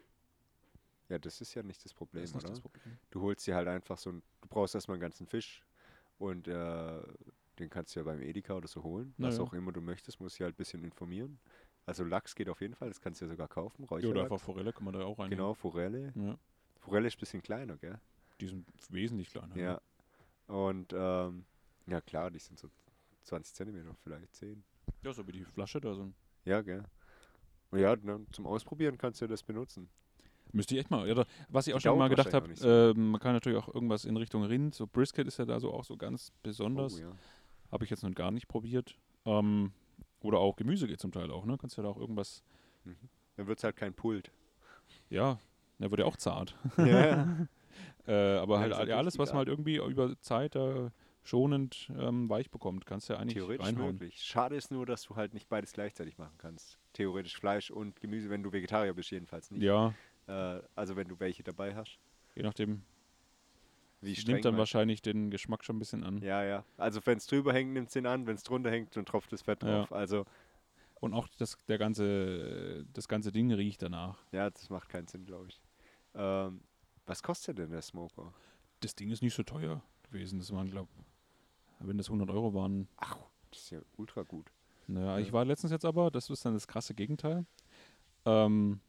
Ja, 1.08 1.18
das 1.18 1.40
ist 1.40 1.54
ja 1.54 1.64
nicht 1.64 1.84
das 1.86 1.94
Problem, 1.94 2.24
Das 2.24 2.36
oder? 2.36 2.50
das 2.50 2.60
Problem. 2.60 2.98
Du 3.10 3.22
holst 3.22 3.48
dir 3.48 3.56
halt 3.56 3.70
einfach 3.70 3.98
so 3.98 4.12
ein, 4.12 4.22
du 4.42 4.50
brauchst 4.50 4.76
erstmal 4.76 4.96
einen 4.96 5.02
ganzen 5.02 5.26
Fisch 5.26 5.64
und 6.20 6.50
äh, 6.50 7.02
den 7.60 7.70
kannst 7.70 7.96
du 7.96 8.02
ja 8.02 8.04
beim 8.04 8.22
Edeka 8.22 8.54
oder 8.56 8.68
so 8.68 8.84
holen. 8.84 9.14
Na 9.18 9.30
was 9.30 9.38
ja. 9.38 9.44
auch 9.44 9.54
immer 9.54 9.72
du 9.72 9.80
möchtest, 9.80 10.20
musst 10.20 10.38
du 10.40 10.44
halt 10.44 10.56
ein 10.56 10.58
bisschen 10.58 10.84
informieren. 10.84 11.40
Also 11.86 12.04
Lachs 12.04 12.36
geht 12.36 12.50
auf 12.50 12.60
jeden 12.60 12.76
Fall, 12.76 12.90
das 12.90 13.00
kannst 13.00 13.22
du 13.22 13.26
ja 13.26 13.32
sogar 13.32 13.48
kaufen. 13.48 13.84
Ja, 13.84 13.86
oder 13.88 13.96
Räucherlachs. 13.96 14.32
einfach 14.32 14.40
Forelle 14.46 14.74
kann 14.74 14.84
man 14.84 14.94
da 14.94 15.06
auch 15.06 15.18
rein. 15.20 15.30
Genau, 15.30 15.54
Forelle. 15.54 16.12
Ja, 16.16 16.38
Forelle 16.80 17.08
ist 17.08 17.16
ein 17.16 17.20
bisschen 17.22 17.42
kleiner, 17.42 17.78
gell? 17.78 17.98
die 18.42 18.48
sind 18.48 18.68
wesentlich 18.90 19.30
kleiner. 19.30 19.56
Ja. 19.56 19.82
Und 20.48 20.94
ähm, 20.94 21.46
ja 21.88 22.02
klar, 22.02 22.30
die 22.30 22.40
sind 22.40 22.60
so 22.60 22.70
20 23.28 23.54
Zentimeter, 23.54 23.96
vielleicht 24.04 24.34
10. 24.36 24.64
ja, 25.04 25.14
so 25.14 25.28
wie 25.28 25.32
die 25.34 25.44
Flasche 25.46 25.80
da. 25.82 25.94
So. 25.94 26.12
Ja, 26.46 26.62
gell. 26.62 26.84
Ja, 27.74 27.96
ne, 27.96 28.26
zum 28.32 28.48
Ausprobieren 28.48 28.98
kannst 28.98 29.22
du 29.22 29.28
das 29.28 29.44
benutzen. 29.44 29.90
Müsste 30.54 30.76
ich 30.76 30.82
echt 30.82 30.90
mal. 30.92 31.06
Ja, 31.08 31.14
da, 31.14 31.26
was 31.50 31.68
ich 31.68 31.74
auch 31.74 31.80
Die 31.80 31.84
schon 31.84 31.98
mal 31.98 32.08
gedacht 32.08 32.34
habe, 32.34 32.50
auch 32.50 32.64
ähm, 32.96 33.12
man 33.12 33.20
kann 33.20 33.34
natürlich 33.34 33.60
auch 33.60 33.74
irgendwas 33.74 34.06
in 34.06 34.16
Richtung 34.16 34.44
Rind. 34.44 34.74
So 34.74 34.88
Brisket 34.88 35.28
ist 35.28 35.38
ja 35.38 35.46
da 35.46 35.60
so 35.60 35.74
auch 35.74 35.84
so 35.84 35.98
ganz 35.98 36.32
besonders. 36.42 37.00
Oh, 37.00 37.02
ja. 37.02 37.12
Habe 37.72 37.84
ich 37.84 37.90
jetzt 37.92 38.04
noch 38.04 38.14
gar 38.16 38.32
nicht 38.32 38.48
probiert. 38.48 38.98
Ähm, 39.26 39.74
oder 40.22 40.40
auch 40.40 40.56
Gemüse 40.56 40.88
geht 40.88 41.02
zum 41.02 41.12
Teil 41.12 41.32
auch, 41.32 41.46
ne? 41.46 41.58
Kannst 41.58 41.76
ja 41.76 41.84
da 41.84 41.90
auch 41.90 41.98
irgendwas. 41.98 42.44
Dann 43.36 43.48
wird 43.48 43.58
es 43.58 43.64
halt 43.66 43.76
kein 43.76 43.94
Pult. 43.94 44.32
Ja, 45.10 45.38
der 45.80 45.92
wird 45.92 46.00
ja 46.00 46.06
auch 46.06 46.18
zart. 46.18 46.56
ja. 46.78 47.48
Äh, 48.08 48.38
aber 48.38 48.66
Ja, 48.66 48.78
halt 48.78 48.90
alles, 48.92 49.20
was 49.20 49.32
man 49.32 49.40
halt 49.40 49.50
irgendwie 49.50 49.76
über 49.76 50.18
Zeit 50.22 50.56
äh, 50.56 50.90
schonend 51.28 51.92
ähm, 51.98 52.30
weich 52.30 52.50
bekommt, 52.50 52.86
kannst 52.86 53.10
du 53.10 53.14
ja 53.14 53.20
eigentlich 53.20 53.36
Theoretisch 53.36 53.66
reinhauen. 53.68 53.94
möglich. 53.96 54.22
Schade 54.24 54.56
ist 54.56 54.72
nur, 54.72 54.86
dass 54.86 55.04
du 55.04 55.16
halt 55.16 55.34
nicht 55.34 55.50
beides 55.50 55.74
gleichzeitig 55.74 56.18
machen 56.18 56.36
kannst. 56.38 56.80
Theoretisch 56.94 57.36
Fleisch 57.38 57.70
und 57.70 58.00
Gemüse, 58.00 58.30
wenn 58.30 58.44
du 58.44 58.52
Vegetarier 58.52 58.94
bist, 58.94 59.12
jedenfalls 59.12 59.52
nicht. 59.52 59.62
Ja, 59.64 59.94
Äh, 60.28 60.62
also 60.76 60.96
wenn 60.96 61.08
du 61.08 61.20
welche 61.20 61.44
dabei 61.44 61.76
hast. 61.76 62.00
je 62.36 62.44
nachdem. 62.44 62.84
Wie 64.02 64.16
streng 64.16 64.36
nimmt 64.36 64.46
dann 64.46 64.54
man- 64.54 64.60
wahrscheinlich 64.60 65.02
den 65.02 65.32
Geschmack 65.32 65.64
schon 65.66 65.78
ein 65.78 65.80
bisschen 65.80 66.04
an. 66.04 66.22
Ja, 66.22 66.44
ja. 66.44 66.64
Also 66.78 67.00
wenn 67.06 67.18
es 67.18 67.26
drüber 67.28 67.52
hängt, 67.54 67.74
nimmt 67.74 67.88
es 67.88 67.94
den 67.94 68.06
an. 68.06 68.28
Wenn 68.28 68.36
es 68.36 68.44
drunter 68.44 68.70
hängt, 68.70 68.96
dann 68.96 69.06
tropft 69.06 69.32
das 69.34 69.42
Fett 69.42 69.64
Ja. 69.64 69.80
drauf. 69.80 69.92
Also 69.92 70.26
Und 71.00 71.14
auch 71.14 71.28
das, 71.38 71.58
der 71.68 71.78
ganze, 71.78 72.86
das 72.94 73.08
ganze 73.08 73.32
Ding 73.32 73.52
riecht 73.52 73.82
danach. 73.82 74.18
ja, 74.32 74.50
das 74.50 74.70
macht 74.70 74.90
keinen 74.90 75.08
Sinn, 75.08 75.26
glaube 75.26 75.48
ich. 75.50 75.60
Ähm, 76.16 76.62
was 77.06 77.22
kostet 77.24 77.58
denn 77.58 77.72
der 77.72 77.82
Smoker? 77.82 78.34
Das 78.82 78.96
Ding 78.96 79.10
ist 79.12 79.22
nicht 79.22 79.34
so 79.36 79.44
teuer 79.44 79.82
gewesen. 80.04 80.40
Das 80.40 80.52
waren, 80.52 80.70
glaube 80.70 80.90
wenn 81.80 81.98
das 81.98 82.08
100 82.08 82.30
Euro 82.30 82.54
waren. 82.54 82.88
Ach, 82.98 83.18
das 83.52 83.60
ist 83.62 83.70
ja 83.72 83.80
ultra 83.98 84.24
gut. 84.24 84.52
Naja, 84.88 85.20
ich 85.20 85.28
Ja. 85.28 85.34
war 85.34 85.46
letztens 85.46 85.72
jetzt 85.72 85.86
aber, 85.86 86.12
das 86.12 86.30
ist 86.30 86.46
dann 86.46 86.54
das 86.54 86.68
krasse 86.68 86.94
Gegenteil. 86.94 87.46
Ähm, 88.26 88.80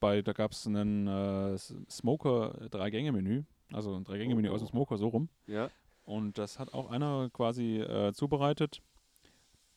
bei, 0.00 0.22
da 0.22 0.32
gab 0.32 0.52
es 0.52 0.66
einen 0.66 1.06
äh, 1.06 1.56
Smoker-Drei-Gänge-Menü. 1.58 3.42
Also 3.72 3.94
ein 3.94 4.04
Drei-Gänge-Menü 4.04 4.48
aus 4.50 4.60
dem 4.60 4.66
Oh. 4.66 4.70
Smoker, 4.70 4.98
so 4.98 5.08
rum. 5.08 5.28
Ja, 5.46 5.70
Und 6.04 6.38
das 6.38 6.58
hat 6.58 6.74
auch 6.74 6.90
einer 6.90 7.30
quasi 7.32 7.78
äh, 7.80 8.12
zubereitet, 8.12 8.82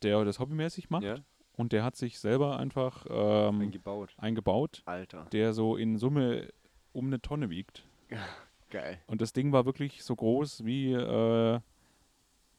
der 0.03 0.23
das 0.25 0.39
hobbymäßig 0.39 0.89
macht. 0.89 1.03
ja. 1.03 1.15
Und 1.55 1.71
der 1.71 1.83
hat 1.83 1.95
sich 1.95 2.19
selber 2.19 2.59
einfach 2.59 3.07
ähm, 3.09 3.61
eingebaut. 3.61 4.13
eingebaut, 4.17 4.83
Alter, 4.85 5.25
der 5.31 5.53
so 5.53 5.75
in 5.75 5.97
Summe 5.97 6.49
um 6.93 7.07
eine 7.07 7.19
Tonne 7.19 7.49
wiegt. 7.49 7.87
geil. 8.69 9.01
Und 9.07 9.21
das 9.21 9.33
Ding 9.33 9.51
war 9.51 9.65
wirklich 9.65 10.03
so 10.03 10.15
groß 10.15 10.65
wie, 10.65 10.91
äh, 10.93 11.59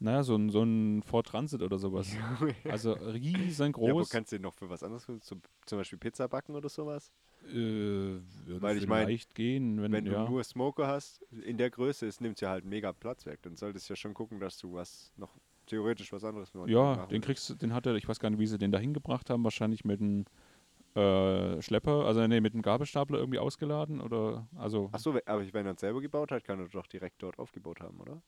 naja, 0.01 0.23
so 0.23 0.37
ein, 0.37 0.51
so 0.51 0.63
ein 0.63 1.03
Ford 1.03 1.27
Transit 1.27 1.63
oder 1.63 1.79
sowas. 1.79 2.17
Also 2.71 2.93
Ja, 2.93 3.97
wo 3.97 4.05
riesengroß. 4.05 4.11
kannst 4.11 4.33
du 4.33 4.37
den 4.37 4.43
noch 4.43 4.55
für 4.55 4.69
was 4.69 4.83
anderes, 4.83 5.05
zum, 5.07 5.21
zum 5.67 5.79
Beispiel 5.79 5.99
Pizza 5.99 6.29
backen 6.29 6.55
oder 6.57 6.69
sowas? 6.69 7.13
äh, 7.45 8.21
würde 8.47 8.61
Weil 8.61 8.77
ich 8.79 8.87
mein, 8.87 9.07
vielleicht 9.07 9.35
gehen, 9.35 9.81
wenn, 9.81 9.93
Wenn 9.93 10.05
ja. 10.05 10.25
du 10.25 10.31
nur 10.31 10.45
Smoker 10.45 10.87
hast, 10.89 11.23
in 11.45 11.57
der 11.57 11.71
Größe, 11.71 12.07
es 12.07 12.21
nimmt 12.21 12.41
ja 12.41 12.51
halt 12.51 12.65
mega 12.65 12.93
Platz 12.93 13.27
weg. 13.27 13.41
Dann 13.43 13.57
solltest 13.57 13.89
du 13.89 13.93
ja 13.93 13.97
schon 13.97 14.15
gucken, 14.15 14.41
dass 14.41 14.59
du 14.59 14.75
was 14.75 15.13
noch 15.17 15.37
theoretisch 15.67 16.13
was 16.13 16.25
anderes 16.25 16.55
noch 16.55 16.67
Ja, 16.67 16.97
machen 16.97 17.11
den 17.11 17.21
kriegst 17.21 17.49
du, 17.51 17.55
den 17.55 17.73
hat 17.75 17.87
er, 17.87 17.95
ich 17.95 18.09
weiß 18.09 18.19
gar 18.21 18.31
nicht, 18.31 18.39
wie 18.41 18.47
sie 18.47 18.59
den 18.59 18.73
da 18.73 18.79
hingebracht 18.79 19.31
haben, 19.31 19.45
wahrscheinlich 19.45 19.85
mit 19.85 20.01
einem 20.01 20.25
äh, 20.95 21.63
Schlepper, 21.63 22.05
also 22.07 22.27
nee, 22.27 22.41
mit 22.41 22.55
einem 22.55 22.63
Gabelstapler 22.63 23.19
irgendwie 23.19 23.39
ausgeladen 23.39 24.01
oder, 24.01 24.49
also, 24.57 24.91
Achso, 24.93 25.19
aber 25.25 25.53
wenn 25.55 25.65
er 25.67 25.73
es 25.73 25.81
selber 25.81 26.01
gebaut 26.03 26.31
hat, 26.31 26.45
kann 26.45 26.61
er 26.61 26.69
doch 26.69 26.87
direkt 26.87 27.23
dort 27.23 27.39
aufgebaut 27.39 27.81
haben, 27.81 28.01
oder? 28.01 28.23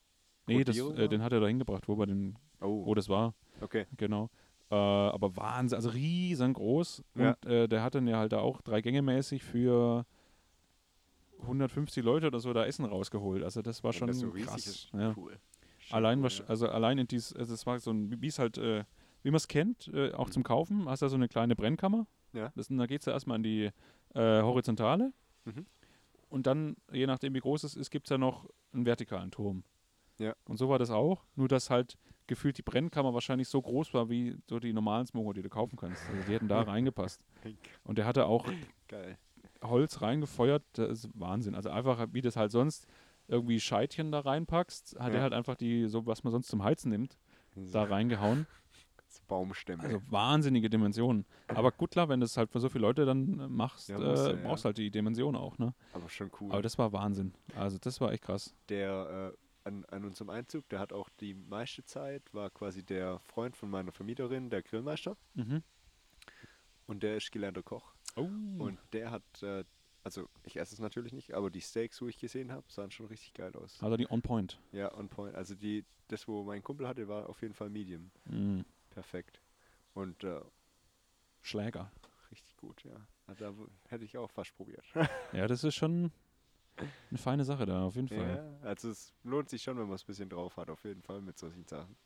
Nee, 0.58 0.64
das, 0.64 0.76
äh, 0.78 1.08
den 1.08 1.22
hat 1.22 1.32
er 1.32 1.40
da 1.40 1.46
hingebracht, 1.46 1.88
wo 1.88 2.04
den, 2.04 2.38
Oh, 2.60 2.84
wo 2.86 2.94
das 2.94 3.08
war, 3.08 3.34
okay. 3.60 3.86
genau. 3.96 4.28
Äh, 4.70 4.74
aber 4.74 5.36
Wahnsinn, 5.36 5.76
also 5.76 5.88
riesengroß 5.90 7.02
Ja. 7.16 7.30
und 7.30 7.46
äh, 7.50 7.68
der 7.68 7.82
hat 7.82 7.94
dann 7.94 8.06
ja 8.06 8.18
halt 8.18 8.32
da 8.32 8.38
auch 8.40 8.60
drei 8.62 8.80
Gänge 8.82 9.02
mäßig 9.02 9.42
für 9.42 10.04
150 11.42 12.04
Leute 12.04 12.26
oder 12.26 12.38
so 12.40 12.52
da 12.52 12.66
Essen 12.66 12.84
rausgeholt, 12.84 13.42
also 13.42 13.62
das 13.62 13.82
war 13.82 13.92
schon 13.92 14.08
das 14.08 14.18
so 14.18 14.28
riesig 14.28 14.48
krass. 14.50 14.66
ist, 14.66 14.90
ja. 14.92 15.14
cool. 15.16 15.38
Allein, 15.90 16.22
cool, 16.22 16.28
ja. 16.30 16.44
also 16.46 16.68
allein 16.68 16.98
in 16.98 17.08
dies, 17.08 17.34
also 17.34 17.54
es 17.54 17.66
war 17.66 17.78
so 17.80 17.90
ein, 17.90 18.20
wie 18.20 18.26
es 18.26 18.38
halt, 18.38 18.58
äh, 18.58 18.84
wie 19.22 19.30
man 19.30 19.36
es 19.36 19.48
kennt, 19.48 19.88
äh, 19.92 20.12
auch 20.12 20.30
zum 20.30 20.42
Kaufen, 20.42 20.88
hast 20.88 21.02
du 21.02 21.08
so 21.08 21.16
eine 21.16 21.28
kleine 21.28 21.56
Brennkammer. 21.56 22.06
Ja. 22.32 22.52
Das, 22.54 22.68
da 22.68 22.86
geht 22.86 23.00
es 23.00 23.06
ja 23.06 23.12
erstmal 23.12 23.36
in 23.38 23.42
die 23.42 23.70
äh, 24.14 24.42
horizontale. 24.42 25.12
Mhm. 25.44 25.66
Und 26.28 26.46
dann, 26.46 26.76
je 26.92 27.06
nachdem 27.06 27.34
wie 27.34 27.40
groß 27.40 27.64
es 27.64 27.74
ist, 27.74 27.90
gibt 27.90 28.06
es 28.06 28.10
ja 28.10 28.18
noch 28.18 28.48
einen 28.72 28.86
vertikalen 28.86 29.32
Turm. 29.32 29.64
Ja. 30.20 30.34
Und 30.46 30.58
so 30.58 30.68
war 30.68 30.78
das 30.78 30.90
auch, 30.90 31.24
nur 31.34 31.48
dass 31.48 31.70
halt 31.70 31.96
gefühlt 32.26 32.56
die 32.58 32.62
Brennkammer 32.62 33.12
wahrscheinlich 33.14 33.48
so 33.48 33.60
groß 33.60 33.92
war, 33.94 34.08
wie 34.08 34.36
so 34.48 34.60
die 34.60 34.72
normalen 34.72 35.06
Smoker, 35.06 35.32
die 35.34 35.42
du 35.42 35.48
kaufen 35.48 35.76
kannst. 35.76 36.08
Also 36.10 36.22
die 36.28 36.32
hätten 36.34 36.46
da 36.48 36.62
reingepasst. 36.62 37.20
Und 37.84 37.98
der 37.98 38.06
hatte 38.06 38.26
auch 38.26 38.46
Geil. 38.86 39.18
Holz 39.62 40.00
reingefeuert, 40.00 40.62
das 40.74 40.90
ist 41.04 41.10
Wahnsinn. 41.14 41.54
Also 41.54 41.70
einfach, 41.70 42.06
wie 42.12 42.20
das 42.20 42.36
halt 42.36 42.52
sonst 42.52 42.86
irgendwie 43.28 43.60
Scheitchen 43.60 44.12
da 44.12 44.20
reinpackst, 44.20 44.96
hat 44.98 45.08
Ja. 45.12 45.18
er 45.18 45.22
halt 45.22 45.32
einfach 45.32 45.54
die, 45.56 45.86
so 45.86 46.06
was 46.06 46.22
man 46.24 46.30
sonst 46.32 46.48
zum 46.48 46.62
Heizen 46.64 46.90
nimmt, 46.90 47.18
da 47.56 47.84
reingehauen. 47.84 48.46
So 49.08 49.20
Baumstämme. 49.26 49.82
Also 49.82 50.00
wahnsinnige 50.08 50.70
Dimensionen. 50.70 51.26
Aber 51.48 51.72
gut, 51.72 51.90
klar, 51.90 52.08
wenn 52.08 52.20
du 52.20 52.26
es 52.26 52.36
halt 52.36 52.50
für 52.50 52.60
so 52.60 52.68
viele 52.68 52.82
Leute 52.82 53.04
dann 53.06 53.52
machst, 53.52 53.88
Ja, 53.88 53.98
äh, 53.98 54.36
ja. 54.36 54.46
brauchst 54.48 54.64
halt 54.64 54.78
die 54.78 54.90
Dimension 54.90 55.34
auch, 55.34 55.58
ne? 55.58 55.74
aber 55.92 56.08
schon 56.08 56.30
cool. 56.40 56.52
Aber 56.52 56.62
das 56.62 56.78
war 56.78 56.92
Wahnsinn. 56.92 57.34
Also 57.56 57.78
das 57.78 58.00
war 58.00 58.12
echt 58.12 58.22
krass. 58.22 58.54
der 58.68 59.32
äh, 59.34 59.36
an, 59.64 59.84
an 59.86 60.04
unserem 60.04 60.30
Einzug, 60.30 60.68
der 60.68 60.78
hat 60.78 60.92
auch 60.92 61.08
die 61.20 61.34
meiste 61.34 61.84
Zeit, 61.84 62.22
war 62.32 62.50
quasi 62.50 62.82
der 62.82 63.18
Freund 63.20 63.56
von 63.56 63.70
meiner 63.70 63.92
Vermieterin, 63.92 64.50
der 64.50 64.62
Grillmeister. 64.62 65.16
Mhm. 65.34 65.62
Und 66.86 67.02
der 67.02 67.16
ist 67.16 67.30
gelernter 67.30 67.62
Koch. 67.62 67.92
Oh. 68.16 68.22
Und 68.58 68.78
der 68.92 69.10
hat, 69.10 69.42
äh, 69.42 69.64
also 70.02 70.28
ich 70.44 70.56
esse 70.56 70.74
es 70.74 70.80
natürlich 70.80 71.12
nicht, 71.12 71.34
aber 71.34 71.50
die 71.50 71.60
Steaks, 71.60 72.00
wo 72.02 72.08
ich 72.08 72.18
gesehen 72.18 72.50
habe, 72.52 72.64
sahen 72.68 72.90
schon 72.90 73.06
richtig 73.06 73.34
geil 73.34 73.54
aus. 73.54 73.80
also 73.82 73.96
die 73.96 74.10
On 74.10 74.22
Point. 74.22 74.58
Ja, 74.72 74.92
on 74.96 75.08
point. 75.08 75.34
Also 75.34 75.54
die, 75.54 75.84
das, 76.08 76.26
wo 76.26 76.42
mein 76.42 76.62
Kumpel 76.62 76.88
hatte, 76.88 77.06
war 77.06 77.28
auf 77.28 77.42
jeden 77.42 77.54
Fall 77.54 77.70
Medium. 77.70 78.10
Mhm. 78.24 78.64
Perfekt. 78.90 79.40
Und 79.94 80.24
äh, 80.24 80.40
Schläger. 81.42 81.92
richtig 82.30 82.56
gut, 82.56 82.82
ja. 82.84 83.06
Also 83.26 83.44
Da 83.44 83.90
hätte 83.90 84.04
ich 84.04 84.18
auch 84.18 84.30
fast 84.30 84.54
probiert. 84.56 84.84
Ja, 85.32 85.46
das 85.46 85.62
ist 85.62 85.76
schon 85.76 86.10
eine 87.10 87.18
feine 87.18 87.44
Sache 87.44 87.66
da, 87.66 87.84
auf 87.84 87.96
jeden 87.96 88.08
Fall. 88.08 88.36
ja, 88.62 88.66
also 88.68 88.90
es 88.90 89.12
lohnt 89.22 89.48
sich 89.48 89.62
schon, 89.62 89.76
wenn 89.78 89.86
man 89.86 89.94
es 89.94 90.02
ein 90.02 90.06
bisschen 90.06 90.28
drauf 90.28 90.56
hat, 90.56 90.70
auf 90.70 90.84
jeden 90.84 91.02
Fall 91.02 91.20
mit 91.20 91.38
solchen 91.38 91.66
Sachen. 91.66 91.96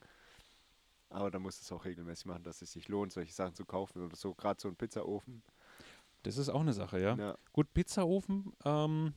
Aber 1.11 1.31
da 1.31 1.39
muss 1.39 1.61
es 1.61 1.70
auch 1.70 1.85
regelmäßig 1.85 2.27
machen, 2.27 2.43
dass 2.43 2.61
es 2.62 2.72
sich 2.72 2.89
lohnt, 2.89 3.12
solche 3.12 3.33
Sachen 3.33 3.55
zu 3.55 3.64
kaufen 3.64 4.05
oder 4.05 4.16
so. 4.16 4.35
Gerade 4.35 4.61
so 4.61 4.68
ein 4.68 4.77
Pizzaofen. 4.77 5.43
Das 6.25 6.39
ist 6.39 6.49
auch 6.49 6.61
eine 6.61 6.72
Sache, 6.72 7.01
ja. 7.01 7.14
Ja. 7.16 7.39
Gut, 7.53 7.72
Pizzaofen, 7.72 8.53
ähm, 8.64 9.14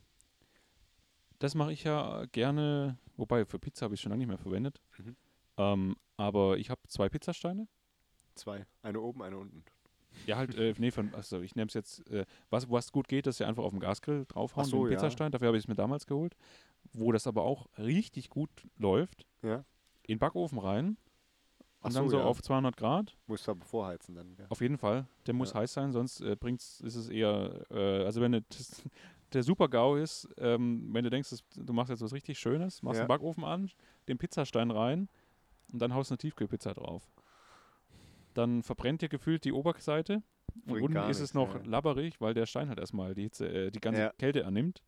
das 1.39 1.55
mache 1.55 1.71
ich 1.71 1.83
ja 1.83 2.25
gerne, 2.31 2.97
wobei 3.15 3.45
für 3.45 3.59
Pizza 3.59 3.85
habe 3.85 3.95
ich 3.95 4.01
schon 4.01 4.09
lange 4.09 4.19
nicht 4.19 4.27
mehr 4.27 4.37
verwendet. 4.37 4.81
Mhm. 4.97 5.15
Ähm, 5.57 5.95
aber 6.17 6.57
ich 6.57 6.69
habe 6.69 6.81
zwei 6.87 7.09
Pizzasteine. 7.09 7.67
Zwei. 8.35 8.65
Eine 8.81 9.01
oben, 9.01 9.23
eine 9.23 9.37
unten. 9.37 9.63
Ja, 10.25 10.37
halt, 10.37 10.55
äh, 10.55 10.73
nee, 10.77 10.91
von, 10.91 11.13
achso, 11.13 11.41
ich 11.41 11.55
nehme 11.55 11.67
es 11.67 11.73
jetzt, 11.73 12.09
äh, 12.09 12.25
was, 12.49 12.69
was 12.69 12.91
gut 12.91 13.07
geht, 13.07 13.27
ist 13.27 13.39
ja 13.39 13.47
einfach 13.47 13.63
auf 13.63 13.71
dem 13.71 13.79
Gasgrill 13.79 14.25
draufhauen, 14.25 14.65
Ach 14.65 14.69
so, 14.69 14.85
den 14.85 14.93
ja. 14.93 14.97
Pizzastein, 14.97 15.31
dafür 15.31 15.47
habe 15.47 15.57
ich 15.57 15.63
es 15.63 15.67
mir 15.67 15.75
damals 15.75 16.05
geholt. 16.07 16.35
Wo 16.93 17.11
das 17.11 17.27
aber 17.27 17.43
auch 17.43 17.67
richtig 17.77 18.29
gut 18.29 18.49
läuft, 18.77 19.25
Ja. 19.41 19.57
in 20.03 20.15
den 20.15 20.19
Backofen 20.19 20.59
rein 20.59 20.97
und 21.81 21.95
dann 21.95 22.09
so 22.09 22.17
ja. 22.17 22.23
auf 22.23 22.41
200 22.41 22.75
Grad. 22.75 23.15
Musst 23.27 23.47
du 23.47 23.51
aber 23.51 23.65
vorheizen 23.65 24.15
dann. 24.15 24.35
Ja. 24.37 24.45
Auf 24.49 24.61
jeden 24.61 24.77
Fall, 24.77 25.07
der 25.25 25.33
muss 25.33 25.53
heiß 25.53 25.73
sein, 25.73 25.91
sonst 25.91 26.21
äh, 26.21 26.35
bringt's, 26.35 26.81
ist 26.81 26.95
es 26.95 27.09
eher, 27.09 27.65
äh, 27.71 28.03
also 28.05 28.21
wenn 28.21 28.31
das, 28.31 28.83
der 29.33 29.43
Super-GAU 29.43 29.95
ist, 29.97 30.27
ähm, 30.37 30.89
wenn 30.93 31.03
du 31.03 31.09
denkst, 31.09 31.29
das, 31.29 31.43
du 31.55 31.73
machst 31.73 31.89
jetzt 31.89 32.01
was 32.01 32.13
richtig 32.13 32.39
Schönes, 32.39 32.81
machst 32.81 32.99
den 33.01 33.07
Backofen 33.07 33.43
an, 33.43 33.69
den 34.07 34.17
Pizzastein 34.17 34.71
rein 34.71 35.09
und 35.71 35.81
dann 35.81 35.93
haust 35.93 36.11
eine 36.11 36.17
Tiefkühlpizza 36.17 36.73
drauf. 36.73 37.07
Dann 38.37 38.61
verbrennt 38.61 39.01
dir 39.01 39.09
gefühlt 39.09 39.45
die 39.45 39.51
Oberseite 39.51 40.21
und 40.65 40.73
Bringt 40.73 40.83
unten 40.95 41.09
ist 41.09 41.19
es 41.19 41.33
noch 41.33 41.55
ja. 41.55 41.61
labberig, 41.65 42.21
weil 42.21 42.35
der 42.35 42.45
Stein 42.45 42.69
halt 42.69 42.77
erstmal 42.77 43.15
die, 43.15 43.23
Hitze, 43.23 43.47
äh, 43.49 43.71
die 43.71 43.79
ganze 43.79 44.01
Ja. 44.01 44.11
Kälte 44.19 44.45
annimmt. 44.45 44.83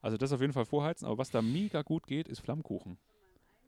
Also 0.00 0.16
das 0.16 0.32
auf 0.32 0.40
jeden 0.40 0.52
Fall 0.52 0.64
vorheizen, 0.64 1.06
aber 1.06 1.18
was 1.18 1.30
da 1.30 1.42
mega 1.42 1.82
gut 1.82 2.06
geht, 2.06 2.28
ist 2.28 2.38
Flammkuchen. 2.40 2.98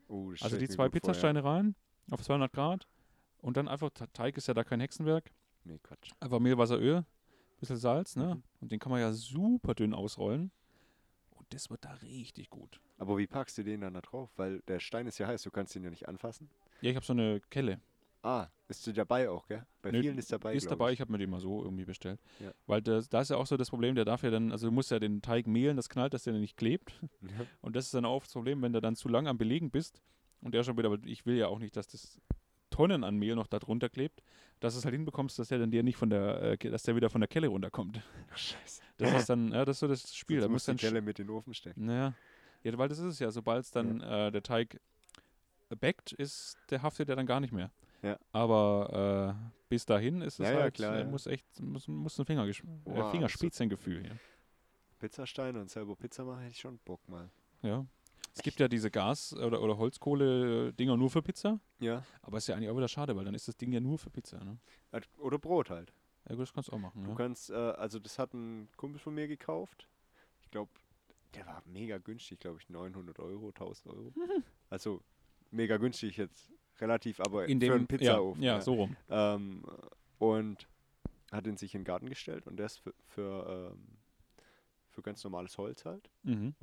Oh, 0.07 0.31
Also 0.39 0.57
die 0.57 0.69
zwei 0.69 0.85
gut 0.85 0.91
vor, 0.93 1.01
Pizzasteine 1.01 1.43
rein 1.43 1.75
auf 2.09 2.21
200 2.23 2.53
Grad 2.53 2.87
und 3.41 3.57
dann 3.57 3.67
einfach, 3.67 3.89
Te- 3.89 4.07
Teig 4.13 4.37
ist 4.37 4.47
ja 4.47 4.53
da 4.53 4.63
kein 4.63 4.79
Hexenwerk. 4.79 5.31
Nee, 5.65 5.79
Quatsch. 5.83 6.11
Einfach 6.21 6.39
Mehl, 6.39 6.57
Wasser, 6.57 6.79
Öl, 6.79 7.03
bisschen 7.59 7.75
Salz, 7.75 8.15
ne? 8.15 8.35
Mhm. 8.35 8.43
Und 8.61 8.71
den 8.71 8.79
kann 8.79 8.91
man 8.91 9.01
ja 9.01 9.11
super 9.11 9.75
dünn 9.75 9.93
ausrollen. 9.93 10.51
Und 11.31 11.53
das 11.53 11.69
wird 11.69 11.83
da 11.83 11.91
richtig 11.95 12.49
gut. 12.49 12.79
Aber 12.97 13.17
wie 13.17 13.27
packst 13.27 13.57
du 13.57 13.63
den 13.63 13.81
dann 13.81 13.93
da 13.95 13.99
drauf? 14.01 14.29
Weil 14.37 14.61
der 14.69 14.79
Stein 14.79 15.05
ist 15.07 15.17
ja 15.17 15.27
heiß, 15.27 15.41
du 15.41 15.51
kannst 15.51 15.75
ihn 15.75 15.83
ja 15.83 15.89
nicht 15.89 16.07
anfassen. 16.07 16.49
Ja, 16.81 16.91
ich 16.91 16.95
habe 16.95 17.05
so 17.05 17.11
eine 17.13 17.41
Kelle. 17.49 17.81
Ah, 18.27 18.49
ist 18.67 18.85
die 18.85 18.91
dabei 18.91 19.29
auch, 19.29 19.47
gell? 19.47 19.65
Bei 19.81 19.89
Nö, 19.91 20.01
vielen 20.01 20.17
ist 20.17 20.33
dabei. 20.33 20.53
ist 20.53 20.69
dabei, 20.69 20.89
Ich. 20.89 20.95
ich 20.95 21.01
habe 21.01 21.13
mir 21.13 21.17
die 21.17 21.27
mal 21.27 21.39
so 21.39 21.63
irgendwie 21.63 21.85
bestellt. 21.85 22.19
Ja. 22.41 22.51
Weil 22.65 22.81
das, 22.81 23.07
da 23.07 23.21
ist 23.21 23.29
ja 23.29 23.37
auch 23.37 23.47
so 23.47 23.55
das 23.55 23.69
Problem, 23.69 23.95
der 23.95 24.03
darf 24.03 24.21
ja 24.23 24.29
dann, 24.31 24.51
also 24.51 24.67
du 24.67 24.73
musst 24.73 24.91
ja 24.91 24.99
den 24.99 25.21
Teig 25.21 25.47
mehlen, 25.47 25.77
das 25.77 25.87
knallt, 25.87 26.13
dass 26.13 26.23
der 26.23 26.33
nicht 26.33 26.57
klebt. 26.57 26.99
Ja. 27.21 27.45
Und 27.61 27.77
das 27.77 27.85
ist 27.85 27.93
dann 27.93 28.03
auch 28.03 28.23
das 28.23 28.33
Problem, 28.33 28.61
wenn 28.61 28.73
du 28.73 28.81
dann 28.81 28.97
zu 28.97 29.07
lang 29.07 29.27
am 29.27 29.37
Belegen 29.37 29.71
bist 29.71 30.01
und 30.41 30.53
der 30.53 30.63
schon 30.63 30.77
wieder, 30.77 30.91
aber 30.91 31.01
ich 31.05 31.25
will 31.25 31.37
ja 31.37 31.47
auch 31.47 31.59
nicht, 31.59 31.77
dass 31.77 31.87
das 31.87 32.19
Tonnen 32.69 33.05
an 33.05 33.15
Mehl 33.15 33.35
noch 33.35 33.47
da 33.47 33.59
drunter 33.59 33.87
klebt, 33.87 34.21
dass 34.59 34.73
du 34.73 34.79
es 34.79 34.85
halt 34.85 34.93
hinbekommst, 34.93 35.39
dass 35.39 35.47
der 35.47 35.59
dann 35.59 35.71
dir 35.71 35.83
nicht 35.83 35.95
von 35.95 36.09
der, 36.09 36.41
äh, 36.41 36.57
dass 36.57 36.83
der 36.83 36.97
wieder 36.97 37.09
von 37.09 37.21
der 37.21 37.29
Kelle 37.29 37.47
runterkommt. 37.47 38.01
Scheiße. 38.35 38.81
Das 38.97 39.13
ist 39.13 39.29
dann, 39.29 39.53
ja, 39.53 39.63
das 39.63 39.77
ist 39.77 39.79
so 39.79 39.87
das 39.87 40.13
Spiel. 40.13 40.41
Sonst 40.41 40.49
Da 40.49 40.51
musst 40.51 40.67
du 40.67 40.71
dann 40.71 40.77
die 40.77 40.85
Kelle 40.85 41.01
mit 41.01 41.19
in 41.19 41.27
den 41.27 41.33
Ofen 41.33 41.53
stecken. 41.53 41.85
Naja. 41.85 42.13
Ja, 42.63 42.77
weil 42.77 42.89
das 42.89 42.99
ist 42.99 43.05
es 43.05 43.19
ja. 43.19 43.31
Sobald 43.31 43.63
es 43.63 43.71
dann 43.71 44.01
äh, 44.01 44.31
der 44.31 44.43
Teig 44.43 44.81
backt, 45.79 46.11
ist 46.11 46.57
der 46.69 46.81
haftet 46.81 47.07
ja 47.07 47.15
dann 47.15 47.25
gar 47.25 47.39
nicht 47.39 47.53
mehr. 47.53 47.71
Ja. 48.01 48.17
Aber 48.31 49.35
äh, 49.39 49.51
bis 49.69 49.85
dahin 49.85 50.21
ist 50.21 50.39
es 50.39 50.45
Ja, 50.47 50.53
ja, 50.53 50.61
halt, 50.61 50.75
klar, 50.75 50.95
äh, 50.95 50.99
ja. 51.01 51.05
muss 51.05 51.27
echt, 51.27 51.45
muss, 51.61 51.87
muss 51.87 52.17
ein 52.19 52.25
Finger 52.25 52.45
äh, 52.47 52.53
Wow, 52.85 53.11
Fingerspitzengefühl 53.11 54.01
hier. 54.01 54.17
Pizzasteine 54.99 55.59
und 55.61 55.69
selber 55.69 55.95
Pizza 55.95 56.23
machen, 56.23 56.39
hätte 56.41 56.51
ich 56.53 56.59
schon 56.59 56.77
Bock 56.79 57.07
mal. 57.07 57.29
Ja. 57.61 57.85
Es 58.35 58.41
gibt 58.43 58.59
ja 58.59 58.67
diese 58.67 58.91
Gas- 58.91 59.33
oder, 59.35 59.61
oder 59.61 59.77
Holzkohle-Dinger 59.77 60.95
nur 60.97 61.09
für 61.09 61.21
Pizza, 61.23 61.59
Ja. 61.79 62.03
aber 62.21 62.37
ist 62.37 62.47
ja 62.47 62.55
eigentlich 62.55 62.69
auch 62.69 62.77
wieder 62.77 62.87
schade, 62.87 63.15
weil 63.15 63.25
dann 63.25 63.33
ist 63.33 63.47
das 63.47 63.57
Ding 63.57 63.71
ja 63.71 63.79
nur 63.79 63.97
für 63.97 64.09
Pizza. 64.11 64.43
Ne? 64.43 64.57
Äh, 64.91 65.01
Oder 65.17 65.39
Brot 65.39 65.69
halt. 65.69 65.91
Ja, 66.29 66.35
gut, 66.35 66.43
das 66.43 66.53
kannst 66.53 66.69
du 66.69 66.73
auch 66.73 66.79
machen. 66.79 67.03
Du 67.03 67.09
Ja. 67.11 67.15
kannst, 67.15 67.49
äh, 67.49 67.53
also 67.55 67.99
das 67.99 68.19
hat 68.19 68.33
ein 68.33 68.69
Kumpel 68.77 68.99
von 68.99 69.15
mir 69.15 69.27
gekauft. 69.27 69.87
Ich 70.41 70.51
glaube, 70.51 70.69
der 71.33 71.45
war 71.47 71.63
mega 71.65 71.97
günstig, 71.97 72.39
glaube 72.39 72.59
ich, 72.61 72.69
900 72.69 73.17
Euro, 73.19 73.47
1000 73.49 73.87
Euro. 73.93 74.13
also 74.69 75.01
mega 75.51 75.77
günstig 75.77 76.17
jetzt, 76.17 76.51
relativ, 76.81 77.19
aber 77.19 77.45
In 77.47 77.59
für 77.59 77.65
dem 77.67 77.73
einen 77.73 77.87
Pizzaofen. 77.87 78.41
Ja, 78.43 78.55
ja, 78.55 78.61
so 78.61 78.73
rum. 78.75 78.95
Ähm, 79.09 79.63
und 80.19 80.67
hat 81.31 81.45
ihn 81.47 81.57
sich 81.57 81.73
in 81.75 81.81
den 81.81 81.85
Garten 81.85 82.07
gestellt 82.09 82.47
und 82.47 82.57
der 82.57 82.67
ist 82.67 82.79
für, 82.79 82.93
für, 83.07 83.73
ähm, 83.73 83.97
für 84.89 85.01
ganz 85.01 85.23
normales 85.23 85.57
Holz 85.57 85.85
halt. 85.85 86.09
Mhm. 86.23 86.55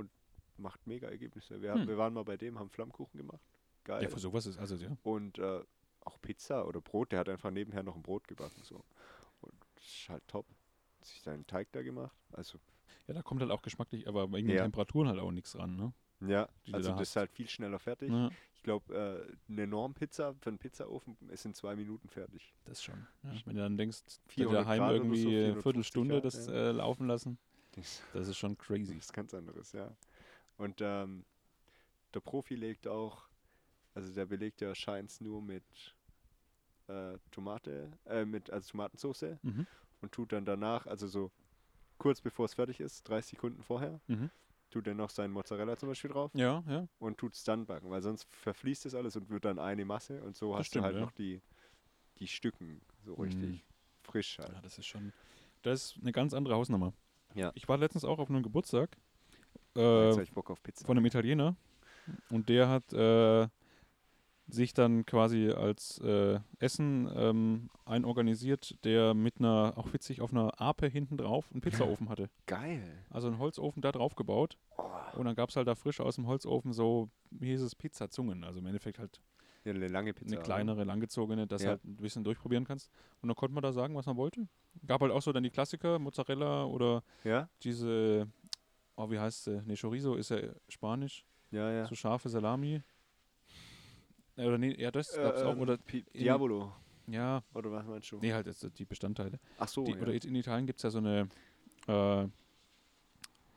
Macht 0.57 0.87
mega 0.87 1.09
Ergebnisse. 1.09 1.61
Wir, 1.61 1.75
Hm. 1.75 1.89
wir 1.89 1.99
waren 1.99 2.15
mal 2.15 2.25
bei 2.25 2.37
dem, 2.37 2.59
haben 2.59 2.71
Flammkuchen 2.71 3.19
gemacht. 3.19 3.41
Geil. 3.83 4.03
Ja, 4.05 4.09
für 4.09 4.19
sowas 4.21 4.47
ist 4.47 4.59
also 4.59 4.77
ja. 4.77 4.97
und 5.03 5.39
äh, 5.39 5.61
auch 6.05 6.21
Pizza 6.23 6.67
oder 6.67 6.81
Brot, 6.81 7.12
der 7.12 7.19
hat 7.21 7.29
einfach 7.29 7.51
nebenher 7.51 7.83
noch 7.83 7.97
ein 7.97 8.03
Brot 8.03 8.27
gebacken. 8.29 8.62
So. 8.62 8.85
Und 9.41 9.53
das 9.75 9.85
ist 9.85 10.09
halt 10.09 10.23
top. 10.29 10.47
Hat 11.01 11.05
sich 11.07 11.21
seinen 11.21 11.47
Teig 11.47 11.71
da 11.73 11.83
gemacht. 11.83 12.17
Also, 12.33 12.59
Ja, 13.07 13.15
da 13.15 13.23
kommt 13.23 13.41
halt 13.43 13.51
auch 13.51 13.62
geschmacklich, 13.62 14.07
aber 14.09 14.31
wegen 14.33 14.49
Ja. 14.49 14.55
den 14.57 14.62
Temperaturen 14.65 15.09
halt 15.09 15.19
auch 15.19 15.31
nichts 15.33 15.59
ran. 15.59 15.77
Ne? 15.77 15.93
ja, 16.27 16.49
Die 16.67 16.73
also 16.73 16.91
da 16.91 16.97
das 16.97 17.09
ist 17.09 17.17
hast. 17.17 17.21
halt 17.21 17.31
viel 17.33 17.49
schneller 17.49 17.79
fertig. 17.79 18.11
Ja, 18.11 18.31
glaube, 18.65 19.27
äh, 19.49 19.53
eine 19.53 19.67
Normpizza 19.69 20.35
für 20.41 20.49
einen 20.51 20.59
Pizzaofen 20.59 21.17
ist 21.29 21.45
in 21.45 21.55
zwei 21.55 21.77
Minuten 21.77 22.09
fertig. 22.09 22.53
das 22.65 22.83
schon. 22.83 23.07
Ja. 23.23 23.31
Wenn 23.45 23.55
du 23.57 23.62
dann 23.62 23.77
denkst, 23.77 24.03
400 24.29 24.65
daheim 24.65 24.79
Grad 24.81 24.91
oder 24.91 24.99
so, 24.99 25.05
irgendwie 25.05 25.27
eine 25.29 25.37
450 25.62 25.62
Viertelstunde 25.62 26.15
Grad, 26.15 26.25
das 26.25 26.47
ja. 26.47 26.53
äh, 26.53 26.71
laufen 26.73 27.07
lassen, 27.07 27.39
Das 27.73 28.03
das 28.12 28.29
ist 28.29 28.37
schon 28.39 28.59
crazy. 28.59 28.97
ist 28.97 29.12
ganz 29.12 29.33
anderes, 29.35 29.71
ja. 29.73 29.95
Und 30.57 30.81
ähm, 30.81 31.25
der 32.12 32.21
Profi 32.21 32.57
legt 32.57 32.89
auch, 32.89 33.29
also 33.95 34.12
der 34.12 34.27
belegt 34.27 34.61
ja 34.61 34.75
Scheins 34.75 35.21
nur 35.21 35.41
mit 35.41 35.65
äh, 36.89 37.19
Tomate, 37.31 37.91
äh, 38.07 38.25
mit, 38.25 38.51
also 38.51 38.71
Tomatensauce 38.71 39.39
Mhm. 39.43 39.67
und 40.01 40.12
tut 40.12 40.33
dann 40.33 40.45
danach, 40.45 40.87
also 40.87 41.07
so 41.07 41.31
kurz 41.99 42.21
bevor 42.21 42.45
es 42.47 42.55
fertig 42.55 42.81
ist, 42.81 43.09
30 43.09 43.31
Sekunden 43.33 43.62
vorher, 43.62 44.01
Mhm. 44.09 44.31
Tut 44.75 44.89
er 44.89 44.95
noch 44.95 45.11
seinen 45.11 45.31
Mozzarella 45.33 45.77
zum 45.77 45.89
Beispiel 45.89 46.11
drauf 46.11 46.33
Ja, 46.35 46.64
ja. 46.66 46.89
und 46.99 47.16
tut 47.16 47.35
es 47.35 47.45
dann 47.45 47.64
backen, 47.64 47.91
weil 47.91 48.03
sonst 48.03 48.25
verfließt 48.25 48.85
das 48.87 48.97
alles 48.97 49.14
und 49.14 49.31
wird 49.31 49.45
dann 49.45 49.61
eine 49.61 49.85
Masse 49.85 50.20
und 50.25 50.35
so 50.37 50.51
Das 50.51 50.59
hast 50.61 50.66
stimmt, 50.66 50.83
du 50.83 50.87
halt 50.87 50.97
ja. 50.97 51.01
noch 51.03 51.12
die, 51.12 51.41
die 52.18 52.27
Stücken 52.27 52.81
so 53.05 53.12
Mhm. 53.14 53.22
richtig 53.22 53.64
frisch 54.03 54.39
halt. 54.41 54.53
Ja, 54.53 54.61
das 54.62 54.77
ist 54.79 54.87
schon. 54.87 55.12
Das 55.62 55.93
ist 55.93 55.99
eine 56.03 56.11
ganz 56.11 56.35
andere 56.35 56.57
Hausnummer. 56.57 56.93
Ja. 57.35 57.53
Ich 57.55 57.68
war 57.68 57.79
letztens 57.79 58.05
auch 58.05 58.18
auf 58.18 58.29
einem 58.29 58.43
Geburtstag 58.43 58.97
Jetzt 59.77 59.85
äh, 59.85 60.12
hab 60.12 60.22
ich 60.22 60.33
Bock 60.33 60.51
auf 60.51 60.61
Pizza. 60.61 60.85
von 60.85 60.97
einem 60.97 61.07
Italiener 61.07 61.55
und 62.31 62.49
der 62.49 62.68
hat 62.68 62.93
äh, 62.93 63.49
sich 64.47 64.74
dann 64.74 65.07
quasi 65.07 65.51
als 65.51 65.99
äh, 66.01 66.38
Essen 66.59 67.11
ähm, 67.14 67.70
einorganisiert, 67.86 68.84
der 68.84 69.14
mit 69.14 69.38
einer, 69.38 69.72
auch 69.76 69.92
witzig, 69.92 70.20
auf 70.20 70.32
einer 70.32 70.61
Ape 70.61 70.86
hinten 70.88 71.16
drauf 71.16 71.51
einen 71.53 71.61
Pizzaofen 71.62 72.09
hatte. 72.09 72.28
Geil. 72.47 72.82
Also 73.11 73.28
einen 73.28 73.38
Holzofen 73.38 73.80
da 73.82 73.90
drauf 73.92 74.14
gebaut. 74.16 74.59
Oh, 74.76 74.84
Und 75.18 75.24
dann 75.24 75.34
gab 75.34 75.49
es 75.49 75.57
halt 75.57 75.66
da 75.66 75.74
frisch 75.74 76.01
aus 76.01 76.16
dem 76.16 76.26
Holzofen 76.26 76.72
so, 76.72 77.09
wie 77.30 77.49
hieß 77.51 77.62
es, 77.62 77.74
Pizzazungen. 77.74 78.45
Also 78.45 78.61
im 78.61 78.66
Endeffekt 78.66 78.99
halt 78.99 79.20
ja, 79.64 79.72
eine 79.72 79.88
lange 79.88 80.12
Pizza. 80.12 80.34
eine 80.36 80.42
kleinere, 80.45 80.84
langgezogene, 80.84 81.47
dass 81.47 81.62
Ja. 81.62 81.70
halt 81.70 81.84
ein 81.84 81.97
bisschen 81.97 82.22
durchprobieren 82.22 82.64
kannst. 82.66 82.90
Und 83.22 83.28
dann 83.28 83.36
konnte 83.36 83.55
man 83.55 83.62
da 83.62 83.72
sagen, 83.72 83.95
was 83.95 84.05
man 84.05 84.16
wollte. 84.18 84.47
Gab 84.86 85.01
halt 85.01 85.11
auch 85.11 85.22
so 85.22 85.32
dann 85.32 85.42
die 85.42 85.51
Klassiker, 85.51 85.99
Mozzarella 85.99 86.64
oder 86.66 87.03
Ja? 87.24 87.49
diese, 87.62 88.28
oh, 88.97 89.11
wie 89.11 89.18
heißt 89.18 89.45
sie? 89.45 89.62
Ne, 89.64 89.74
Chorizo 89.74 90.16
ist 90.16 90.28
ja 90.30 90.38
Spanisch. 90.68 91.24
Ja, 91.51 91.70
ja. 91.70 91.86
So 91.86 91.95
scharfe 91.95 92.28
Salami. 92.28 92.82
Äh, 94.37 94.47
Oder 94.47 94.59
nee, 94.59 94.74
ja, 94.80 94.91
das 94.91 95.16
Äh, 95.16 95.22
gab's 95.22 95.43
auch. 95.43 95.53
ähm, 95.53 95.61
Oder, 95.61 95.76
Pi- 95.78 96.05
in- 96.12 96.24
Diavolo. 96.24 96.72
ja, 97.07 97.43
Oder 97.55 97.70
was 97.72 97.87
meinst 97.87 98.11
du? 98.12 98.18
nee, 98.18 98.32
halt 98.32 98.47
jetzt 98.47 98.66
die 98.78 98.85
Bestandteile. 98.85 99.39
Ach 99.59 99.68
so, 99.68 99.85
Die, 99.85 99.93
ja. 99.93 100.01
Oder 100.01 100.12
in 100.12 100.35
Italien 100.35 100.66
gibt 100.66 100.78
es 100.78 100.82
ja 100.82 100.91
so 100.91 100.99
eine, 100.99 101.28
äh, 101.87 102.26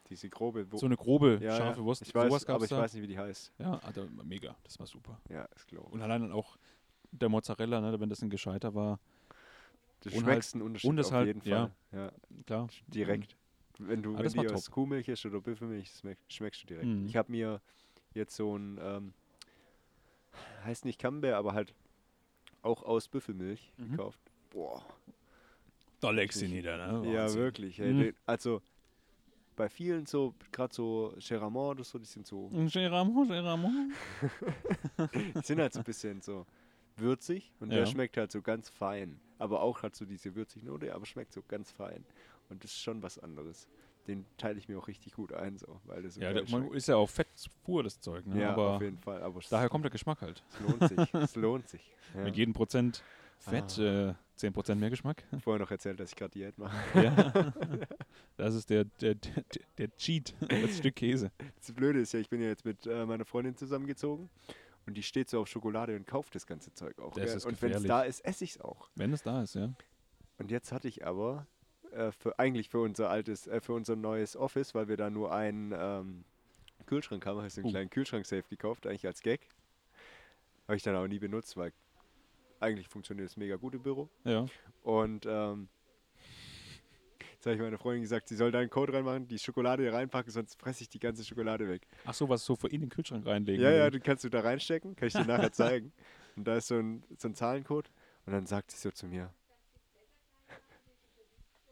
diese 0.10 0.30
grobe. 0.30 0.68
So 0.74 0.86
eine 0.86 0.96
grobe 0.96 1.40
ja, 1.42 1.58
scharfe 1.58 1.80
ja. 1.82 1.86
Wurst. 1.86 2.02
Ich 2.04 2.14
weiß, 2.16 2.46
aber 2.48 2.64
ich 2.64 2.70
da. 2.70 2.78
weiß 2.80 2.94
nicht, 2.94 3.04
wie 3.04 3.08
die 3.08 3.18
heißt. 3.18 3.52
Ja, 3.60 3.78
also 3.80 4.08
mega. 4.24 4.56
Das 4.64 4.80
war 4.80 4.88
super. 4.88 5.20
Ja, 5.30 5.44
ist 5.56 5.68
klar. 5.68 5.84
Und 5.92 6.02
allein 6.02 6.22
dann 6.22 6.32
auch 6.32 6.58
der 7.12 7.30
Mozzarella, 7.30 7.82
ne, 7.82 8.00
wenn 8.00 8.10
das 8.10 8.22
ein 8.22 8.30
gescheiter 8.30 8.74
war, 8.74 9.00
Du 10.02 10.10
und 10.12 10.22
schmeckst 10.22 10.54
einen 10.54 10.62
Unterschied 10.64 10.90
und 10.90 11.00
es 11.00 11.08
auf 11.08 11.14
halt- 11.14 11.28
jeden. 11.28 11.42
Fall. 11.42 11.72
Ja, 11.92 12.12
klar. 12.46 12.68
direkt. 12.88 13.36
Wenn 13.80 14.02
du 14.02 14.14
Ah, 14.14 14.18
wenn 14.20 14.24
das 14.26 14.34
die 14.34 14.48
aus. 14.50 14.72
Kuhmilch 14.72 15.08
ist 15.08 15.26
oder 15.26 15.42
Büffelmilch, 15.42 15.90
schmeck, 15.92 16.18
schmeckst 16.30 16.64
du 16.64 16.68
direkt. 16.68 16.88
Mhm. 16.88 17.06
Ich 17.08 17.16
habe 17.18 17.32
mir 17.32 17.62
jetzt 18.14 18.36
so 18.36 18.56
ein, 18.58 18.80
ähm, 18.82 19.14
heißt 20.66 20.86
nicht 20.86 21.00
Camembert, 21.00 21.34
aber 21.36 21.54
halt 21.54 21.74
auch 22.62 22.84
aus 22.84 23.08
Büffelmilch 23.08 23.72
Mhm. 23.78 23.92
gekauft. 23.92 24.20
Boah. 24.50 24.86
Da 26.00 26.12
legst 26.12 26.42
du 26.42 26.48
nieder, 26.48 26.78
ne? 26.78 27.08
Ja, 27.10 27.22
Wahnsinn. 27.24 27.42
wirklich. 27.42 27.80
Ey, 27.80 27.94
Mhm. 27.94 28.16
Also 28.26 28.62
bei 29.56 29.68
vielen 29.70 30.06
so, 30.06 30.36
gerade 30.52 30.74
so 30.74 31.16
Cheramont 31.20 31.80
oder 31.80 31.84
so, 31.84 31.98
die 31.98 32.06
sind 32.06 32.28
so, 32.28 32.46
Und 32.48 32.72
Geramon, 32.72 33.28
Geramon. 33.28 33.94
die 35.14 35.42
sind 35.44 35.60
halt 35.60 35.74
so 35.74 35.80
ein 35.80 35.84
bisschen 35.84 36.22
so 36.22 36.46
würzig 36.98 37.54
und 37.60 37.72
Ja. 37.72 37.80
der 37.80 37.86
schmeckt 37.88 38.18
halt 38.18 38.32
so 38.32 38.42
ganz 38.42 38.70
fein. 38.70 39.20
Aber 39.40 39.62
auch 39.62 39.84
hat 39.84 39.96
so 39.96 40.06
diese 40.06 40.36
würzige 40.36 40.66
Note, 40.66 40.94
aber 40.94 41.06
schmeckt 41.06 41.34
so 41.34 41.42
ganz 41.48 41.72
fein. 41.72 42.06
Und 42.50 42.64
das 42.64 42.72
ist 42.72 42.82
schon 42.82 43.02
was 43.04 43.20
anderes. 43.20 43.68
Den 44.08 44.26
teile 44.38 44.58
ich 44.58 44.70
mir 44.70 44.78
auch 44.80 44.88
richtig 44.88 45.14
gut 45.14 45.34
ein, 45.34 45.58
so, 45.58 45.82
weil 45.86 46.04
das 46.04 46.16
so 46.16 46.22
Ja, 46.22 46.34
der, 46.34 46.50
man 46.50 46.72
ist 46.72 46.88
ja 46.88 46.96
auch 46.96 47.10
fett 47.10 47.28
pur, 47.64 47.84
das 47.84 48.00
Zeug, 48.00 48.26
ne? 48.26 48.42
Ja, 48.42 48.52
aber 48.52 48.76
auf 48.76 48.82
jeden 48.82 48.98
Fall. 48.98 49.22
Aber 49.22 49.40
daher 49.50 49.70
kommt 49.70 49.84
der 49.84 49.92
Geschmack 49.92 50.22
halt. 50.22 50.44
es 50.50 50.60
lohnt 50.60 50.90
sich. 50.90 51.14
es 51.14 51.36
lohnt 51.36 51.68
sich. 51.70 51.94
Ja. 52.16 52.24
Mit 52.24 52.38
jedem 52.38 52.54
Prozent 52.54 53.04
Fett, 53.40 53.78
Ah. 53.80 54.10
äh, 54.10 54.14
10% 54.38 54.76
mehr 54.76 54.90
Geschmack. 54.90 55.24
Vorher 55.44 55.60
noch 55.60 55.72
erzählt, 55.72 56.00
dass 56.00 56.10
ich 56.10 56.16
gerade 56.16 56.32
Diät 56.32 56.58
mache. 56.58 56.76
ja. 57.04 57.54
Das 58.36 58.56
ist 58.56 58.70
der, 58.70 58.86
der, 58.86 59.16
der, 59.16 59.44
der 59.78 59.98
Cheat, 59.98 60.34
das 60.48 60.78
Stück 60.78 60.96
Käse. 60.96 61.32
Das 61.60 61.72
Blöde 61.72 62.00
ist 62.00 62.14
ja, 62.14 62.20
ich 62.20 62.30
bin 62.30 62.42
ja 62.42 62.48
jetzt 62.48 62.66
mit 62.66 62.86
äh, 62.86 63.06
meiner 63.06 63.26
Freundin 63.26 63.56
zusammengezogen 63.56 64.30
und 64.86 64.96
die 64.96 65.04
steht 65.04 65.30
so 65.30 65.42
auf 65.42 65.48
Schokolade 65.48 65.96
und 65.96 66.06
kauft 66.08 66.36
das 66.36 66.46
ganze 66.46 66.74
Zeug 66.74 67.00
auch. 67.00 67.14
Das 67.14 67.26
gell? 67.26 67.38
ist 67.38 67.46
und 67.46 67.62
wenn 67.62 67.74
es 67.74 67.84
da 67.84 68.02
ist, 68.04 68.22
esse 68.26 68.44
ich 68.44 68.52
es 68.52 68.62
auch. 68.62 68.90
Wenn 68.96 69.14
es 69.14 69.24
da 69.24 69.44
ist, 69.44 69.56
ja. 69.56 69.72
Und 70.38 70.52
jetzt 70.52 70.72
hatte 70.72 70.88
ich 70.88 71.06
aber 71.06 71.48
äh, 71.94 72.12
für, 72.12 72.38
eigentlich 72.40 72.70
für 72.70 72.80
unser 72.80 73.10
altes, 73.10 73.48
äh, 73.48 73.62
für 73.62 73.74
unser 73.74 73.96
neues 73.96 74.36
Office, 74.36 74.76
weil 74.76 74.88
wir 74.88 74.98
da 74.98 75.10
nur 75.10 75.34
einen 75.34 75.74
ähm, 75.78 76.24
Kühlschrank 76.86 77.26
haben, 77.26 77.38
habe 77.38 77.48
ich 77.48 77.54
so 77.54 77.62
einen 77.62 77.68
Uh. 77.68 77.72
kleinen 77.72 77.90
Kühlschrank-Safe 77.90 78.44
gekauft, 78.50 78.88
eigentlich 78.88 79.06
als 79.06 79.22
Gag. 79.22 79.42
Habe 80.68 80.78
ich 80.78 80.84
dann 80.84 80.96
aber 80.96 81.08
nie 81.08 81.20
benutzt, 81.20 81.56
weil 81.58 81.72
eigentlich 82.60 82.88
funktioniert 82.88 83.30
es 83.30 83.38
mega 83.38 83.56
gut 83.56 83.76
im 83.76 83.84
Büro. 83.84 84.10
Ja. 84.24 84.46
Und 84.84 85.26
ähm, 85.26 85.70
jetzt 87.34 87.46
habe 87.46 87.56
ich 87.56 87.62
meiner 87.62 87.78
Freundin 87.78 88.02
gesagt, 88.02 88.28
sie 88.28 88.36
soll 88.36 88.52
da 88.52 88.60
einen 88.60 88.70
Code 88.70 88.94
reinmachen, 88.94 89.28
die 89.28 89.40
Schokolade 89.40 89.84
hier 89.84 89.94
reinpacken, 89.94 90.32
sonst 90.32 90.60
fresse 90.60 90.84
ich 90.84 90.90
die 90.90 91.00
ganze 91.00 91.24
Schokolade 91.24 91.68
weg. 91.70 91.88
Ach 92.06 92.14
so, 92.14 92.28
was 92.30 92.44
so 92.44 92.56
für 92.56 92.68
in 92.68 92.82
den 92.82 92.90
Kühlschrank 92.90 93.26
reinlegen. 93.26 93.64
Ja, 93.64 93.72
ja, 93.72 93.90
den 93.90 94.02
kannst 94.02 94.24
du 94.24 94.30
da 94.30 94.42
reinstecken, 94.42 94.96
kann 94.96 95.08
ich 95.08 95.14
dir 95.14 95.26
nachher 95.26 95.52
zeigen. 95.54 95.94
Und 96.36 96.48
da 96.48 96.58
ist 96.58 96.68
so 96.68 96.76
ein, 96.76 97.04
so 97.18 97.28
ein 97.28 97.36
Zahlencode. 97.36 97.90
Und 98.26 98.34
dann 98.34 98.46
sagt 98.46 98.72
sie 98.72 98.78
so 98.78 98.92
zu 98.92 99.08
mir, 99.08 99.34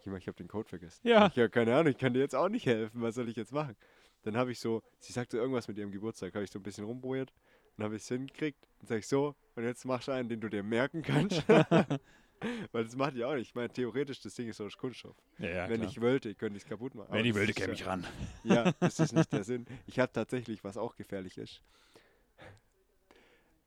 Kima, 0.06 0.18
ich 0.18 0.28
habe 0.28 0.38
den 0.38 0.48
Code 0.48 0.70
vergessen. 0.70 1.00
Ja. 1.04 1.26
Ich 1.34 1.38
habe 1.40 1.50
keine 1.50 1.76
Ahnung, 1.76 1.92
ich 1.92 1.98
kann 1.98 2.14
dir 2.14 2.20
jetzt 2.20 2.36
auch 2.36 2.48
nicht 2.48 2.68
helfen. 2.68 3.02
Was 3.02 3.16
soll 3.16 3.28
ich 3.28 3.36
jetzt 3.36 3.52
machen? 3.52 3.76
Dann 4.22 4.38
habe 4.38 4.52
ich 4.52 4.60
so, 4.60 4.84
sie 5.00 5.12
sagte 5.12 5.36
irgendwas 5.38 5.68
mit 5.68 5.80
ihrem 5.80 5.90
Geburtstag, 5.92 6.36
habe 6.36 6.44
ich 6.44 6.52
so 6.52 6.60
ein 6.60 6.64
bisschen 6.64 6.84
rumprobiert. 6.86 7.34
Dann 7.76 7.86
habe 7.86 7.96
ich 7.96 8.04
es 8.04 8.08
hingekriegt. 8.08 8.68
Dann 8.80 8.88
sage 8.88 9.00
ich 9.00 9.08
so, 9.08 9.34
und 9.56 9.64
jetzt 9.64 9.84
machst 9.84 10.08
du 10.08 10.12
einen, 10.12 10.30
den 10.30 10.40
du 10.42 10.48
dir 10.48 10.62
merken 10.62 11.02
kannst. 11.02 11.44
Weil 12.72 12.84
das 12.84 12.96
macht 12.96 13.16
ja 13.16 13.28
auch 13.30 13.34
nicht. 13.34 13.50
Ich 13.50 13.56
meine, 13.56 13.70
theoretisch, 13.70 14.22
das 14.22 14.36
Ding 14.36 14.48
ist 14.48 14.62
aus 14.62 14.78
Kunststoff. 14.78 15.16
ja, 15.40 15.50
ja 15.50 15.70
Wenn 15.70 15.80
klar. 15.80 15.90
ich 15.90 16.00
wollte, 16.00 16.36
könnte 16.36 16.58
ich 16.58 16.64
es 16.64 16.70
kaputt 16.70 16.94
machen. 16.94 17.08
Wenn 17.10 17.20
Aber 17.22 17.28
ich 17.28 17.34
wollte, 17.34 17.54
käme 17.54 17.70
ja- 17.70 17.74
ich 17.74 17.86
ran. 17.88 18.06
ja, 18.44 18.72
das 18.80 19.00
ist 19.00 19.14
nicht 19.14 19.34
der 19.34 19.44
Sinn. 19.44 19.66
Ich 19.88 19.98
habe 19.98 20.12
tatsächlich, 20.14 20.64
was 20.64 20.78
auch 20.78 20.96
gefährlich 20.96 21.40
ist. 21.40 21.64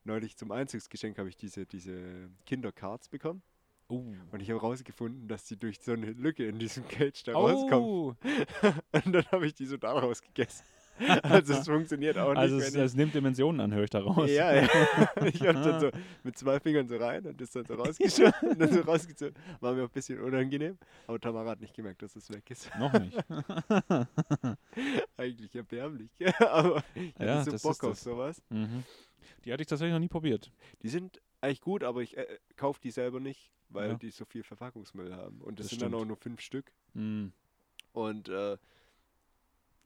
Neulich 0.04 0.36
zum 0.36 0.52
Einzugsgeschenk 0.52 1.18
habe 1.18 1.28
ich 1.28 1.36
diese, 1.36 1.66
diese 1.66 2.30
Kindercards 2.46 3.08
bekommen. 3.08 3.42
Oh. 3.88 4.04
Und 4.30 4.42
ich 4.42 4.50
habe 4.50 4.60
rausgefunden, 4.60 5.28
dass 5.28 5.44
die 5.44 5.56
durch 5.56 5.80
so 5.80 5.92
eine 5.92 6.12
Lücke 6.12 6.46
in 6.46 6.58
diesem 6.58 6.86
Cage 6.86 7.22
da. 7.24 7.34
Oh. 7.34 8.14
Und 8.92 9.12
dann 9.12 9.24
habe 9.32 9.46
ich 9.46 9.54
die 9.54 9.64
so 9.64 9.78
daraus 9.78 10.20
gegessen. 10.20 10.64
Also 11.22 11.54
es 11.54 11.64
funktioniert 11.68 12.18
auch 12.18 12.30
nicht. 12.30 12.38
Also 12.38 12.58
es, 12.58 12.74
es 12.74 12.94
nimmt 12.94 13.14
Dimensionen 13.14 13.60
an, 13.60 13.72
höre 13.72 13.84
ich 13.84 13.90
daraus. 13.90 14.28
ja, 14.30 14.54
ja. 14.54 14.68
Ich 15.24 15.40
habe 15.40 15.60
dann 15.60 15.80
so 15.80 15.90
mit 16.22 16.36
zwei 16.36 16.60
Fingern 16.60 16.88
so 16.88 16.96
rein 16.96 17.24
und 17.24 17.40
das 17.40 17.50
dann 17.50 17.64
so 17.64 17.74
rausgeschoben 17.74 18.50
und 18.50 18.60
dann 18.60 18.72
so 18.72 18.80
rausgezogen. 18.80 19.34
War 19.60 19.74
mir 19.74 19.84
auch 19.84 19.88
ein 19.88 19.92
bisschen 19.92 20.20
unangenehm. 20.20 20.76
Aber 21.06 21.20
Tamara 21.20 21.50
hat 21.50 21.60
nicht 21.60 21.74
gemerkt, 21.74 22.02
dass 22.02 22.16
es 22.16 22.30
weg 22.30 22.50
ist. 22.50 22.70
Noch 22.78 22.92
nicht. 22.92 23.16
Eigentlich 25.16 25.54
erbärmlich. 25.54 26.10
Aber 26.40 26.82
ich 26.94 27.14
hatte 27.14 27.24
Ja, 27.24 27.44
so 27.44 27.50
Bock 27.52 27.72
ist 27.72 27.84
auf 27.84 27.98
sowas. 27.98 28.42
Mhm. 28.50 28.84
Die 29.44 29.52
hatte 29.52 29.62
ich 29.62 29.68
tatsächlich 29.68 29.92
noch 29.92 30.00
nie 30.00 30.08
probiert. 30.08 30.50
Die 30.82 30.88
sind 30.88 31.20
eigentlich 31.40 31.60
gut, 31.60 31.82
aber 31.84 32.02
ich 32.02 32.16
äh, 32.16 32.38
kaufe 32.56 32.80
die 32.80 32.90
selber 32.90 33.20
nicht, 33.20 33.50
weil 33.68 33.90
Ja. 33.90 33.94
die 33.96 34.10
so 34.10 34.24
viel 34.24 34.42
Verpackungsmüll 34.42 35.14
haben. 35.14 35.40
Und 35.42 35.58
das, 35.58 35.66
Das 35.66 35.70
sind 35.70 35.82
dann 35.82 35.90
stimmt. 35.90 36.02
auch 36.02 36.06
nur 36.06 36.16
fünf 36.16 36.40
Stück. 36.40 36.72
Mhm. 36.94 37.32
Und 37.92 38.28
äh, 38.28 38.56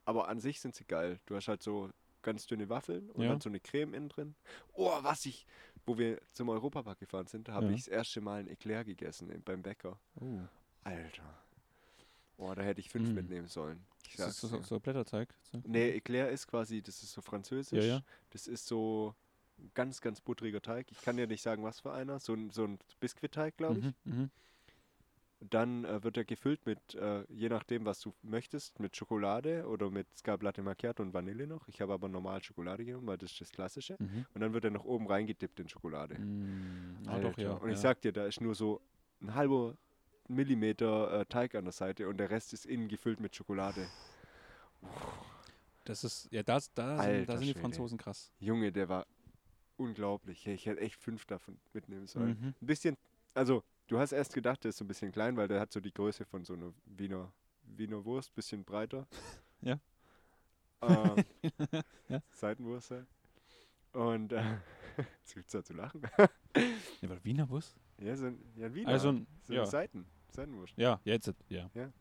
aber 0.05 0.29
an 0.29 0.41
sich 0.41 0.61
sind 0.61 0.75
sie 0.75 0.85
geil. 0.85 1.21
Du 1.27 1.37
hast 1.37 1.49
halt 1.49 1.63
so 1.63 1.91
ganz 2.23 2.47
dünne 2.47 2.69
Waffeln 2.69 3.11
und 3.11 3.23
Ja. 3.23 3.31
dann 3.31 3.41
so 3.41 3.49
eine 3.49 3.61
Creme 3.61 3.95
innen 3.95 4.09
drin. 4.09 4.35
Oh, 4.73 4.91
was 5.03 5.27
ich, 5.27 5.47
wo 5.87 5.99
wir 5.99 6.21
zum 6.33 6.49
Europapark 6.49 6.99
gefahren 7.01 7.27
sind, 7.27 7.49
habe 7.49 7.67
Ja. 7.67 7.73
ich 7.73 7.85
das 7.85 7.89
erste 7.89 8.21
Mal 8.21 8.41
ein 8.41 8.49
Eclair 8.49 8.85
gegessen 8.85 9.29
beim 9.45 9.63
Bäcker. 9.63 9.99
Oh. 10.21 10.41
Alter. 10.85 11.39
Boah, 12.37 12.55
da 12.57 12.63
hätte 12.63 12.81
ich 12.81 12.89
fünf 12.91 13.11
Mm. 13.11 13.15
mitnehmen 13.15 13.47
sollen. 13.49 13.85
Ich 14.05 14.15
Ist 14.15 14.21
das 14.21 14.37
so, 14.41 14.63
so 14.63 14.81
Blätterteig? 14.81 15.33
So? 15.53 15.63
Nee, 15.65 15.91
Eclair 15.91 16.29
ist 16.31 16.47
quasi, 16.49 16.83
das 16.83 17.03
ist 17.03 17.13
so 17.13 17.21
französisch. 17.23 17.85
Ja. 17.85 18.03
Das 18.31 18.47
ist 18.49 18.67
so 18.67 19.15
ganz, 19.75 20.01
ganz 20.01 20.21
buttriger 20.21 20.61
Teig. 20.61 20.91
Ich 20.91 21.01
kann 21.03 21.19
ja 21.19 21.27
nicht 21.27 21.43
sagen, 21.43 21.63
was 21.63 21.81
für 21.81 21.93
einer. 21.93 22.19
So 22.19 22.35
ein, 22.35 22.51
so 22.51 22.65
ein 22.65 22.79
Biskuitteig, 23.01 23.57
glaube 23.57 23.81
ich. 23.81 23.85
Mhm, 23.85 23.95
mhm. 24.05 24.31
Dann 25.51 25.85
äh, 25.85 26.03
wird 26.05 26.17
er 26.17 26.25
gefüllt 26.25 26.65
mit, 26.67 26.95
äh, 26.95 27.25
je 27.29 27.49
nachdem, 27.49 27.85
was 27.85 28.01
du 28.01 28.15
möchtest, 28.23 28.79
mit 28.79 28.97
Schokolade 28.97 29.67
oder 29.67 29.91
mit 29.91 30.07
Scarp 30.17 30.43
Latte 30.43 30.63
Macchiato 30.63 31.03
und 31.03 31.13
Vanille 31.13 31.49
noch. 31.49 31.67
Ich 31.67 31.81
habe 31.81 31.93
aber 31.93 32.09
normal 32.09 32.43
Schokolade 32.43 32.85
genommen, 32.85 33.09
weil 33.09 33.19
das 33.19 33.33
ist 33.33 33.41
das 33.41 33.51
Klassische. 33.51 33.97
Mhm. 33.99 34.27
Und 34.35 34.41
dann 34.41 34.53
wird 34.53 34.65
er 34.65 34.71
noch 34.71 34.85
oben 34.85 35.09
reingedippt 35.09 35.59
in 35.59 35.69
Schokolade. 35.69 36.17
Mm, 36.17 37.09
ah, 37.09 37.19
doch, 37.19 37.37
ja. 37.39 37.55
Und 37.55 37.69
ja. 37.69 37.75
ich 37.75 37.81
sag 37.81 38.01
dir, 38.03 38.13
da 38.13 38.27
ist 38.27 38.41
nur 38.41 38.55
so 38.55 38.81
ein 39.21 39.35
halber 39.35 39.77
Millimeter 40.29 41.21
äh, 41.21 41.27
Teig 41.27 41.57
an 41.57 41.65
der 41.65 41.73
Seite 41.73 42.09
und 42.09 42.19
der 42.19 42.31
Rest 42.31 42.53
ist 42.53 42.65
innen 42.65 42.89
gefüllt 42.89 43.19
mit 43.19 43.35
Schokolade. 43.35 43.89
das 45.85 46.05
ist, 46.05 46.29
ja, 46.31 46.45
das, 46.45 46.73
da, 46.73 47.03
sind, 47.03 47.29
da 47.29 47.37
sind 47.37 47.47
die. 47.47 47.55
Franzosen 47.55 47.99
krass. 47.99 48.31
Junge, 48.39 48.71
der 48.71 48.89
war 48.89 49.07
unglaublich. 49.77 50.47
Ich 50.47 50.67
hätte 50.67 50.81
echt 50.81 50.97
fünf 50.97 51.25
davon 51.27 51.59
mitnehmen 51.73 52.07
sollen. 52.07 52.39
Mhm. 52.41 52.55
Ein 52.61 52.67
bisschen, 52.67 52.97
also 53.35 53.63
du 53.89 53.99
hast 53.99 54.13
erst 54.13 54.35
gedacht, 54.35 54.65
der 54.65 54.71
ist 54.71 54.79
so 54.79 54.85
ein 54.85 54.89
bisschen 54.89 55.13
klein, 55.13 55.37
weil 55.37 55.49
der 55.49 55.61
hat 55.61 55.73
so 55.73 55.81
die 55.81 55.93
Größe 55.93 56.25
von 56.25 56.45
so 56.45 56.55
einer 56.55 56.73
Wiener, 56.87 57.33
Wiener 57.65 58.05
Wurst, 58.05 58.35
bisschen 58.35 58.65
breiter. 58.65 59.07
Ja. 59.65 59.79
Ähm, 60.83 61.15
Ja. 62.09 62.21
Seitenwurst 62.33 62.91
halt. 62.91 63.07
Und 63.93 64.33
äh, 64.33 64.43
es 65.25 65.35
gibt's 65.35 65.53
da 65.53 65.63
zu 65.63 65.73
lachen. 65.75 66.03
Ja, 67.01 67.09
war 67.09 67.25
Wiener 67.25 67.49
Wurst? 67.49 67.77
ja, 68.01 68.17
so 68.17 68.27
ein, 68.27 68.39
ja, 68.57 68.75
Wiener. 68.75 68.89
Also, 68.89 69.11
ein- 69.11 69.27
so 69.43 69.55
ja. 69.55 69.65
Seiten, 69.65 70.05
Seitenwurst. 70.31 70.75
Ja, 70.77 71.01
jetzt, 71.05 71.33
ja. 71.49 71.71
Ja. 71.75 71.93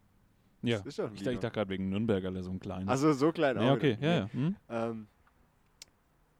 Ja. 0.63 0.81
Ich, 0.85 0.95
dachte- 0.95 1.11
ich 1.15 1.23
dachte 1.23 1.51
gerade 1.51 1.69
wegen 1.69 1.89
Nürnberger, 1.89 2.41
so 2.41 2.49
ein 2.49 2.59
kleines. 2.59 2.87
Also 2.89 3.13
so 3.13 3.31
klein 3.31 3.57
auch 3.59 3.63
ja, 3.63 3.73
okay, 3.73 3.97
wieder. 3.97 4.07
ja, 4.07 4.29
Nee. 4.33 4.39
ja. 4.41 4.47
Hm? 4.47 4.55
Ähm, 4.69 5.07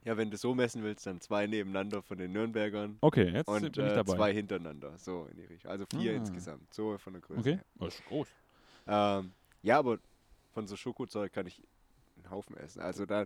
ja, 0.04 0.18
wenn 0.18 0.32
du 0.32 0.38
so 0.38 0.56
messen 0.56 0.84
willst, 0.84 1.06
dann 1.06 1.22
zwei 1.22 1.45
nebeneinander 1.47 2.02
von 2.02 2.18
den 2.18 2.32
Nürnbergern 2.32 2.97
Okay, 3.02 3.30
jetzt 3.30 3.47
und 3.47 3.62
bin 3.76 3.86
ich 3.86 3.91
äh, 3.91 3.95
dabei. 3.95 4.16
zwei 4.16 4.34
hintereinander. 4.34 4.97
So 4.97 5.28
in 5.32 5.38
die 5.38 5.45
Richtung. 5.45 5.70
Also 5.72 5.86
vier 5.86 6.14
Ah. 6.14 6.16
insgesamt. 6.16 6.74
So 6.74 6.97
von 6.97 7.14
der 7.14 7.22
Größe. 7.22 7.39
Okay, 7.39 7.56
her. 7.56 7.66
das 7.80 7.95
ist 7.95 8.06
groß. 8.06 8.28
Ähm, 8.88 9.32
ja, 9.62 9.78
aber 9.80 9.99
von 10.54 10.68
so 10.68 10.76
Schokozeug 10.76 11.32
kann 11.32 11.45
ich 11.47 11.62
einen 12.18 12.30
Haufen 12.32 12.58
essen. 12.58 12.82
Also 12.82 13.06
da 13.06 13.26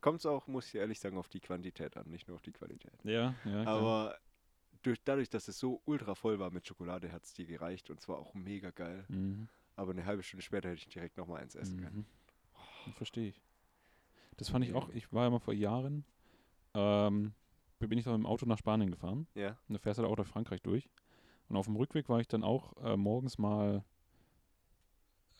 kommt 0.00 0.18
es 0.18 0.26
auch, 0.26 0.46
muss 0.46 0.66
ich 0.68 0.74
ehrlich 0.74 0.98
sagen, 0.98 1.16
auf 1.16 1.28
die 1.28 1.40
Quantität 1.40 1.96
an, 1.96 2.08
nicht 2.08 2.26
nur 2.26 2.34
auf 2.36 2.42
die 2.42 2.52
Qualität. 2.52 2.92
Ja, 3.04 3.34
ja. 3.44 3.62
klar. 3.62 3.66
Aber 3.68 4.18
durch, 4.82 4.98
dadurch, 5.04 5.28
dass 5.28 5.46
es 5.46 5.58
so 5.58 5.80
ultra 5.84 6.14
voll 6.14 6.38
war 6.38 6.50
mit 6.50 6.66
Schokolade, 6.66 7.12
hat 7.12 7.22
es 7.24 7.34
dir 7.34 7.46
gereicht 7.46 7.90
und 7.90 8.00
zwar 8.00 8.18
auch 8.18 8.34
mega 8.34 8.70
geil. 8.70 9.04
Mhm. 9.08 9.46
Aber 9.76 9.92
eine 9.92 10.04
halbe 10.04 10.22
Stunde 10.22 10.42
später 10.42 10.68
hätte 10.70 10.80
ich 10.80 10.88
direkt 10.88 11.16
nochmal 11.16 11.42
eins 11.42 11.54
essen 11.54 11.80
können. 11.80 12.06
Mhm. 12.86 12.92
Verstehe 12.94 13.28
ich. 13.28 13.40
Das 14.40 14.48
fand 14.48 14.64
ich 14.64 14.72
auch, 14.74 14.88
ich 14.90 15.12
war 15.12 15.24
ja 15.24 15.30
mal 15.30 15.38
vor 15.38 15.52
Jahren, 15.54 16.04
ähm, 16.74 17.34
bin 17.78 17.98
ich 17.98 18.04
dann 18.04 18.14
mit 18.14 18.22
dem 18.22 18.26
Auto 18.26 18.46
nach 18.46 18.58
Spanien 18.58 18.90
gefahren. 18.90 19.26
Ja. 19.34 19.50
Und 19.68 19.74
da 19.74 19.78
fährst 19.78 19.98
du 19.98 20.02
halt 20.02 20.10
auch 20.10 20.16
durch 20.16 20.28
Frankreich 20.28 20.62
durch. 20.62 20.88
Und 21.48 21.56
auf 21.56 21.66
dem 21.66 21.76
Rückweg 21.76 22.08
war 22.08 22.20
ich 22.20 22.28
dann 22.28 22.42
auch 22.42 22.74
äh, 22.82 22.96
morgens 22.96 23.36
mal, 23.36 23.84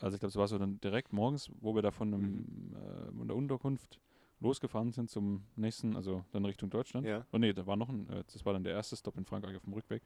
also 0.01 0.15
ich 0.15 0.21
glaube, 0.21 0.31
es 0.31 0.37
war 0.37 0.49
so 0.49 0.59
dann 0.59 0.81
direkt 0.81 1.13
morgens, 1.15 1.51
wo 1.61 1.75
wir 1.75 1.83
da 1.83 1.91
von, 1.91 2.13
einem, 2.13 2.23
Mhm. 2.31 2.77
äh, 2.77 3.13
von 3.17 3.29
der 3.29 3.37
Unterkunft 3.37 4.01
losgefahren 4.41 4.93
sind 4.93 5.09
zum 5.09 5.45
nächsten, 5.57 5.97
also 5.97 6.25
dann 6.33 6.45
Richtung 6.45 6.69
Deutschland. 6.71 7.07
Ja. 7.07 7.27
Oh 7.33 7.39
nee, 7.39 7.53
da 7.53 7.67
war 7.67 7.77
noch 7.77 7.89
ein, 7.89 8.09
äh, 8.11 8.25
das 8.33 8.45
war 8.45 8.53
dann 8.53 8.65
der 8.65 8.75
erste 8.75 8.97
Stop 8.97 9.17
in 9.17 9.25
Frankreich 9.25 9.57
auf 9.57 9.65
dem 9.65 9.73
Rückweg. 9.73 10.03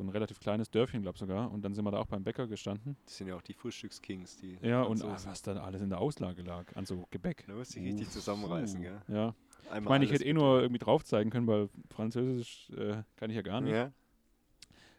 So 0.00 0.06
ein 0.06 0.08
relativ 0.08 0.40
kleines 0.40 0.70
Dörfchen, 0.70 1.02
glaube 1.02 1.16
ich 1.16 1.20
sogar. 1.20 1.50
Und 1.52 1.60
dann 1.62 1.74
sind 1.74 1.84
wir 1.84 1.90
da 1.90 1.98
auch 1.98 2.06
beim 2.06 2.24
Bäcker 2.24 2.46
gestanden. 2.46 2.96
Das 3.04 3.18
sind 3.18 3.26
ja 3.26 3.36
auch 3.36 3.42
die 3.42 3.52
Frühstückskings, 3.52 4.38
die. 4.38 4.56
Ja, 4.62 4.80
und 4.80 5.04
ah, 5.04 5.18
was 5.26 5.42
da 5.42 5.52
alles 5.62 5.82
in 5.82 5.90
der 5.90 5.98
Auslage 6.00 6.40
lag, 6.40 6.74
an 6.74 6.86
so 6.86 7.06
Gebäck. 7.10 7.44
Da 7.46 7.52
musst 7.52 7.76
du 7.76 7.80
dich 7.80 7.88
richtig 7.90 8.06
Uff, 8.06 8.12
zusammenreißen, 8.14 8.80
gell? 8.80 9.02
Ja. 9.08 9.34
Einmal 9.64 9.82
Ich 9.82 9.88
meine, 9.90 10.04
ich 10.06 10.12
hätte 10.12 10.24
eh 10.24 10.32
nur 10.32 10.62
irgendwie 10.62 10.78
drauf 10.78 11.04
zeigen 11.04 11.28
können, 11.28 11.46
weil 11.46 11.68
Französisch 11.90 12.70
äh, 12.70 13.02
kann 13.16 13.28
ich 13.28 13.36
ja 13.36 13.42
gar 13.42 13.60
nicht. 13.60 13.74
Ja. 13.74 13.92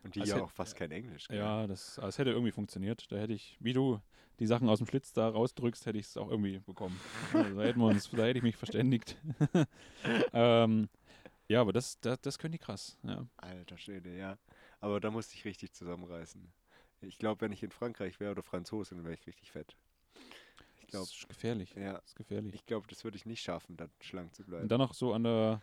Und 0.04 0.14
die 0.14 0.22
Also 0.22 0.34
ja 0.34 0.38
hätt- 0.38 0.44
auch 0.46 0.52
fast 0.52 0.76
kein 0.76 0.92
Englisch. 0.92 1.28
gell? 1.28 1.40
Ja, 1.40 1.66
das, 1.66 1.98
es 1.98 2.20
hätte 2.20 2.30
irgendwie 2.30 2.52
funktioniert. 2.52 3.12
Da 3.12 3.16
hätte 3.16 3.34
ich, 3.34 3.58
wie 3.60 3.74
du 3.74 4.00
die 4.38 4.46
Sachen 4.46 4.70
aus 4.70 4.78
dem 4.78 4.86
Schlitz 4.86 5.14
da 5.14 5.30
rausdrückst, 5.30 5.84
hätte 5.88 5.98
ich 5.98 6.06
es 6.06 6.16
auch 6.18 6.30
irgendwie 6.30 6.60
bekommen. 6.60 7.00
Also 7.34 7.56
da, 7.58 7.64
hätten 7.64 7.80
wir 7.80 7.88
uns, 7.88 8.08
da 8.12 8.24
hätte 8.24 8.38
ich 8.38 8.44
mich 8.44 8.56
verständigt. 8.56 9.18
ähm, 10.34 10.90
ja, 11.48 11.60
aber 11.60 11.74
das, 11.74 12.00
das, 12.00 12.22
das 12.22 12.38
können 12.40 12.54
die 12.54 12.60
krass. 12.60 12.98
Ja. 13.04 13.26
Alter 13.36 13.78
Schwede, 13.78 14.16
ja. 14.16 14.38
Aber 14.82 15.00
da 15.00 15.10
musste 15.12 15.36
ich 15.36 15.46
richtig 15.46 15.74
zusammenreißen. 15.74 16.52
Ich 17.02 17.18
glaube, 17.18 17.42
wenn 17.42 17.52
ich 17.52 17.64
in 17.64 17.72
Frankreich 17.72 18.20
wäre 18.20 18.32
oder 18.32 18.44
Franzose, 18.44 18.94
dann 18.96 19.04
wäre 19.04 19.14
ich 19.16 19.26
richtig 19.26 19.52
fett. 19.52 19.76
Ich 20.82 20.88
glaube, 20.88 21.06
das 21.08 21.16
ist 21.18 21.30
gefährlich. 21.30 21.74
ja. 21.76 21.94
Das 21.94 22.06
ist 22.08 22.16
gefährlich. 22.16 22.54
Ich 22.54 22.66
glaube, 22.66 22.86
das 22.88 23.04
würde 23.04 23.16
ich 23.18 23.26
nicht 23.26 23.42
schaffen, 23.42 23.78
dann 23.78 23.90
schlank 24.02 24.36
zu 24.36 24.44
bleiben. 24.44 24.64
Und 24.64 24.70
dann 24.70 24.80
noch 24.80 24.94
so 24.94 25.14
an 25.14 25.24
der 25.24 25.62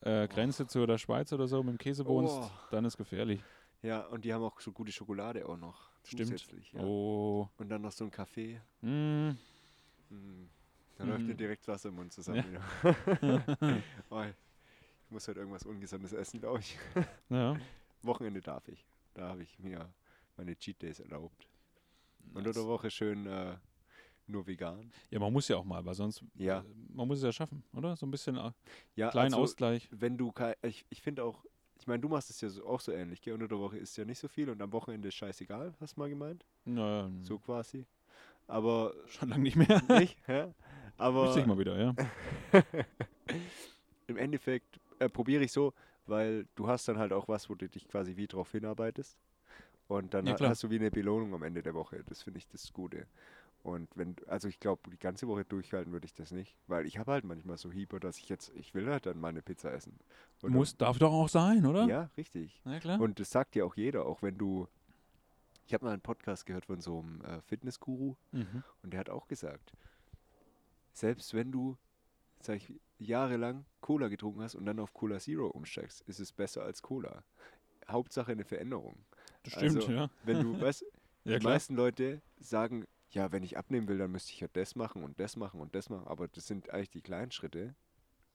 äh, 0.00 0.26
Grenze 0.28 0.66
zu 0.66 0.86
der 0.86 0.98
Schweiz 0.98 1.32
oder 1.32 1.46
so 1.46 1.62
mit 1.62 1.74
dem 1.74 1.78
Käse 1.78 2.06
wohnst, 2.06 2.34
Oh. 2.34 2.50
dann 2.70 2.84
ist 2.84 2.96
gefährlich. 2.96 3.40
ja, 3.82 4.00
und 4.06 4.24
die 4.24 4.32
haben 4.32 4.42
auch 4.42 4.58
so 4.60 4.72
gute 4.72 4.90
Schokolade 4.92 5.46
auch 5.48 5.56
noch. 5.56 5.90
Stimmt. 6.04 6.46
Ja. 6.72 6.80
Oh. 6.80 7.48
Und 7.58 7.68
dann 7.68 7.82
noch 7.82 7.92
so 7.92 8.04
ein 8.04 8.10
Kaffee. 8.10 8.60
Mm. 8.80 9.30
Mm. 10.10 10.48
Da 10.98 11.04
läuft 11.04 11.20
mir 11.22 11.34
Mhm. 11.34 11.36
direkt 11.36 11.68
Wasser 11.68 11.88
im 11.90 11.96
Mund 11.96 12.12
zusammen. 12.12 12.44
wieder. 12.50 12.62
oh, 14.10 14.22
ich 14.22 15.10
muss 15.10 15.28
halt 15.28 15.36
irgendwas 15.36 15.64
Ungesundes 15.64 16.12
essen, 16.12 16.40
glaube 16.40 16.60
ich. 16.60 16.76
Ja. 17.28 17.56
Wochenende 18.02 18.40
darf 18.40 18.66
ich. 18.68 18.84
Da 19.14 19.28
habe 19.28 19.42
ich 19.42 19.58
mir 19.58 19.92
meine 20.36 20.56
Cheat 20.56 20.80
Days 20.82 21.00
erlaubt. 21.00 21.46
Und 22.34 22.44
Nice. 22.44 22.56
unter 22.56 22.66
Woche 22.68 22.90
schön 22.90 23.26
äh, 23.26 23.56
nur 24.26 24.46
vegan. 24.46 24.90
Ja, 25.10 25.18
man 25.18 25.32
muss 25.32 25.48
ja 25.48 25.56
auch 25.56 25.64
mal, 25.64 25.84
weil 25.84 25.94
sonst, 25.94 26.22
Ja. 26.36 26.60
äh, 26.60 26.64
man 26.94 27.06
muss 27.08 27.18
es 27.18 27.24
ja 27.24 27.32
schaffen, 27.32 27.62
oder? 27.74 27.96
So 27.96 28.06
ein 28.06 28.10
bisschen 28.10 28.36
äh, 28.36 28.52
Ja, 28.96 29.10
kleinen 29.10 29.34
also, 29.34 29.44
Ausgleich. 29.44 29.88
wenn 29.90 30.16
du 30.16 30.32
ich, 30.62 30.86
ich 30.88 31.02
finde 31.02 31.24
auch, 31.24 31.44
ich 31.78 31.86
meine, 31.86 32.00
du 32.00 32.08
machst 32.08 32.30
es 32.30 32.40
ja 32.40 32.48
so, 32.48 32.64
auch 32.66 32.80
so 32.80 32.92
ähnlich, 32.92 33.20
gell? 33.22 33.34
Unter 33.34 33.48
der 33.48 33.58
Woche 33.58 33.76
ist 33.76 33.96
ja 33.96 34.04
nicht 34.04 34.18
so 34.18 34.28
viel 34.28 34.48
und 34.48 34.62
am 34.62 34.72
Wochenende 34.72 35.08
ist 35.08 35.14
scheißegal, 35.16 35.74
hast 35.80 35.96
du 35.96 36.00
mal 36.00 36.08
gemeint? 36.08 36.44
Naja, 36.64 37.10
So 37.22 37.38
quasi. 37.38 37.84
Aber 38.46 38.94
schon 39.06 39.28
lange 39.30 39.42
nicht 39.42 39.56
mehr. 39.56 39.82
nicht, 39.98 40.16
ja? 40.28 40.54
Aber 40.96 41.24
Müsste 41.24 41.40
ich 41.40 41.46
mal 41.46 41.58
wieder, 41.58 41.78
ja. 41.78 41.94
im 44.06 44.16
Endeffekt 44.16 44.78
äh, 44.98 45.08
probiere 45.08 45.44
ich 45.44 45.52
so, 45.52 45.72
weil 46.06 46.46
du 46.54 46.68
hast 46.68 46.88
dann 46.88 46.98
halt 46.98 47.12
auch 47.12 47.28
was, 47.28 47.48
wo 47.48 47.54
du 47.54 47.68
dich 47.68 47.88
quasi 47.88 48.16
wie 48.16 48.26
drauf 48.26 48.52
hinarbeitest. 48.52 49.18
Und 49.88 50.14
dann 50.14 50.26
Ja, 50.26 50.38
hast 50.40 50.62
du 50.62 50.70
wie 50.70 50.76
eine 50.78 50.90
Belohnung 50.90 51.34
am 51.34 51.42
Ende 51.42 51.62
der 51.62 51.74
Woche. 51.74 52.02
Das 52.06 52.22
finde 52.22 52.38
ich 52.38 52.48
das 52.48 52.72
Gute. 52.72 53.06
Und 53.62 53.88
wenn, 53.96 54.16
also 54.26 54.48
ich 54.48 54.58
glaube, 54.58 54.90
die 54.90 54.98
ganze 54.98 55.28
Woche 55.28 55.44
durchhalten 55.44 55.92
würde 55.92 56.06
ich 56.06 56.14
das 56.14 56.32
nicht, 56.32 56.56
weil 56.66 56.84
ich 56.84 56.98
habe 56.98 57.12
halt 57.12 57.24
manchmal 57.24 57.58
so 57.58 57.70
Hieber, 57.70 58.00
dass 58.00 58.18
ich 58.18 58.28
jetzt, 58.28 58.50
ich 58.56 58.74
will 58.74 58.88
halt 58.90 59.06
dann 59.06 59.20
meine 59.20 59.40
Pizza 59.40 59.72
essen. 59.72 59.92
Und 60.40 60.50
dann- 60.50 60.52
Muss, 60.52 60.76
darf 60.76 60.98
doch 60.98 61.12
auch 61.12 61.28
sein, 61.28 61.64
oder? 61.64 61.84
Ja, 61.86 62.10
richtig. 62.16 62.60
Na 62.64 62.80
klar. 62.80 63.00
Und 63.00 63.20
das 63.20 63.30
sagt 63.30 63.54
ja 63.54 63.64
auch 63.64 63.76
jeder, 63.76 64.06
auch 64.06 64.22
wenn 64.22 64.36
du. 64.36 64.66
Ich 65.64 65.74
habe 65.74 65.84
mal 65.84 65.92
einen 65.92 66.02
Podcast 66.02 66.44
gehört 66.44 66.66
von 66.66 66.80
so 66.80 67.00
einem 67.00 67.20
äh, 67.20 67.40
Fitnessguru 67.42 68.16
mhm. 68.32 68.64
und 68.82 68.92
der 68.92 68.98
hat 69.00 69.10
auch 69.10 69.28
gesagt, 69.28 69.72
selbst 70.92 71.32
wenn 71.34 71.52
du, 71.52 71.78
sag 72.44 72.56
ich, 72.56 72.80
jahrelang 72.98 73.64
Cola 73.80 74.08
getrunken 74.08 74.42
hast 74.42 74.54
und 74.54 74.64
dann 74.66 74.78
auf 74.78 74.92
Cola 74.94 75.18
Zero 75.18 75.46
umsteigst, 75.48 76.02
ist 76.02 76.20
es 76.20 76.32
besser 76.32 76.62
als 76.62 76.82
Cola. 76.82 77.24
Hauptsache 77.88 78.32
eine 78.32 78.44
Veränderung. 78.44 79.04
Das 79.42 79.54
stimmt, 79.54 79.76
also, 79.76 79.92
ja. 79.92 80.10
Wenn 80.22 80.40
du, 80.40 80.60
weißt, 80.60 80.84
Ja, 81.24 81.36
die 81.36 81.40
klar. 81.40 81.52
meisten 81.52 81.76
Leute 81.76 82.20
sagen, 82.40 82.86
ja, 83.10 83.30
wenn 83.30 83.42
ich 83.42 83.56
abnehmen 83.56 83.86
will, 83.88 83.98
dann 83.98 84.10
müsste 84.10 84.32
ich 84.32 84.40
ja 84.40 84.48
das 84.52 84.74
machen 84.74 85.04
und 85.04 85.20
das 85.20 85.36
machen 85.36 85.60
und 85.60 85.74
das 85.74 85.88
machen, 85.90 86.06
aber 86.08 86.26
das 86.28 86.46
sind 86.46 86.70
eigentlich 86.70 86.90
die 86.90 87.02
kleinen 87.02 87.30
Schritte. 87.30 87.74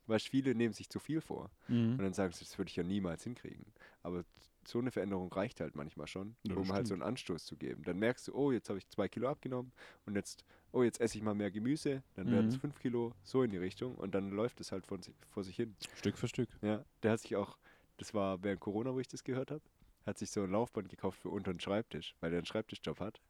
Weißt, 0.06 0.30
viele 0.30 0.56
nehmen 0.56 0.74
sich 0.74 0.90
zu 0.90 1.00
viel 1.00 1.20
vor. 1.20 1.52
Und 1.68 1.76
Mhm. 1.76 1.98
dann 1.98 2.14
sagen 2.14 2.32
sie, 2.32 2.46
das 2.46 2.58
würde 2.58 2.70
ich 2.70 2.78
ja 2.78 2.84
niemals 2.84 3.24
hinkriegen. 3.24 3.66
Aber 4.04 4.24
so 4.68 4.80
eine 4.80 4.92
Veränderung 4.92 5.32
reicht 5.32 5.62
halt 5.62 5.76
manchmal 5.76 6.08
schon, 6.08 6.36
Ja, 6.44 6.56
um 6.56 6.72
halt 6.74 6.88
so 6.88 6.94
einen 6.94 7.04
Anstoß 7.04 7.46
zu 7.46 7.56
geben. 7.56 7.84
Dann 7.84 7.98
merkst 8.00 8.28
du, 8.28 8.34
oh, 8.36 8.52
jetzt 8.52 8.68
habe 8.70 8.78
ich 8.80 8.88
zwei 8.90 9.08
Kilo 9.08 9.30
abgenommen 9.30 9.72
und 10.06 10.16
jetzt, 10.16 10.44
oh, 10.74 10.84
jetzt 10.84 11.00
esse 11.00 11.18
ich 11.18 11.24
mal 11.24 11.34
mehr 11.36 11.52
Gemüse, 11.52 12.04
dann 12.16 12.30
werden 12.32 12.48
es 12.48 12.56
Mhm. 12.56 12.60
fünf 12.60 12.80
Kilo, 12.80 13.14
so 13.24 13.44
in 13.44 13.52
die 13.52 13.58
Richtung 13.58 13.96
und 13.96 14.14
dann 14.14 14.30
läuft 14.32 14.60
es 14.60 14.72
halt 14.74 14.86
von, 14.86 15.00
vor 15.30 15.44
sich 15.46 15.56
hin. 15.56 15.76
Stück 15.96 16.18
für 16.18 16.28
Stück. 16.28 16.50
Ja, 16.62 16.84
der 17.02 17.12
hat 17.12 17.22
sich 17.22 17.36
auch, 17.38 17.58
das 17.98 18.14
war 18.14 18.44
während 18.44 18.60
Corona, 18.60 18.94
wo 18.94 19.00
ich 19.00 19.08
das 19.08 19.24
gehört 19.24 19.52
habe, 19.52 19.62
hat 20.06 20.18
sich 20.18 20.32
so 20.32 20.44
ein 20.44 20.52
Laufband 20.52 20.90
gekauft 20.90 21.20
für 21.20 21.30
unter 21.30 21.54
den 21.54 21.60
Schreibtisch, 21.62 22.16
weil 22.20 22.32
der 22.32 22.40
einen 22.40 22.46
Schreibtischjob 22.46 23.00
hat. 23.00 23.22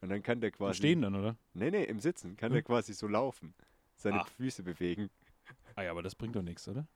Und 0.00 0.08
dann 0.08 0.22
kann 0.22 0.40
der 0.40 0.50
Im 0.50 0.56
quasi. 0.56 0.76
Stehen 0.78 1.02
dann, 1.02 1.14
oder? 1.14 1.36
Nee, 1.52 1.70
nee, 1.70 1.84
im 1.84 1.98
Sitzen 1.98 2.36
kann 2.36 2.50
Hm? 2.50 2.54
der 2.54 2.62
quasi 2.62 2.94
so 2.94 3.06
laufen, 3.08 3.54
seine 3.96 4.20
Ah. 4.20 4.24
Füße 4.24 4.62
bewegen. 4.62 5.10
Ah 5.74 5.82
ja, 5.82 5.90
aber 5.90 6.02
das 6.02 6.14
bringt 6.14 6.36
doch 6.36 6.42
nichts, 6.42 6.66
oder? 6.68 6.86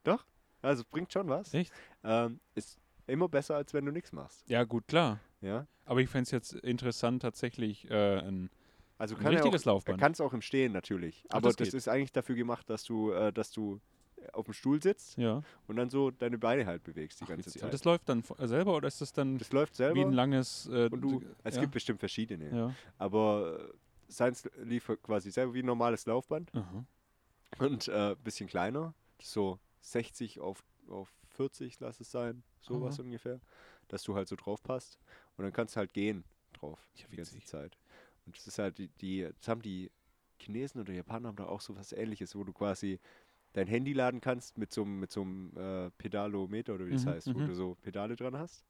Also 0.61 0.83
bringt 0.89 1.13
schon 1.13 1.27
was. 1.29 1.53
Echt? 1.53 1.71
Ähm, 2.03 2.39
ist 2.55 2.79
immer 3.07 3.29
besser, 3.29 3.55
als 3.55 3.73
wenn 3.73 3.85
du 3.85 3.91
nichts 3.91 4.11
machst. 4.11 4.49
Ja, 4.49 4.63
gut, 4.63 4.87
klar. 4.87 5.19
Ja. 5.41 5.67
Aber 5.85 5.99
ich 6.01 6.09
fände 6.09 6.23
es 6.23 6.31
jetzt 6.31 6.53
interessant, 6.53 7.21
tatsächlich 7.21 7.89
äh, 7.89 8.19
ein, 8.19 8.49
Also 8.97 9.15
ein 9.15 9.21
kann 9.21 9.33
er 9.33 9.39
auch, 9.39 9.45
richtiges 9.45 9.65
Laufband. 9.65 9.99
kann 9.99 10.11
es 10.11 10.21
auch 10.21 10.33
im 10.33 10.41
Stehen 10.41 10.71
natürlich. 10.71 11.23
Ach, 11.29 11.35
Aber 11.35 11.49
das 11.49 11.57
das, 11.57 11.73
ist 11.73 11.87
eigentlich 11.87 12.11
dafür 12.11 12.35
gemacht, 12.35 12.69
dass 12.69 12.83
du, 12.83 13.11
äh, 13.11 13.31
dass 13.31 13.51
du 13.51 13.79
auf 14.33 14.45
dem 14.45 14.53
Stuhl 14.53 14.81
sitzt 14.81 15.17
ja. 15.17 15.43
und 15.67 15.75
dann 15.75 15.89
so 15.91 16.09
deine 16.09 16.39
Beine 16.39 16.65
halt 16.65 16.83
bewegst 16.83 17.19
die 17.19 17.25
Ach, 17.25 17.29
ganze 17.29 17.51
Zeit. 17.51 17.71
das 17.71 17.83
läuft 17.83 18.09
dann 18.09 18.23
selber 18.39 18.75
oder 18.75 18.87
ist 18.87 18.99
das 19.01 19.13
dann 19.13 19.37
Das 19.37 19.51
läuft 19.51 19.77
wie 19.77 19.83
ein 19.83 19.93
selber 19.95 20.11
langes. 20.11 20.67
Äh, 20.67 20.89
und 20.91 21.01
du, 21.01 21.21
es 21.43 21.55
ja? 21.55 21.61
gibt 21.61 21.73
bestimmt 21.73 21.99
verschiedene. 21.99 22.49
Ja. 22.55 22.73
Aber 22.97 23.59
äh, 23.59 23.73
seins 24.07 24.49
lief 24.63 24.89
quasi 25.03 25.29
selber 25.29 25.53
wie 25.53 25.59
ein 25.61 25.65
normales 25.67 26.07
Laufband 26.07 26.51
Aha. 26.55 26.85
und 27.59 27.87
ein 27.89 28.13
äh, 28.13 28.15
bisschen 28.23 28.47
kleiner. 28.47 28.95
So 29.21 29.59
60 29.81 30.39
auf, 30.39 30.63
auf 30.89 31.13
40, 31.35 31.79
lass 31.79 31.99
es 31.99 32.09
sein, 32.09 32.43
sowas 32.65 32.99
Aha. 32.99 33.03
ungefähr. 33.03 33.39
Dass 33.87 34.03
du 34.03 34.15
halt 34.15 34.27
so 34.27 34.35
drauf 34.35 34.61
passt. 34.63 34.99
Und 35.37 35.43
dann 35.43 35.53
kannst 35.53 35.75
du 35.75 35.79
halt 35.79 35.93
gehen 35.93 36.23
drauf 36.53 36.87
Ja, 36.95 37.05
die 37.11 37.17
ganze. 37.17 37.39
Zeit. 37.43 37.77
Und 38.25 38.35
das 38.37 38.47
ist 38.47 38.59
halt 38.59 38.77
die, 38.77 38.89
die, 39.01 39.29
das 39.39 39.47
haben 39.47 39.61
die 39.61 39.91
Chinesen 40.39 40.81
oder 40.81 40.93
Japaner 40.93 41.29
haben 41.29 41.35
da 41.37 41.45
auch 41.45 41.61
so 41.61 41.75
was 41.75 41.91
ähnliches, 41.93 42.35
wo 42.35 42.43
du 42.43 42.53
quasi 42.53 42.99
dein 43.53 43.67
Handy 43.67 43.93
laden 43.93 44.21
kannst 44.21 44.57
mit 44.57 44.73
so 44.73 44.83
einem 44.83 44.99
mit 44.99 45.11
so 45.11 45.21
einem, 45.21 45.55
äh, 45.57 45.91
Pedalometer 45.97 46.75
oder 46.75 46.87
wie 46.87 46.93
das 46.93 47.05
Mhm, 47.05 47.07
heißt, 47.07 47.35
wo 47.35 47.41
mhm. 47.41 47.43
du 47.43 47.55
so 47.55 47.75
Pedale 47.81 48.15
dran 48.15 48.37
hast. 48.37 48.65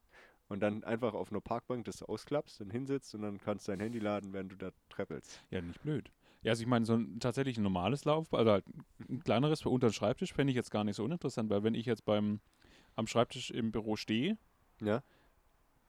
Und 0.47 0.61
dann 0.61 0.83
einfach 0.83 1.13
auf 1.15 1.31
einer 1.31 1.41
Parkbank 1.41 1.85
das 1.85 2.03
ausklappst, 2.03 2.61
dann 2.61 2.71
hinsitzt 2.71 3.15
und 3.15 3.23
dann 3.23 3.39
kannst 3.39 3.67
du 3.67 3.71
dein 3.71 3.79
Handy 3.81 3.99
laden, 3.99 4.33
während 4.33 4.51
du 4.51 4.57
da 4.57 4.71
treppelst. 4.89 5.43
ja, 5.49 5.61
nicht 5.61 5.81
blöd. 5.81 6.11
Ja, 6.41 6.51
also 6.51 6.61
ich 6.61 6.67
meine, 6.67 6.85
so 6.85 6.93
ein 6.95 7.19
tatsächlich 7.19 7.57
ein 7.57 7.63
normales 7.63 8.05
Lauf, 8.05 8.33
also 8.33 8.51
halt 8.51 8.65
ein 9.09 9.23
kleineres 9.23 9.61
für 9.61 9.69
unter 9.69 9.87
den 9.87 9.93
Schreibtisch 9.93 10.33
fände 10.33 10.51
ich 10.51 10.55
jetzt 10.55 10.71
gar 10.71 10.83
nicht 10.83 10.95
so 10.95 11.03
uninteressant, 11.03 11.49
weil 11.49 11.63
wenn 11.63 11.73
ich 11.73 11.85
jetzt 11.85 12.05
beim 12.05 12.39
am 12.95 13.07
Schreibtisch 13.07 13.51
im 13.51 13.72
Büro 13.72 13.95
stehe, 13.95 14.38
Ja, 14.81 15.03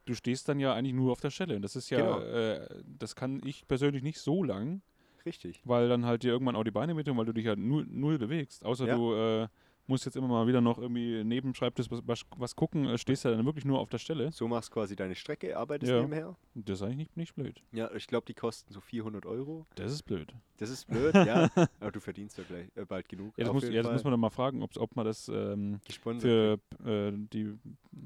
du 0.05 0.15
stehst 0.15 0.49
dann 0.49 0.61
ja 0.61 0.75
eigentlich 0.75 0.95
nur 0.95 1.13
auf 1.13 1.21
der 1.21 1.31
Stelle. 1.31 1.57
Und 1.57 1.63
das 1.63 1.77
ist 1.77 1.91
ja, 1.91 1.99
Genau. 1.99 2.21
äh, 2.21 2.83
das 2.99 3.15
kann 3.17 3.41
ich 3.45 3.67
persönlich 3.67 4.03
nicht 4.03 4.21
so 4.21 4.43
lang, 4.45 4.83
richtig. 5.25 5.61
weil 5.65 5.89
dann 5.89 6.05
halt 6.07 6.23
dir 6.23 6.33
irgendwann 6.33 6.57
auch 6.57 6.65
die 6.65 6.71
Beine 6.71 6.95
mit 6.95 7.07
tun, 7.07 7.17
weil 7.17 7.27
du 7.27 7.33
dich 7.33 7.47
halt 7.47 7.59
null, 7.59 7.87
null 7.89 8.19
bewegst. 8.19 8.65
Außer 8.65 8.87
Ja. 8.87 8.95
du 8.97 9.15
äh, 9.15 9.49
musst 9.89 10.05
jetzt 10.05 10.17
immer 10.17 10.29
mal 10.29 10.47
wieder 10.47 10.61
noch 10.61 10.79
irgendwie 10.79 11.23
neben 11.25 11.55
Schreibtisch 11.55 11.91
was, 11.91 12.01
was, 12.07 12.23
was 12.37 12.57
gucken, 12.57 12.87
äh, 12.87 12.99
stehst 12.99 13.25
ja 13.25 13.31
dann 13.31 13.45
wirklich 13.45 13.65
nur 13.65 13.79
auf 13.79 13.89
der 13.89 13.99
Stelle. 13.99 14.33
So 14.33 14.49
machst 14.49 14.71
quasi 14.71 14.97
deine 14.97 15.15
Strecke, 15.15 15.57
arbeitest 15.57 15.91
Ja. 15.91 16.01
nebenher. 16.01 16.37
Das 16.55 16.81
ist 16.81 16.83
eigentlich 16.83 16.97
nicht, 16.97 17.17
nicht 17.17 17.35
blöd. 17.35 17.63
Ja, 17.73 17.93
ich 17.95 18.07
glaube, 18.07 18.27
die 18.27 18.35
kosten 18.35 18.73
so 18.73 18.81
400 18.81 19.27
Euro. 19.27 19.67
Das 19.75 19.93
ist 19.93 20.03
blöd. 20.03 20.35
Das 20.59 20.71
ist 20.71 20.87
blöd, 20.87 21.15
ja. 21.15 21.49
Aber 21.81 21.93
du 21.93 22.01
verdienst 22.01 22.39
ja 22.39 22.45
gleich 22.45 22.69
äh, 22.77 22.85
bald 22.85 23.09
genug. 23.09 23.35
Ja, 23.37 23.45
das, 23.45 23.53
muss, 23.53 23.69
ja, 23.69 23.83
das 23.83 23.93
muss 23.93 24.05
man 24.05 24.13
dann 24.13 24.21
mal 24.21 24.31
fragen, 24.31 24.63
ob 24.63 24.97
man 24.97 25.05
das 25.05 25.29
ähm, 25.29 25.81
für, 26.19 26.59
äh, 26.85 27.13
die, 27.13 27.55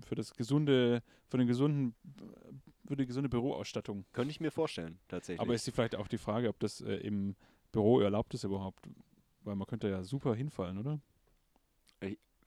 für 0.07 0.15
das 0.15 0.35
gesunde, 0.35 1.03
für 1.29 1.39
den 1.39 1.47
gesunden, 1.47 1.95
für 2.87 2.97
die 2.97 3.07
gesunde 3.07 3.29
Büroausstattung. 3.29 4.05
Könnte 4.13 4.33
ich 4.33 4.41
mir 4.41 4.51
vorstellen, 4.51 4.99
tatsächlich. 5.09 5.41
Aber 5.41 5.55
ist 5.55 5.67
die 5.67 5.71
vielleicht 5.71 5.97
auch 5.97 6.09
die 6.09 6.19
Frage, 6.19 6.49
ob 6.49 6.59
das 6.59 6.81
äh, 6.81 6.95
im 6.97 7.37
Büro 7.73 8.01
erlaubt 8.01 8.35
ist 8.35 8.45
überhaupt? 8.45 8.85
Weil 9.45 9.57
man 9.57 9.67
könnte 9.67 9.89
ja 9.89 10.03
super 10.03 10.35
hinfallen, 10.35 10.77
oder? 10.77 11.01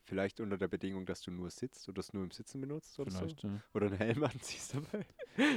Vielleicht 0.06 0.40
unter 0.42 0.58
der 0.58 0.68
Bedingung, 0.68 1.06
dass 1.06 1.22
du 1.22 1.32
nur 1.32 1.50
sitzt 1.50 1.88
oder 1.88 2.00
es 2.02 2.12
nur 2.14 2.24
im 2.24 2.32
Sitzen 2.32 2.60
benutzt 2.60 3.00
oder 3.00 3.10
Vielleicht. 3.12 3.40
so. 3.42 3.48
Ja. 3.48 3.60
Oder 3.74 3.88
einen 3.88 3.98
Helm 3.98 4.24
anziehst 4.24 4.74
dabei. 4.76 5.06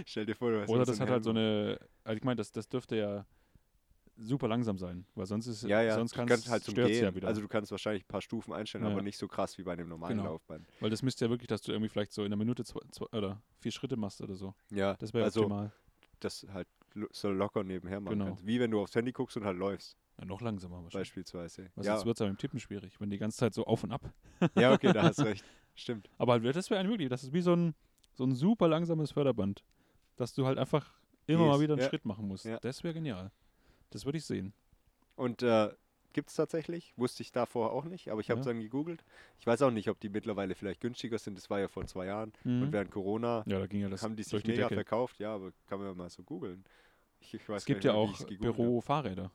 Stell 0.07 0.25
dir 0.27 0.37
vor, 0.37 0.51
du 0.53 0.61
hast 0.63 0.69
Oder 0.71 0.85
das 0.85 1.01
hat 1.01 1.03
einen 1.09 1.11
halt 1.13 1.25
so 1.25 1.31
Helm 1.35 1.39
eine, 1.39 1.81
also 2.05 2.17
ich 2.17 2.25
meine, 2.25 2.37
das, 2.37 2.53
das 2.53 2.69
dürfte 2.69 2.97
ja 2.97 3.27
super 4.19 4.49
langsam 4.49 4.79
sein, 4.79 5.05
weil 5.15 5.27
sonst 5.27 5.47
ist 5.47 5.65
Ja, 5.65 5.83
ja, 5.83 5.95
sonst 5.97 6.13
du 6.13 6.17
kann's, 6.17 6.31
kannst 6.31 6.49
halt 6.49 6.65
zum 6.65 6.75
Gehen. 6.75 7.05
ja 7.05 7.15
wieder. 7.15 7.29
Also 7.29 7.41
du 7.43 7.49
kannst 7.49 7.71
wahrscheinlich 7.73 8.05
ein 8.05 8.09
paar 8.09 8.23
Stufen 8.23 8.55
einstellen, 8.55 8.85
Ja. 8.85 8.91
aber 8.91 9.03
nicht 9.03 9.19
so 9.19 9.27
krass 9.29 9.59
wie 9.59 9.63
bei 9.65 9.73
einem 9.73 9.89
normalen 9.89 10.17
Genau. 10.19 10.31
Laufband. 10.31 10.67
weil 10.81 10.91
das 10.91 11.03
müsste 11.03 11.25
ja 11.27 11.31
wirklich, 11.31 11.49
dass 11.49 11.61
du 11.63 11.73
irgendwie 11.73 11.89
vielleicht 11.91 12.13
so 12.13 12.23
in 12.23 12.27
einer 12.27 12.37
Minute 12.37 12.65
zwei, 12.65 12.81
zwei, 12.93 13.07
oder 13.07 13.43
vier 13.59 13.73
Schritte 13.73 13.97
machst 13.97 14.21
oder 14.23 14.37
so. 14.37 14.55
Ja, 14.71 14.95
Das 14.95 15.13
wäre 15.13 15.25
also 15.25 15.43
optimal. 15.43 15.73
das 16.21 16.47
halt 16.51 16.69
so 17.11 17.31
locker 17.31 17.63
nebenher 17.65 18.01
machen 18.01 18.13
Genau. 18.21 18.27
kannst. 18.27 18.47
Wie 18.47 18.59
wenn 18.61 18.71
du 18.71 18.81
aufs 18.81 18.95
Handy 18.95 19.13
guckst 19.13 19.37
und 19.37 19.45
halt 19.45 19.59
läufst. 19.59 19.99
Ja, 20.19 20.25
noch 20.25 20.41
langsamer 20.41 20.77
wahrscheinlich. 20.83 20.95
beispielsweise. 21.11 21.71
Was 21.75 21.87
ja. 21.87 22.05
wird 22.05 22.19
es 22.21 22.27
beim 22.27 22.39
Tippen 22.39 22.59
schwierig, 22.59 23.01
wenn 23.01 23.11
die 23.11 23.19
ganze 23.19 23.37
Zeit 23.39 23.55
so 23.55 23.65
auf 23.67 23.85
und 23.85 23.93
ab. 23.93 24.03
ja, 24.57 24.73
okay, 24.73 24.93
da 24.93 25.03
hast 25.03 25.21
recht. 25.25 25.45
Stimmt. 25.75 26.09
Aber 26.19 26.33
halt, 26.33 26.57
das 26.57 26.71
wäre 26.71 26.81
eine 26.81 26.89
Möglichkeit. 26.89 27.13
Das 27.13 27.23
ist 27.23 27.33
wie 27.33 27.43
so 27.43 27.55
ein, 27.55 27.75
so 28.15 28.25
ein 28.25 28.33
super 28.35 28.67
langsames 28.69 29.11
Förderband, 29.13 29.63
dass 30.17 30.33
du 30.33 30.47
halt 30.47 30.59
einfach 30.59 30.91
immer 31.27 31.41
mal 31.47 31.51
Gehst, 31.53 31.61
wieder 31.63 31.75
einen 31.75 31.83
ja. 31.83 31.89
Schritt 31.89 32.05
machen 32.07 32.27
musst. 32.29 32.47
Ja. 32.47 32.59
Das 32.61 32.83
wäre 32.83 32.95
genial. 32.95 33.31
Das 33.91 34.05
würde 34.07 34.17
ich 34.19 34.25
sehen. 34.25 34.55
Und 35.17 35.43
äh, 35.43 35.71
gibt 36.15 36.31
es 36.31 36.35
tatsächlich, 36.37 36.95
wusste 36.97 37.23
ich 37.23 37.31
davor 37.31 37.73
auch 37.73 37.85
nicht, 37.85 38.09
aber 38.11 38.21
ich 38.21 38.31
habe 38.31 38.41
es 38.41 38.47
Ja. 38.47 38.53
dann 38.53 38.63
gegoogelt. 38.63 39.05
Ich 39.39 39.47
weiß 39.47 39.61
auch 39.63 39.71
nicht, 39.71 39.91
ob 39.91 40.01
die 40.01 40.09
mittlerweile 40.09 40.55
vielleicht 40.55 40.81
günstiger 40.81 41.19
sind. 41.19 41.37
Das 41.37 41.51
war 41.51 41.61
ja 41.61 41.69
vor 41.69 41.85
zwei 41.87 42.07
Jahren. 42.07 42.33
Mhm. 42.43 42.63
Und 42.63 42.73
während 42.73 42.91
Corona 42.91 43.45
Ja, 43.47 43.59
da 43.59 43.67
ging 43.67 43.83
ja 43.83 43.91
das 43.91 44.03
haben 44.03 44.17
die 44.17 44.23
sich 44.23 44.43
die 44.43 44.53
mega 44.53 44.63
Decke. 44.65 44.77
verkauft. 44.77 45.19
Ja, 45.19 45.35
aber 45.35 45.53
kann 45.67 45.79
man 45.79 45.95
mal 45.95 46.09
so 46.09 46.23
googeln. 46.23 46.65
Ich, 47.21 47.35
ich 47.35 47.49
Es 47.51 47.67
gibt 47.67 47.85
ja 47.85 47.93
auch. 47.93 48.17
Bürofahrräder, 48.27 49.31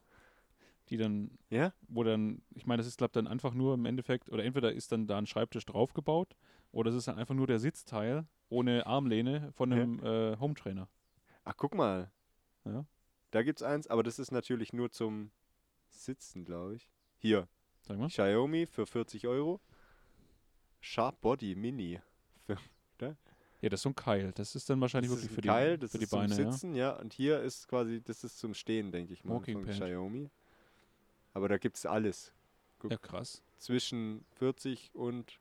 die 0.91 0.97
dann, 0.97 1.31
Ja? 1.49 1.73
wo 1.87 2.03
dann, 2.03 2.41
ich 2.53 2.65
meine, 2.67 2.77
das 2.77 2.87
ist, 2.87 2.97
glaube 2.99 3.13
dann 3.13 3.27
einfach 3.27 3.53
nur 3.55 3.73
im 3.73 3.85
Endeffekt, 3.85 4.29
oder 4.29 4.43
entweder 4.43 4.71
ist 4.73 4.91
dann 4.91 5.07
da 5.07 5.17
ein 5.17 5.25
Schreibtisch 5.25 5.65
draufgebaut, 5.65 6.35
oder 6.71 6.89
es 6.91 6.95
ist 6.95 7.07
dann 7.07 7.17
einfach 7.17 7.33
nur 7.33 7.47
der 7.47 7.59
Sitzteil 7.59 8.27
ohne 8.49 8.85
Armlehne 8.85 9.51
von 9.53 9.71
Ja. 9.71 9.77
einem 9.77 9.99
äh, 10.03 10.37
Hometrainer. 10.37 10.87
Ach, 11.43 11.53
guck 11.57 11.73
mal. 11.73 12.11
Ja. 12.65 12.85
Da 13.31 13.41
gibt's 13.43 13.63
eins, 13.63 13.87
aber 13.87 14.03
das 14.03 14.19
ist 14.19 14.31
natürlich 14.31 14.73
nur 14.73 14.91
zum 14.91 15.31
Sitzen, 15.89 16.45
glaube 16.45 16.75
ich. 16.75 16.89
Hier, 17.17 17.47
Sag 17.81 17.97
mal. 17.97 18.07
Xiaomi 18.09 18.65
für 18.67 18.85
40 18.85 19.25
Euro. 19.27 19.59
Sharp 20.81 21.21
Body 21.21 21.55
Mini. 21.55 21.99
Ja, 23.61 23.69
das 23.69 23.79
ist 23.79 23.83
so 23.83 23.89
ein 23.89 23.95
Keil. 23.95 24.31
Das 24.33 24.55
ist 24.55 24.69
dann 24.69 24.81
wahrscheinlich 24.81 25.11
Das 25.11 25.19
ist 25.19 25.25
wirklich 25.25 25.35
für 25.35 25.41
die, 25.41 25.47
Keil, 25.47 25.77
das 25.77 25.91
für 25.91 25.97
die 25.99 26.03
ist 26.05 26.09
Beine, 26.09 26.33
zum 26.35 26.43
ja. 26.45 26.51
Sitzen, 26.51 26.75
ja. 26.75 26.91
Und 26.99 27.13
hier 27.13 27.39
ist 27.41 27.67
quasi, 27.67 28.01
das 28.03 28.23
ist 28.23 28.39
zum 28.39 28.53
Stehen, 28.55 28.91
denke 28.91 29.13
ich 29.13 29.23
mal, 29.23 29.35
Walking 29.35 29.63
von. 29.63 29.71
Xiaomi. 29.71 30.29
Aber 31.33 31.47
da 31.49 31.57
gibt's 31.57 31.85
alles. 31.85 32.33
Ja, 32.89 32.97
krass. 32.97 33.43
Zwischen 33.57 34.25
40 34.31 34.91
und 34.95 35.39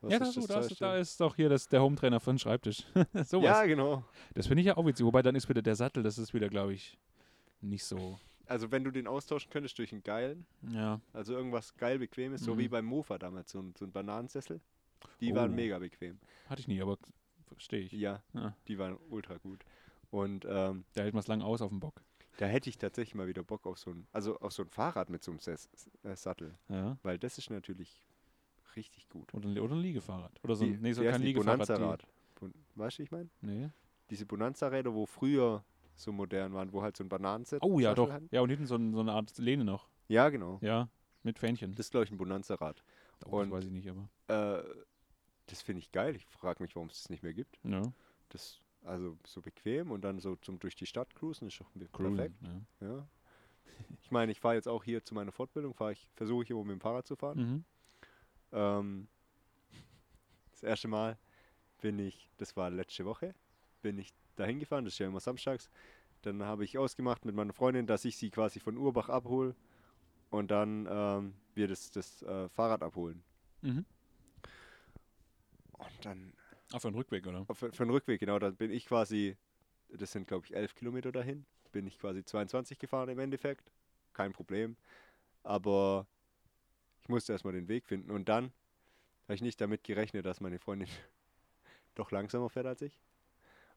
was 0.00 0.12
ja, 0.12 0.18
da, 0.20 0.26
ist 0.26 0.34
so, 0.34 0.46
das 0.46 0.68
da, 0.78 0.96
ist, 0.96 1.20
doch 1.20 1.34
hier 1.34 1.48
das, 1.48 1.66
der 1.66 1.82
Hometrainer 1.82 2.20
von 2.20 2.38
Schreibtisch. 2.38 2.84
Sowas. 3.24 3.44
Ja, 3.44 3.66
genau. 3.66 4.04
Das 4.34 4.46
finde 4.46 4.60
ich 4.60 4.66
ja 4.68 4.76
auch 4.76 4.86
witzig. 4.86 5.04
Wobei 5.04 5.22
dann 5.22 5.34
ist 5.34 5.48
wieder 5.48 5.60
der 5.60 5.74
Sattel, 5.74 6.04
das 6.04 6.18
ist 6.18 6.32
wieder, 6.32 6.48
glaube 6.48 6.72
ich, 6.74 6.96
nicht 7.60 7.82
so. 7.84 8.20
Also 8.46 8.70
wenn 8.70 8.84
du 8.84 8.92
den 8.92 9.08
austauschen 9.08 9.50
könntest 9.50 9.76
durch 9.78 9.92
einen 9.92 10.04
geilen, 10.04 10.46
Ja. 10.70 11.00
also 11.12 11.34
irgendwas 11.34 11.74
geil 11.76 11.98
bequemes, 11.98 12.42
so 12.42 12.54
Mhm. 12.54 12.58
wie 12.58 12.68
beim 12.68 12.84
Mofa 12.84 13.18
damals, 13.18 13.50
so 13.50 13.58
ein, 13.60 13.74
so 13.76 13.84
ein 13.84 13.90
Bananensessel. 13.92 14.60
Die 15.20 15.34
waren 15.34 15.50
Oh. 15.50 15.54
mega 15.54 15.78
bequem. 15.80 16.18
Hatte 16.48 16.60
ich 16.60 16.68
nie, 16.68 16.80
aber 16.80 16.96
verstehe 17.48 17.80
ich. 17.80 17.92
Ja, 17.92 18.22
Ja. 18.34 18.56
die 18.68 18.78
waren 18.78 18.96
ultra 19.10 19.36
gut. 19.38 19.64
Und 20.10 20.44
ähm, 20.48 20.84
Da 20.94 21.02
hält 21.02 21.12
man 21.14 21.20
es 21.20 21.26
lang 21.26 21.42
aus 21.42 21.60
auf 21.60 21.70
dem 21.70 21.80
Bock. 21.80 22.02
Da 22.38 22.46
hätte 22.46 22.70
ich 22.70 22.78
tatsächlich 22.78 23.14
mal 23.14 23.26
wieder 23.28 23.42
Bock 23.42 23.66
auf 23.66 23.78
so 23.78 23.90
ein, 23.90 24.06
also 24.12 24.38
auf 24.40 24.52
so 24.52 24.62
ein 24.62 24.68
Fahrrad 24.70 25.10
mit 25.10 25.22
so 25.22 25.30
einem 25.30 25.40
Ses 25.40 25.68
äh, 26.02 26.16
Sattel. 26.16 26.56
Ja. 26.68 26.96
Weil 27.02 27.18
das 27.18 27.36
ist 27.38 27.50
natürlich 27.50 28.00
richtig 28.76 29.08
gut. 29.08 29.32
Oder, 29.34 29.48
ein- 29.48 29.58
oder 29.58 29.74
ein 29.74 29.80
Liegefahrrad. 29.80 30.32
Oder 30.42 30.54
so 30.56 30.64
Die- 30.64 30.72
ein, 30.72 30.80
nee, 30.80 30.92
so 30.92 31.02
wie 31.02 31.06
kein 31.08 31.20
die? 31.20 31.26
Liegefahrrad. 31.28 31.66
Bonanza-Rad. 31.68 32.06
Bon 32.40 32.52
weißt 32.76 32.96
du, 32.96 33.00
wie 33.00 33.04
ich 33.04 33.10
meine? 33.10 33.28
Die, 33.42 33.46
nee. 33.46 33.70
Diese 34.10 34.24
Bonanza-Räder, 34.26 34.94
wo 34.94 35.04
früher 35.06 35.64
so 35.96 36.12
modern 36.12 36.52
waren, 36.54 36.72
wo 36.72 36.80
halt 36.82 36.96
so 36.96 37.04
ein 37.04 37.08
Bananenset. 37.08 37.60
Oh 37.62 37.78
ja, 37.80 37.92
doch. 37.94 38.10
hatten. 38.10 38.28
Ja, 38.30 38.40
und 38.40 38.48
hinten 38.50 38.66
so, 38.66 38.76
ein, 38.76 38.94
so 38.94 39.00
eine 39.00 39.12
Art 39.12 39.36
Lehne 39.38 39.64
noch. 39.64 39.88
Ja, 40.08 40.28
genau. 40.30 40.58
Ja, 40.62 40.88
mit 41.24 41.38
Fähnchen. 41.38 41.74
Das 41.74 41.86
ist, 41.86 41.90
glaube 41.90 42.04
ich, 42.04 42.12
ein 42.12 42.16
Bonanza-Rad. 42.18 42.82
oh, 43.26 43.30
das 43.30 43.32
und- 43.32 43.50
weiß 43.50 43.64
ich 43.64 43.72
nicht, 43.72 43.88
aber. 43.90 44.08
Äh, 44.28 44.62
das 45.46 45.60
finde 45.62 45.80
ich 45.80 45.90
geil. 45.90 46.14
Ich 46.14 46.24
frage 46.26 46.62
mich, 46.62 46.76
warum 46.76 46.88
es 46.88 46.98
das 47.02 47.10
nicht 47.10 47.22
mehr 47.24 47.34
gibt. 47.34 47.58
Ja, 47.64 47.82
Das, 48.28 48.60
also 48.88 49.16
so 49.24 49.40
bequem 49.40 49.90
und 49.90 50.02
dann 50.02 50.18
so 50.18 50.36
zum 50.36 50.58
durch 50.58 50.74
die 50.74 50.86
Stadt 50.86 51.14
cruisen 51.14 51.48
ist 51.48 51.60
doch 51.60 51.70
perfekt. 51.92 52.34
Ja. 52.80 52.88
Ja. 52.88 53.08
Ich 54.02 54.10
meine, 54.10 54.32
ich 54.32 54.40
fahre 54.40 54.54
jetzt 54.54 54.66
auch 54.66 54.82
hier 54.82 55.04
zu 55.04 55.14
meiner 55.14 55.30
Fortbildung, 55.30 55.74
fahre 55.74 55.92
ich, 55.92 56.08
versuche 56.14 56.42
ich 56.42 56.50
immer 56.50 56.64
mit 56.64 56.72
dem 56.72 56.80
Fahrrad 56.80 57.06
zu 57.06 57.16
fahren. 57.16 57.38
Mhm. 57.38 57.64
Ähm, 58.52 59.08
das 60.50 60.62
erste 60.62 60.88
Mal 60.88 61.18
bin 61.80 61.98
ich, 61.98 62.30
das 62.38 62.56
war 62.56 62.70
letzte 62.70 63.04
Woche, 63.04 63.34
bin 63.82 63.98
ich 63.98 64.12
dahin 64.36 64.58
gefahren, 64.58 64.84
das 64.84 64.94
ist 64.94 64.98
ja 64.98 65.06
immer 65.06 65.20
samstags. 65.20 65.70
Dann 66.22 66.42
habe 66.42 66.64
ich 66.64 66.78
ausgemacht 66.78 67.24
mit 67.24 67.34
meiner 67.34 67.52
Freundin, 67.52 67.86
dass 67.86 68.04
ich 68.04 68.16
sie 68.16 68.30
quasi 68.30 68.58
von 68.58 68.76
Urbach 68.76 69.08
abhole 69.10 69.54
und 70.30 70.50
dann 70.50 70.88
ähm, 70.90 71.34
wir 71.54 71.68
das, 71.68 71.90
das 71.90 72.22
äh, 72.22 72.48
Fahrrad 72.48 72.82
abholen. 72.82 73.22
Mhm. 73.62 73.84
Und 75.72 76.04
dann 76.04 76.32
Auf 76.72 76.82
den 76.82 76.94
Rückweg, 76.94 77.26
oder? 77.26 77.44
Auf, 77.48 77.58
für 77.58 77.70
den 77.70 77.90
Rückweg, 77.90 78.20
genau. 78.20 78.38
Dann 78.38 78.56
bin 78.56 78.70
ich 78.70 78.86
quasi, 78.86 79.36
das 79.88 80.12
sind 80.12 80.26
glaube 80.28 80.46
ich 80.46 80.54
11 80.54 80.74
Kilometer 80.74 81.12
dahin, 81.12 81.46
bin 81.72 81.86
ich 81.86 81.98
quasi 81.98 82.24
22 82.24 82.78
gefahren 82.78 83.08
im 83.08 83.18
Endeffekt. 83.18 83.70
Kein 84.12 84.32
Problem. 84.32 84.76
Aber 85.42 86.06
ich 87.00 87.08
musste 87.08 87.32
erstmal 87.32 87.54
den 87.54 87.68
Weg 87.68 87.86
finden. 87.86 88.10
Und 88.10 88.28
dann 88.28 88.52
habe 89.24 89.34
ich 89.34 89.42
nicht 89.42 89.60
damit 89.60 89.84
gerechnet, 89.84 90.26
dass 90.26 90.40
meine 90.40 90.58
Freundin 90.58 90.88
doch 91.94 92.10
langsamer 92.10 92.50
fährt 92.50 92.66
als 92.66 92.82
ich. 92.82 93.00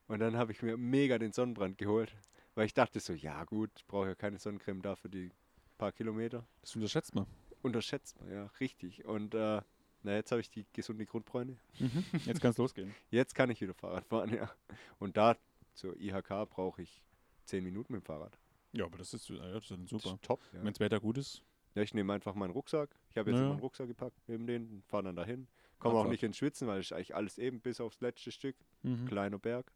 Und 0.08 0.20
dann 0.20 0.36
habe 0.36 0.52
ich 0.52 0.62
mir 0.62 0.78
mega 0.78 1.18
den 1.18 1.32
Sonnenbrand 1.32 1.78
geholt. 1.78 2.14
Weil 2.56 2.66
ich 2.66 2.74
dachte 2.74 3.00
so, 3.00 3.14
ja 3.14 3.46
gut, 3.46 3.72
ich 3.78 3.86
brauche 3.86 4.08
ja 4.08 4.16
keine 4.16 4.38
Sonnencreme 4.38 4.82
da 4.82 4.96
für 4.96 5.10
die 5.10 5.32
paar 5.78 5.92
Kilometer. 5.92 6.46
Das 6.62 6.76
unterschätzt 6.76 7.16
man. 7.16 7.26
Unterschätzt 7.62 8.20
man, 8.20 8.32
ja, 8.32 8.46
richtig. 8.60 9.06
Und 9.06 9.34
äh, 9.34 9.62
na, 10.04 10.14
jetzt 10.16 10.32
habe 10.32 10.42
ich 10.42 10.50
die 10.50 10.66
gesunde 10.74 11.06
Grundbräune. 11.06 11.58
Mhm. 11.80 12.04
Jetzt 12.26 12.42
kann 12.42 12.52
es 12.52 12.58
losgehen. 12.58 12.94
Jetzt 13.12 13.36
kann 13.36 13.50
ich 13.50 13.62
wieder 13.62 13.74
Fahrrad 13.74 14.06
fahren, 14.06 14.34
ja. 14.34 14.52
Und 15.00 15.18
da 15.18 15.36
zur 15.74 15.96
IHK 16.00 16.50
brauche 16.50 16.82
ich 16.82 17.04
10 17.46 17.64
Minuten 17.64 17.94
mit 17.94 18.02
dem 18.04 18.06
Fahrrad. 18.06 18.38
Ja, 18.74 18.86
aber 18.86 18.98
das 18.98 19.14
ist, 19.14 19.28
ja, 19.30 19.38
das 19.52 19.64
ist 19.64 19.72
dann 19.72 19.82
Das 19.82 19.90
super. 19.90 20.16
ist 20.16 20.22
top. 20.24 20.42
Ja. 20.54 20.60
Wenn 20.64 20.74
das 20.74 20.80
Wetter 20.80 21.00
gut 21.00 21.18
ist. 21.18 21.44
ja, 21.76 21.82
ich 21.82 21.94
nehme 21.94 22.14
einfach 22.14 22.36
meinen 22.36 22.52
Rucksack. 22.52 22.90
Ich 23.10 23.18
habe 23.18 23.30
jetzt 23.32 23.38
Ja. 23.40 23.44
immer 23.46 23.54
einen 23.54 23.62
Rucksack 23.62 23.88
gepackt 23.88 24.18
neben 24.28 24.48
den, 24.48 24.84
fahre 24.88 25.04
dann 25.04 25.16
dahin. 25.16 25.48
Komme 25.80 25.98
auch 26.00 26.08
nicht 26.08 26.22
ins 26.24 26.38
Schwitzen, 26.38 26.68
weil 26.68 26.80
es 26.80 26.88
ist 26.88 26.94
eigentlich 26.94 27.16
alles 27.16 27.38
eben 27.40 27.60
bis 27.60 27.82
aufs 27.82 28.02
letzte 28.02 28.32
Stück. 28.32 28.56
Mhm. 28.84 29.06
Kleiner 29.08 29.40
Berg. 29.40 29.72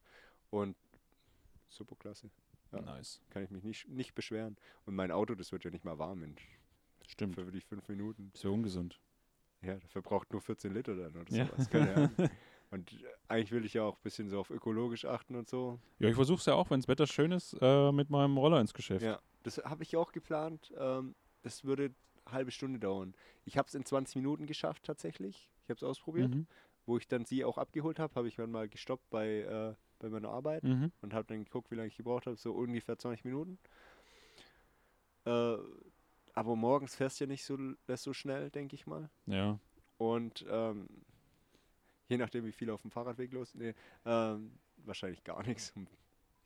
Und 0.52 0.76
super 1.68 1.95
klasse. 1.95 2.30
Ja. 2.72 2.81
Nice. 2.81 3.22
Kann 3.31 3.43
ich 3.43 3.49
mich 3.49 3.64
nicht, 3.64 3.88
nicht 3.89 4.14
beschweren. 4.15 4.56
Und 4.85 4.95
mein 4.95 5.11
Auto, 5.11 5.34
das 5.35 5.52
wird 5.52 5.64
ja 5.64 5.72
nicht 5.72 5.84
mal 5.84 5.97
warm 5.97 6.23
in 6.23 6.35
Stimmt. 7.07 7.35
für 7.35 7.52
die 7.52 7.61
fünf 7.61 7.88
Minuten. 7.88 8.30
Das 8.34 8.43
wäre 8.43 8.53
ungesund. 8.53 8.99
Ja, 9.61 9.76
der 9.76 9.90
verbraucht 9.90 10.32
nur 10.32 10.41
14 10.41 10.73
Liter 10.73 10.95
dann 10.95 11.15
oder 11.15 11.32
Ja. 11.34 11.45
sowas. 11.48 11.69
Keine 11.69 11.94
Ahnung. 11.95 12.11
Und 12.72 12.91
äh, 12.94 13.06
eigentlich 13.27 13.52
will 13.52 13.64
ich 13.65 13.73
ja 13.76 13.84
auch 13.84 13.95
ein 13.98 14.03
bisschen 14.03 14.27
so 14.30 14.40
auf 14.40 14.49
ökologisch 14.49 15.06
achten 15.06 15.36
und 15.36 15.48
so. 15.48 15.80
Ja, 15.99 16.10
ich 16.10 16.15
versuche 16.15 16.40
es 16.40 16.45
ja 16.45 16.56
auch, 16.56 16.69
wenn 16.72 16.80
das 16.82 16.88
Wetter 16.88 17.06
schön 17.07 17.32
ist, 17.32 17.56
äh, 17.61 17.91
mit 17.91 18.10
meinem 18.10 18.38
Roller 18.38 18.60
ins 18.60 18.73
Geschäft. 18.73 19.03
Ja, 19.06 19.19
das 19.44 19.57
habe 19.60 19.84
ich 19.84 19.95
auch 19.95 20.11
geplant. 20.11 20.73
Ähm, 20.77 21.15
das 21.44 21.64
würde 21.64 21.94
eine 22.26 22.34
halbe 22.36 22.52
Stunde 22.52 22.80
dauern. 22.80 23.14
Ich 23.45 23.57
habe 23.57 23.68
es 23.68 23.76
in 23.76 23.86
20 23.86 24.15
Minuten 24.18 24.45
geschafft 24.48 24.84
tatsächlich. 24.84 25.49
Ich 25.64 25.69
habe 25.69 25.77
es 25.77 25.84
ausprobiert. 25.84 26.34
Mhm. 26.34 26.48
Wo 26.88 26.98
ich 26.98 27.07
dann 27.07 27.23
sie 27.26 27.45
auch 27.45 27.57
abgeholt 27.57 27.98
habe, 27.99 28.14
habe 28.15 28.27
ich 28.27 28.36
dann 28.36 28.52
mal 28.52 28.68
gestoppt 28.68 29.10
bei, 29.10 29.41
äh, 29.41 29.73
bei 29.99 30.10
meiner 30.10 30.30
Arbeit 30.30 30.64
Mhm. 30.64 30.91
und 31.02 31.14
habe 31.14 31.26
dann 31.27 31.44
geguckt, 31.44 31.72
wie 31.72 31.76
lange 31.76 31.88
ich 31.88 31.98
gebraucht 31.98 32.26
habe. 32.26 32.36
So 32.36 32.52
ungefähr 32.53 32.98
20 32.98 33.26
Minuten. 33.26 33.57
Äh, 35.26 35.57
aber 36.36 36.56
morgens 36.56 36.95
fährst 36.95 37.20
du 37.20 37.24
ja 37.24 37.30
nicht 37.30 37.44
so, 37.45 37.57
so 37.88 38.14
schnell, 38.14 38.52
denke 38.52 38.76
ich 38.76 38.86
mal. 38.86 39.10
Ja. 39.26 39.57
Und 39.98 40.45
ähm, 40.49 40.88
je 42.07 42.18
nachdem, 42.18 42.45
wie 42.45 42.52
viel 42.52 42.70
auf 42.70 42.82
dem 42.82 42.91
Fahrradweg 42.91 43.32
los 43.32 43.56
nee, 43.56 43.74
ähm, 44.06 44.60
wahrscheinlich 44.78 45.24
gar 45.24 45.41
nichts. 45.44 45.74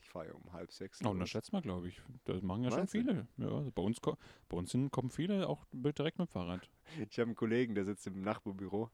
Ich 0.02 0.10
fahre 0.10 0.28
ja 0.28 0.34
um 0.34 0.54
halb 0.54 0.72
sechs. 0.72 1.02
Oh, 1.02 1.06
los. 1.06 1.14
unterschätzt 1.14 1.52
man, 1.52 1.62
glaube 1.62 1.90
ich. 1.90 2.02
Das 2.26 2.42
machen 2.42 2.64
ja 2.64 2.72
schon 2.72 2.82
du? 2.82 2.88
viele. 2.88 3.28
Ja, 3.38 3.48
also 3.48 3.72
bei 3.72 3.82
uns, 3.82 4.00
bei 4.00 4.58
uns 4.58 4.76
kommen 4.92 5.10
viele 5.10 5.48
auch 5.48 5.66
direkt 5.74 6.20
mit 6.20 6.30
dem 6.30 6.32
Fahrrad. 6.32 6.70
Ich 7.10 7.20
habe 7.20 7.28
einen 7.28 7.36
Kollegen, 7.36 7.76
der 7.76 7.86
sitzt 7.86 8.08
im 8.08 8.22
Nachbarbüro. 8.22 8.90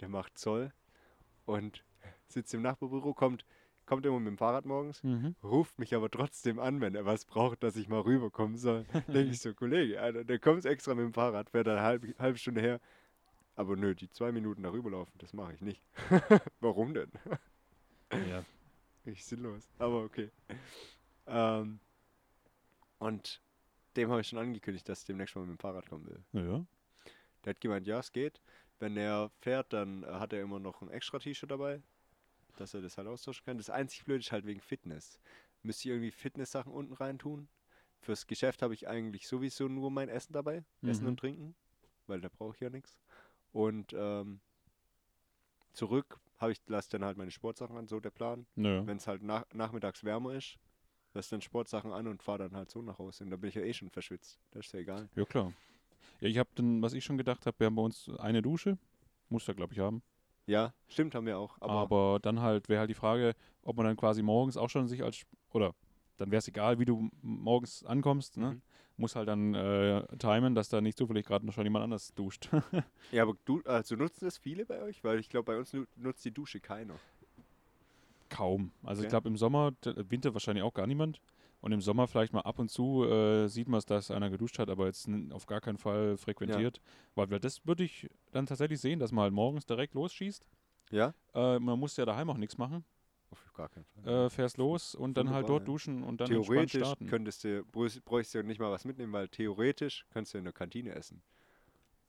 Der 0.00 0.08
macht 0.08 0.38
Zoll 0.38 0.72
und 1.46 1.84
sitzt 2.28 2.52
im 2.54 2.62
Nachbarbüro, 2.62 3.14
kommt, 3.14 3.44
kommt 3.92 4.06
immer 4.06 4.18
mit 4.20 4.28
dem 4.28 4.38
Fahrrad 4.38 4.64
morgens, 4.64 5.02
Mhm. 5.04 5.34
ruft 5.42 5.78
mich 5.78 5.94
aber 5.94 6.10
trotzdem 6.10 6.58
an, 6.58 6.80
wenn 6.80 6.94
er 6.94 7.04
was 7.04 7.26
braucht, 7.26 7.62
dass 7.62 7.76
ich 7.76 7.88
mal 7.88 8.00
rüberkommen 8.00 8.56
soll. 8.56 8.86
Denke 9.08 9.32
ich 9.32 9.40
so, 9.40 9.52
Kollege, 9.52 10.00
Alter, 10.00 10.24
der 10.24 10.38
kommt 10.38 10.64
extra 10.64 10.94
mit 10.94 11.04
dem 11.04 11.12
Fahrrad, 11.12 11.50
fährt 11.50 11.68
eine 11.68 11.82
halbe, 11.82 12.14
halbe 12.18 12.38
Stunde 12.38 12.62
her. 12.62 12.80
Aber 13.54 13.76
nö, 13.76 13.94
die 13.94 14.08
zwei 14.08 14.32
Minuten 14.32 14.62
darüber 14.62 14.90
laufen, 14.90 15.12
das 15.18 15.34
mache 15.34 15.52
ich 15.52 15.60
nicht. 15.60 15.82
Warum 16.60 16.94
denn? 16.94 17.10
Ja. 18.30 18.44
Richtig 19.04 19.26
sinnlos, 19.26 19.68
aber 19.78 20.04
okay. 20.04 20.30
Ähm, 21.26 21.78
und 22.98 23.42
dem 23.96 24.10
habe 24.10 24.22
ich 24.22 24.28
schon 24.28 24.38
angekündigt, 24.38 24.88
dass 24.88 25.00
ich 25.00 25.04
demnächst 25.06 25.36
mal 25.36 25.42
mit 25.42 25.50
dem 25.50 25.58
Fahrrad 25.58 25.86
kommen 25.86 26.06
will. 26.06 26.24
Ja. 26.32 26.64
Der 27.44 27.50
hat 27.50 27.60
gemeint, 27.60 27.86
ja, 27.86 27.98
es 27.98 28.10
geht. 28.10 28.40
Wenn 28.78 28.96
er 28.96 29.30
fährt, 29.40 29.72
dann 29.74 30.06
hat 30.06 30.32
er 30.32 30.40
immer 30.40 30.60
noch 30.60 30.80
ein 30.80 30.88
extra 30.90 31.18
T-Shirt 31.18 31.50
dabei, 31.50 31.82
dass 32.56 32.74
er 32.74 32.82
das 32.82 32.98
halt 32.98 33.08
austauschen 33.08 33.44
kann. 33.44 33.58
Das 33.58 33.70
einzig 33.70 34.04
Blöde 34.04 34.20
ist 34.20 34.32
halt 34.32 34.46
wegen 34.46 34.60
Fitness. 34.60 35.20
Müsste 35.62 35.82
ich 35.88 35.92
irgendwie 35.92 36.10
Fitness-Sachen 36.10 36.72
unten 36.72 36.92
rein 36.94 37.18
tun. 37.18 37.48
Fürs 38.00 38.26
Geschäft 38.26 38.62
habe 38.62 38.74
ich 38.74 38.88
eigentlich 38.88 39.28
sowieso 39.28 39.68
nur 39.68 39.90
mein 39.90 40.08
Essen 40.08 40.32
dabei. 40.32 40.64
Essen 40.82 41.04
Mhm. 41.04 41.08
und 41.10 41.16
Trinken, 41.20 41.54
weil 42.08 42.20
da 42.20 42.28
brauche 42.28 42.54
ich 42.54 42.60
ja 42.60 42.68
nichts. 42.70 42.98
Und 43.52 43.92
ähm, 43.96 44.40
zurück 45.72 46.18
habe 46.38 46.52
ich, 46.52 46.60
lasse 46.66 46.90
dann 46.90 47.04
halt 47.04 47.16
meine 47.16 47.30
Sportsachen 47.30 47.76
an, 47.76 47.86
so 47.86 48.00
der 48.00 48.10
Plan. 48.10 48.46
Naja. 48.56 48.86
Wenn 48.86 48.96
es 48.96 49.06
halt 49.06 49.22
nach, 49.22 49.44
nachmittags 49.52 50.02
wärmer 50.02 50.34
ist, 50.34 50.58
lass 51.14 51.28
dann 51.28 51.40
Sportsachen 51.40 51.92
an 51.92 52.08
und 52.08 52.22
fahr 52.22 52.38
dann 52.38 52.56
halt 52.56 52.70
so 52.70 52.82
nach 52.82 52.98
Hause. 52.98 53.24
Und 53.24 53.30
da 53.30 53.36
bin 53.36 53.48
ich 53.48 53.54
ja 53.54 53.62
eh 53.62 53.72
schon 53.72 53.90
verschwitzt. 53.90 54.40
Das 54.50 54.66
ist 54.66 54.72
ja 54.72 54.80
egal. 54.80 55.08
Ja, 55.14 55.24
klar. 55.24 55.52
Ja, 56.20 56.28
ich 56.28 56.38
habe 56.38 56.50
dann, 56.56 56.82
was 56.82 56.92
ich 56.94 57.04
schon 57.04 57.18
gedacht 57.18 57.46
habe, 57.46 57.58
wir 57.60 57.66
haben 57.66 57.76
bei 57.76 57.82
uns 57.82 58.08
eine 58.18 58.42
Dusche. 58.42 58.76
Muss 59.28 59.44
da, 59.44 59.52
glaube 59.52 59.72
ich, 59.72 59.78
haben. 59.78 60.02
Ja, 60.46 60.72
stimmt, 60.88 61.14
haben 61.14 61.26
wir 61.26 61.38
auch. 61.38 61.56
Aber, 61.60 61.72
Aber, 61.72 62.18
dann 62.20 62.40
halt 62.40 62.68
wäre 62.68 62.80
halt 62.80 62.90
die 62.90 62.94
Frage, 62.94 63.34
ob 63.62 63.76
man 63.76 63.86
dann 63.86 63.96
quasi 63.96 64.22
morgens 64.22 64.56
auch 64.56 64.68
schon 64.68 64.88
sich 64.88 65.02
als, 65.02 65.24
oder 65.52 65.74
dann 66.16 66.30
wäre 66.30 66.38
es 66.38 66.48
egal, 66.48 66.78
wie 66.78 66.84
du 66.84 67.10
morgens 67.22 67.84
ankommst, 67.84 68.36
ne? 68.36 68.52
Mhm. 68.52 68.62
Muss 68.98 69.16
halt 69.16 69.26
dann 69.28 69.54
äh, 69.54 70.06
timen, 70.18 70.54
dass 70.54 70.68
da 70.68 70.80
nicht 70.80 70.98
zufällig 70.98 71.26
gerade 71.26 71.46
noch 71.46 71.54
schon 71.54 71.64
jemand 71.64 71.84
anders 71.84 72.12
duscht. 72.14 72.50
ja, 73.10 73.22
aber 73.22 73.34
du, 73.46 73.62
also 73.64 73.96
nutzen 73.96 74.26
das 74.26 74.36
viele 74.36 74.66
bei 74.66 74.82
euch? 74.82 75.02
Weil 75.02 75.18
ich 75.18 75.28
glaube, 75.30 75.44
bei 75.52 75.58
uns 75.58 75.72
nu 75.72 75.86
nutzt 75.96 76.24
die 76.24 76.30
Dusche 76.30 76.60
keiner. 76.60 76.94
Kaum. 78.28 78.72
Also 78.82 79.02
ich 79.02 79.06
Okay. 79.06 79.10
glaube 79.10 79.28
im 79.28 79.36
Sommer, 79.36 79.72
Winter 79.84 80.34
wahrscheinlich 80.34 80.62
auch 80.62 80.74
gar 80.74 80.86
niemand. 80.86 81.20
Und 81.62 81.70
im 81.70 81.80
Sommer 81.80 82.08
vielleicht 82.08 82.32
mal 82.32 82.40
ab 82.40 82.58
und 82.58 82.70
zu 82.70 83.04
äh, 83.04 83.46
sieht 83.48 83.68
man 83.68 83.78
es, 83.78 83.86
dass 83.86 84.10
einer 84.10 84.30
geduscht 84.30 84.58
hat, 84.58 84.68
aber 84.68 84.86
jetzt 84.86 85.08
auf 85.30 85.46
gar 85.46 85.60
keinen 85.60 85.78
Fall 85.78 86.16
frequentiert. 86.16 86.80
Weil, 87.14 87.30
weil 87.30 87.38
das 87.38 87.64
würde 87.64 87.84
ich 87.84 88.10
dann 88.32 88.46
tatsächlich 88.46 88.80
sehen, 88.80 88.98
dass 88.98 89.12
man 89.12 89.22
halt 89.22 89.32
morgens 89.32 89.64
direkt 89.64 89.94
losschießt. 89.94 90.44
Ja? 90.90 91.14
Äh, 91.34 91.60
man 91.60 91.78
muss 91.78 91.96
ja 91.96 92.04
daheim 92.04 92.28
auch 92.30 92.36
nichts 92.36 92.58
machen. 92.58 92.84
Auf 93.30 93.52
gar 93.54 93.68
keinen 93.68 93.84
Fall. 93.84 94.26
Äh, 94.26 94.28
fährst 94.30 94.58
los 94.58 94.96
und 94.96 95.16
dann 95.16 95.30
halt 95.30 95.44
Wunderbar, 95.44 95.48
dort 95.60 95.62
ja. 95.62 95.66
duschen 95.72 96.02
und 96.02 96.20
dann 96.20 96.28
theoretisch 96.28 96.80
starten. 96.80 97.06
könntest 97.06 97.44
du, 97.44 97.64
bräuchst 97.64 98.34
du 98.34 98.38
ja 98.38 98.42
nicht 98.42 98.58
mal 98.60 98.72
was 98.72 98.84
mitnehmen, 98.84 99.12
weil 99.12 99.28
theoretisch 99.28 100.04
könntest 100.10 100.34
du 100.34 100.38
in 100.38 100.44
der 100.44 100.52
Kantine 100.52 100.90
essen. 100.96 101.22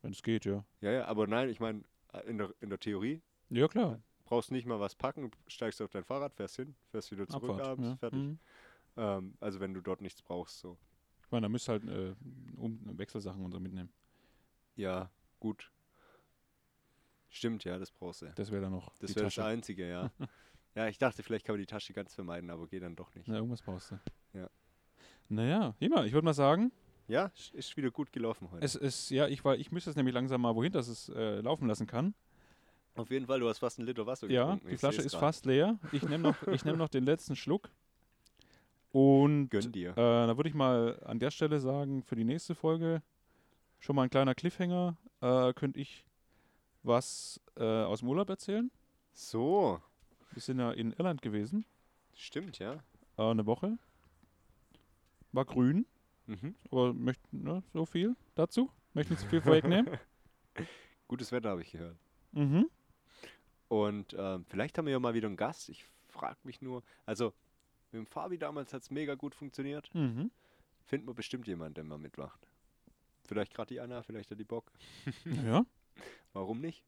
Wenn 0.02 0.12
es 0.12 0.24
geht, 0.24 0.46
ja. 0.46 0.66
Ja, 0.82 0.92
ja, 0.92 1.06
aber 1.06 1.28
nein, 1.28 1.50
ich 1.50 1.60
meine, 1.60 1.84
in 2.26 2.40
der, 2.40 2.54
in 2.60 2.70
der 2.70 2.80
Theorie 2.80 3.22
Ja, 3.50 3.68
klar. 3.68 4.02
brauchst 4.26 4.52
nicht 4.52 4.66
mal 4.66 4.80
was 4.80 4.96
packen, 4.96 5.30
steigst 5.48 5.80
auf 5.82 5.92
dein 5.92 6.04
Fahrrad, 6.04 6.34
fährst 6.34 6.56
hin, 6.56 6.76
fährst 6.90 7.12
wieder 7.12 7.28
zurück 7.28 7.52
Abfahrt. 7.52 7.68
abends, 7.68 7.90
Ja. 7.90 7.96
fertig. 7.98 8.20
Mhm. 8.20 8.40
Ähm, 8.98 9.36
also 9.40 9.60
wenn 9.60 9.74
du 9.74 9.82
dort 9.82 10.02
nichts 10.02 10.22
brauchst, 10.22 10.60
so. 10.60 10.78
Ich 11.26 11.32
meine, 11.32 11.46
da 11.46 11.50
müsst 11.50 11.68
halt 11.68 11.84
äh, 11.86 12.16
um, 12.58 12.80
Wechselsachen 12.98 13.44
und 13.44 13.52
so 13.52 13.60
mitnehmen. 13.60 13.92
Ja, 14.76 15.10
gut. 15.40 15.72
Stimmt, 17.30 17.64
ja, 17.64 17.80
das 17.80 17.92
brauchst 17.92 18.22
du. 18.22 18.32
Das 18.36 18.52
wäre 18.52 18.62
dann 18.62 18.72
noch 18.74 18.96
Das 19.00 19.10
die 19.12 19.16
wäre 19.16 19.26
das. 19.26 19.40
Einzige, 19.40 19.88
ja. 19.90 20.12
ja, 20.76 20.88
ich 20.88 20.98
dachte, 21.00 21.24
vielleicht 21.24 21.46
kann 21.46 21.54
man 21.56 21.62
die 21.62 21.66
Tasche 21.66 21.94
ganz 21.94 22.14
vermeiden, 22.14 22.50
aber 22.52 22.68
geht 22.68 22.84
dann 22.84 22.96
doch 22.96 23.14
nicht. 23.16 23.28
Na, 23.28 23.36
irgendwas 23.36 23.62
brauchst 23.64 23.92
du. 23.92 24.00
Ja. 24.34 24.50
Naja, 25.30 25.76
Hima, 25.80 26.06
ich 26.06 26.14
würde 26.14 26.26
mal 26.26 26.34
sagen, 26.34 26.72
Ja, 27.08 27.32
ist 27.54 27.76
wieder 27.76 27.90
gut 27.90 28.12
gelaufen 28.12 28.52
heute. 28.52 28.64
es 28.64 28.76
ist, 28.76 29.10
ja, 29.10 29.28
ich, 29.28 29.44
war, 29.44 29.56
ich 29.58 29.72
müsste 29.72 29.90
es 29.90 29.96
nämlich 29.96 30.14
langsam 30.14 30.42
mal 30.42 30.54
wohin, 30.56 30.72
dass 30.72 30.88
es 30.88 31.10
äh, 31.10 31.42
laufen 31.42 31.68
lassen 31.68 31.88
kann. 31.88 32.14
Auf 32.96 33.10
jeden 33.10 33.26
Fall, 33.26 33.40
du 33.40 33.50
hast 33.50 33.58
fast 33.58 33.80
einen 33.80 33.88
Liter 33.88 34.06
Wasser 34.06 34.30
Ja, 34.30 34.44
getrunken. 34.44 34.68
die 34.68 34.74
ich 34.76 34.80
Flasche 34.80 35.02
ist 35.02 35.14
grad. 35.14 35.20
fast 35.22 35.46
leer. 35.48 35.80
Ich 35.92 36.04
nehme 36.04 36.20
noch, 36.20 36.48
ich 36.48 36.64
nehm 36.66 36.78
noch 36.78 36.90
den 36.90 37.04
letzten 37.06 37.36
Schluck. 37.36 37.72
Und 38.94 39.50
Gönn 39.50 39.72
dir. 39.72 39.92
Äh, 39.92 39.96
da 39.96 40.38
würde 40.38 40.48
ich 40.50 40.56
mal 40.56 41.02
an 41.06 41.20
der 41.20 41.32
Stelle 41.32 41.60
sagen, 41.60 42.04
für 42.04 42.16
die 42.16 42.24
nächste 42.24 42.54
Folge 42.56 43.02
schon 43.80 43.96
mal 43.96 44.04
ein 44.04 44.10
kleiner 44.10 44.36
Cliffhanger. 44.36 44.96
Äh, 45.20 45.54
könnte 45.54 45.80
ich 45.80 46.06
was 46.84 47.42
äh, 47.58 47.64
aus 47.64 48.00
dem 48.00 48.10
Urlaub 48.10 48.30
erzählen? 48.30 48.70
So, 49.14 49.82
Wir 50.32 50.42
sind 50.42 50.60
ja 50.60 50.72
in 50.72 50.92
Irland 50.94 51.22
gewesen, 51.22 51.66
stimmt, 52.16 52.60
ja. 52.60 52.84
äh, 53.18 53.24
eine 53.24 53.46
Woche. 53.46 53.78
War 55.32 55.46
grün, 55.46 55.86
Mhm. 56.26 56.56
aber 56.72 56.94
möchten 56.94 57.44
ne, 57.44 57.64
so 57.74 57.86
viel 57.86 58.16
dazu. 58.36 58.72
Möchte 58.94 59.12
nicht 59.14 59.22
zu 59.24 59.28
viel 59.28 59.42
vorwegnehmen. 59.42 59.90
Gutes 61.10 61.32
Wetter 61.34 61.50
habe 61.50 61.62
ich 61.64 61.72
gehört. 61.72 61.98
mhm. 62.32 62.70
Und 63.68 64.16
ähm, 64.18 64.46
vielleicht 64.48 64.78
haben 64.78 64.86
wir 64.86 64.92
ja 64.94 65.00
mal 65.00 65.16
wieder 65.16 65.28
einen 65.28 65.36
Gast. 65.36 65.68
Ich 65.70 65.84
frage 66.08 66.38
mich 66.44 66.62
nur, 66.62 66.84
also 67.08 67.34
mit 67.94 68.00
dem 68.00 68.08
Fabi 68.08 68.38
damals 68.38 68.74
hat 68.74 68.82
es 68.82 68.92
mega 68.92 69.16
gut 69.16 69.36
funktioniert. 69.36 69.90
Mhm. 69.94 70.32
Finden 70.86 71.08
wir 71.08 71.14
bestimmt 71.14 71.48
jemanden, 71.48 71.76
der 71.76 71.84
mal 71.86 71.98
mitmacht. 71.98 72.48
Vielleicht 73.26 73.54
gerade 73.54 73.74
die 73.74 73.80
Anna, 73.80 74.02
vielleicht 74.04 74.30
hat 74.32 74.40
die 74.40 74.44
Bock. 74.44 74.72
Ja, 75.46 75.66
Warum 76.34 76.60
nicht? 76.60 76.84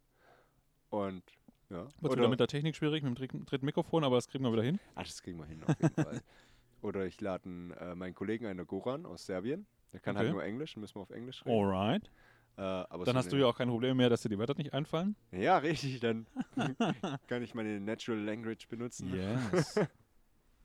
Und 0.90 1.24
ja. 1.70 1.88
wird 2.02 2.14
Oder, 2.14 2.28
mit 2.28 2.40
der 2.40 2.48
Technik 2.48 2.76
schwierig, 2.76 3.04
mit 3.04 3.18
dem 3.20 3.46
dritten- 3.46 3.66
Mikrofon, 3.66 4.04
aber 4.04 4.16
das 4.16 4.28
kriegen 4.28 4.44
wir 4.44 4.52
wieder 4.52 4.64
hin. 4.64 4.80
ah, 4.96 5.04
das 5.04 5.22
kriegen 5.22 5.38
wir 5.38 5.46
hin 5.46 5.64
auf 5.64 5.76
jeden 5.80 5.94
Fall. 5.96 6.22
Oder 6.82 7.06
ich 7.06 7.22
lade 7.22 7.48
äh, 7.80 7.96
meinen 7.96 8.14
Kollegen 8.14 8.46
einen 8.48 8.66
Goran 8.68 9.06
aus 9.06 9.26
Serbien. 9.26 9.66
Der 9.94 10.00
kann 10.00 10.18
halt 10.18 10.26
Okay. 10.28 10.34
nur 10.34 10.44
Englisch, 10.44 10.74
dann 10.74 10.82
müssen 10.82 10.96
wir 10.96 11.02
auf 11.02 11.10
Englisch 11.12 11.46
reden. 11.46 11.56
Alright. 11.58 12.12
Äh, 12.58 12.62
aber 12.62 13.06
Dann 13.06 13.16
hast 13.18 13.32
du 13.32 13.38
ja 13.38 13.46
auch 13.48 13.58
kein 13.58 13.68
Problem 13.70 13.98
mehr, 13.98 14.10
dass 14.10 14.22
dir 14.22 14.30
die 14.30 14.38
Wörter 14.38 14.56
nicht 14.56 14.74
einfallen. 14.74 15.16
Ja, 15.32 15.58
richtig, 15.58 16.00
dann 16.00 16.26
kann 17.28 17.44
ich 17.44 17.54
meine 17.54 17.80
Natural 17.80 18.20
Language 18.22 18.68
benutzen. 18.68 19.14
Yes. 19.14 19.80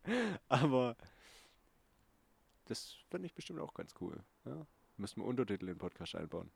Aber 0.49 0.97
das 2.67 2.97
finde 3.11 3.27
ich 3.27 3.35
bestimmt 3.35 3.61
auch 3.61 3.75
ganz 3.75 3.95
cool. 4.01 4.23
Ja? 4.45 4.67
Müssen 4.97 5.21
wir 5.21 5.27
Untertitel 5.27 5.65
in 5.65 5.75
den 5.75 5.79
Podcast 5.79 6.15
einbauen. 6.15 6.51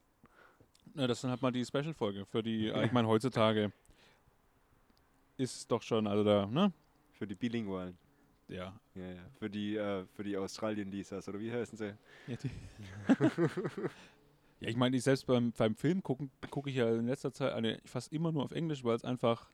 Na, 0.95 1.07
das 1.07 1.23
dann 1.23 1.31
halt 1.31 1.43
mal 1.43 1.51
die 1.51 1.65
Special-Folge 1.65 2.27
für 2.27 2.43
die, 2.43 2.69
ich 2.69 2.93
meine, 2.93 3.09
heutzutage 3.09 3.73
ist 5.37 5.71
doch 5.71 5.83
schon, 5.83 6.07
also 6.07 6.23
da, 6.23 6.47
ne? 6.47 6.73
Für 7.13 7.27
die 7.27 7.35
Bilingualen. 7.35 7.97
Ja. 8.49 8.79
Ja, 8.95 9.07
ja. 9.09 9.23
Für 9.39 9.49
die, 9.49 9.77
äh, 9.77 10.05
für 10.15 10.23
die 10.23 10.37
Australien-Lisas, 10.37 11.29
oder 11.29 11.41
wie 11.41 11.53
heißen 11.53 11.79
sie? 11.79 11.95
Ja, 12.27 12.37
die 12.37 12.51
ja 14.61 14.69
ich 14.69 14.77
meine, 14.77 14.97
ich 14.97 15.03
selbst 15.03 15.27
beim, 15.27 15.53
beim 15.53 15.75
Film 15.75 16.03
gucken, 16.03 16.31
gucke 16.51 16.71
ich 16.71 16.77
ja 16.77 16.89
in 16.95 17.07
letzter 17.07 17.33
Zeit 17.33 17.55
eine, 17.55 17.81
fast 17.85 18.13
immer 18.13 18.31
nur 18.31 18.45
auf 18.45 18.53
Englisch, 18.53 18.85
weil 18.85 18.97
es 18.97 19.05
einfach 19.05 19.51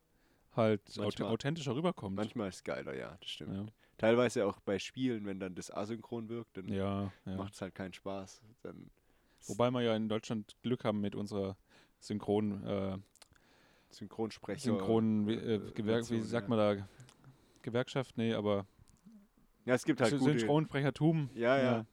halt 0.57 0.83
Manchmal- 0.97 1.29
authentischer 1.31 1.75
rüberkommt. 1.75 2.17
Manchmal 2.17 2.49
ist 2.49 2.57
es 2.57 2.65
geiler, 2.65 2.97
ja, 2.97 3.17
das 3.21 3.31
stimmt. 3.31 3.55
ja, 3.55 3.67
Teilweise 3.99 4.47
auch 4.47 4.59
bei 4.61 4.79
Spielen, 4.79 5.27
wenn 5.27 5.39
dann 5.41 5.55
das 5.55 5.71
asynchron 5.71 6.29
wirkt, 6.29 6.57
dann 6.57 6.69
ja, 6.69 7.13
ja. 7.27 7.37
macht 7.37 7.55
es 7.55 7.61
halt 7.61 7.75
keinen 7.75 7.93
Spaß. 7.93 8.41
Dann 8.63 8.91
Wobei 9.47 9.71
wir 9.71 9.83
ja 9.83 9.95
in 9.97 10.09
Deutschland 10.09 10.57
Glück 10.63 10.85
haben 10.85 11.01
mit 11.01 11.15
unserer 11.15 11.57
Synchron, 11.99 12.65
äh, 12.67 12.99
Synchronsprecher. 13.91 14.61
Synchron, 14.61 15.27
wie, 15.27 15.35
äh, 15.35 15.55
äh, 15.57 15.73
Gewerk, 15.73 16.11
wie 16.11 16.21
sagt 16.21 16.49
ja. 16.49 16.57
man 16.57 16.77
da? 16.79 16.89
Gewerkschaft? 17.63 18.17
Nee, 18.17 18.35
aber 18.35 18.67
Ja, 19.65 19.75
es 19.75 19.85
gibt 19.85 20.01
halt. 20.01 20.19
Synchronsprechertum. 20.19 21.31
Ja, 21.35 21.59
ja. 21.59 21.87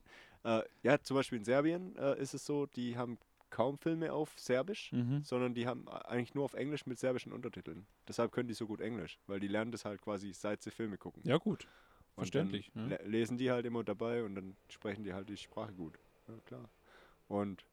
Äh, 0.44 0.62
ja, 0.82 1.00
zum 1.00 1.16
Beispiel 1.16 1.38
in 1.38 1.44
Serbien 1.44 1.96
äh, 1.96 2.18
ist 2.20 2.32
es 2.34 2.46
so, 2.46 2.66
die 2.66 2.96
haben 2.96 3.18
kaum 3.50 3.78
Filme 3.78 4.12
auf 4.12 4.38
Serbisch. 4.38 4.92
Mhm. 4.92 5.22
sondern 5.22 5.54
die 5.54 5.66
haben 5.66 5.88
eigentlich 5.88 6.34
nur 6.34 6.44
auf 6.44 6.54
Englisch 6.54 6.86
mit 6.86 6.98
serbischen 6.98 7.32
Untertiteln. 7.32 7.86
Deshalb 8.06 8.32
können 8.32 8.48
die 8.48 8.54
so 8.54 8.66
gut 8.66 8.80
Englisch, 8.80 9.18
weil 9.26 9.40
die 9.40 9.48
lernen 9.48 9.72
das 9.72 9.84
halt 9.84 10.00
quasi 10.00 10.32
seit 10.32 10.62
sie 10.62 10.70
Filme 10.70 10.98
gucken. 10.98 11.22
Ja, 11.24 11.38
gut. 11.38 11.66
Verständlich, 12.14 12.72
ja. 12.74 12.86
le- 12.86 13.00
lesen 13.04 13.38
die 13.38 13.50
halt 13.50 13.64
immer 13.64 13.84
dabei 13.84 14.24
und 14.24 14.34
dann 14.34 14.56
sprechen 14.68 15.04
die 15.04 15.12
halt 15.14 15.28
die 15.28 15.36
Sprache 15.36 15.72
gut. 15.72 15.98
Ja, 16.26 16.34
klar. 16.46 16.68
Und 17.28 17.64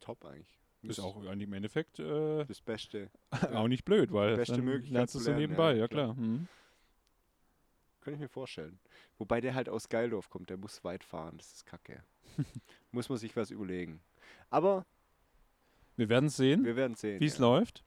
top 0.00 0.24
eigentlich. 0.24 0.58
Ist 0.82 1.00
auch 1.00 1.16
eigentlich 1.16 1.48
im 1.48 1.52
Endeffekt 1.54 1.98
äh, 1.98 2.44
das 2.44 2.60
Beste. 2.60 3.10
auch 3.52 3.66
nicht 3.68 3.84
blöd, 3.84 4.12
weil 4.12 4.36
Beste 4.36 4.56
dann 4.56 4.64
Möglichkeit 4.64 4.92
lernst 4.92 5.14
du 5.14 5.20
lernen, 5.20 5.38
nebenbei, 5.38 5.72
ja, 5.72 5.78
ja, 5.78 5.88
klar. 5.88 6.14
klar. 6.14 6.26
Mhm. 6.26 6.46
Kann 8.00 8.14
ich 8.14 8.20
mir 8.20 8.28
vorstellen. 8.28 8.78
Wobei 9.18 9.40
der 9.40 9.54
halt 9.54 9.68
aus 9.68 9.88
Geildorf 9.88 10.30
kommt, 10.30 10.50
der 10.50 10.56
muss 10.56 10.84
weit 10.84 11.04
fahren. 11.04 11.36
Das 11.38 11.52
ist 11.52 11.66
kacke. 11.66 12.02
muss 12.92 13.08
man 13.08 13.18
sich 13.18 13.34
was 13.36 13.50
überlegen. 13.50 14.00
Aber 14.50 14.84
Wir 15.96 16.08
werden 16.08 16.28
sehen, 16.28 16.64
wir 16.64 16.76
werden 16.76 16.94
sehen. 16.94 17.20
wie 17.20 17.26
es 17.26 17.38
ja. 17.38 17.42
läuft. 17.44 17.84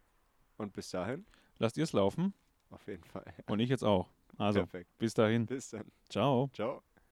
Und 0.57 0.73
bis 0.73 0.89
dahin, 0.91 1.25
Lasst 1.59 1.77
ihr 1.77 1.83
es 1.83 1.93
laufen 1.93 2.33
auf 2.69 2.85
jeden 2.87 3.03
Fall. 3.03 3.25
und 3.47 3.59
ich 3.59 3.69
jetzt 3.69 3.83
auch. 3.83 4.09
Also, 4.37 4.59
Perfekt. 4.61 4.89
bis 4.97 5.13
dahin. 5.13 5.45
Bis 5.45 5.69
dann. 5.69 5.85
Ciao. 6.09 6.49
Ciao. 6.53 6.81